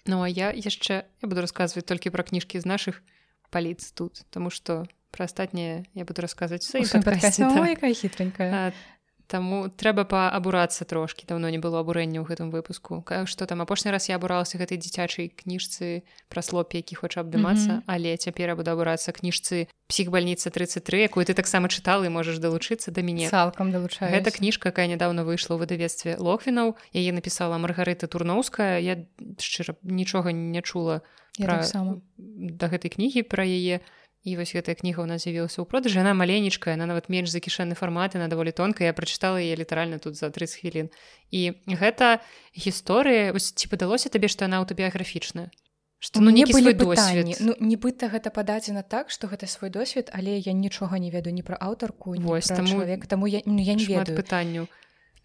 Ну 0.04 0.20
а 0.20 0.28
я 0.28 0.52
яшчэ 0.52 1.08
я 1.08 1.26
буду 1.32 1.40
расказваць 1.40 1.88
толькі 1.88 2.12
пра 2.12 2.28
кніжкі 2.28 2.60
з 2.60 2.68
нашых 2.68 3.00
паліц 3.56 3.96
тут 3.96 4.28
тому 4.36 4.52
что 4.52 4.84
пра 5.16 5.32
астатняе 5.32 5.88
я 5.96 6.04
буду 6.04 6.20
расказваць 6.20 6.68
якая 7.72 7.96
хітренькая 7.96 8.76
Таму 9.28 9.68
трэба 9.68 10.08
паабурацца 10.08 10.88
трошкі. 10.88 11.28
Даўно 11.28 11.52
не 11.52 11.60
было 11.60 11.84
абурэння 11.84 12.24
ў 12.24 12.26
гэтым 12.32 12.48
выпуску. 12.48 13.04
Што 13.04 13.44
там 13.44 13.60
апошні 13.60 13.92
раз 13.92 14.08
я 14.08 14.16
абуралася 14.16 14.56
гэтай 14.56 14.80
дзіцячай 14.80 15.28
кніжцы 15.36 16.08
пра 16.32 16.42
слопе 16.42 16.80
які 16.80 16.96
хоча 16.96 17.22
абдымацца. 17.22 17.68
Mm 17.68 17.78
-hmm. 17.80 17.92
але 17.92 18.18
цяпер 18.18 18.50
я 18.50 18.56
буду 18.56 18.72
абурацца 18.72 19.12
кніжцы 19.12 19.68
псіхбальніца 19.88 20.50
33 20.50 21.12
якую 21.12 21.26
ты 21.26 21.34
таксама 21.34 21.68
чытала 21.68 22.06
і 22.06 22.10
можаш 22.10 22.40
далучыцца 22.40 22.92
да 22.92 23.02
мяне. 23.02 23.30
Цалкам 23.30 23.72
далучаю 23.72 24.16
гэта 24.16 24.32
кніжка 24.32 24.70
якая 24.70 24.88
нядаўна 24.88 25.24
выйшла 25.24 25.56
ў 25.56 25.60
выдавецтве 25.60 26.16
лохвінаў 26.20 26.76
яе 26.96 27.12
напісала 27.12 27.58
маргарыта 27.58 28.08
турноўская. 28.08 28.80
Я 28.80 28.96
шчыра 29.40 29.76
нічога 29.84 30.32
не 30.32 30.62
чула 30.62 31.02
пра... 31.38 31.64
да 32.18 32.68
гэтай 32.68 32.90
кнігі 32.96 33.24
пра 33.24 33.44
яе 33.44 33.80
і 34.24 34.36
вось 34.36 34.54
гэтая 34.54 34.76
кніга 34.76 35.04
ў 35.04 35.08
нас 35.08 35.24
з'явілася 35.24 35.62
ў 35.62 35.66
продажы 35.70 36.02
яна 36.02 36.18
маленечкая 36.18 36.74
она 36.74 36.90
нават 36.90 37.10
менш 37.10 37.30
за 37.30 37.40
кішэнны 37.44 37.78
фармат 37.78 38.18
на 38.18 38.28
даволі 38.28 38.52
тонка 38.52 38.84
я 38.84 38.94
прачытала 38.94 39.38
яе 39.38 39.56
літаральна 39.56 40.00
тут 40.02 40.18
за 40.18 40.30
30 40.30 40.62
хвілін 40.62 40.88
і 41.32 41.54
гэта 41.68 42.20
гісторыя 42.58 43.32
ці 43.38 43.66
падалося 43.70 44.10
табе 44.10 44.28
што 44.28 44.50
яна 44.50 44.64
аўтабіяграфічная 44.64 45.54
что 46.00 46.22
ну 46.22 46.30
не 46.30 46.46
былі 46.46 46.74
досвед? 46.74 47.38
ну 47.40 47.56
нібыта 47.60 48.10
гэта 48.10 48.30
пададзена 48.30 48.84
так 48.84 49.10
что 49.10 49.28
гэта 49.28 49.48
свой 49.48 49.70
досвед 49.70 50.10
але 50.14 50.38
я 50.38 50.54
нічога 50.54 51.00
не 51.00 51.10
ведаю 51.10 51.34
ні 51.34 51.42
пра 51.42 51.58
аўтарку 51.58 52.14
вось 52.22 52.48
там 52.48 52.68
чалавек 52.68 53.08
таму 53.08 53.28
я, 53.28 53.42
ну, 53.46 53.58
я 53.62 53.74
не 53.74 53.86
ведаю. 53.86 54.18
пытанню 54.18 54.68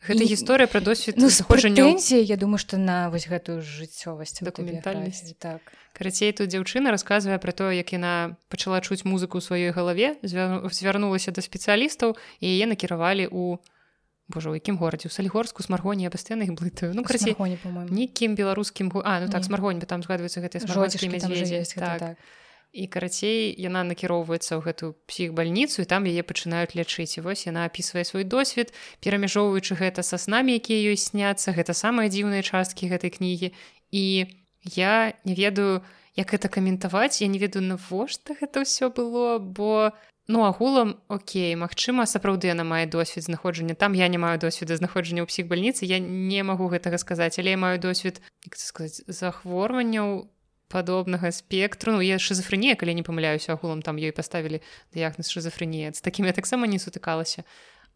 гэта 0.00 0.24
гісторыя 0.24 0.66
пра 0.66 0.80
досвед 0.80 1.18
ну, 1.18 1.28
захожаннязі 1.28 2.22
я 2.22 2.36
думаю 2.36 2.58
что 2.58 2.78
на 2.78 3.10
вось 3.10 3.28
гэтую 3.28 3.60
жыццёвасць 3.60 4.40
дакументальнасць. 4.40 5.34
так 5.38 5.60
карацей 5.92 6.32
тут 6.32 6.52
дзяўчына 6.52 6.90
расказвае 6.90 7.38
пра 7.38 7.52
то 7.52 7.70
як 7.70 7.92
яна 7.92 8.36
пачала 8.48 8.80
чуць 8.80 9.04
музыку 9.04 9.38
ў 9.38 9.44
сваёй 9.44 9.70
галаве 9.76 10.16
звярнулася 10.24 11.30
да 11.32 11.44
спецыялістаў 11.44 12.16
і 12.40 12.46
яе 12.48 12.66
накіравалі 12.66 13.28
у 13.30 13.58
Божа 14.28 14.50
у 14.50 14.54
якім 14.54 14.78
горадзе? 14.78 15.08
У 15.08 15.12
сальгорску 15.12 15.62
смаргоні 15.62 16.08
пастаянных 16.08 16.54
блытаю 16.56 16.94
ну 16.94 17.04
карацей 17.04 17.36
нейкім 17.36 18.34
беларускім 18.34 18.92
а 19.04 19.20
ну 19.20 19.28
так 19.28 19.44
смаргонь 19.44 19.80
там 19.80 20.02
згадваюцца 20.02 20.40
гэтыя 20.40 20.64
смаргонскія 20.64 21.64
так. 21.76 21.98
так. 21.98 22.16
І 22.72 22.86
карацей 22.88 23.52
яна 23.60 23.84
накіроўваецца 23.84 24.56
ў 24.56 24.64
гэтую 24.64 24.96
псіхбальніцу 25.04 25.84
і 25.84 25.88
там 25.90 26.08
яе 26.08 26.24
пачынаюць 26.24 26.72
лячыць. 26.72 27.20
І 27.20 27.24
вось 27.26 27.44
яна 27.44 27.68
апісвае 27.68 28.08
свой 28.08 28.24
досвед 28.24 28.72
перамяжоўваючы 29.04 29.76
гэта 29.76 30.00
са 30.00 30.16
снамі 30.16 30.56
якія 30.56 30.80
ёй 30.88 30.96
сняцца 30.96 31.52
гэта 31.52 31.76
самыя 31.76 32.08
дзіўныя 32.08 32.40
часткі 32.40 32.88
гэтай 32.88 33.12
кнігі. 33.12 33.52
І 33.92 34.04
я 34.64 35.14
не 35.24 35.34
ведаю 35.34 35.82
як 36.16 36.34
это 36.34 36.48
каментаваць 36.48 37.22
я 37.22 37.28
не 37.28 37.38
ведаю 37.38 37.64
навошта 37.64 38.34
гэта 38.38 38.62
ўсё 38.62 38.90
было 38.92 39.38
бо 39.38 39.92
ну 40.28 40.44
агулам 40.44 40.96
Окей 41.08 41.54
Мачыма 41.56 42.06
сапраўды 42.06 42.48
яна 42.48 42.64
мае 42.64 42.86
досвед 42.86 43.24
знаходжання. 43.24 43.74
Там 43.74 43.92
я 43.92 44.08
не 44.08 44.18
маю 44.18 44.38
досведа 44.38 44.76
знаходжання 44.76 45.22
ў 45.22 45.28
псіхбальніцы 45.28 45.84
я 45.84 45.98
не 45.98 46.42
магу 46.42 46.68
гэтага 46.68 46.98
сказаць 46.98 47.38
але 47.38 47.56
я 47.56 47.58
маю 47.58 47.80
сказаць 48.54 49.02
захворванняў 49.06 50.28
падобнага 50.68 51.32
спектру. 51.32 51.92
Ну 51.92 52.00
я 52.00 52.18
шизофренія 52.18 52.76
калі 52.76 52.94
не 52.94 53.02
памыляюся 53.04 53.52
агулам 53.52 53.82
там 53.82 53.96
ёй 53.96 54.12
паставілі 54.12 54.62
дыягназ 54.94 55.28
шизофренія 55.28 55.92
з 55.92 56.00
такім 56.00 56.26
я 56.26 56.32
таксама 56.32 56.66
не 56.66 56.78
сутыкалася 56.78 57.44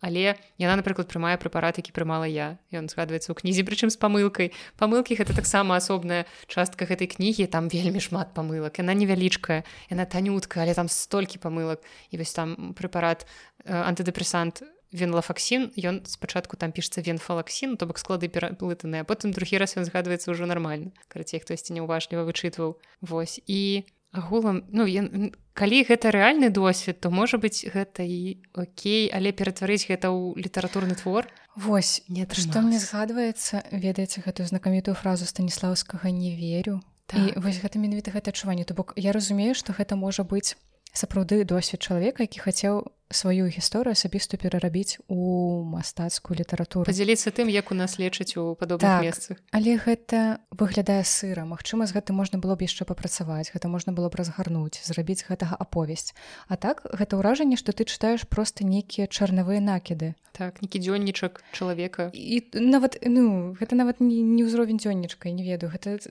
але 0.01 0.37
яна 0.61 0.77
напрыклад 0.77 1.09
прымае 1.09 1.37
прэпарат 1.41 1.81
які 1.81 1.93
прымала 1.97 2.29
я. 2.29 2.59
Ён 2.73 2.89
згадваецца 2.93 3.33
ў 3.33 3.37
кнізе 3.37 3.65
прычым 3.65 3.89
з 3.93 3.97
памылкай. 3.97 4.53
Памылкі 4.77 5.17
гэта 5.17 5.33
таксама 5.33 5.77
асобная 5.77 6.29
частка 6.47 6.85
гэтай 6.85 7.09
кнігі. 7.09 7.49
Там 7.49 7.69
вельмі 7.73 8.01
шмат 8.01 8.37
памылак. 8.37 8.79
Яна 8.83 8.93
невялічкая 8.93 9.65
яна 9.91 10.05
танютка 10.05 10.63
але 10.63 10.77
там 10.77 10.89
столькі 10.89 11.41
памылак. 11.41 11.81
І 12.13 12.21
вось 12.21 12.37
там 12.37 12.75
прэпарат 12.77 13.25
антыдэпрэсант 13.65 14.63
венлафаксін. 14.93 15.73
Ён 15.77 16.07
спачатку 16.07 16.57
там 16.57 16.73
пішется 16.73 17.03
венфалаксін 17.03 17.77
то 17.77 17.87
бок 17.87 17.99
склады 17.99 18.29
пераплытаныя 18.29 19.05
потым 19.05 19.33
другі 19.33 19.59
раз 19.59 19.77
ён 19.77 19.85
згадваецца 19.85 20.31
ўжо 20.31 20.47
нармальна. 20.47 20.93
Карацей 21.09 21.41
хтосьці 21.41 21.75
неуважліва 21.75 22.23
вычытваў. 22.23 22.79
Вось. 23.03 23.41
І 23.47 23.85
агулам 24.13 24.65
ну 24.73 24.87
ён 24.87 25.33
калі 25.57 25.83
гэта 25.89 26.13
рэальны 26.13 26.51
досвед 26.51 27.01
то 27.01 27.11
можа 27.11 27.41
быць 27.41 27.65
гэта 27.65 28.05
і 28.05 28.41
Окей 28.55 29.09
але 29.13 29.33
ператварыць 29.33 29.89
гэта 29.89 30.13
ў 30.13 30.37
літаратурны 30.37 30.95
твор. 30.95 31.29
Вось 31.57 32.05
не 32.09 32.29
што 32.29 32.61
мне 32.61 32.79
згадваецца 32.79 33.65
ведаеце 33.73 34.21
гэтую 34.21 34.47
знакамітую 34.47 34.95
фразу 34.95 35.25
станіслаўскага 35.25 36.13
не 36.13 36.37
верю 36.37 36.81
так. 37.07 37.21
і 37.21 37.41
вось 37.41 37.61
гэта 37.61 37.79
менавіта 37.79 38.13
гэта 38.13 38.31
адчуванне. 38.31 38.65
То 38.65 38.75
бок 38.75 38.93
я 38.97 39.13
разумею 39.13 39.55
што 39.55 39.73
гэта 39.73 39.97
можа 39.97 40.23
быць 40.23 40.57
сапраўды 40.97 41.45
досвед 41.45 41.85
чалавека 41.85 42.25
які 42.25 42.41
хацеў 42.41 42.75
сваю 43.11 43.47
гісторыю 43.47 43.95
асабісту 43.95 44.35
перарабіць 44.35 44.99
у 45.07 45.63
мастацкую 45.63 46.39
літаратуру. 46.43 46.91
Падзяліцца 46.91 47.31
тым 47.31 47.47
як 47.47 47.71
у 47.71 47.77
нас 47.79 47.99
лечаць 48.03 48.35
у 48.35 48.59
падобных 48.59 48.83
так, 48.83 49.03
месцах. 49.03 49.39
але 49.55 49.79
гэта 49.79 50.43
выглядае 50.51 51.05
сыра. 51.07 51.47
Мачыма 51.47 51.87
з 51.87 51.95
гэтым 51.95 52.19
можна 52.19 52.43
было 52.43 52.59
б 52.59 52.67
яшчэ 52.67 52.83
папрацаваць 52.83 53.55
гэта 53.55 53.71
можна 53.71 53.95
было 53.95 54.11
б 54.11 54.19
разгарнуць 54.19 54.83
зрабіць 54.83 55.23
гэтага 55.23 55.55
аповесць. 55.55 56.19
А 56.49 56.57
так 56.59 56.83
гэта 56.83 57.15
ўражанне 57.15 57.55
што 57.55 57.71
ты 57.71 57.87
чытаеш 57.87 58.27
просто 58.27 58.67
нейкія 58.67 59.07
чарнавыя 59.07 59.63
накіды. 59.63 60.19
Так 60.35 60.59
нейкі 60.59 60.83
дзённічак 60.83 61.47
чалавека. 61.55 62.11
І 62.11 62.43
нават 62.59 62.99
ну 63.07 63.55
гэта 63.55 63.79
нават 63.79 64.03
не, 64.03 64.19
не 64.19 64.43
ўзровень 64.43 64.83
дзённічка 64.83 65.31
не 65.31 65.47
ведаю. 65.47 65.71
Гэта 65.71 66.03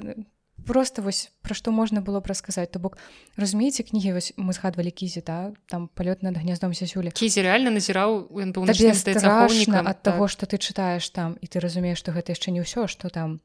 просто 0.65 1.01
вось 1.01 1.31
пра 1.45 1.55
што 1.55 1.71
можна 1.71 2.01
было 2.01 2.19
б 2.19 2.27
расказаць. 2.27 2.73
То 2.73 2.81
бок 2.81 2.97
разумееце 3.37 3.85
кнігі 3.85 4.17
вось 4.17 4.33
мы 4.35 4.51
згадвалі 4.51 4.91
кізі 4.91 5.21
да? 5.21 5.53
Там 5.69 5.89
палёт 5.93 6.25
над 6.25 6.37
гняздом 6.37 6.73
сясюлі 6.73 7.13
кізі 7.13 7.45
реально 7.45 7.71
назіраў 7.77 8.33
ад 9.85 10.01
таго 10.01 10.27
што 10.27 10.49
ты 10.49 10.57
чытаеш 10.57 11.05
там 11.13 11.37
і 11.39 11.45
ты 11.45 11.61
разумееш 11.61 12.01
што 12.01 12.11
гэта 12.11 12.33
яшчэ 12.33 12.51
не 12.51 12.65
ўсё 12.65 12.89
што 12.89 13.13
там 13.13 13.39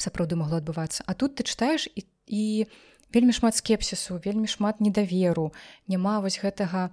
сапраўды 0.00 0.36
магло 0.36 0.58
адбывацца. 0.58 1.04
А 1.06 1.14
тут 1.14 1.36
ты 1.36 1.44
чытаеш 1.44 1.86
і, 1.92 2.04
і 2.26 2.66
вельмі 3.12 3.32
шмат 3.32 3.54
скепсісу 3.54 4.20
вельмі 4.24 4.48
шмат 4.48 4.80
недаверу. 4.80 5.52
Няма 5.86 6.20
вось 6.20 6.40
гэтага 6.42 6.90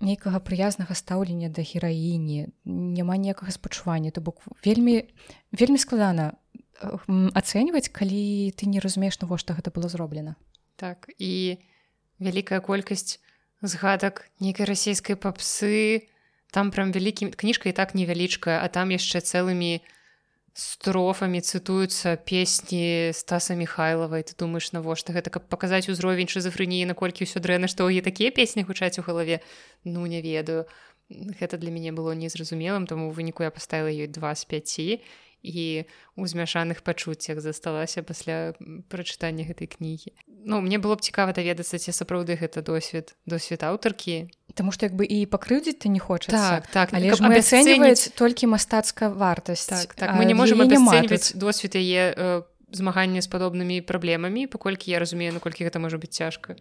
нейкага 0.00 0.40
прыязнага 0.40 0.94
стаўлення 0.96 1.48
да 1.48 1.62
гераіні 1.62 2.48
няма 2.64 3.16
ніякага 3.16 3.52
спачування. 3.52 4.10
То 4.10 4.20
бок 4.20 4.40
вельмі 4.64 5.04
вельмі 5.52 5.78
складана 5.78 6.36
ацэньваць 6.80 7.92
калі 7.92 8.50
ты 8.56 8.66
не 8.66 8.80
разумееш 8.80 9.20
навошта 9.20 9.54
гэта 9.54 9.70
было 9.70 9.88
зроблена 9.88 10.36
так 10.76 11.10
і 11.18 11.60
вялікая 12.18 12.60
колькасць 12.60 13.20
згадак 13.62 14.28
нейкай 14.40 14.66
расійскай 14.66 15.16
папсы 15.16 16.08
там 16.50 16.70
прям 16.70 16.92
вялікім 16.92 17.32
кніжка 17.36 17.68
і 17.68 17.76
так 17.76 17.94
невялічкая 17.94 18.60
а 18.64 18.68
там 18.68 18.90
яшчэ 18.90 19.20
цэлымі 19.20 19.80
строфамі 20.54 21.40
цытуюцца 21.40 22.16
песні 22.16 23.12
стаса 23.14 23.54
михайловай 23.54 24.24
ты 24.26 24.34
думаешь 24.34 24.72
навошта 24.72 25.12
гэта 25.12 25.30
каб 25.30 25.46
паказаць 25.46 25.88
узровень 25.88 26.28
шизафрэніі 26.32 26.90
наколькі 26.90 27.28
ўсё 27.28 27.38
дрэнна 27.38 27.70
што 27.70 27.86
і 27.88 28.00
такія 28.00 28.34
песні 28.34 28.66
гучаць 28.66 28.98
у 28.98 29.06
галаве 29.06 29.40
ну 29.84 30.06
не 30.06 30.20
ведаю. 30.20 30.66
Гэта 31.10 31.58
для 31.58 31.70
мяне 31.74 31.90
было 31.90 32.14
незразумелым 32.14 32.86
тому 32.86 33.10
выніку 33.10 33.42
я 33.42 33.50
паставіла 33.50 33.90
ёй 33.90 34.06
два 34.06 34.34
з 34.34 34.44
5 34.44 35.02
і 35.42 35.84
у 36.16 36.26
змяшаных 36.26 36.82
пачуццях 36.82 37.40
засталася 37.40 38.02
пасля 38.02 38.52
прачытання 38.88 39.44
гэтай 39.44 39.66
кнігі. 39.66 40.12
Ну 40.44 40.60
мне 40.60 40.78
было 40.78 40.96
б 40.96 41.00
цікава 41.00 41.32
даведацца 41.32 41.78
ці 41.78 41.92
сапраўды 41.92 42.36
гэта 42.36 42.62
досвед 42.62 43.16
досвед 43.26 43.64
аўтаркі. 43.64 44.28
Таму 44.54 44.72
што 44.72 44.86
як 44.86 44.94
бы 44.94 45.04
і 45.04 45.24
пакрыўдзіць 45.26 45.80
то 45.80 45.88
не 45.88 46.00
хоча 46.00 46.32
так 46.32 46.66
так 46.68 46.92
але 46.92 47.14
ж 47.14 47.22
мы 47.22 47.40
ацэньваць 47.40 48.12
толькі 48.16 48.52
мастацкая 48.52 49.10
вартасць 49.10 49.66
так, 49.66 49.94
так 49.94 50.14
мы 50.16 50.24
не 50.24 50.34
можемм 50.34 50.64
абяцэньваць 50.64 51.36
досвед 51.36 51.76
яе 51.76 52.12
э, 52.12 52.42
змагання 52.72 53.22
з 53.22 53.28
падобнымі 53.28 53.80
праблемамі 53.80 54.46
паколькі 54.46 54.90
я 54.90 54.98
разумею 54.98 55.32
наколькі 55.32 55.64
гэта 55.64 55.78
можа 55.78 55.98
быць 55.98 56.14
цяжка 56.14 56.56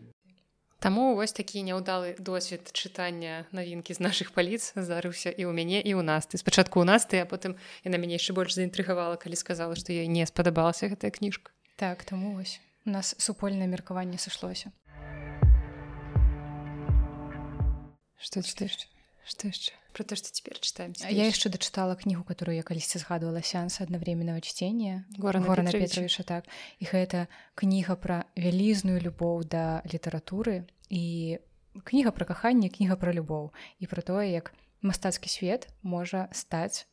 Таму 0.80 1.12
вось 1.16 1.36
такі 1.36 1.60
няўдалы 1.68 2.16
досвед 2.24 2.72
чытання 2.72 3.44
навінкі 3.52 3.92
з 3.98 4.00
нашых 4.00 4.32
паліц 4.32 4.72
здарыўся 4.80 5.28
і 5.28 5.44
ў 5.44 5.52
мяне 5.52 5.84
і 5.84 5.92
ў 5.92 6.08
нас. 6.08 6.24
Ты 6.24 6.40
спачатку 6.40 6.80
ў 6.80 6.88
нас 6.88 7.04
ты 7.04 7.20
а 7.20 7.28
потым 7.28 7.60
і 7.84 7.92
на 7.92 8.00
мяне 8.00 8.16
яшчэ 8.16 8.32
больш 8.32 8.56
заінтрыгавала 8.56 9.20
калі 9.20 9.36
сказала 9.36 9.76
што 9.76 9.92
ёй 9.92 10.08
не 10.08 10.24
спадабалася 10.24 10.88
гэтая 10.88 11.12
кніжка. 11.12 11.52
Так 11.76 12.08
таму 12.08 12.32
вось 12.40 12.64
у 12.88 12.96
нас 12.96 13.12
супольнае 13.20 13.68
меркаванне 13.68 14.16
сышлося. 14.16 14.72
Што 18.16 18.40
яшчэ 18.40 18.72
што 19.28 19.52
яшчэ 19.52 19.79
про 19.94 20.04
то 20.04 20.16
что 20.16 20.32
теперь 20.32 20.60
читаем 20.60 20.94
я 21.00 21.26
яшчэ 21.26 21.50
дачытала 21.50 21.96
кнігу 21.96 22.24
которую 22.24 22.56
я 22.56 22.64
калісьці 22.64 23.00
згадывала 23.00 23.42
сеанс 23.44 23.82
аднавременного 23.82 24.42
чтения 24.42 25.06
горана 25.18 25.72
петровича. 25.72 26.24
Так. 26.24 26.46
І 26.80 26.86
гэта 26.86 27.28
кніга 27.56 27.96
про 27.96 28.24
вялізную 28.36 29.02
любоў 29.02 29.44
да 29.44 29.82
літаратуры 29.86 30.68
і 30.90 31.40
кніга 31.84 32.12
про 32.12 32.26
каханне 32.26 32.70
кніга 32.70 32.96
про 32.96 33.14
любоў 33.14 33.52
і 33.80 33.86
про 33.88 34.02
тое 34.02 34.32
як 34.32 34.54
мастацкі 34.82 35.30
свет 35.30 35.68
можа 35.82 36.30
стаць 36.32 36.88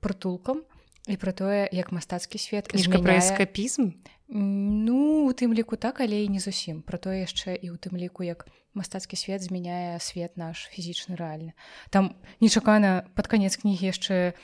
прытулкам 0.00 0.64
і 1.06 1.16
про 1.16 1.32
тое 1.32 1.68
як 1.72 1.92
мастацкі 1.92 2.38
свет 2.38 2.68
кніжка 2.68 2.98
про 2.98 3.16
эскапізм 3.16 3.96
ну 4.30 5.26
у 5.26 5.32
тым 5.34 5.54
ліку 5.54 5.76
так 5.76 6.00
але 6.00 6.22
і 6.22 6.28
не 6.28 6.38
зусім. 6.38 6.82
Про 6.82 6.98
тое 6.98 7.26
яшчэ 7.26 7.58
і 7.58 7.74
ў 7.74 7.76
тым 7.82 7.98
ліку 7.98 8.22
як 8.22 8.46
мастацкі 8.74 9.16
свет 9.18 9.42
змяняе 9.42 9.98
свет 9.98 10.36
наш 10.38 10.70
фізічны 10.70 11.18
рэальны 11.18 11.58
там 11.90 12.14
нечакана 12.38 13.10
под 13.18 13.26
канец 13.26 13.58
кнігі 13.58 13.90
яшчэ 13.90 14.38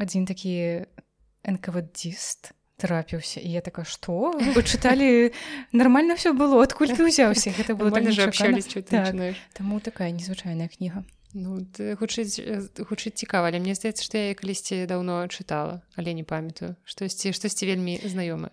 адзін 0.00 0.24
такі 0.24 0.88
энкаваддзіст 1.44 2.56
трапіўся 2.76 3.40
і 3.40 3.48
я 3.52 3.60
такая 3.60 3.84
што? 3.84 4.32
Вы 4.36 4.60
чыталі 4.64 5.32
нармальна 5.72 6.16
все 6.16 6.32
было 6.32 6.60
адкуль 6.64 6.92
ты 6.92 7.04
ўзяўся? 7.04 7.52
Гэта 7.52 7.76
было 7.76 7.92
так, 7.92 9.36
таму 9.56 9.80
такая 9.80 10.12
незвычайная 10.12 10.68
кніга 10.68 11.04
ну 11.32 11.62
гучыць 12.00 12.38
гучыць 12.78 13.16
цікава 13.16 13.48
але 13.48 13.58
мне 13.58 13.74
здаецца 13.74 14.04
што 14.04 14.18
я 14.18 14.34
калісьці 14.34 14.86
даўно 14.86 15.26
чытала 15.26 15.82
але 15.96 16.12
не 16.12 16.24
памятаю. 16.24 16.76
Штосьці 16.84 17.32
штосьці 17.32 17.66
вельмі 17.66 17.98
знаёмы 18.04 18.50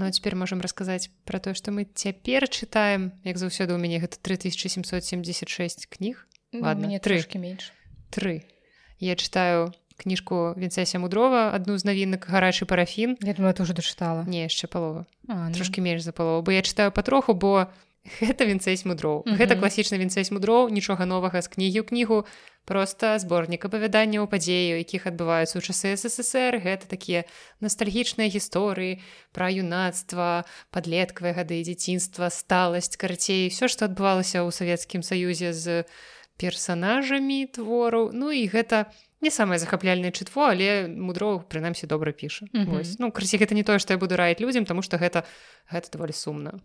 Ну 0.00 0.06
а 0.06 0.10
цяпер 0.10 0.32
можам 0.32 0.62
расказаць 0.64 1.10
пра 1.28 1.36
тое, 1.44 1.52
што 1.52 1.74
мы 1.76 1.84
цяпер 1.84 2.48
чытаем, 2.48 3.12
як 3.20 3.36
заўсёды 3.36 3.76
ў 3.76 3.78
мяне 3.82 4.00
гэта 4.00 4.16
3776 4.16 5.92
кніг. 5.92 6.24
Ладно 6.56 6.88
мне 6.88 7.00
трышки 7.04 7.36
менш 7.36 7.68
тры. 8.08 8.42
Я 8.98 9.16
читаю 9.16 9.72
кніжку 10.00 10.56
вінцэся 10.56 10.98
мудрова 10.98 11.52
адну 11.52 11.76
з 11.76 11.84
навінак 11.84 12.24
гарачы 12.32 12.64
парафін 12.64 13.20
я 13.20 13.36
думаю 13.36 13.52
ты 13.52 13.62
уже 13.62 13.76
дачытала 13.76 14.24
не 14.24 14.48
яшчэ 14.48 14.66
палова 14.66 15.04
ну. 15.28 15.52
трошки 15.52 15.84
менш 15.84 16.00
за 16.00 16.12
палову 16.16 16.40
бо 16.40 16.52
я 16.52 16.64
читаю 16.64 16.88
патроху 16.88 17.36
бо 17.36 17.68
гэта 18.04 18.48
вінцэсь 18.48 18.88
мудроў 18.88 19.28
гэта 19.36 19.56
класічна 19.60 20.00
вінцэсь 20.00 20.32
мудроў 20.32 20.72
нічога 20.72 21.04
новага 21.04 21.44
з 21.44 21.52
кнігі 21.52 21.84
ў 21.84 21.86
кнігу 21.92 22.18
просто 22.64 23.18
зборнік 23.20 23.60
апавяданняў 23.68 24.24
падзею 24.24 24.80
якіх 24.80 25.04
адбываюцца 25.12 25.60
ў 25.60 25.62
часы 25.68 25.92
ссср 26.00 26.56
гэта 26.64 26.88
такія 26.88 27.28
ностальгічныя 27.60 28.32
гісторыі 28.32 29.04
пра 29.36 29.52
юнацтва 29.52 30.48
подлеткавыя 30.72 31.36
гады 31.44 31.60
дзяцінства 31.60 32.32
сталасць 32.32 32.96
карацей 32.96 33.52
все 33.52 33.68
што 33.68 33.84
адбывалася 33.92 34.40
ў 34.40 34.48
савецкім 34.48 35.04
саюзе 35.04 35.52
з 35.52 35.84
персонажамі 36.40 37.52
твору 37.52 38.08
ну 38.16 38.32
і 38.32 38.48
гэта 38.48 38.88
не 39.20 39.28
самае 39.28 39.60
захапляльнае 39.60 40.16
чытво 40.16 40.48
але 40.48 40.88
мудроў 40.88 41.44
прынамсі 41.44 41.84
добра 41.84 42.16
піша. 42.16 42.48
Mm 42.56 42.64
-hmm. 42.64 42.96
ну 42.98 43.12
красі 43.12 43.36
гэта 43.36 43.52
не 43.52 43.62
тое 43.62 43.78
што 43.78 43.92
я 43.92 44.00
буду 44.00 44.16
раіць 44.16 44.40
людзям 44.40 44.64
тому 44.64 44.80
что 44.80 44.96
гэта 44.96 45.28
гэта 45.68 45.92
даволі 45.92 46.16
сумна 46.16 46.56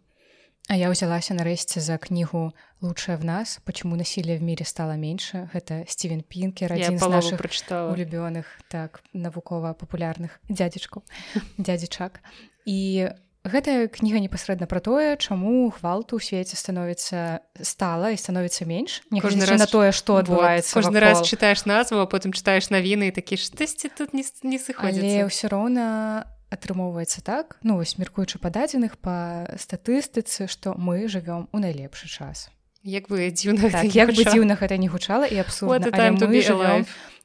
А 0.66 0.74
я 0.74 0.90
ўзялася 0.90 1.38
нарэшце 1.38 1.78
за 1.78 2.02
кнігу 2.02 2.50
лучшая 2.82 3.18
в 3.18 3.26
нас. 3.26 3.62
Почему 3.66 3.96
насилие 3.96 4.38
в 4.38 4.42
мире 4.42 4.66
стало 4.66 4.98
меньше 4.98 5.46
гэта 5.54 5.86
Стивен 5.86 6.26
пінкер 6.26 6.74
адзін 6.74 6.98
з 6.98 7.06
наших 7.06 7.38
прочытала 7.38 7.94
улюбёных 7.94 8.50
так 8.68 9.06
навукова-папулярных 9.14 10.42
дзядзечку 10.50 11.06
дядзічак. 11.62 12.18
І 12.66 13.14
гэтая 13.46 13.86
кніга 13.94 14.18
непасрэдна 14.18 14.66
пра 14.66 14.82
тое 14.82 15.14
чаму 15.22 15.70
гвалту 15.70 16.18
ў 16.18 16.22
свеце 16.26 16.58
становіцца 16.58 17.46
стала 17.62 18.10
і 18.10 18.18
становіцца 18.18 18.66
менш 18.66 19.06
не 19.14 19.22
кожны 19.22 19.46
раз 19.46 19.62
на 19.62 19.70
тое 19.70 19.94
што 19.94 20.18
адбываецца 20.18 20.74
вот, 20.74 20.82
кожны 20.82 20.98
раз 20.98 21.22
чытаеш 21.22 21.70
назву 21.70 22.02
а 22.02 22.10
потым 22.10 22.34
чытаеш 22.34 22.74
навіны 22.74 23.14
такі 23.14 23.38
штосьці 23.38 23.94
тут 23.94 24.18
не, 24.18 24.26
не 24.42 24.58
сыходзі 24.58 25.30
ўсё 25.30 25.54
роўна 25.54 26.26
атрымоўваецца 26.50 27.22
так 27.22 27.58
ну 27.64 27.78
вось 27.80 27.98
мяркуючы 27.98 28.40
па 28.40 28.50
дадзеных 28.50 28.98
па 28.98 29.48
статыстыцы 29.58 30.48
што 30.48 30.76
мы 30.78 31.08
жывём 31.08 31.50
у 31.52 31.58
найлепшы 31.60 32.08
час 32.08 32.50
як 32.86 33.10
вы 33.10 33.32
дзіўна 33.34 33.70
так, 33.74 33.90
як 33.90 34.14
бы 34.14 34.22
дзіўна 34.22 34.56
гэта 34.56 34.78
не 34.78 34.88
гучала 34.88 35.26
і 35.26 35.42
абсурдна 35.42 35.90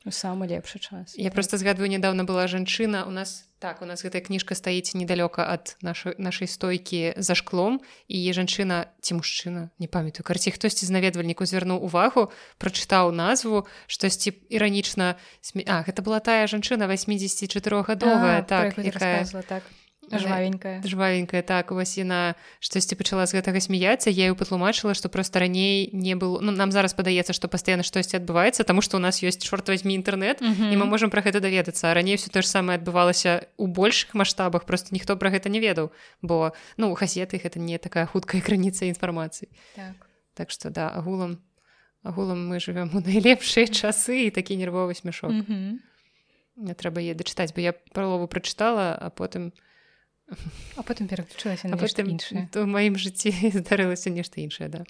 у 0.05 0.11
самы 0.11 0.47
лепшы 0.47 0.79
час. 0.79 1.13
Я 1.17 1.31
просто 1.31 1.59
згадваю 1.59 1.91
нядаўна 1.91 2.25
была 2.25 2.47
жанчына 2.47 3.05
у 3.05 3.11
нас 3.11 3.45
так 3.61 3.83
у 3.83 3.85
нас 3.85 4.01
гэтая 4.01 4.25
кніжка 4.25 4.57
стаіць 4.57 4.97
недалёка 4.97 5.45
ад 5.45 5.77
нашай 5.85 6.17
нашай 6.17 6.49
стойкі 6.49 7.13
за 7.21 7.37
шклом 7.37 7.85
і 8.09 8.19
жанчына 8.33 8.89
ці 9.05 9.21
мужчына 9.21 9.69
не 9.77 9.87
памятаю 9.87 10.25
карці 10.25 10.57
хтосьці 10.57 10.89
з 10.89 10.91
наведвальнікаў 10.97 11.45
звярнуў 11.45 11.85
увагу 11.85 12.33
прачытаў 12.57 13.13
назву 13.13 13.69
штосьці 13.87 14.33
іранічна 14.49 15.21
сме... 15.45 15.69
А 15.69 15.85
гэта 15.85 16.01
была 16.01 16.25
тая 16.25 16.49
жанчына 16.49 16.89
84гадовая 16.89 18.41
так 18.49 18.81
якая 18.81 19.29
так 19.45 19.63
жвавенькая 20.19 20.83
жвавенькая 20.83 21.43
так 21.43 21.71
вось 21.71 21.95
яна 21.99 22.35
штосьці 22.59 22.99
пачала 22.99 23.27
з 23.27 23.39
гэтага 23.39 23.63
смяяцца 23.63 24.11
я 24.11 24.35
патлумачыла 24.35 24.95
што 24.95 25.09
просто 25.09 25.39
раней 25.39 25.91
не 25.93 26.17
было 26.17 26.41
ну, 26.41 26.51
нам 26.51 26.73
зараз 26.73 26.95
падаецца 26.95 27.33
што 27.33 27.47
пастаянна 27.47 27.87
штосьці 27.87 28.19
адбываецца 28.19 28.67
таму 28.67 28.83
што 28.83 28.99
у 28.99 29.01
нас 29.01 29.23
ёсць 29.23 29.39
чорт 29.39 29.69
возьми 29.69 29.95
інтэрнэт 29.95 30.43
mm 30.43 30.55
-hmm. 30.55 30.73
і 30.73 30.75
мы 30.77 30.85
можемм 30.87 31.11
пра 31.11 31.23
гэта 31.23 31.41
даведацца 31.41 31.95
раней 31.95 32.17
все 32.17 32.31
то 32.31 32.43
ж 32.43 32.49
самае 32.49 32.79
адбывалася 32.79 33.47
у 33.57 33.67
большых 33.67 34.15
маштабах 34.15 34.65
просто 34.65 34.89
ніхто 34.93 35.17
пра 35.17 35.31
гэта 35.31 35.49
не 35.49 35.61
ведаў 35.61 35.91
бо 36.23 36.53
ну 36.77 36.93
газеты 36.95 37.39
гэта 37.39 37.59
не 37.59 37.79
такая 37.79 38.07
хуткая 38.07 38.41
крыніца 38.47 38.87
інфармацыі 38.87 39.49
так. 39.77 39.95
так 40.35 40.51
што 40.51 40.71
да 40.71 40.89
агулам 40.89 41.39
агулам 42.03 42.49
мы 42.49 42.59
жывем 42.59 42.91
у 42.95 43.01
найлепшыя 43.01 43.67
часы 43.81 44.27
і 44.27 44.31
такі 44.31 44.57
нервовы 44.57 44.95
смяшок 44.95 45.31
mm 45.31 45.45
-hmm. 45.47 46.75
трэба 46.75 47.01
е 47.01 47.15
дачытаць 47.15 47.55
бо 47.55 47.61
я 47.61 47.73
пралову 47.73 48.27
прачытала 48.27 48.99
а 49.01 49.11
потым 49.11 49.45
я 49.45 49.70
а 50.77 50.83
потым 50.83 51.09
пераключылася 51.09 51.69
на 51.69 51.77
потым 51.77 52.11
іншае 52.11 52.47
то 52.55 52.63
ў 52.63 52.69
маім 52.71 52.97
жыцці 52.97 53.35
здарылася 53.57 54.11
нешта 54.11 54.41
іншае 54.41 54.69
да. 54.69 54.83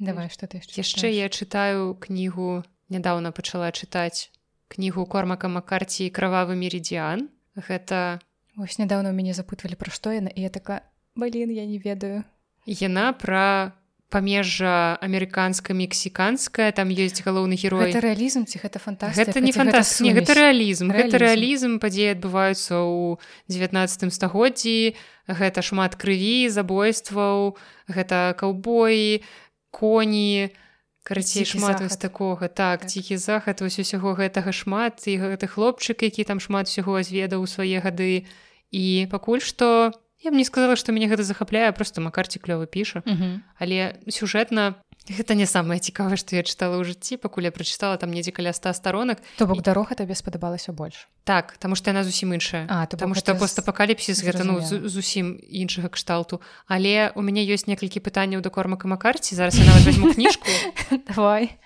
Давай 0.00 0.30
что 0.32 0.46
ты 0.46 0.62
яшчэ 0.64 1.12
я 1.12 1.28
чытаю 1.28 1.94
кнігу 1.98 2.64
нядаўна 2.88 3.32
пачала 3.32 3.70
чытаць 3.70 4.30
кнігу 4.70 5.04
кормака 5.06 5.50
макарці 5.50 6.08
кровавы 6.14 6.54
меридзіан 6.56 7.28
гэта 7.58 8.22
ось 8.56 8.78
нядаўна 8.78 9.10
ў 9.10 9.14
мяне 9.18 9.34
запытвалі 9.34 9.76
пра 9.76 9.90
што 9.90 10.14
яна 10.14 10.30
і 10.30 10.46
я 10.46 10.50
такая 10.50 10.86
блин 11.18 11.50
я 11.50 11.66
не 11.66 11.78
ведаю 11.82 12.24
яна 12.66 13.12
пра 13.12 13.74
памежжа 14.10 14.98
амерыканска-мексіканская 15.00 16.70
там 16.76 16.90
ёсць 16.90 17.22
галоўны 17.22 17.54
герой 17.54 17.88
гэта 17.88 18.02
рэалізм 18.04 18.44
ці 18.50 18.58
гэта 18.60 18.82
фанта 18.82 19.10
гэта 19.14 19.38
не 19.40 19.54
фантаз 19.54 20.02
не 20.02 20.12
гэта 20.12 20.34
рэалізм 20.34 20.90
гэта 20.90 21.22
рэалізм 21.22 21.78
падзеі 21.78 22.18
адбываюцца 22.18 22.74
ў 22.82 23.22
19 23.46 24.10
стагоддзі 24.10 24.98
гэта 25.30 25.62
шмат 25.62 25.94
крыві 25.94 26.50
забойстваў 26.50 27.54
гэта 27.86 28.34
каўбоі 28.34 29.22
коні 29.70 30.50
карацей 31.02 31.44
шмат 31.44 31.80
вось 31.80 31.96
такога. 31.96 32.48
Так, 32.48 32.80
так. 32.80 32.90
ціхі 32.90 33.16
захад 33.16 33.60
вось 33.60 33.78
усяго 33.78 34.14
гэтага 34.14 34.52
шмат. 34.52 35.06
І 35.08 35.18
гэты 35.18 35.46
хлопчык 35.48 36.02
які 36.02 36.24
там 36.24 36.40
шмат 36.40 36.68
усяго 36.68 37.02
зведаў 37.02 37.42
у 37.42 37.48
свае 37.48 37.80
гады. 37.80 38.26
І 38.70 39.08
пакуль 39.10 39.40
што 39.40 39.94
Я 40.20 40.30
б 40.30 40.36
не 40.36 40.44
сказала, 40.44 40.76
што 40.76 40.92
мяне 40.92 41.08
гэта 41.08 41.24
захапляе, 41.24 41.72
просто 41.72 42.00
макарці 42.00 42.38
клёвы 42.38 42.66
піша. 42.66 43.00
Uh 43.06 43.16
-huh. 43.16 43.40
Але 43.58 43.96
сюжэтна 44.08 44.74
гэта 45.08 45.34
не 45.34 45.46
самае 45.46 45.80
цікавае, 45.80 46.16
што 46.20 46.36
я 46.36 46.42
чытала 46.42 46.76
ў 46.76 46.84
жыцці, 46.84 47.16
пакуль 47.16 47.48
я 47.48 47.50
прачытала 47.50 47.96
там 47.96 48.12
недзе 48.12 48.30
каля 48.30 48.52
ста 48.52 48.72
старонак. 48.72 49.22
То 49.38 49.46
бок 49.46 49.62
дарога 49.62 49.94
табе 49.94 50.14
спадабалася 50.14 50.72
больш. 50.72 51.08
Так, 51.24 51.56
таму 51.56 51.74
што 51.74 51.90
яна 51.90 52.04
зусім 52.04 52.34
іншая. 52.34 52.66
А 52.68 52.86
Таму 52.86 53.14
што 53.14 53.34
постапакаліпсіс 53.34 54.22
гэта 54.22 54.44
ну, 54.44 54.60
зусім 54.60 55.40
іншага 55.48 55.88
кшталту. 55.88 56.40
Але 56.66 57.12
у 57.14 57.22
мяне 57.22 57.46
ёсць 57.46 57.66
некалькі 57.66 58.00
пытанняў 58.00 58.40
да 58.40 58.50
кормака 58.50 58.88
макарці, 58.88 59.34
зараз 59.34 59.58
я 59.58 59.64
нават 59.64 59.84
возьму 59.84 60.12
кніжку. 60.14 60.48
Давай. 61.14 61.56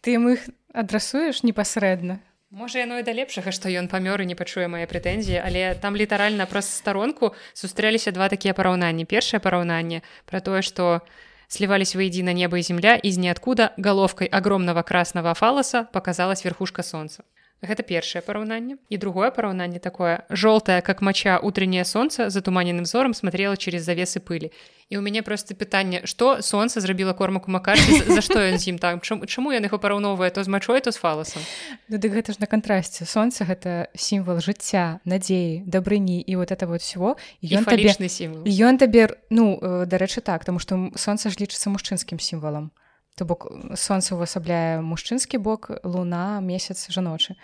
Ты 0.00 0.16
ім 0.16 0.32
іх 0.32 0.48
адрасуеш 0.72 1.42
непасрэдна. 1.42 2.20
Можа 2.50 2.78
яно 2.80 2.96
і 2.96 3.04
да 3.04 3.12
лепшага, 3.12 3.52
што 3.52 3.68
ён 3.68 3.92
памёр 3.92 4.24
і 4.24 4.26
не 4.28 4.32
пачуе 4.32 4.72
мае 4.72 4.88
прэтэнзіі, 4.88 5.36
але 5.44 5.76
там 5.76 5.92
літаральна 6.00 6.46
праз 6.48 6.64
старонку 6.64 7.36
сустрэліся 7.52 8.08
два 8.08 8.28
такія 8.32 8.56
параўнанні. 8.56 9.04
Першае 9.04 9.36
параўнанне 9.36 10.00
пра 10.24 10.40
тое, 10.40 10.64
што 10.64 11.04
сливались 11.48 11.92
воедино 11.94 12.32
небо 12.32 12.56
и 12.56 12.64
земля, 12.64 12.96
из 12.96 13.18
ниоткуда 13.18 13.74
головкой 13.76 14.32
огромного 14.32 14.80
красного 14.82 15.34
фалоса 15.34 15.84
показалась 15.92 16.44
верхушка 16.44 16.82
солнца. 16.82 17.22
Гэта 17.62 17.82
першае 17.82 18.22
параўнанне. 18.22 18.78
І 18.88 18.96
другое 18.98 19.30
параўнанне 19.30 19.78
такое. 19.78 20.22
Жоўтае 20.30 20.80
как 20.82 21.02
мача 21.02 21.38
утренняе 21.42 21.84
солнце 21.84 22.30
затуманенным 22.30 22.84
зорам 22.84 23.14
смотрела 23.14 23.56
через 23.56 23.82
завесы 23.82 24.20
пылі 24.20 24.52
і 24.88 24.96
у 24.96 25.00
мяне 25.00 25.22
просто 25.22 25.54
пытанне 25.54 26.06
что 26.06 26.42
солнце 26.42 26.80
зрабіла 26.80 27.12
кормаку 27.12 27.50
макарці 27.50 28.08
за 28.08 28.20
што 28.20 28.40
ён 28.40 28.58
з 28.58 28.72
ім 28.72 28.78
там? 28.78 29.00
Чаму 29.00 29.52
ён 29.52 29.62
яго 29.68 29.76
параўноўвае? 29.78 30.30
То 30.30 30.44
з 30.44 30.48
мачой 30.48 30.80
то 30.80 30.92
з 30.92 30.96
фаласам? 30.96 31.42
Ну, 31.88 31.98
дык 31.98 32.12
гэта 32.16 32.32
ж 32.32 32.40
на 32.40 32.46
кантрасце 32.48 33.04
солнце 33.04 33.44
гэта 33.44 33.92
сімвал 33.94 34.40
жыцця 34.40 35.00
надзеі 35.04 35.68
дабрыні 35.68 36.24
і 36.24 36.36
вот 36.36 36.52
это 36.52 36.66
вот 36.66 36.80
всего. 36.80 37.16
Ён 37.42 37.64
табе 37.64 37.92
сімвал. 38.08 38.44
ён 38.48 38.78
табе 38.78 39.12
ну 39.30 39.60
э, 39.60 39.84
дарэчы 39.84 40.20
так 40.20 40.44
тому 40.44 40.58
что 40.58 40.90
солнце 40.96 41.28
ж 41.28 41.36
лічыцца 41.36 41.68
мужчынскім 41.68 42.18
сімвалам 42.18 42.72
то 43.18 43.26
бок 43.26 43.50
сонца 43.74 44.14
увасабляе 44.14 44.80
мужчынскі 44.80 45.42
бок 45.42 45.70
луна 45.82 46.38
месяц 46.40 46.86
жаночы. 46.88 47.34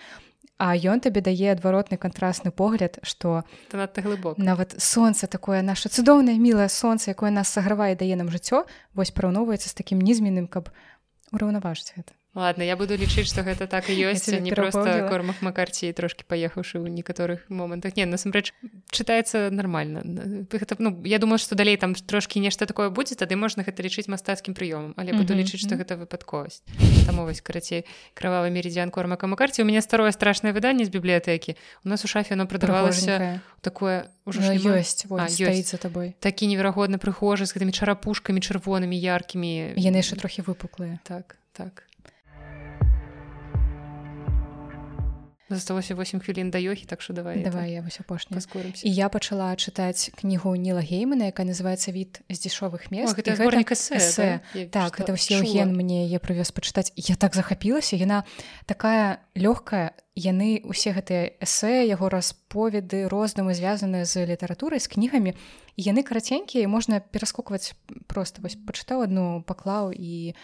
А 0.56 0.70
ён 0.78 1.02
табе 1.02 1.18
дае 1.18 1.50
адваротны 1.50 1.98
кантрасны 1.98 2.54
погляд 2.54 3.02
што 3.02 3.42
глыбок 3.74 4.38
нават 4.38 4.78
сонца 4.78 5.26
такое 5.26 5.62
наше 5.66 5.90
цудоўнае 5.90 6.38
мілае 6.38 6.70
сонца 6.70 7.10
якое 7.10 7.34
нас 7.34 7.50
сагравае 7.50 7.98
дае 7.98 8.14
нам 8.14 8.30
жыццё 8.30 8.62
вось 8.94 9.10
параўноўваецца 9.10 9.66
з 9.66 9.74
такім 9.74 9.98
нізменным 9.98 10.46
каб 10.46 10.70
ураўнаважыць 11.34 11.98
гэта 11.98 12.14
ладно 12.34 12.62
я 12.62 12.76
буду 12.76 12.96
лічыць 12.96 13.30
что 13.30 13.42
гэта 13.42 13.66
так 13.66 13.88
і 13.90 13.94
ёсць 13.94 14.28
не 14.40 14.50
просто 14.50 15.06
кормах 15.08 15.42
макарці 15.42 15.92
трошки 15.92 16.26
паехаўшы 16.26 16.82
ў 16.82 16.90
некаторых 16.90 17.46
момантах 17.48 17.96
не 17.96 18.04
насамрэч 18.06 18.52
чытаецца 18.90 19.50
нормально. 19.50 20.02
Гэта 20.50 20.76
ну 20.78 21.02
я 21.04 21.18
думаю 21.18 21.38
что 21.38 21.54
далей 21.54 21.76
там 21.76 21.94
трошки 21.94 22.38
нешта 22.38 22.66
такое 22.66 22.90
будзе 22.90 23.14
тады 23.14 23.36
можна 23.36 23.62
гэта 23.62 23.82
лічыць 23.82 24.08
мастацкім 24.08 24.54
прыёмам 24.54 24.94
але 24.96 25.14
буду 25.14 25.34
лічыць 25.34 25.62
что 25.62 25.78
гэта 25.78 25.96
выпадковасць 25.96 26.62
там 27.06 27.22
вось 27.22 27.40
карацей 27.40 27.86
кровавы 28.14 28.50
меридзян 28.50 28.90
кормака 28.90 29.26
макарці 29.26 29.62
у 29.62 29.64
меня 29.64 29.80
старое 29.80 30.10
страшное 30.10 30.52
выданне 30.52 30.84
з 30.84 30.90
бібліятэкі 30.90 31.56
у 31.84 31.88
нас 31.88 32.04
у 32.04 32.08
шафе 32.08 32.34
оно 32.34 32.46
прадавалася 32.46 33.40
такое 33.62 34.10
уже 34.26 34.40
ёсць 34.58 35.06
ёсць 35.06 35.70
за 35.70 35.78
тобой. 35.78 36.16
Такі 36.20 36.46
неверагодна 36.50 36.98
прыхожы 36.98 37.46
з 37.46 37.54
гэтымі 37.54 37.72
чарапушкамі 37.72 38.40
чырвонымі 38.40 38.96
яркімі 38.96 39.78
яны 39.78 40.02
яшчэ 40.02 40.18
трохі 40.20 40.42
выпуклыя 40.48 40.98
так 41.04 41.36
так 41.52 41.83
засталося 45.50 45.94
8 45.94 46.20
хвілін 46.20 46.50
да 46.50 46.58
ёхі 46.58 46.86
так 46.86 47.02
що 47.02 47.12
давай 47.12 47.42
давай 47.42 47.72
я 47.72 47.82
вось 47.82 48.00
апошня 48.00 48.40
і 48.82 48.90
я 48.92 49.08
пачала 49.08 49.52
чытаць 49.54 50.10
кнігу 50.14 50.56
ніла 50.56 50.80
геймана 50.80 51.30
якая 51.30 51.46
называется 51.46 51.92
від 51.92 52.20
з 52.30 52.38
дзішовых 52.40 52.90
мест 52.90 53.16
гэта 53.16 53.36
гэта... 53.36 53.74
эсэ, 53.96 54.40
да? 54.54 54.88
так 54.88 55.00
это 55.00 55.14
ген 55.42 55.76
мне 55.76 56.06
я 56.06 56.18
прывёз 56.18 56.52
пачытаць. 56.52 56.92
Я 56.96 57.16
так 57.16 57.34
захапілася 57.34 57.96
яна 57.96 58.24
такая 58.66 59.20
лёгкая. 59.34 59.92
Яны 60.14 60.62
усе 60.64 60.94
гэтыя 60.94 61.34
эсэ 61.42 61.86
яго 61.90 62.08
расповеды 62.08 63.08
рознымі 63.10 63.54
звязаныя 63.54 64.04
з 64.04 64.26
літаратурай 64.26 64.80
з 64.80 64.88
кнігамі. 64.88 65.34
Яны 65.76 66.02
караценькія 66.02 66.68
можна 66.68 67.00
пераскокваць 67.00 67.74
просто 68.06 68.42
вось 68.42 68.54
пачытаў 68.54 69.10
одну 69.10 69.42
паклаў 69.42 69.90
і 69.90 70.34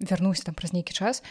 вярнуўся 0.00 0.44
там 0.44 0.54
праз 0.54 0.72
нейкі 0.72 0.92
час. 0.92 1.22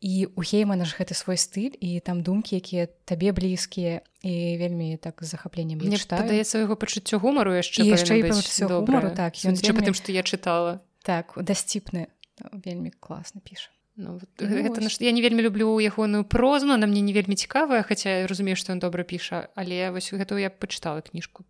І 0.00 0.28
у 0.36 0.40
геймана 0.40 0.84
ж 0.84 0.96
гэты 0.96 1.12
свой 1.14 1.36
стыль 1.36 1.76
і 1.76 2.00
там 2.00 2.22
думкі 2.24 2.56
якія 2.56 2.88
табе 3.04 3.32
блізкія 3.32 4.00
і 4.24 4.34
вельмі 4.56 4.96
так 4.96 5.20
з 5.20 5.36
захапленнем 5.36 5.78
мне 5.78 6.00
падаецца 6.00 6.64
яго 6.64 6.76
пачуццё 6.76 7.20
гумару 7.20 7.52
яшчэ 7.52 7.84
яшчэ 7.84 8.24
гумару 8.68 9.12
так 9.12 9.36
ён 9.44 9.56
вельмі... 9.56 9.92
тым 9.92 9.94
што 9.94 10.12
я 10.12 10.24
чытала. 10.24 10.80
Так 11.04 11.36
дасціпны 11.36 12.08
вельмі 12.52 12.90
класна 12.96 13.40
піша. 13.44 13.70
Ну, 13.96 14.18
вот, 14.18 14.28
ну, 14.40 14.48
гэта, 14.48 14.82
ось... 14.82 15.00
я 15.00 15.12
не 15.12 15.22
вельмі 15.22 15.42
люблю 15.42 15.78
ягоную 15.78 16.24
прозу 16.24 16.66
на 16.66 16.86
мне 16.86 17.00
не 17.00 17.12
вельмі 17.12 17.36
цікавая 17.36 17.84
хаця 17.84 18.26
разумею 18.26 18.56
што 18.56 18.72
ён 18.72 18.80
добра 18.80 19.04
піша 19.04 19.52
але 19.54 19.92
вось 19.92 20.10
гэтую 20.10 20.40
я 20.40 20.50
пачытала 20.50 21.04
кніжку 21.04 21.44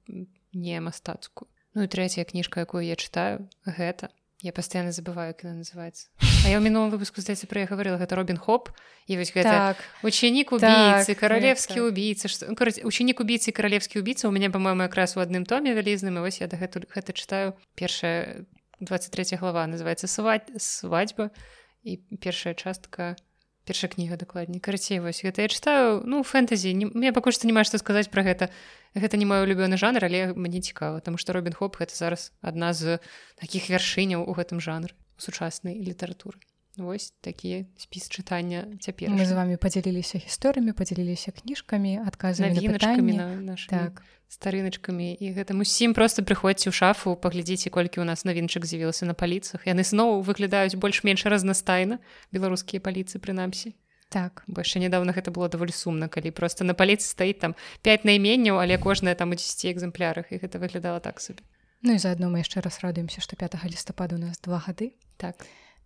не 0.52 0.80
мастацкую. 0.82 1.48
Ну 1.74 1.86
і 1.86 1.88
трэцяя 1.88 2.26
кніжка 2.26 2.66
якую 2.66 2.82
я 2.82 2.98
чытаю 2.98 3.46
гэта. 3.62 4.10
Я 4.42 4.52
постоянно 4.52 4.92
забываю 4.92 5.34
как 5.34 5.46
она 5.46 5.62
называется 5.62 6.10
а 6.44 6.48
я 6.52 6.60
ў 6.60 6.64
мінулым 6.68 6.92
выпуску 6.92 7.24
здаецца 7.24 7.48
пра 7.48 7.64
я 7.64 7.66
говорила 7.66 7.96
гэта 7.96 8.20
робін 8.20 8.36
хоп 8.36 8.68
і 9.08 9.16
вось 9.16 9.32
гэта 9.32 9.72
так. 9.72 9.78
ученік 10.04 10.52
убийцы 10.52 11.16
так, 11.16 11.18
каралевскі 11.18 11.80
так. 11.80 11.88
убийцы 11.88 12.28
ну, 12.44 12.54
ученік 12.84 13.24
убийцы 13.24 13.48
каралевскі 13.48 14.04
убийца 14.04 14.28
у 14.28 14.32
мяне 14.32 14.52
по-моему 14.52 14.84
якраз 14.84 15.16
у 15.16 15.24
адным 15.24 15.48
томе 15.48 15.72
вялізным 15.72 16.20
і 16.20 16.24
вось 16.28 16.44
я 16.44 16.46
да 16.46 16.60
гэту 16.60 16.84
гэта 16.84 17.16
чытаю 17.16 17.56
першая 17.74 18.44
23 18.80 19.40
глава 19.40 19.64
называется 19.64 20.04
свать 20.04 20.52
свадьба 20.60 21.32
і 21.80 21.96
першая 22.20 22.52
частка 22.52 23.16
першая 23.64 23.88
кніга 23.88 24.20
дакладней 24.20 24.60
карацей 24.60 25.00
вось 25.00 25.24
гэта 25.24 25.40
я 25.40 25.48
чытаю 25.48 26.04
ну 26.04 26.20
фэнтэзі 26.20 26.76
мне 26.92 27.16
пакуль 27.16 27.32
што 27.32 27.48
не 27.48 27.56
маю 27.56 27.64
што 27.64 27.80
сказаць 27.80 28.12
пра 28.12 28.20
гэта 28.20 28.52
гэта 28.92 29.16
не 29.16 29.24
мой 29.24 29.40
улюбёны 29.48 29.80
жанр 29.80 30.04
але 30.04 30.36
мне 30.36 30.60
цікава 30.60 31.00
там 31.00 31.16
што 31.16 31.32
робін 31.32 31.56
хоп 31.56 31.80
гэта 31.80 31.96
зараз 31.96 32.36
адна 32.44 32.76
з 32.76 33.00
такіх 33.40 33.72
вяршыняў 33.72 34.28
у 34.28 34.36
гэтым 34.36 34.60
жанр 34.60 34.92
сучаснай 35.16 35.78
літаратуры. 35.78 36.38
Вось 36.76 37.14
такі 37.20 37.66
спіс 37.78 38.10
чытання 38.10 38.66
цяпер 38.82 39.14
мы 39.14 39.22
з 39.22 39.30
вами 39.30 39.54
подзяліліся 39.54 40.18
гісторыямі 40.18 40.74
подзяліліся 40.74 41.30
кніжкамі 41.30 42.02
адказамі 42.02 42.50
на 42.58 43.14
на 43.14 43.54
наш 43.54 43.70
так. 43.70 44.02
старыначкамі. 44.26 45.14
І 45.14 45.26
гэтым 45.38 45.62
усім 45.62 45.94
просто 45.94 46.26
прыходзьце 46.26 46.70
ў 46.70 46.74
шафу 46.74 47.14
паглядзіце 47.14 47.70
колькі 47.70 48.02
у 48.02 48.06
нас 48.08 48.26
навінчык 48.26 48.66
з'явілася 48.66 49.06
на 49.06 49.14
паліцах. 49.14 49.70
Яны 49.70 49.86
зноў 49.86 50.26
выглядаюць 50.26 50.74
больш-менш 50.74 51.22
разнастайна 51.30 52.02
беларускія 52.34 52.82
паліцы 52.82 53.22
прынамсі. 53.22 53.78
Так. 54.10 54.42
Бо 54.50 54.66
яшчэ 54.66 54.82
нядаўна 54.82 55.14
гэта 55.14 55.30
было 55.30 55.46
даволі 55.46 55.70
сумна 55.70 56.10
калі 56.10 56.34
просто 56.34 56.66
на 56.66 56.74
паліцы 56.74 57.06
стаіць 57.06 57.38
там 57.38 57.54
5 57.86 58.02
найменняў 58.02 58.58
але 58.58 58.82
кожная 58.82 59.14
там 59.14 59.30
у 59.30 59.38
10 59.38 59.70
экземплярах 59.70 60.34
і 60.34 60.42
гэта 60.42 60.58
выглядала 60.58 60.98
так 60.98 61.22
сабе 61.22 61.46
Ну 61.84 61.92
і 61.92 62.00
заадно 62.00 62.32
мы 62.32 62.40
яшчэ 62.40 62.64
раз 62.64 62.80
радуемся 62.80 63.20
што 63.20 63.36
5 63.36 63.60
лістапада 63.68 64.16
у 64.16 64.18
нас 64.18 64.40
два 64.40 64.56
гады. 64.56 64.96
Так. 65.20 65.36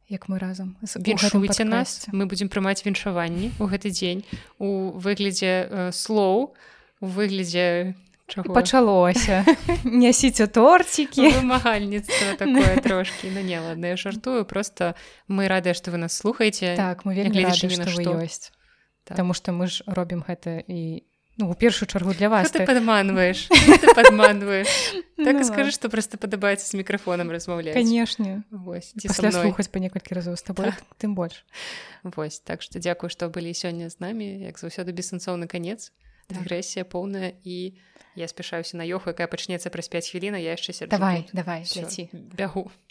Як 0.06 0.30
мы 0.30 0.38
разам 0.38 0.78
у 0.80 0.86
віншуйце 0.86 1.64
нас. 1.66 2.06
мы 2.14 2.30
будзем 2.30 2.48
прымаць 2.48 2.86
віншаванні 2.86 3.50
ў 3.58 3.66
гэты 3.66 3.90
дзень 3.90 4.22
у 4.62 4.94
выглядзе 4.94 5.66
э, 5.66 5.90
слоў 5.90 6.54
у 7.02 7.06
выглядзе 7.06 7.98
чаго? 8.30 8.54
Пачалося. 8.54 9.42
Нясіце 9.84 10.46
торцікі 10.46 11.34
вымагальніцтва 11.34 12.36
такое 12.46 12.78
трошки 12.78 13.26
ну 13.34 13.42
не 13.42 13.58
ладно 13.58 13.90
я 13.90 13.96
жартую 13.98 14.46
просто 14.46 14.94
мы 15.26 15.50
радыя 15.50 15.74
што 15.74 15.90
вы 15.90 15.98
нас 15.98 16.14
слухаеце. 16.14 16.78
Так 16.78 17.02
мы 17.10 17.18
вельмі 17.18 17.42
рады 17.42 17.74
што 17.74 17.90
вы 17.90 17.90
што. 17.90 18.22
ёсць. 18.22 18.54
Так. 19.02 19.18
Таму 19.18 19.34
што 19.34 19.50
мы 19.50 19.66
ж 19.66 19.82
робім 19.82 20.22
гэта 20.22 20.62
і 20.62 21.02
ну 21.38 21.50
у 21.50 21.54
першую 21.54 21.86
чаргу 21.88 22.12
для 22.14 22.28
вас 22.28 22.50
ты 22.50 22.58
так. 22.58 22.66
падманваеш 22.66 23.48
падманваеш 23.94 24.68
так 25.16 25.34
Ну 25.34 25.40
і 25.40 25.44
скажы 25.44 25.70
ладно. 25.70 25.70
што 25.72 25.88
просто 25.88 26.18
падабаецца 26.18 26.66
з 26.66 26.74
мікрафонам 26.74 27.30
размаўляць 27.30 27.74
канешне 27.74 28.42
слухаць 29.42 29.68
па 29.70 29.78
некалькі 29.78 30.14
разоў 30.18 30.36
з 30.36 30.42
табой 30.42 30.72
тым 30.98 31.14
больш 31.14 31.44
Вось 32.02 32.40
так 32.40 32.62
што 32.62 32.78
дзякую 32.78 33.10
што 33.10 33.28
былі 33.30 33.54
сёння 33.54 33.88
з 33.90 33.98
намі 34.02 34.26
як 34.44 34.58
заўсёды 34.58 34.92
бессэнсоўны 34.92 35.46
канец 35.46 35.92
Так. 36.28 36.44
агрэсія 36.44 36.84
поўная 36.84 37.32
і 37.40 37.80
я 38.14 38.28
спяшаюся 38.28 38.76
на 38.76 38.84
ёху 38.84 39.08
якая 39.16 39.26
пачнецца 39.32 39.70
праз 39.72 39.88
5 39.88 40.10
хвілін 40.12 40.36
я 40.36 40.52
яшчэ 40.58 40.84
давай 40.86 41.24
давай 41.32 41.64
бягу 42.12 42.68